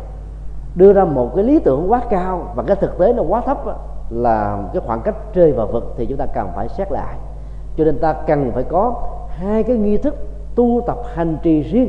Đưa 0.74 0.92
ra 0.92 1.04
một 1.04 1.30
cái 1.34 1.44
lý 1.44 1.58
tưởng 1.58 1.92
quá 1.92 2.02
cao 2.10 2.52
và 2.54 2.62
cái 2.62 2.76
thực 2.76 2.98
tế 2.98 3.12
nó 3.12 3.22
quá 3.22 3.40
thấp 3.40 3.66
đó, 3.66 3.74
là 4.10 4.62
cái 4.72 4.82
khoảng 4.86 5.00
cách 5.00 5.34
rơi 5.34 5.52
vào 5.52 5.66
vực 5.66 5.94
thì 5.96 6.06
chúng 6.06 6.18
ta 6.18 6.26
cần 6.26 6.48
phải 6.54 6.68
xét 6.68 6.92
lại. 6.92 7.16
Cho 7.76 7.84
nên 7.84 7.98
ta 7.98 8.12
cần 8.12 8.52
phải 8.54 8.64
có 8.64 8.94
hai 9.28 9.62
cái 9.62 9.76
nghi 9.76 9.96
thức 9.96 10.14
tu 10.54 10.80
tập 10.86 10.98
hành 11.14 11.36
trì 11.42 11.62
riêng. 11.62 11.88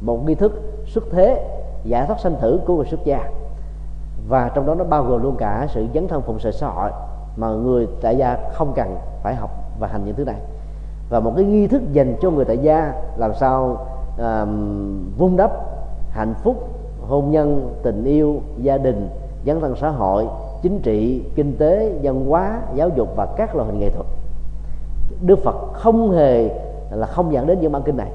Một 0.00 0.26
nghi 0.26 0.34
thức 0.34 0.52
xuất 0.86 1.04
thế 1.12 1.44
giải 1.86 2.06
thoát 2.06 2.20
sanh 2.20 2.36
tử 2.42 2.60
của 2.66 2.76
người 2.76 2.86
xuất 2.86 3.04
gia. 3.04 3.30
Và 4.28 4.50
trong 4.54 4.66
đó 4.66 4.74
nó 4.74 4.84
bao 4.84 5.04
gồm 5.04 5.22
luôn 5.22 5.36
cả 5.36 5.66
sự 5.70 5.86
dấn 5.94 6.08
thân 6.08 6.22
phụng 6.22 6.38
sự 6.38 6.50
xã 6.50 6.68
hội 6.68 6.90
mà 7.36 7.48
người 7.48 7.88
tại 8.00 8.16
gia 8.16 8.38
không 8.52 8.72
cần 8.76 8.96
phải 9.22 9.34
học 9.34 9.50
và 9.78 9.88
hành 9.88 10.04
những 10.04 10.14
thứ 10.16 10.24
này. 10.24 10.36
Và 11.10 11.20
một 11.20 11.32
cái 11.36 11.44
nghi 11.44 11.66
thức 11.66 11.82
dành 11.92 12.16
cho 12.20 12.30
người 12.30 12.44
tại 12.44 12.58
gia 12.58 12.92
làm 13.16 13.34
sao 13.34 13.86
uh, 14.14 14.48
vun 15.18 15.36
đắp 15.36 15.50
hạnh 16.10 16.34
phúc 16.42 16.68
hôn 17.08 17.30
nhân 17.30 17.74
tình 17.82 18.04
yêu 18.04 18.40
gia 18.58 18.78
đình 18.78 19.08
dấn 19.46 19.60
thân 19.60 19.76
xã 19.76 19.88
hội 19.88 20.26
chính 20.62 20.80
trị 20.80 21.24
kinh 21.34 21.56
tế 21.58 21.98
văn 22.02 22.26
hóa 22.26 22.60
giáo 22.74 22.88
dục 22.88 23.08
và 23.16 23.26
các 23.26 23.56
loại 23.56 23.68
hình 23.68 23.78
nghệ 23.78 23.90
thuật. 23.90 24.06
Đức 25.20 25.38
phật 25.44 25.56
không 25.72 26.10
hề 26.10 26.48
là 26.90 27.06
không 27.06 27.32
dẫn 27.32 27.46
đến 27.46 27.60
những 27.60 27.72
bản 27.72 27.82
kinh 27.82 27.96
này. 27.96 28.10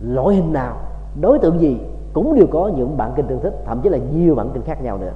Loại 0.00 0.36
hình 0.36 0.52
nào 0.52 0.76
đối 1.20 1.38
tượng 1.38 1.60
gì 1.60 1.80
cũng 2.12 2.34
đều 2.34 2.46
có 2.52 2.70
những 2.76 2.96
bản 2.96 3.12
kinh 3.16 3.26
tương 3.26 3.40
thích, 3.40 3.54
thậm 3.66 3.80
chí 3.80 3.88
là 3.88 3.98
nhiều 3.98 4.34
bản 4.34 4.50
kinh 4.54 4.62
khác 4.62 4.82
nhau 4.82 4.98
nữa. 4.98 5.12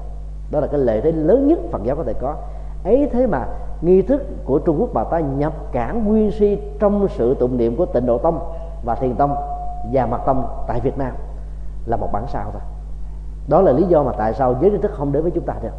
Đó 0.50 0.60
là 0.60 0.66
cái 0.66 0.80
lợi 0.80 1.00
thế 1.00 1.12
lớn 1.12 1.48
nhất 1.48 1.58
phật 1.70 1.82
giáo 1.84 1.96
có 1.96 2.04
thể 2.04 2.12
có. 2.12 2.34
Ấy 2.84 3.08
thế 3.12 3.26
mà 3.26 3.46
nghi 3.80 4.02
thức 4.02 4.22
của 4.44 4.58
trung 4.58 4.80
quốc 4.80 4.90
bà 4.92 5.04
ta 5.04 5.20
nhập 5.20 5.52
cản 5.72 6.08
nguyên 6.08 6.30
si 6.30 6.58
trong 6.80 7.08
sự 7.08 7.34
tụng 7.34 7.56
niệm 7.56 7.76
của 7.76 7.86
tịnh 7.86 8.06
độ 8.06 8.18
tông 8.18 8.38
và 8.84 8.94
thiền 8.94 9.14
tông 9.14 9.34
và 9.92 10.06
mật 10.06 10.20
tông 10.26 10.46
tại 10.66 10.80
việt 10.80 10.98
nam 10.98 11.12
là 11.86 11.96
một 11.96 12.08
bản 12.12 12.24
sao 12.28 12.50
thôi. 12.52 12.62
Đó 13.48 13.60
là 13.60 13.72
lý 13.72 13.82
do 13.82 14.02
mà 14.02 14.12
tại 14.18 14.34
sao 14.34 14.54
giới 14.60 14.70
trí 14.70 14.78
thức 14.78 14.90
không 14.94 15.12
đến 15.12 15.22
với 15.22 15.30
chúng 15.30 15.44
ta 15.44 15.54
được. 15.62 15.74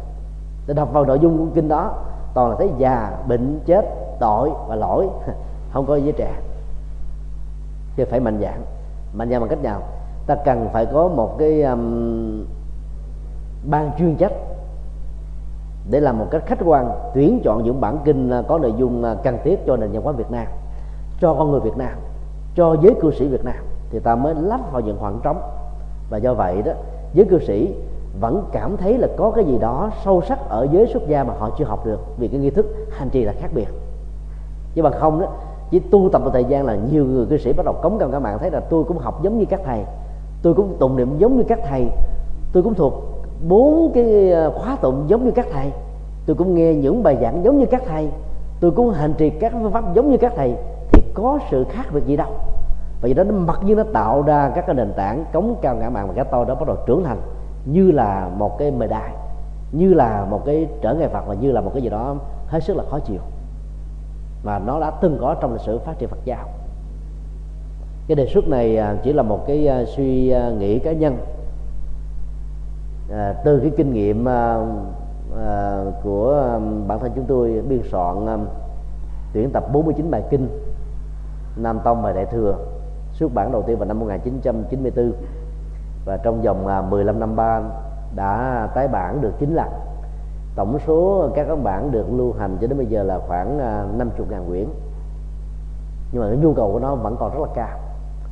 Để 0.66 0.74
đọc 0.74 0.92
vào 0.92 1.04
nội 1.04 1.18
dung 1.18 1.38
của 1.38 1.54
kinh 1.54 1.68
đó, 1.68 1.94
toàn 2.34 2.50
là 2.50 2.56
thấy 2.58 2.70
già, 2.78 3.18
bệnh, 3.28 3.60
chết, 3.66 3.84
tội 4.20 4.50
và 4.68 4.74
lỗi. 4.74 5.08
Không 5.72 5.86
có 5.86 5.96
giới 5.96 6.12
trẻ. 6.12 6.34
Thì 7.96 8.04
phải 8.04 8.20
mạnh 8.20 8.38
dạng. 8.42 8.62
Mạnh 9.14 9.30
dạng 9.30 9.40
bằng 9.40 9.50
cách 9.50 9.62
nào? 9.62 9.80
Ta 10.26 10.34
cần 10.34 10.68
phải 10.72 10.86
có 10.86 11.08
một 11.08 11.38
cái 11.38 11.62
um, 11.62 12.44
ban 13.70 13.90
chuyên 13.98 14.16
trách 14.16 14.32
để 15.90 16.00
làm 16.00 16.18
một 16.18 16.26
cách 16.30 16.42
khách 16.46 16.58
quan 16.64 16.90
tuyển 17.14 17.40
chọn 17.44 17.64
những 17.64 17.80
bản 17.80 17.98
kinh 18.04 18.30
à, 18.30 18.42
có 18.48 18.58
nội 18.58 18.74
dung 18.76 19.04
à, 19.04 19.14
cần 19.24 19.38
thiết 19.44 19.66
cho 19.66 19.76
nền 19.76 19.92
văn 19.92 20.02
hóa 20.02 20.12
Việt 20.12 20.30
Nam 20.30 20.46
cho 21.20 21.34
con 21.34 21.50
người 21.50 21.60
Việt 21.60 21.76
Nam 21.76 21.98
cho 22.54 22.76
giới 22.82 22.94
cư 23.00 23.12
sĩ 23.12 23.28
Việt 23.28 23.44
Nam 23.44 23.64
thì 23.90 23.98
ta 23.98 24.14
mới 24.14 24.34
lắp 24.34 24.60
vào 24.72 24.80
những 24.80 24.96
khoảng 25.00 25.20
trống. 25.22 25.40
Và 26.10 26.18
do 26.18 26.34
vậy 26.34 26.62
đó 26.62 26.72
giới 27.14 27.26
cư 27.26 27.38
sĩ 27.40 27.74
vẫn 28.20 28.44
cảm 28.52 28.76
thấy 28.76 28.98
là 28.98 29.08
có 29.16 29.30
cái 29.30 29.44
gì 29.44 29.58
đó 29.58 29.90
sâu 30.04 30.22
sắc 30.22 30.48
ở 30.48 30.66
giới 30.72 30.86
xuất 30.86 31.08
gia 31.08 31.24
mà 31.24 31.34
họ 31.38 31.50
chưa 31.58 31.64
học 31.64 31.86
được 31.86 32.00
vì 32.18 32.28
cái 32.28 32.40
nghi 32.40 32.50
thức 32.50 32.66
hành 32.90 33.10
trì 33.10 33.24
là 33.24 33.32
khác 33.40 33.50
biệt. 33.54 33.68
Chứ 34.74 34.82
bằng 34.82 34.92
không 34.98 35.20
đó 35.20 35.26
chỉ 35.70 35.78
tu 35.78 36.08
tập 36.12 36.22
một 36.24 36.30
thời 36.32 36.44
gian 36.44 36.66
là 36.66 36.74
nhiều 36.74 37.04
người 37.04 37.26
cư 37.26 37.38
sĩ 37.38 37.52
bắt 37.52 37.66
đầu 37.66 37.74
cống 37.82 37.98
cao 37.98 38.08
các 38.12 38.20
bạn 38.20 38.38
thấy 38.38 38.50
là 38.50 38.60
tôi 38.60 38.84
cũng 38.84 38.98
học 38.98 39.22
giống 39.22 39.38
như 39.38 39.44
các 39.44 39.60
thầy 39.64 39.84
tôi 40.44 40.54
cũng 40.54 40.76
tụng 40.78 40.96
niệm 40.96 41.18
giống 41.18 41.36
như 41.36 41.44
các 41.48 41.58
thầy. 41.68 41.86
Tôi 42.52 42.62
cũng 42.62 42.74
thuộc 42.74 42.94
bốn 43.48 43.92
cái 43.94 44.32
à, 44.32 44.50
khóa 44.54 44.76
tụng 44.76 45.04
giống 45.06 45.24
như 45.24 45.30
các 45.30 45.46
thầy. 45.52 45.72
Tôi 46.26 46.36
cũng 46.36 46.54
nghe 46.54 46.74
những 46.74 47.02
bài 47.02 47.18
giảng 47.22 47.44
giống 47.44 47.58
như 47.58 47.66
các 47.66 47.82
thầy. 47.86 48.08
Tôi 48.60 48.70
cũng 48.70 48.90
hành 48.90 49.14
trì 49.18 49.30
các 49.30 49.52
phương 49.52 49.72
pháp 49.72 49.94
giống 49.94 50.10
như 50.10 50.16
các 50.16 50.32
thầy 50.36 50.54
thì 50.92 51.02
có 51.14 51.38
sự 51.50 51.64
khác 51.70 51.84
biệt 51.94 52.06
gì 52.06 52.16
đâu. 52.16 52.28
Và 52.30 53.00
vậy 53.00 53.14
đó 53.14 53.24
nó 53.24 53.34
mặc 53.34 53.60
nhiên 53.64 53.76
nó 53.76 53.82
tạo 53.92 54.22
ra 54.22 54.52
các 54.54 54.66
cái 54.66 54.74
nền 54.74 54.92
tảng 54.96 55.24
cống 55.32 55.56
cao 55.62 55.76
ngã 55.76 55.90
mạng 55.90 56.08
và 56.08 56.14
cái 56.14 56.24
to 56.24 56.44
đó 56.44 56.54
bắt 56.54 56.66
đầu 56.66 56.76
trưởng 56.86 57.04
thành 57.04 57.20
như 57.64 57.90
là 57.90 58.30
một 58.36 58.58
cái 58.58 58.70
mề 58.70 58.86
đài, 58.86 59.10
như 59.72 59.94
là 59.94 60.26
một 60.30 60.42
cái 60.46 60.68
trở 60.82 60.94
ngại 60.94 61.08
phật 61.08 61.26
và 61.26 61.34
như 61.34 61.52
là 61.52 61.60
một 61.60 61.70
cái 61.74 61.82
gì 61.82 61.88
đó 61.88 62.16
hết 62.46 62.60
sức 62.60 62.76
là 62.76 62.84
khó 62.90 62.98
chịu. 62.98 63.20
Mà 64.44 64.58
nó 64.58 64.80
đã 64.80 64.90
từng 64.90 65.18
có 65.20 65.34
trong 65.34 65.52
lịch 65.52 65.60
sử 65.62 65.78
phát 65.78 65.98
triển 65.98 66.08
Phật 66.08 66.24
giáo 66.24 66.48
cái 68.08 68.14
đề 68.14 68.26
xuất 68.26 68.48
này 68.48 68.76
à, 68.76 68.96
chỉ 69.02 69.12
là 69.12 69.22
một 69.22 69.46
cái 69.46 69.68
à, 69.68 69.84
suy 69.96 70.30
à, 70.30 70.50
nghĩ 70.50 70.78
cá 70.78 70.92
nhân. 70.92 71.18
À, 73.12 73.34
từ 73.44 73.60
cái 73.60 73.70
kinh 73.76 73.92
nghiệm 73.92 74.28
à, 74.28 74.58
à, 75.36 75.84
của 76.02 76.58
bản 76.86 77.00
thân 77.00 77.12
chúng 77.14 77.24
tôi 77.24 77.62
biên 77.68 77.82
soạn 77.90 78.26
à, 78.26 78.38
tuyển 79.32 79.50
tập 79.50 79.64
49 79.72 80.10
bài 80.10 80.22
kinh 80.30 80.48
Nam 81.56 81.80
Tông 81.84 82.02
và 82.02 82.12
Đại 82.12 82.26
Thừa 82.26 82.56
xuất 83.12 83.34
bản 83.34 83.52
đầu 83.52 83.62
tiên 83.62 83.78
vào 83.78 83.88
năm 83.88 84.00
1994 84.00 85.12
và 86.04 86.16
trong 86.16 86.42
vòng 86.42 86.90
15 86.90 87.20
năm 87.20 87.36
ba 87.36 87.60
đã 88.16 88.68
tái 88.74 88.88
bản 88.88 89.20
được 89.20 89.32
9 89.38 89.54
lần. 89.54 89.68
Tổng 90.56 90.78
số 90.86 91.28
các 91.34 91.48
ấn 91.48 91.64
bản 91.64 91.90
được 91.90 92.06
lưu 92.12 92.32
hành 92.38 92.56
cho 92.60 92.66
đến 92.66 92.78
bây 92.78 92.86
giờ 92.86 93.02
là 93.02 93.18
khoảng 93.18 93.58
50 93.98 94.26
ngàn 94.30 94.44
quyển. 94.48 94.68
Nhưng 96.12 96.22
mà 96.22 96.28
cái 96.28 96.36
nhu 96.36 96.54
cầu 96.54 96.72
của 96.72 96.78
nó 96.78 96.94
vẫn 96.94 97.16
còn 97.20 97.32
rất 97.32 97.40
là 97.40 97.48
cao 97.54 97.83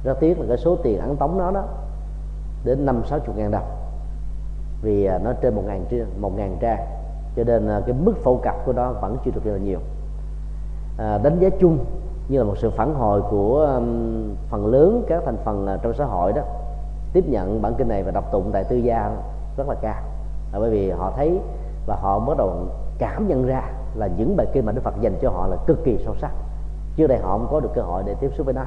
rất 0.05 0.21
tiếc 0.21 0.41
là 0.41 0.47
cái 0.49 0.57
số 0.57 0.77
tiền 0.77 0.99
ăn 0.99 1.17
tống 1.17 1.39
nó 1.39 1.51
đó 1.51 1.65
đến 2.65 2.87
năm 2.87 3.03
sáu 3.05 3.19
chục 3.19 3.37
ngàn 3.37 3.51
đồng. 3.51 3.67
Vì 4.83 5.05
à, 5.05 5.19
nó 5.19 5.33
trên 5.33 5.55
một 5.55 5.63
ngàn 5.67 5.85
một 6.21 6.33
ngàn 6.37 6.57
trang. 6.61 6.87
Cho 7.37 7.45
nên 7.45 7.69
à, 7.69 7.81
cái 7.87 7.95
mức 8.05 8.15
phổ 8.25 8.37
cập 8.37 8.55
của 8.67 8.73
nó 8.73 8.93
vẫn 8.93 9.17
chưa 9.25 9.31
được 9.31 9.45
rất 9.45 9.53
là 9.53 9.59
nhiều. 9.59 9.79
À, 10.99 11.19
đánh 11.19 11.39
giá 11.39 11.49
chung 11.61 11.79
như 12.29 12.39
là 12.39 12.45
một 12.45 12.59
sự 12.59 12.71
phản 12.71 12.95
hồi 12.95 13.23
của 13.31 13.61
um, 13.75 14.35
phần 14.51 14.67
lớn 14.67 15.05
các 15.09 15.23
thành 15.25 15.37
phần 15.45 15.69
uh, 15.75 15.83
trong 15.83 15.95
xã 15.95 16.05
hội 16.05 16.33
đó 16.33 16.43
tiếp 17.13 17.25
nhận 17.29 17.63
bản 17.63 17.75
kinh 17.79 17.89
này 17.89 18.03
và 18.03 18.11
đọc 18.11 18.33
tụng 18.33 18.51
tại 18.53 18.65
tư 18.65 18.77
gia 18.77 19.17
rất 19.57 19.69
là 19.69 19.75
cao. 19.75 20.03
Là 20.53 20.59
bởi 20.59 20.71
vì 20.71 20.91
họ 20.91 21.13
thấy 21.17 21.41
và 21.87 21.97
họ 21.97 22.19
bắt 22.19 22.37
đầu 22.37 22.53
cảm 22.99 23.29
nhận 23.29 23.47
ra 23.47 23.63
là 23.95 24.09
những 24.17 24.37
bài 24.37 24.47
kinh 24.53 24.67
mà 24.67 24.73
Đức 24.73 24.81
Phật 24.85 24.95
dành 25.01 25.15
cho 25.23 25.31
họ 25.31 25.47
là 25.47 25.57
cực 25.67 25.85
kỳ 25.85 25.99
sâu 26.05 26.15
sắc. 26.21 26.31
Trước 26.97 27.07
đây 27.07 27.19
họ 27.19 27.39
không 27.39 27.49
có 27.51 27.61
được 27.61 27.71
cơ 27.75 27.83
hội 27.83 28.03
để 28.07 28.15
tiếp 28.21 28.31
xúc 28.37 28.47
với 28.47 28.55
nó 28.55 28.65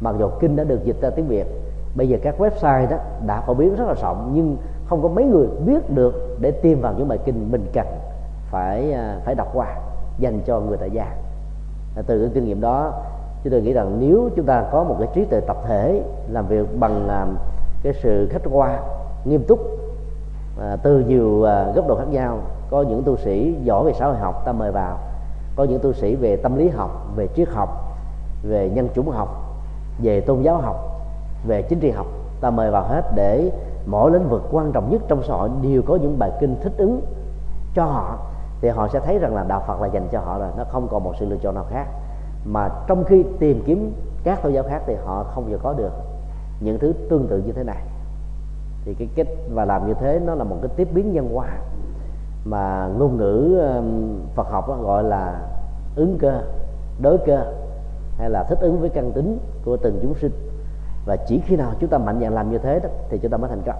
mặc 0.00 0.14
dù 0.18 0.28
kinh 0.40 0.56
đã 0.56 0.64
được 0.64 0.84
dịch 0.84 1.00
ra 1.00 1.10
tiếng 1.10 1.28
Việt 1.28 1.46
bây 1.94 2.08
giờ 2.08 2.18
các 2.22 2.34
website 2.38 2.90
đó 2.90 2.96
đã 3.26 3.40
phổ 3.40 3.54
biến 3.54 3.76
rất 3.76 3.84
là 3.88 3.94
rộng 4.02 4.30
nhưng 4.34 4.56
không 4.86 5.02
có 5.02 5.08
mấy 5.08 5.24
người 5.24 5.46
biết 5.66 5.90
được 5.90 6.36
để 6.40 6.50
tìm 6.50 6.80
vào 6.80 6.94
những 6.98 7.08
bài 7.08 7.18
kinh 7.24 7.52
mình 7.52 7.66
cần 7.72 7.86
phải 8.50 8.92
à, 8.92 9.20
phải 9.24 9.34
đọc 9.34 9.48
qua 9.54 9.76
dành 10.18 10.40
cho 10.46 10.60
người 10.60 10.76
tại 10.76 10.90
gia. 10.90 11.04
À, 11.96 12.02
từ 12.06 12.20
cái 12.20 12.30
kinh 12.34 12.44
nghiệm 12.44 12.60
đó 12.60 12.92
chúng 13.44 13.50
tôi 13.50 13.60
nghĩ 13.60 13.72
rằng 13.72 13.96
nếu 14.00 14.30
chúng 14.36 14.46
ta 14.46 14.64
có 14.72 14.84
một 14.84 14.96
cái 14.98 15.08
trí 15.14 15.24
tuệ 15.24 15.40
tập 15.40 15.56
thể 15.66 16.02
làm 16.28 16.46
việc 16.46 16.66
bằng 16.78 17.08
à, 17.08 17.26
cái 17.82 17.92
sự 17.92 18.28
khách 18.30 18.42
quan 18.52 18.82
nghiêm 19.24 19.44
túc 19.48 19.58
à, 20.60 20.76
từ 20.82 20.98
nhiều 20.98 21.44
à, 21.44 21.72
góc 21.74 21.88
độ 21.88 21.96
khác 21.96 22.08
nhau 22.10 22.38
có 22.70 22.82
những 22.82 23.02
tu 23.02 23.16
sĩ 23.16 23.54
giỏi 23.62 23.84
về 23.84 23.92
xã 23.92 24.06
hội 24.06 24.16
học 24.16 24.42
ta 24.44 24.52
mời 24.52 24.72
vào 24.72 24.98
có 25.56 25.64
những 25.64 25.80
tu 25.80 25.92
sĩ 25.92 26.14
về 26.14 26.36
tâm 26.36 26.56
lý 26.56 26.68
học 26.68 27.06
về 27.16 27.28
triết 27.36 27.48
học 27.48 27.68
về 28.42 28.70
nhân 28.74 28.88
chủng 28.94 29.10
học 29.10 29.49
về 30.02 30.20
tôn 30.20 30.42
giáo 30.42 30.56
học, 30.56 30.76
về 31.46 31.62
chính 31.62 31.80
trị 31.80 31.90
học, 31.90 32.06
ta 32.40 32.50
mời 32.50 32.70
vào 32.70 32.82
hết 32.82 33.02
để 33.14 33.50
mỗi 33.86 34.10
lĩnh 34.10 34.28
vực 34.28 34.42
quan 34.50 34.72
trọng 34.72 34.90
nhất 34.90 35.02
trong 35.08 35.22
xã 35.22 35.34
hội 35.34 35.50
đều 35.62 35.82
có 35.82 35.96
những 35.96 36.18
bài 36.18 36.30
kinh 36.40 36.56
thích 36.62 36.72
ứng 36.76 37.00
cho 37.74 37.84
họ, 37.84 38.18
thì 38.60 38.68
họ 38.68 38.88
sẽ 38.88 39.00
thấy 39.00 39.18
rằng 39.18 39.34
là 39.34 39.44
đạo 39.44 39.62
Phật 39.66 39.80
là 39.80 39.86
dành 39.86 40.08
cho 40.12 40.20
họ 40.20 40.38
rồi, 40.38 40.48
nó 40.56 40.64
không 40.64 40.88
còn 40.88 41.04
một 41.04 41.12
sự 41.20 41.26
lựa 41.26 41.36
chọn 41.36 41.54
nào 41.54 41.64
khác. 41.70 41.86
Mà 42.44 42.70
trong 42.86 43.04
khi 43.04 43.24
tìm 43.38 43.62
kiếm 43.66 43.92
các 44.24 44.42
tôn 44.42 44.52
giáo 44.52 44.64
khác 44.68 44.82
thì 44.86 44.94
họ 45.04 45.24
không 45.24 45.44
bao 45.44 45.50
giờ 45.50 45.58
có 45.62 45.72
được 45.72 45.92
những 46.60 46.78
thứ 46.78 46.92
tương 47.10 47.26
tự 47.26 47.38
như 47.38 47.52
thế 47.52 47.62
này. 47.62 47.82
Thì 48.84 48.94
cái 48.94 49.08
cách 49.14 49.26
và 49.54 49.64
làm 49.64 49.86
như 49.86 49.94
thế 49.94 50.20
nó 50.26 50.34
là 50.34 50.44
một 50.44 50.56
cái 50.62 50.70
tiếp 50.76 50.88
biến 50.94 51.12
nhân 51.12 51.28
quả 51.32 51.48
mà 52.44 52.88
ngôn 52.98 53.16
ngữ 53.16 53.62
Phật 54.34 54.50
học 54.50 54.82
gọi 54.82 55.04
là 55.04 55.40
ứng 55.96 56.18
cơ, 56.20 56.42
đối 57.02 57.18
cơ 57.18 57.52
hay 58.20 58.30
là 58.30 58.42
thích 58.42 58.58
ứng 58.60 58.80
với 58.80 58.90
căn 58.90 59.12
tính 59.12 59.38
của 59.64 59.76
từng 59.76 59.98
chúng 60.02 60.14
sinh. 60.14 60.32
Và 61.06 61.16
chỉ 61.16 61.40
khi 61.46 61.56
nào 61.56 61.72
chúng 61.80 61.90
ta 61.90 61.98
mạnh 61.98 62.18
dạn 62.22 62.34
làm 62.34 62.50
như 62.50 62.58
thế 62.58 62.80
đó 62.80 62.88
thì 63.10 63.18
chúng 63.18 63.30
ta 63.30 63.36
mới 63.36 63.50
thành 63.50 63.62
công. 63.66 63.76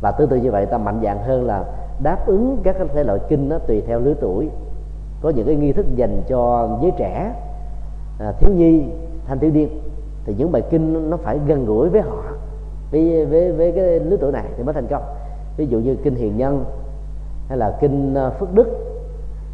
Và 0.00 0.10
tương 0.10 0.28
tự 0.28 0.36
như 0.36 0.50
vậy 0.50 0.66
ta 0.66 0.78
mạnh 0.78 1.00
dạn 1.02 1.18
hơn 1.18 1.46
là 1.46 1.64
đáp 2.02 2.26
ứng 2.26 2.60
các 2.62 2.76
thể 2.94 3.04
loại 3.04 3.18
kinh 3.28 3.48
nó 3.48 3.58
tùy 3.58 3.82
theo 3.86 4.00
lứa 4.00 4.14
tuổi. 4.20 4.48
Có 5.22 5.30
những 5.30 5.46
cái 5.46 5.56
nghi 5.56 5.72
thức 5.72 5.86
dành 5.96 6.22
cho 6.28 6.68
giới 6.82 6.92
trẻ 6.98 7.34
à, 8.20 8.32
thiếu 8.32 8.50
nhi 8.54 8.82
thanh 9.26 9.38
thiếu 9.38 9.50
niên 9.54 9.68
thì 10.24 10.34
những 10.38 10.52
bài 10.52 10.62
kinh 10.70 11.10
nó 11.10 11.16
phải 11.16 11.38
gần 11.46 11.66
gũi 11.66 11.88
với 11.88 12.02
họ 12.02 12.22
với 12.90 13.26
với 13.26 13.52
với 13.52 13.72
cái 13.72 14.00
lứa 14.00 14.16
tuổi 14.20 14.32
này 14.32 14.44
thì 14.56 14.62
mới 14.62 14.74
thành 14.74 14.86
công. 14.86 15.02
Ví 15.56 15.66
dụ 15.66 15.78
như 15.78 15.96
kinh 15.96 16.14
hiền 16.14 16.36
nhân 16.36 16.64
hay 17.48 17.58
là 17.58 17.76
kinh 17.80 18.14
à, 18.14 18.30
phước 18.30 18.54
đức 18.54 18.68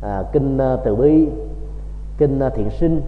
à, 0.03 0.23
kinh 0.33 0.59
à, 0.59 0.77
từ 0.85 0.97
bi 0.97 1.29
kinh 2.19 2.41
à, 2.41 2.49
thiện 2.49 2.71
sinh 2.71 3.03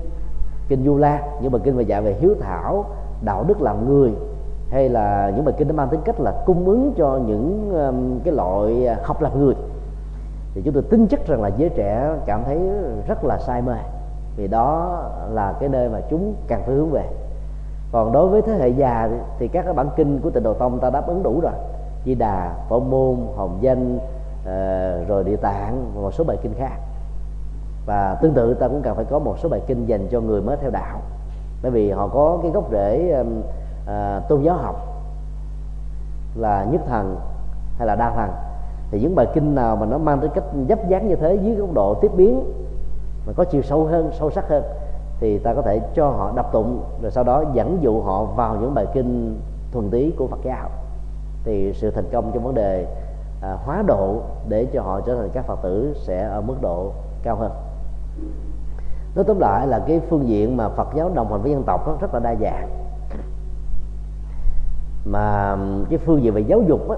kinh 0.71 0.85
du 0.85 0.97
la 0.97 1.23
những 1.41 1.53
bài 1.53 1.61
kinh 1.65 1.77
mà 1.77 1.83
dạy 1.83 2.03
về 2.03 2.17
hiếu 2.21 2.35
thảo 2.41 2.85
đạo 3.25 3.45
đức 3.49 3.63
làm 3.63 3.89
người 3.89 4.13
hay 4.71 4.89
là 4.89 5.33
những 5.37 5.45
bài 5.45 5.55
kinh 5.59 5.69
nó 5.69 5.75
mang 5.75 5.89
tính 5.89 6.01
cách 6.05 6.21
là 6.21 6.33
cung 6.47 6.67
ứng 6.67 6.93
cho 6.97 7.21
những 7.27 7.73
um, 7.75 8.21
cái 8.25 8.35
loại 8.35 8.87
à, 8.87 8.97
học 9.03 9.23
làm 9.23 9.41
người. 9.41 9.55
Thì 10.55 10.63
chúng 10.65 10.75
tôi 10.75 10.83
tin 10.83 11.07
chắc 11.07 11.27
rằng 11.27 11.43
là 11.43 11.51
giới 11.57 11.69
trẻ 11.69 12.11
cảm 12.27 12.45
thấy 12.45 12.59
rất 13.07 13.25
là 13.25 13.39
say 13.39 13.63
mê 13.63 13.73
vì 14.37 14.49
đó 14.49 14.99
là 15.31 15.55
cái 15.61 15.69
nơi 15.69 15.89
mà 15.89 16.01
chúng 16.11 16.35
càng 16.49 16.63
phải 16.67 16.75
hướng 16.75 16.91
về. 16.91 17.05
Còn 17.93 18.13
đối 18.13 18.29
với 18.29 18.43
thế 18.43 18.53
hệ 18.53 18.69
già 18.69 19.09
thì, 19.11 19.17
thì 19.39 19.49
các 19.49 19.63
cái 19.65 19.73
bản 19.73 19.89
kinh 19.97 20.21
của 20.21 20.31
tịnh 20.31 20.43
độ 20.43 20.55
tông 20.55 20.79
ta 20.81 20.91
đáp 20.91 21.07
ứng 21.07 21.23
đủ 21.23 21.41
rồi. 21.41 21.53
Di 22.05 22.15
đà 22.15 22.55
phổ 22.69 22.81
môn 22.81 23.17
hồng 23.37 23.59
danh 23.61 23.97
uh, 23.97 25.09
rồi 25.09 25.25
địa 25.25 25.37
tạng 25.37 25.85
và 25.95 26.01
một 26.01 26.15
số 26.15 26.25
bài 26.25 26.37
kinh 26.43 26.55
khác 26.55 26.79
và 27.87 28.15
tương 28.23 28.35
tự 28.35 28.55
ta 28.55 28.69
cũng 28.69 28.83
cần 28.83 28.97
phải 28.97 29.05
có 29.05 29.19
một 29.19 29.39
số 29.39 29.49
bài 29.49 29.61
kinh 29.67 29.87
dành 29.87 30.09
cho 30.11 30.21
người 30.21 30.43
mới 30.43 30.57
theo 30.57 30.71
đạo. 30.71 31.01
Bởi 31.63 31.71
vì 31.71 31.91
họ 31.91 32.09
có 32.09 32.39
cái 32.43 32.51
gốc 32.51 32.69
rễ 32.73 33.11
um, 33.11 33.43
à, 33.87 34.21
tôn 34.29 34.43
giáo 34.43 34.57
học 34.57 34.77
là 36.35 36.65
nhất 36.65 36.81
thần 36.87 37.17
hay 37.79 37.87
là 37.87 37.95
đa 37.95 38.11
thần. 38.11 38.31
Thì 38.91 39.01
những 39.01 39.15
bài 39.15 39.27
kinh 39.35 39.55
nào 39.55 39.77
mà 39.77 39.87
nó 39.87 39.99
mang 39.99 40.21
tới 40.21 40.29
cách 40.35 40.45
dấp 40.69 40.89
dáng 40.89 41.09
như 41.09 41.17
thế 41.17 41.35
dưới 41.35 41.55
góc 41.55 41.73
độ 41.75 41.95
tiếp 41.95 42.11
biến 42.17 42.45
mà 43.27 43.33
có 43.37 43.45
chiều 43.45 43.63
sâu 43.63 43.85
hơn 43.85 44.11
sâu 44.19 44.31
sắc 44.31 44.49
hơn 44.49 44.63
thì 45.21 45.39
ta 45.39 45.55
có 45.55 45.63
thể 45.63 45.81
cho 45.95 46.11
họ 46.11 46.33
đọc 46.37 46.53
tụng 46.53 46.83
rồi 47.03 47.11
sau 47.11 47.25
đó 47.25 47.45
dẫn 47.53 47.79
dụ 47.81 48.01
họ 48.01 48.25
vào 48.25 48.57
những 48.57 48.75
bài 48.75 48.87
kinh 48.95 49.41
thuần 49.73 49.91
túy 49.91 50.15
của 50.19 50.27
Phật 50.27 50.39
giáo. 50.45 50.69
Thì 51.45 51.73
sự 51.73 51.91
thành 51.91 52.05
công 52.13 52.31
trong 52.35 52.45
vấn 52.45 52.55
đề 52.55 52.87
à, 53.43 53.57
hóa 53.65 53.83
độ 53.87 54.21
để 54.49 54.67
cho 54.73 54.83
họ 54.83 55.01
trở 55.01 55.15
thành 55.17 55.31
các 55.33 55.47
Phật 55.47 55.63
tử 55.63 55.95
sẽ 55.97 56.23
ở 56.23 56.41
mức 56.41 56.57
độ 56.61 56.93
cao 57.23 57.37
hơn 57.37 57.51
nói 59.15 59.25
tóm 59.25 59.39
lại 59.39 59.67
là 59.67 59.85
cái 59.87 60.01
phương 60.11 60.29
diện 60.29 60.57
mà 60.57 60.69
Phật 60.69 60.89
giáo 60.95 61.11
đồng 61.15 61.33
hành 61.33 61.43
với 61.43 61.51
dân 61.51 61.63
tộc 61.63 62.01
rất 62.01 62.15
là 62.15 62.21
đa 62.21 62.35
dạng. 62.35 62.69
Mà 65.05 65.57
cái 65.91 65.99
phương 65.99 66.23
diện 66.23 66.35
về 66.35 66.41
giáo 66.41 66.63
dục 66.69 66.91
á, 66.91 66.97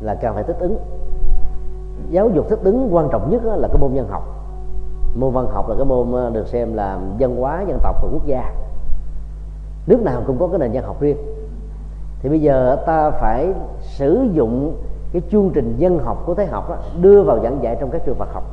là 0.00 0.14
cần 0.14 0.34
phải 0.34 0.42
thích 0.42 0.56
ứng. 0.58 0.78
Giáo 2.10 2.28
dục 2.28 2.46
thích 2.48 2.58
ứng 2.62 2.94
quan 2.94 3.08
trọng 3.12 3.30
nhất 3.30 3.44
là 3.44 3.68
cái 3.68 3.78
môn 3.80 3.94
dân 3.94 4.08
học. 4.08 4.22
Môn 5.14 5.32
văn 5.32 5.46
học 5.50 5.68
là 5.68 5.74
cái 5.76 5.84
môn 5.84 6.32
được 6.32 6.48
xem 6.48 6.74
là 6.74 6.98
văn 7.18 7.36
hóa 7.36 7.64
dân 7.68 7.78
tộc 7.82 7.96
và 8.02 8.08
quốc 8.12 8.26
gia. 8.26 8.54
Nước 9.86 10.02
nào 10.02 10.22
cũng 10.26 10.38
có 10.38 10.48
cái 10.48 10.58
nền 10.58 10.70
văn 10.72 10.84
học 10.84 11.00
riêng. 11.00 11.16
Thì 12.20 12.28
bây 12.28 12.40
giờ 12.40 12.76
ta 12.86 13.10
phải 13.10 13.52
sử 13.80 14.28
dụng 14.32 14.82
cái 15.12 15.22
chương 15.30 15.50
trình 15.54 15.76
dân 15.78 15.98
học 15.98 16.22
của 16.26 16.34
thế 16.34 16.46
học 16.46 16.70
đó, 16.70 16.76
đưa 17.00 17.22
vào 17.22 17.38
giảng 17.42 17.62
dạy 17.62 17.76
trong 17.80 17.90
các 17.90 18.02
trường 18.06 18.16
Phật 18.16 18.28
học 18.32 18.44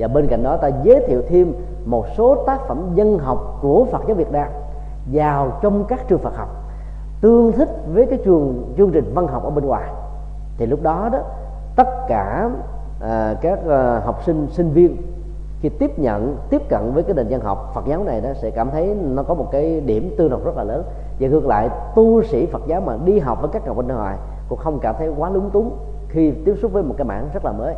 và 0.00 0.08
bên 0.08 0.26
cạnh 0.26 0.42
đó 0.42 0.56
ta 0.56 0.70
giới 0.82 1.04
thiệu 1.06 1.22
thêm 1.28 1.54
một 1.84 2.06
số 2.16 2.44
tác 2.46 2.60
phẩm 2.68 2.90
dân 2.94 3.18
học 3.18 3.58
của 3.62 3.86
Phật 3.92 4.02
giáo 4.06 4.16
Việt 4.16 4.32
Nam 4.32 4.48
vào 5.12 5.52
trong 5.62 5.84
các 5.84 6.08
trường 6.08 6.18
Phật 6.18 6.36
học 6.36 6.48
tương 7.20 7.52
thích 7.52 7.68
với 7.94 8.06
cái 8.06 8.18
trường 8.24 8.74
chương 8.76 8.90
trình 8.90 9.12
văn 9.14 9.26
học 9.26 9.44
ở 9.44 9.50
bên 9.50 9.66
ngoài. 9.66 9.90
Thì 10.56 10.66
lúc 10.66 10.82
đó 10.82 11.08
đó 11.12 11.18
tất 11.76 11.88
cả 12.08 12.50
à, 13.00 13.34
các 13.40 13.58
à, 13.68 14.00
học 14.04 14.22
sinh 14.26 14.46
sinh 14.50 14.70
viên 14.70 14.96
khi 15.60 15.68
tiếp 15.68 15.98
nhận 15.98 16.36
tiếp 16.50 16.62
cận 16.68 16.92
với 16.94 17.02
cái 17.02 17.14
nền 17.14 17.26
văn 17.30 17.40
học 17.40 17.70
Phật 17.74 17.86
giáo 17.86 18.04
này 18.04 18.20
đó 18.20 18.30
sẽ 18.34 18.50
cảm 18.50 18.70
thấy 18.70 18.96
nó 19.02 19.22
có 19.22 19.34
một 19.34 19.48
cái 19.52 19.80
điểm 19.80 20.14
tương 20.18 20.30
đồng 20.30 20.44
rất 20.44 20.56
là 20.56 20.64
lớn. 20.64 20.82
Và 21.20 21.28
ngược 21.28 21.46
lại 21.46 21.68
tu 21.94 22.22
sĩ 22.22 22.46
Phật 22.46 22.62
giáo 22.66 22.80
mà 22.80 22.96
đi 23.04 23.18
học 23.18 23.40
với 23.40 23.50
các 23.52 23.64
trường 23.64 23.76
bên 23.76 23.88
ngoài 23.88 24.16
cũng 24.48 24.58
không 24.58 24.78
cảm 24.78 24.94
thấy 24.98 25.08
quá 25.16 25.30
lúng 25.30 25.50
túng 25.50 25.76
khi 26.08 26.30
tiếp 26.30 26.54
xúc 26.62 26.72
với 26.72 26.82
một 26.82 26.94
cái 26.98 27.04
mảng 27.04 27.28
rất 27.34 27.44
là 27.44 27.52
mới 27.52 27.74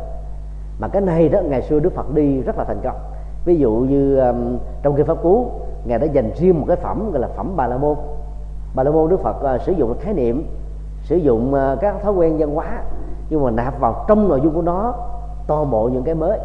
mà 0.79 0.87
cái 0.87 1.01
này 1.01 1.29
đó 1.29 1.39
ngày 1.41 1.61
xưa 1.61 1.79
Đức 1.79 1.93
Phật 1.95 2.13
đi 2.13 2.41
rất 2.41 2.57
là 2.57 2.63
thành 2.63 2.81
công. 2.83 2.95
Ví 3.45 3.55
dụ 3.55 3.71
như 3.71 4.19
um, 4.19 4.57
trong 4.83 4.95
kinh 4.95 5.05
pháp 5.05 5.17
cú 5.23 5.51
ngài 5.85 5.99
đã 5.99 6.05
dành 6.05 6.31
riêng 6.35 6.59
một 6.59 6.65
cái 6.67 6.77
phẩm 6.77 7.11
gọi 7.11 7.21
là 7.21 7.27
phẩm 7.27 7.53
bà 7.55 7.67
la 7.67 7.77
môn. 7.77 7.95
Bà 8.75 8.83
la 8.83 8.91
môn 8.91 9.09
Đức 9.09 9.19
Phật 9.19 9.55
uh, 9.55 9.61
sử 9.61 9.71
dụng 9.71 9.95
khái 9.99 10.13
niệm 10.13 10.47
sử 11.03 11.15
dụng 11.15 11.53
uh, 11.53 11.79
các 11.81 12.01
thói 12.03 12.13
quen 12.13 12.37
văn 12.37 12.55
hóa 12.55 12.83
nhưng 13.29 13.43
mà 13.43 13.51
nạp 13.51 13.79
vào 13.79 14.05
trong 14.07 14.29
nội 14.29 14.41
dung 14.41 14.53
của 14.53 14.61
nó 14.61 14.93
toàn 15.47 15.71
bộ 15.71 15.89
những 15.89 16.03
cái 16.03 16.15
mới. 16.15 16.39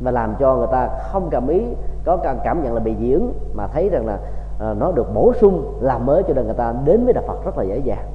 Và 0.00 0.10
làm 0.10 0.34
cho 0.38 0.56
người 0.56 0.68
ta 0.72 0.88
không 1.12 1.28
cảm 1.30 1.48
ý 1.48 1.62
có 2.04 2.16
cảm 2.44 2.62
nhận 2.62 2.74
là 2.74 2.80
bị 2.80 2.94
diễn 2.94 3.32
mà 3.54 3.66
thấy 3.66 3.88
rằng 3.88 4.06
là 4.06 4.18
uh, 4.70 4.76
nó 4.78 4.92
được 4.92 5.14
bổ 5.14 5.32
sung 5.40 5.78
làm 5.80 6.06
mới 6.06 6.22
cho 6.22 6.34
nên 6.34 6.44
người 6.44 6.54
ta 6.54 6.74
đến 6.84 7.04
với 7.04 7.12
đạo 7.12 7.24
Phật 7.26 7.44
rất 7.44 7.58
là 7.58 7.64
dễ 7.64 7.78
dàng. 7.78 8.06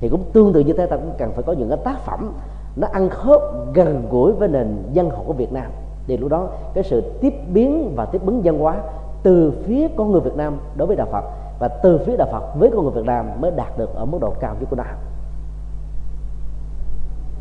Thì 0.00 0.08
cũng 0.08 0.22
tương 0.32 0.52
tự 0.52 0.60
như 0.60 0.72
thế 0.72 0.86
ta 0.86 0.96
cũng 0.96 1.12
cần 1.18 1.32
phải 1.32 1.42
có 1.42 1.52
những 1.52 1.68
cái 1.68 1.78
tác 1.84 1.98
phẩm 1.98 2.32
nó 2.76 2.88
ăn 2.92 3.08
khớp 3.08 3.40
gần 3.74 4.06
gũi 4.10 4.32
với 4.32 4.48
nền 4.48 4.82
dân 4.92 5.10
học 5.10 5.24
của 5.26 5.32
Việt 5.32 5.52
Nam. 5.52 5.70
Thì 6.06 6.16
lúc 6.16 6.30
đó 6.30 6.48
cái 6.74 6.84
sự 6.84 7.02
tiếp 7.20 7.34
biến 7.52 7.92
và 7.96 8.04
tiếp 8.04 8.22
ứng 8.26 8.40
văn 8.44 8.58
hóa 8.58 8.76
từ 9.22 9.52
phía 9.64 9.88
con 9.96 10.12
người 10.12 10.20
Việt 10.20 10.36
Nam 10.36 10.58
đối 10.76 10.86
với 10.86 10.96
đạo 10.96 11.06
Phật 11.12 11.24
và 11.58 11.68
từ 11.68 11.98
phía 11.98 12.16
đạo 12.16 12.28
Phật 12.32 12.54
với 12.58 12.70
con 12.74 12.82
người 12.82 12.92
Việt 12.92 13.06
Nam 13.06 13.26
mới 13.40 13.50
đạt 13.50 13.78
được 13.78 13.94
ở 13.94 14.04
mức 14.04 14.18
độ 14.20 14.34
cao 14.40 14.56
nhất 14.60 14.66
của 14.70 14.76
nó. 14.76 14.84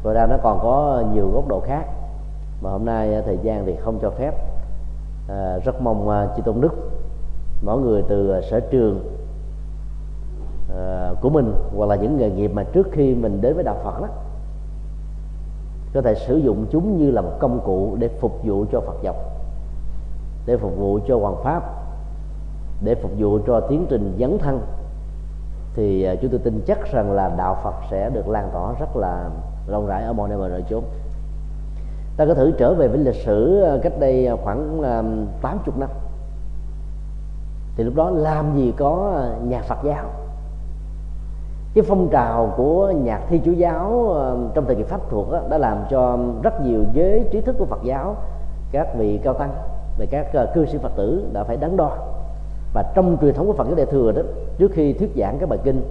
Rồi 0.04 0.14
ra 0.14 0.26
nó 0.26 0.38
còn 0.44 0.60
có 0.64 1.04
nhiều 1.14 1.32
góc 1.34 1.48
độ 1.48 1.60
khác. 1.60 1.86
Mà 2.62 2.72
hôm 2.72 2.86
nay 2.86 3.22
thời 3.26 3.38
gian 3.44 3.66
thì 3.66 3.76
không 3.76 4.00
cho 4.02 4.10
phép. 4.10 4.34
À, 5.30 5.58
rất 5.66 5.82
mong 5.82 6.10
à, 6.10 6.28
chư 6.36 6.42
tôn 6.42 6.62
đức 6.62 6.74
mỗi 7.62 7.82
người 7.82 8.04
từ 8.10 8.32
à, 8.32 8.42
sở 8.50 8.60
trường 8.60 9.00
à, 10.78 11.12
của 11.22 11.30
mình 11.30 11.54
hoặc 11.78 11.86
là 11.86 11.96
những 11.96 12.18
nghề 12.18 12.30
nghiệp 12.30 12.52
mà 12.54 12.64
trước 12.64 12.88
khi 12.92 13.16
mình 13.16 13.42
đến 13.42 13.56
với 13.56 13.64
đạo 13.64 13.76
Phật 13.84 14.02
đó 14.02 14.08
có 15.94 16.02
thể 16.02 16.16
sử 16.16 16.38
dụng 16.38 16.66
chúng 16.72 16.98
như 16.98 17.12
là 17.12 17.22
một 17.22 17.32
công 17.40 17.60
cụ 17.66 17.96
để 18.00 18.08
phục 18.20 18.44
vụ 18.44 18.66
cho 18.72 18.82
Phật 18.82 18.96
giáo, 19.02 19.16
để 20.46 20.58
phục 20.58 20.78
vụ 20.78 21.00
cho 21.08 21.18
hoàng 21.18 21.36
pháp, 21.44 21.64
để 22.84 22.96
phục 22.96 23.12
vụ 23.18 23.40
cho 23.48 23.60
tiến 23.60 23.86
trình 23.90 24.16
dấn 24.20 24.38
thân. 24.38 24.62
Thì 25.74 26.04
à, 26.04 26.16
chúng 26.22 26.32
tôi 26.32 26.40
tin 26.44 26.62
chắc 26.68 26.92
rằng 26.92 27.12
là 27.12 27.30
đạo 27.38 27.58
Phật 27.64 27.74
sẽ 27.92 28.10
được 28.10 28.28
lan 28.28 28.50
tỏa 28.54 28.74
rất 28.80 28.96
là 28.96 29.30
rộng 29.68 29.88
rãi 29.88 30.04
ở 30.04 30.14
mọi 30.14 30.30
nơi 30.30 30.38
mọi 30.38 30.50
nơi 30.50 30.64
chốn. 30.70 30.84
Ta 32.18 32.26
có 32.26 32.34
thử 32.34 32.52
trở 32.58 32.74
về 32.74 32.88
với 32.88 32.98
lịch 32.98 33.16
sử 33.26 33.62
à, 33.62 33.78
cách 33.84 33.94
đây 34.00 34.30
khoảng 34.44 34.82
à, 34.82 35.04
80 35.42 35.76
năm. 35.80 35.90
Thì 37.76 37.84
lúc 37.84 37.96
đó 37.96 38.10
làm 38.10 38.58
gì 38.58 38.74
có 38.78 39.24
nhà 39.44 39.62
Phật 39.62 39.78
giáo? 39.84 40.06
Cái 41.74 41.84
phong 41.88 42.10
trào 42.10 42.54
của 42.58 42.94
nhạc 43.04 43.22
thi 43.30 43.42
chúa 43.46 43.52
giáo 43.52 44.10
ờ, 44.14 44.38
trong 44.54 44.66
thời 44.66 44.76
kỳ 44.76 44.84
pháp 44.84 45.02
thuộc 45.10 45.32
đó, 45.32 45.40
đã 45.50 45.58
làm 45.58 45.78
cho 45.90 46.18
rất 46.44 46.62
nhiều 46.62 46.84
giới 46.94 47.24
trí 47.32 47.42
thức 47.42 47.56
của 47.60 47.66
Phật 47.66 47.80
giáo 47.84 48.16
các 48.72 48.88
vị 48.98 49.20
cao 49.24 49.34
tăng 49.34 49.52
về 49.98 50.06
các 50.06 50.34
ờ, 50.34 50.52
cư 50.56 50.66
sĩ 50.66 50.78
Phật 50.78 50.92
tử 50.96 51.26
đã 51.34 51.44
phải 51.44 51.58
đắn 51.58 51.78
đo. 51.78 51.92
Và 52.74 52.84
trong 52.96 53.18
truyền 53.22 53.34
thống 53.34 53.48
của 53.48 53.54
Phật 53.54 53.68
giáo 53.68 53.76
Đại 53.76 53.86
thừa 53.86 54.12
đó 54.12 54.22
trước 54.58 54.72
khi 54.72 54.94
thuyết 54.94 55.12
giảng 55.18 55.38
các 55.40 55.50
bài 55.50 55.60
kinh 55.64 55.82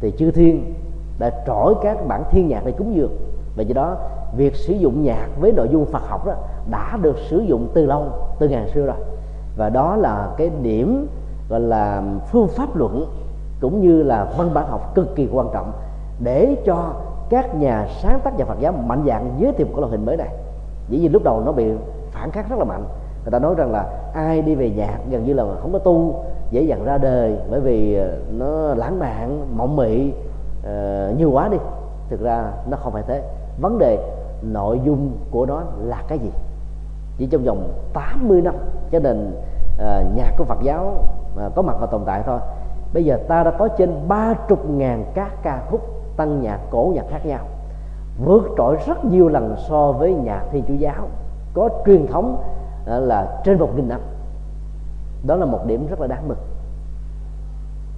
thì 0.00 0.12
chư 0.18 0.30
thiên 0.30 0.74
đã 1.18 1.30
trỗi 1.46 1.74
các 1.82 2.06
bản 2.08 2.24
thiên 2.30 2.48
nhạc 2.48 2.62
để 2.64 2.72
cúng 2.72 2.96
dường. 2.96 3.16
Và 3.56 3.62
do 3.62 3.74
đó 3.74 3.96
việc 4.36 4.56
sử 4.56 4.72
dụng 4.72 5.02
nhạc 5.02 5.28
với 5.40 5.52
nội 5.52 5.68
dung 5.72 5.86
Phật 5.86 6.02
học 6.08 6.26
đó 6.26 6.32
đã 6.70 6.98
được 7.02 7.16
sử 7.30 7.38
dụng 7.38 7.68
từ 7.74 7.86
lâu 7.86 8.04
từ 8.38 8.48
ngàn 8.48 8.68
xưa 8.74 8.86
rồi. 8.86 8.96
Và 9.56 9.68
đó 9.68 9.96
là 9.96 10.28
cái 10.36 10.50
điểm 10.62 11.06
gọi 11.48 11.60
là 11.60 12.02
phương 12.32 12.48
pháp 12.48 12.76
luận 12.76 13.06
cũng 13.62 13.80
như 13.80 14.02
là 14.02 14.26
văn 14.38 14.54
bản 14.54 14.66
học 14.68 14.94
cực 14.94 15.16
kỳ 15.16 15.28
quan 15.32 15.48
trọng 15.52 15.72
để 16.22 16.56
cho 16.64 16.94
các 17.30 17.54
nhà 17.54 17.86
sáng 18.02 18.20
tác 18.24 18.32
và 18.38 18.44
Phật 18.44 18.60
giáo 18.60 18.72
mạnh 18.72 19.04
dạng 19.06 19.34
giới 19.38 19.52
thiệu 19.52 19.66
một 19.66 19.72
cái 19.74 19.80
loại 19.80 19.90
hình 19.90 20.06
mới 20.06 20.16
này. 20.16 20.28
Dĩ 20.88 20.98
nhiên 20.98 21.12
lúc 21.12 21.24
đầu 21.24 21.42
nó 21.46 21.52
bị 21.52 21.72
phản 22.10 22.30
kháng 22.30 22.44
rất 22.50 22.58
là 22.58 22.64
mạnh. 22.64 22.84
Người 23.24 23.30
ta 23.30 23.38
nói 23.38 23.54
rằng 23.56 23.72
là 23.72 23.86
ai 24.14 24.42
đi 24.42 24.54
về 24.54 24.70
nhạc 24.70 24.98
gần 25.10 25.24
như 25.24 25.34
là 25.34 25.44
không 25.60 25.72
có 25.72 25.78
tu 25.78 26.24
dễ 26.50 26.62
dàng 26.62 26.84
ra 26.84 26.98
đời 26.98 27.36
bởi 27.50 27.60
vì 27.60 27.94
ờ, 27.94 28.18
nó 28.30 28.74
lãng 28.74 28.98
mạn 28.98 29.46
mộng 29.56 29.76
mị 29.76 30.12
uh, 30.12 31.18
nhiều 31.18 31.30
quá 31.30 31.48
đi. 31.48 31.56
Thực 32.10 32.20
ra 32.20 32.52
nó 32.70 32.76
không 32.76 32.92
phải 32.92 33.02
thế. 33.06 33.22
Vấn 33.60 33.78
đề 33.78 33.98
nội 34.42 34.80
dung 34.84 35.12
của 35.30 35.46
nó 35.46 35.62
là 35.78 36.02
cái 36.08 36.18
gì? 36.18 36.30
Chỉ 37.18 37.26
trong 37.26 37.44
vòng 37.44 37.68
80 37.92 38.42
năm 38.42 38.54
cho 38.92 38.98
nên 38.98 39.34
ờ, 39.78 40.00
uh, 40.00 40.16
nhạc 40.16 40.34
của 40.38 40.44
Phật 40.44 40.58
giáo 40.62 40.94
uh, 41.46 41.54
có 41.54 41.62
mặt 41.62 41.76
và 41.80 41.86
tồn 41.86 42.02
tại 42.06 42.22
thôi 42.26 42.38
bây 42.94 43.04
giờ 43.04 43.18
ta 43.28 43.42
đã 43.42 43.50
có 43.50 43.68
trên 43.68 44.08
ba 44.08 44.34
chục 44.48 44.70
ngàn 44.70 45.04
các 45.14 45.42
ca 45.42 45.62
khúc 45.70 45.80
tăng 46.16 46.42
nhạc 46.42 46.58
cổ 46.70 46.92
nhạc 46.94 47.04
khác 47.10 47.26
nhau, 47.26 47.40
vượt 48.24 48.42
trội 48.56 48.76
rất 48.86 49.04
nhiều 49.04 49.28
lần 49.28 49.54
so 49.68 49.92
với 49.92 50.14
nhạc 50.14 50.42
thi 50.50 50.62
chủ 50.68 50.74
giáo, 50.74 51.08
có 51.54 51.68
truyền 51.86 52.06
thống 52.06 52.42
ờ, 52.86 53.00
là 53.00 53.40
trên 53.44 53.58
một 53.58 53.70
nghìn 53.76 53.88
năm. 53.88 54.00
Đó 55.26 55.36
là 55.36 55.46
một 55.46 55.66
điểm 55.66 55.86
rất 55.86 56.00
là 56.00 56.06
đáng 56.06 56.28
mừng. 56.28 56.38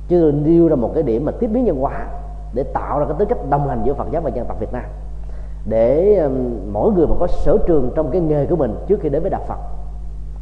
Chứ 0.09 0.33
nêu 0.45 0.69
ra 0.69 0.77
một 0.77 0.91
cái 0.95 1.03
điểm 1.03 1.25
mà 1.25 1.33
tiếp 1.41 1.47
biến 1.47 1.65
nhân 1.65 1.81
hóa 1.81 2.07
để 2.55 2.63
tạo 2.63 2.99
ra 3.01 3.07
cái 3.07 3.15
tính 3.19 3.29
cách 3.29 3.39
đồng 3.51 3.69
hành 3.69 3.83
giữa 3.85 3.95
Phật 3.95 4.07
giáo 4.11 4.23
và 4.23 4.31
dân 4.31 4.47
tộc 4.47 4.61
Việt 4.61 4.73
Nam, 4.73 4.85
để 5.69 6.21
mỗi 6.73 6.93
người 6.93 7.07
mà 7.07 7.15
có 7.21 7.27
sở 7.27 7.59
trường 7.67 7.93
trong 7.95 8.11
cái 8.11 8.21
nghề 8.21 8.47
của 8.47 8.57
mình 8.57 8.77
trước 8.87 9.01
khi 9.01 9.09
đến 9.09 9.23
với 9.23 9.31
đạo 9.31 9.41
Phật, 9.49 9.59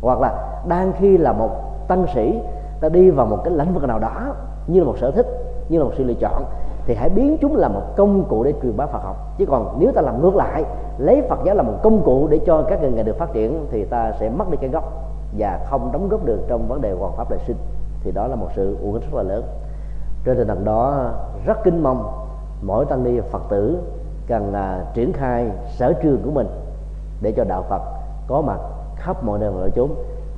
hoặc 0.00 0.20
là 0.20 0.62
đang 0.68 0.92
khi 0.98 1.18
là 1.18 1.32
một 1.32 1.50
tăng 1.88 2.06
sĩ 2.14 2.40
ta 2.82 2.88
đi 2.88 3.10
vào 3.10 3.26
một 3.26 3.38
cái 3.44 3.54
lĩnh 3.54 3.74
vực 3.74 3.82
nào 3.82 3.98
đó 3.98 4.34
như 4.66 4.80
là 4.80 4.86
một 4.86 4.98
sở 5.00 5.10
thích 5.10 5.26
như 5.68 5.78
là 5.78 5.84
một 5.84 5.92
sự 5.98 6.04
lựa 6.04 6.14
chọn 6.14 6.44
thì 6.86 6.94
hãy 6.94 7.08
biến 7.08 7.36
chúng 7.40 7.56
là 7.56 7.68
một 7.68 7.82
công 7.96 8.24
cụ 8.24 8.44
để 8.44 8.54
truyền 8.62 8.76
bá 8.76 8.86
Phật 8.86 9.02
học. 9.02 9.16
Chứ 9.38 9.46
còn 9.46 9.76
nếu 9.78 9.92
ta 9.92 10.02
làm 10.02 10.22
ngược 10.22 10.36
lại 10.36 10.64
lấy 10.98 11.22
Phật 11.28 11.38
giáo 11.44 11.54
là 11.54 11.62
một 11.62 11.74
công 11.82 12.02
cụ 12.04 12.28
để 12.30 12.40
cho 12.46 12.62
các 12.62 12.82
ngành 12.82 12.94
nghề 12.94 13.02
được 13.02 13.18
phát 13.18 13.32
triển 13.32 13.66
thì 13.70 13.84
ta 13.84 14.12
sẽ 14.20 14.30
mất 14.30 14.50
đi 14.50 14.56
cái 14.60 14.70
gốc 14.70 14.92
và 15.38 15.66
không 15.70 15.92
đóng 15.92 16.08
góp 16.08 16.24
được 16.24 16.40
trong 16.48 16.68
vấn 16.68 16.80
đề 16.80 16.92
hoàn 16.92 17.16
pháp 17.16 17.30
đại 17.30 17.38
sinh. 17.46 17.56
Thì 18.00 18.12
đó 18.12 18.26
là 18.26 18.36
một 18.36 18.48
sự 18.56 18.76
uổng 18.82 18.92
rất 18.92 19.14
là 19.14 19.22
lớn. 19.22 19.44
Trên 20.24 20.36
tinh 20.36 20.48
thần 20.48 20.64
đó 20.64 21.10
rất 21.46 21.64
kính 21.64 21.82
mong 21.82 22.12
mỗi 22.62 22.84
tăng 22.84 23.04
ni 23.04 23.20
Phật 23.30 23.42
tử 23.48 23.78
cần 24.26 24.52
uh, 24.52 24.94
triển 24.94 25.12
khai 25.12 25.50
sở 25.78 25.92
trường 25.92 26.22
của 26.24 26.30
mình 26.30 26.46
để 27.22 27.32
cho 27.32 27.44
đạo 27.44 27.64
Phật 27.68 27.82
có 28.28 28.40
mặt 28.40 28.58
khắp 28.96 29.24
mọi 29.24 29.38
nơi 29.38 29.50
mọi 29.50 29.70
chốn 29.70 29.90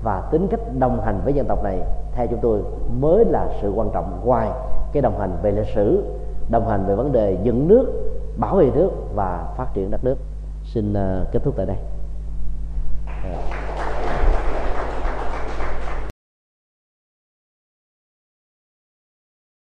và 0.02 0.22
tính 0.30 0.48
cách 0.50 0.60
đồng 0.78 1.00
hành 1.00 1.20
với 1.24 1.32
dân 1.32 1.46
tộc 1.46 1.64
này 1.64 1.78
theo 2.14 2.26
chúng 2.26 2.40
tôi, 2.42 2.60
mới 3.00 3.24
là 3.24 3.48
sự 3.62 3.70
quan 3.70 3.90
trọng 3.94 4.20
ngoài 4.24 4.50
cái 4.92 5.02
đồng 5.02 5.18
hành 5.18 5.36
về 5.42 5.50
lịch 5.50 5.68
sử, 5.74 6.04
đồng 6.50 6.68
hành 6.68 6.86
về 6.86 6.94
vấn 6.94 7.12
đề 7.12 7.38
dựng 7.42 7.68
nước, 7.68 7.86
bảo 8.36 8.56
vệ 8.56 8.70
nước 8.74 8.90
và 9.14 9.54
phát 9.56 9.66
triển 9.74 9.90
đất 9.90 10.04
nước. 10.04 10.16
Xin 10.64 10.94
ờ, 10.94 11.26
kết 11.32 11.42
thúc 11.44 11.54
tại 11.56 11.66
đây. 11.66 11.76
Ờ. 13.06 13.73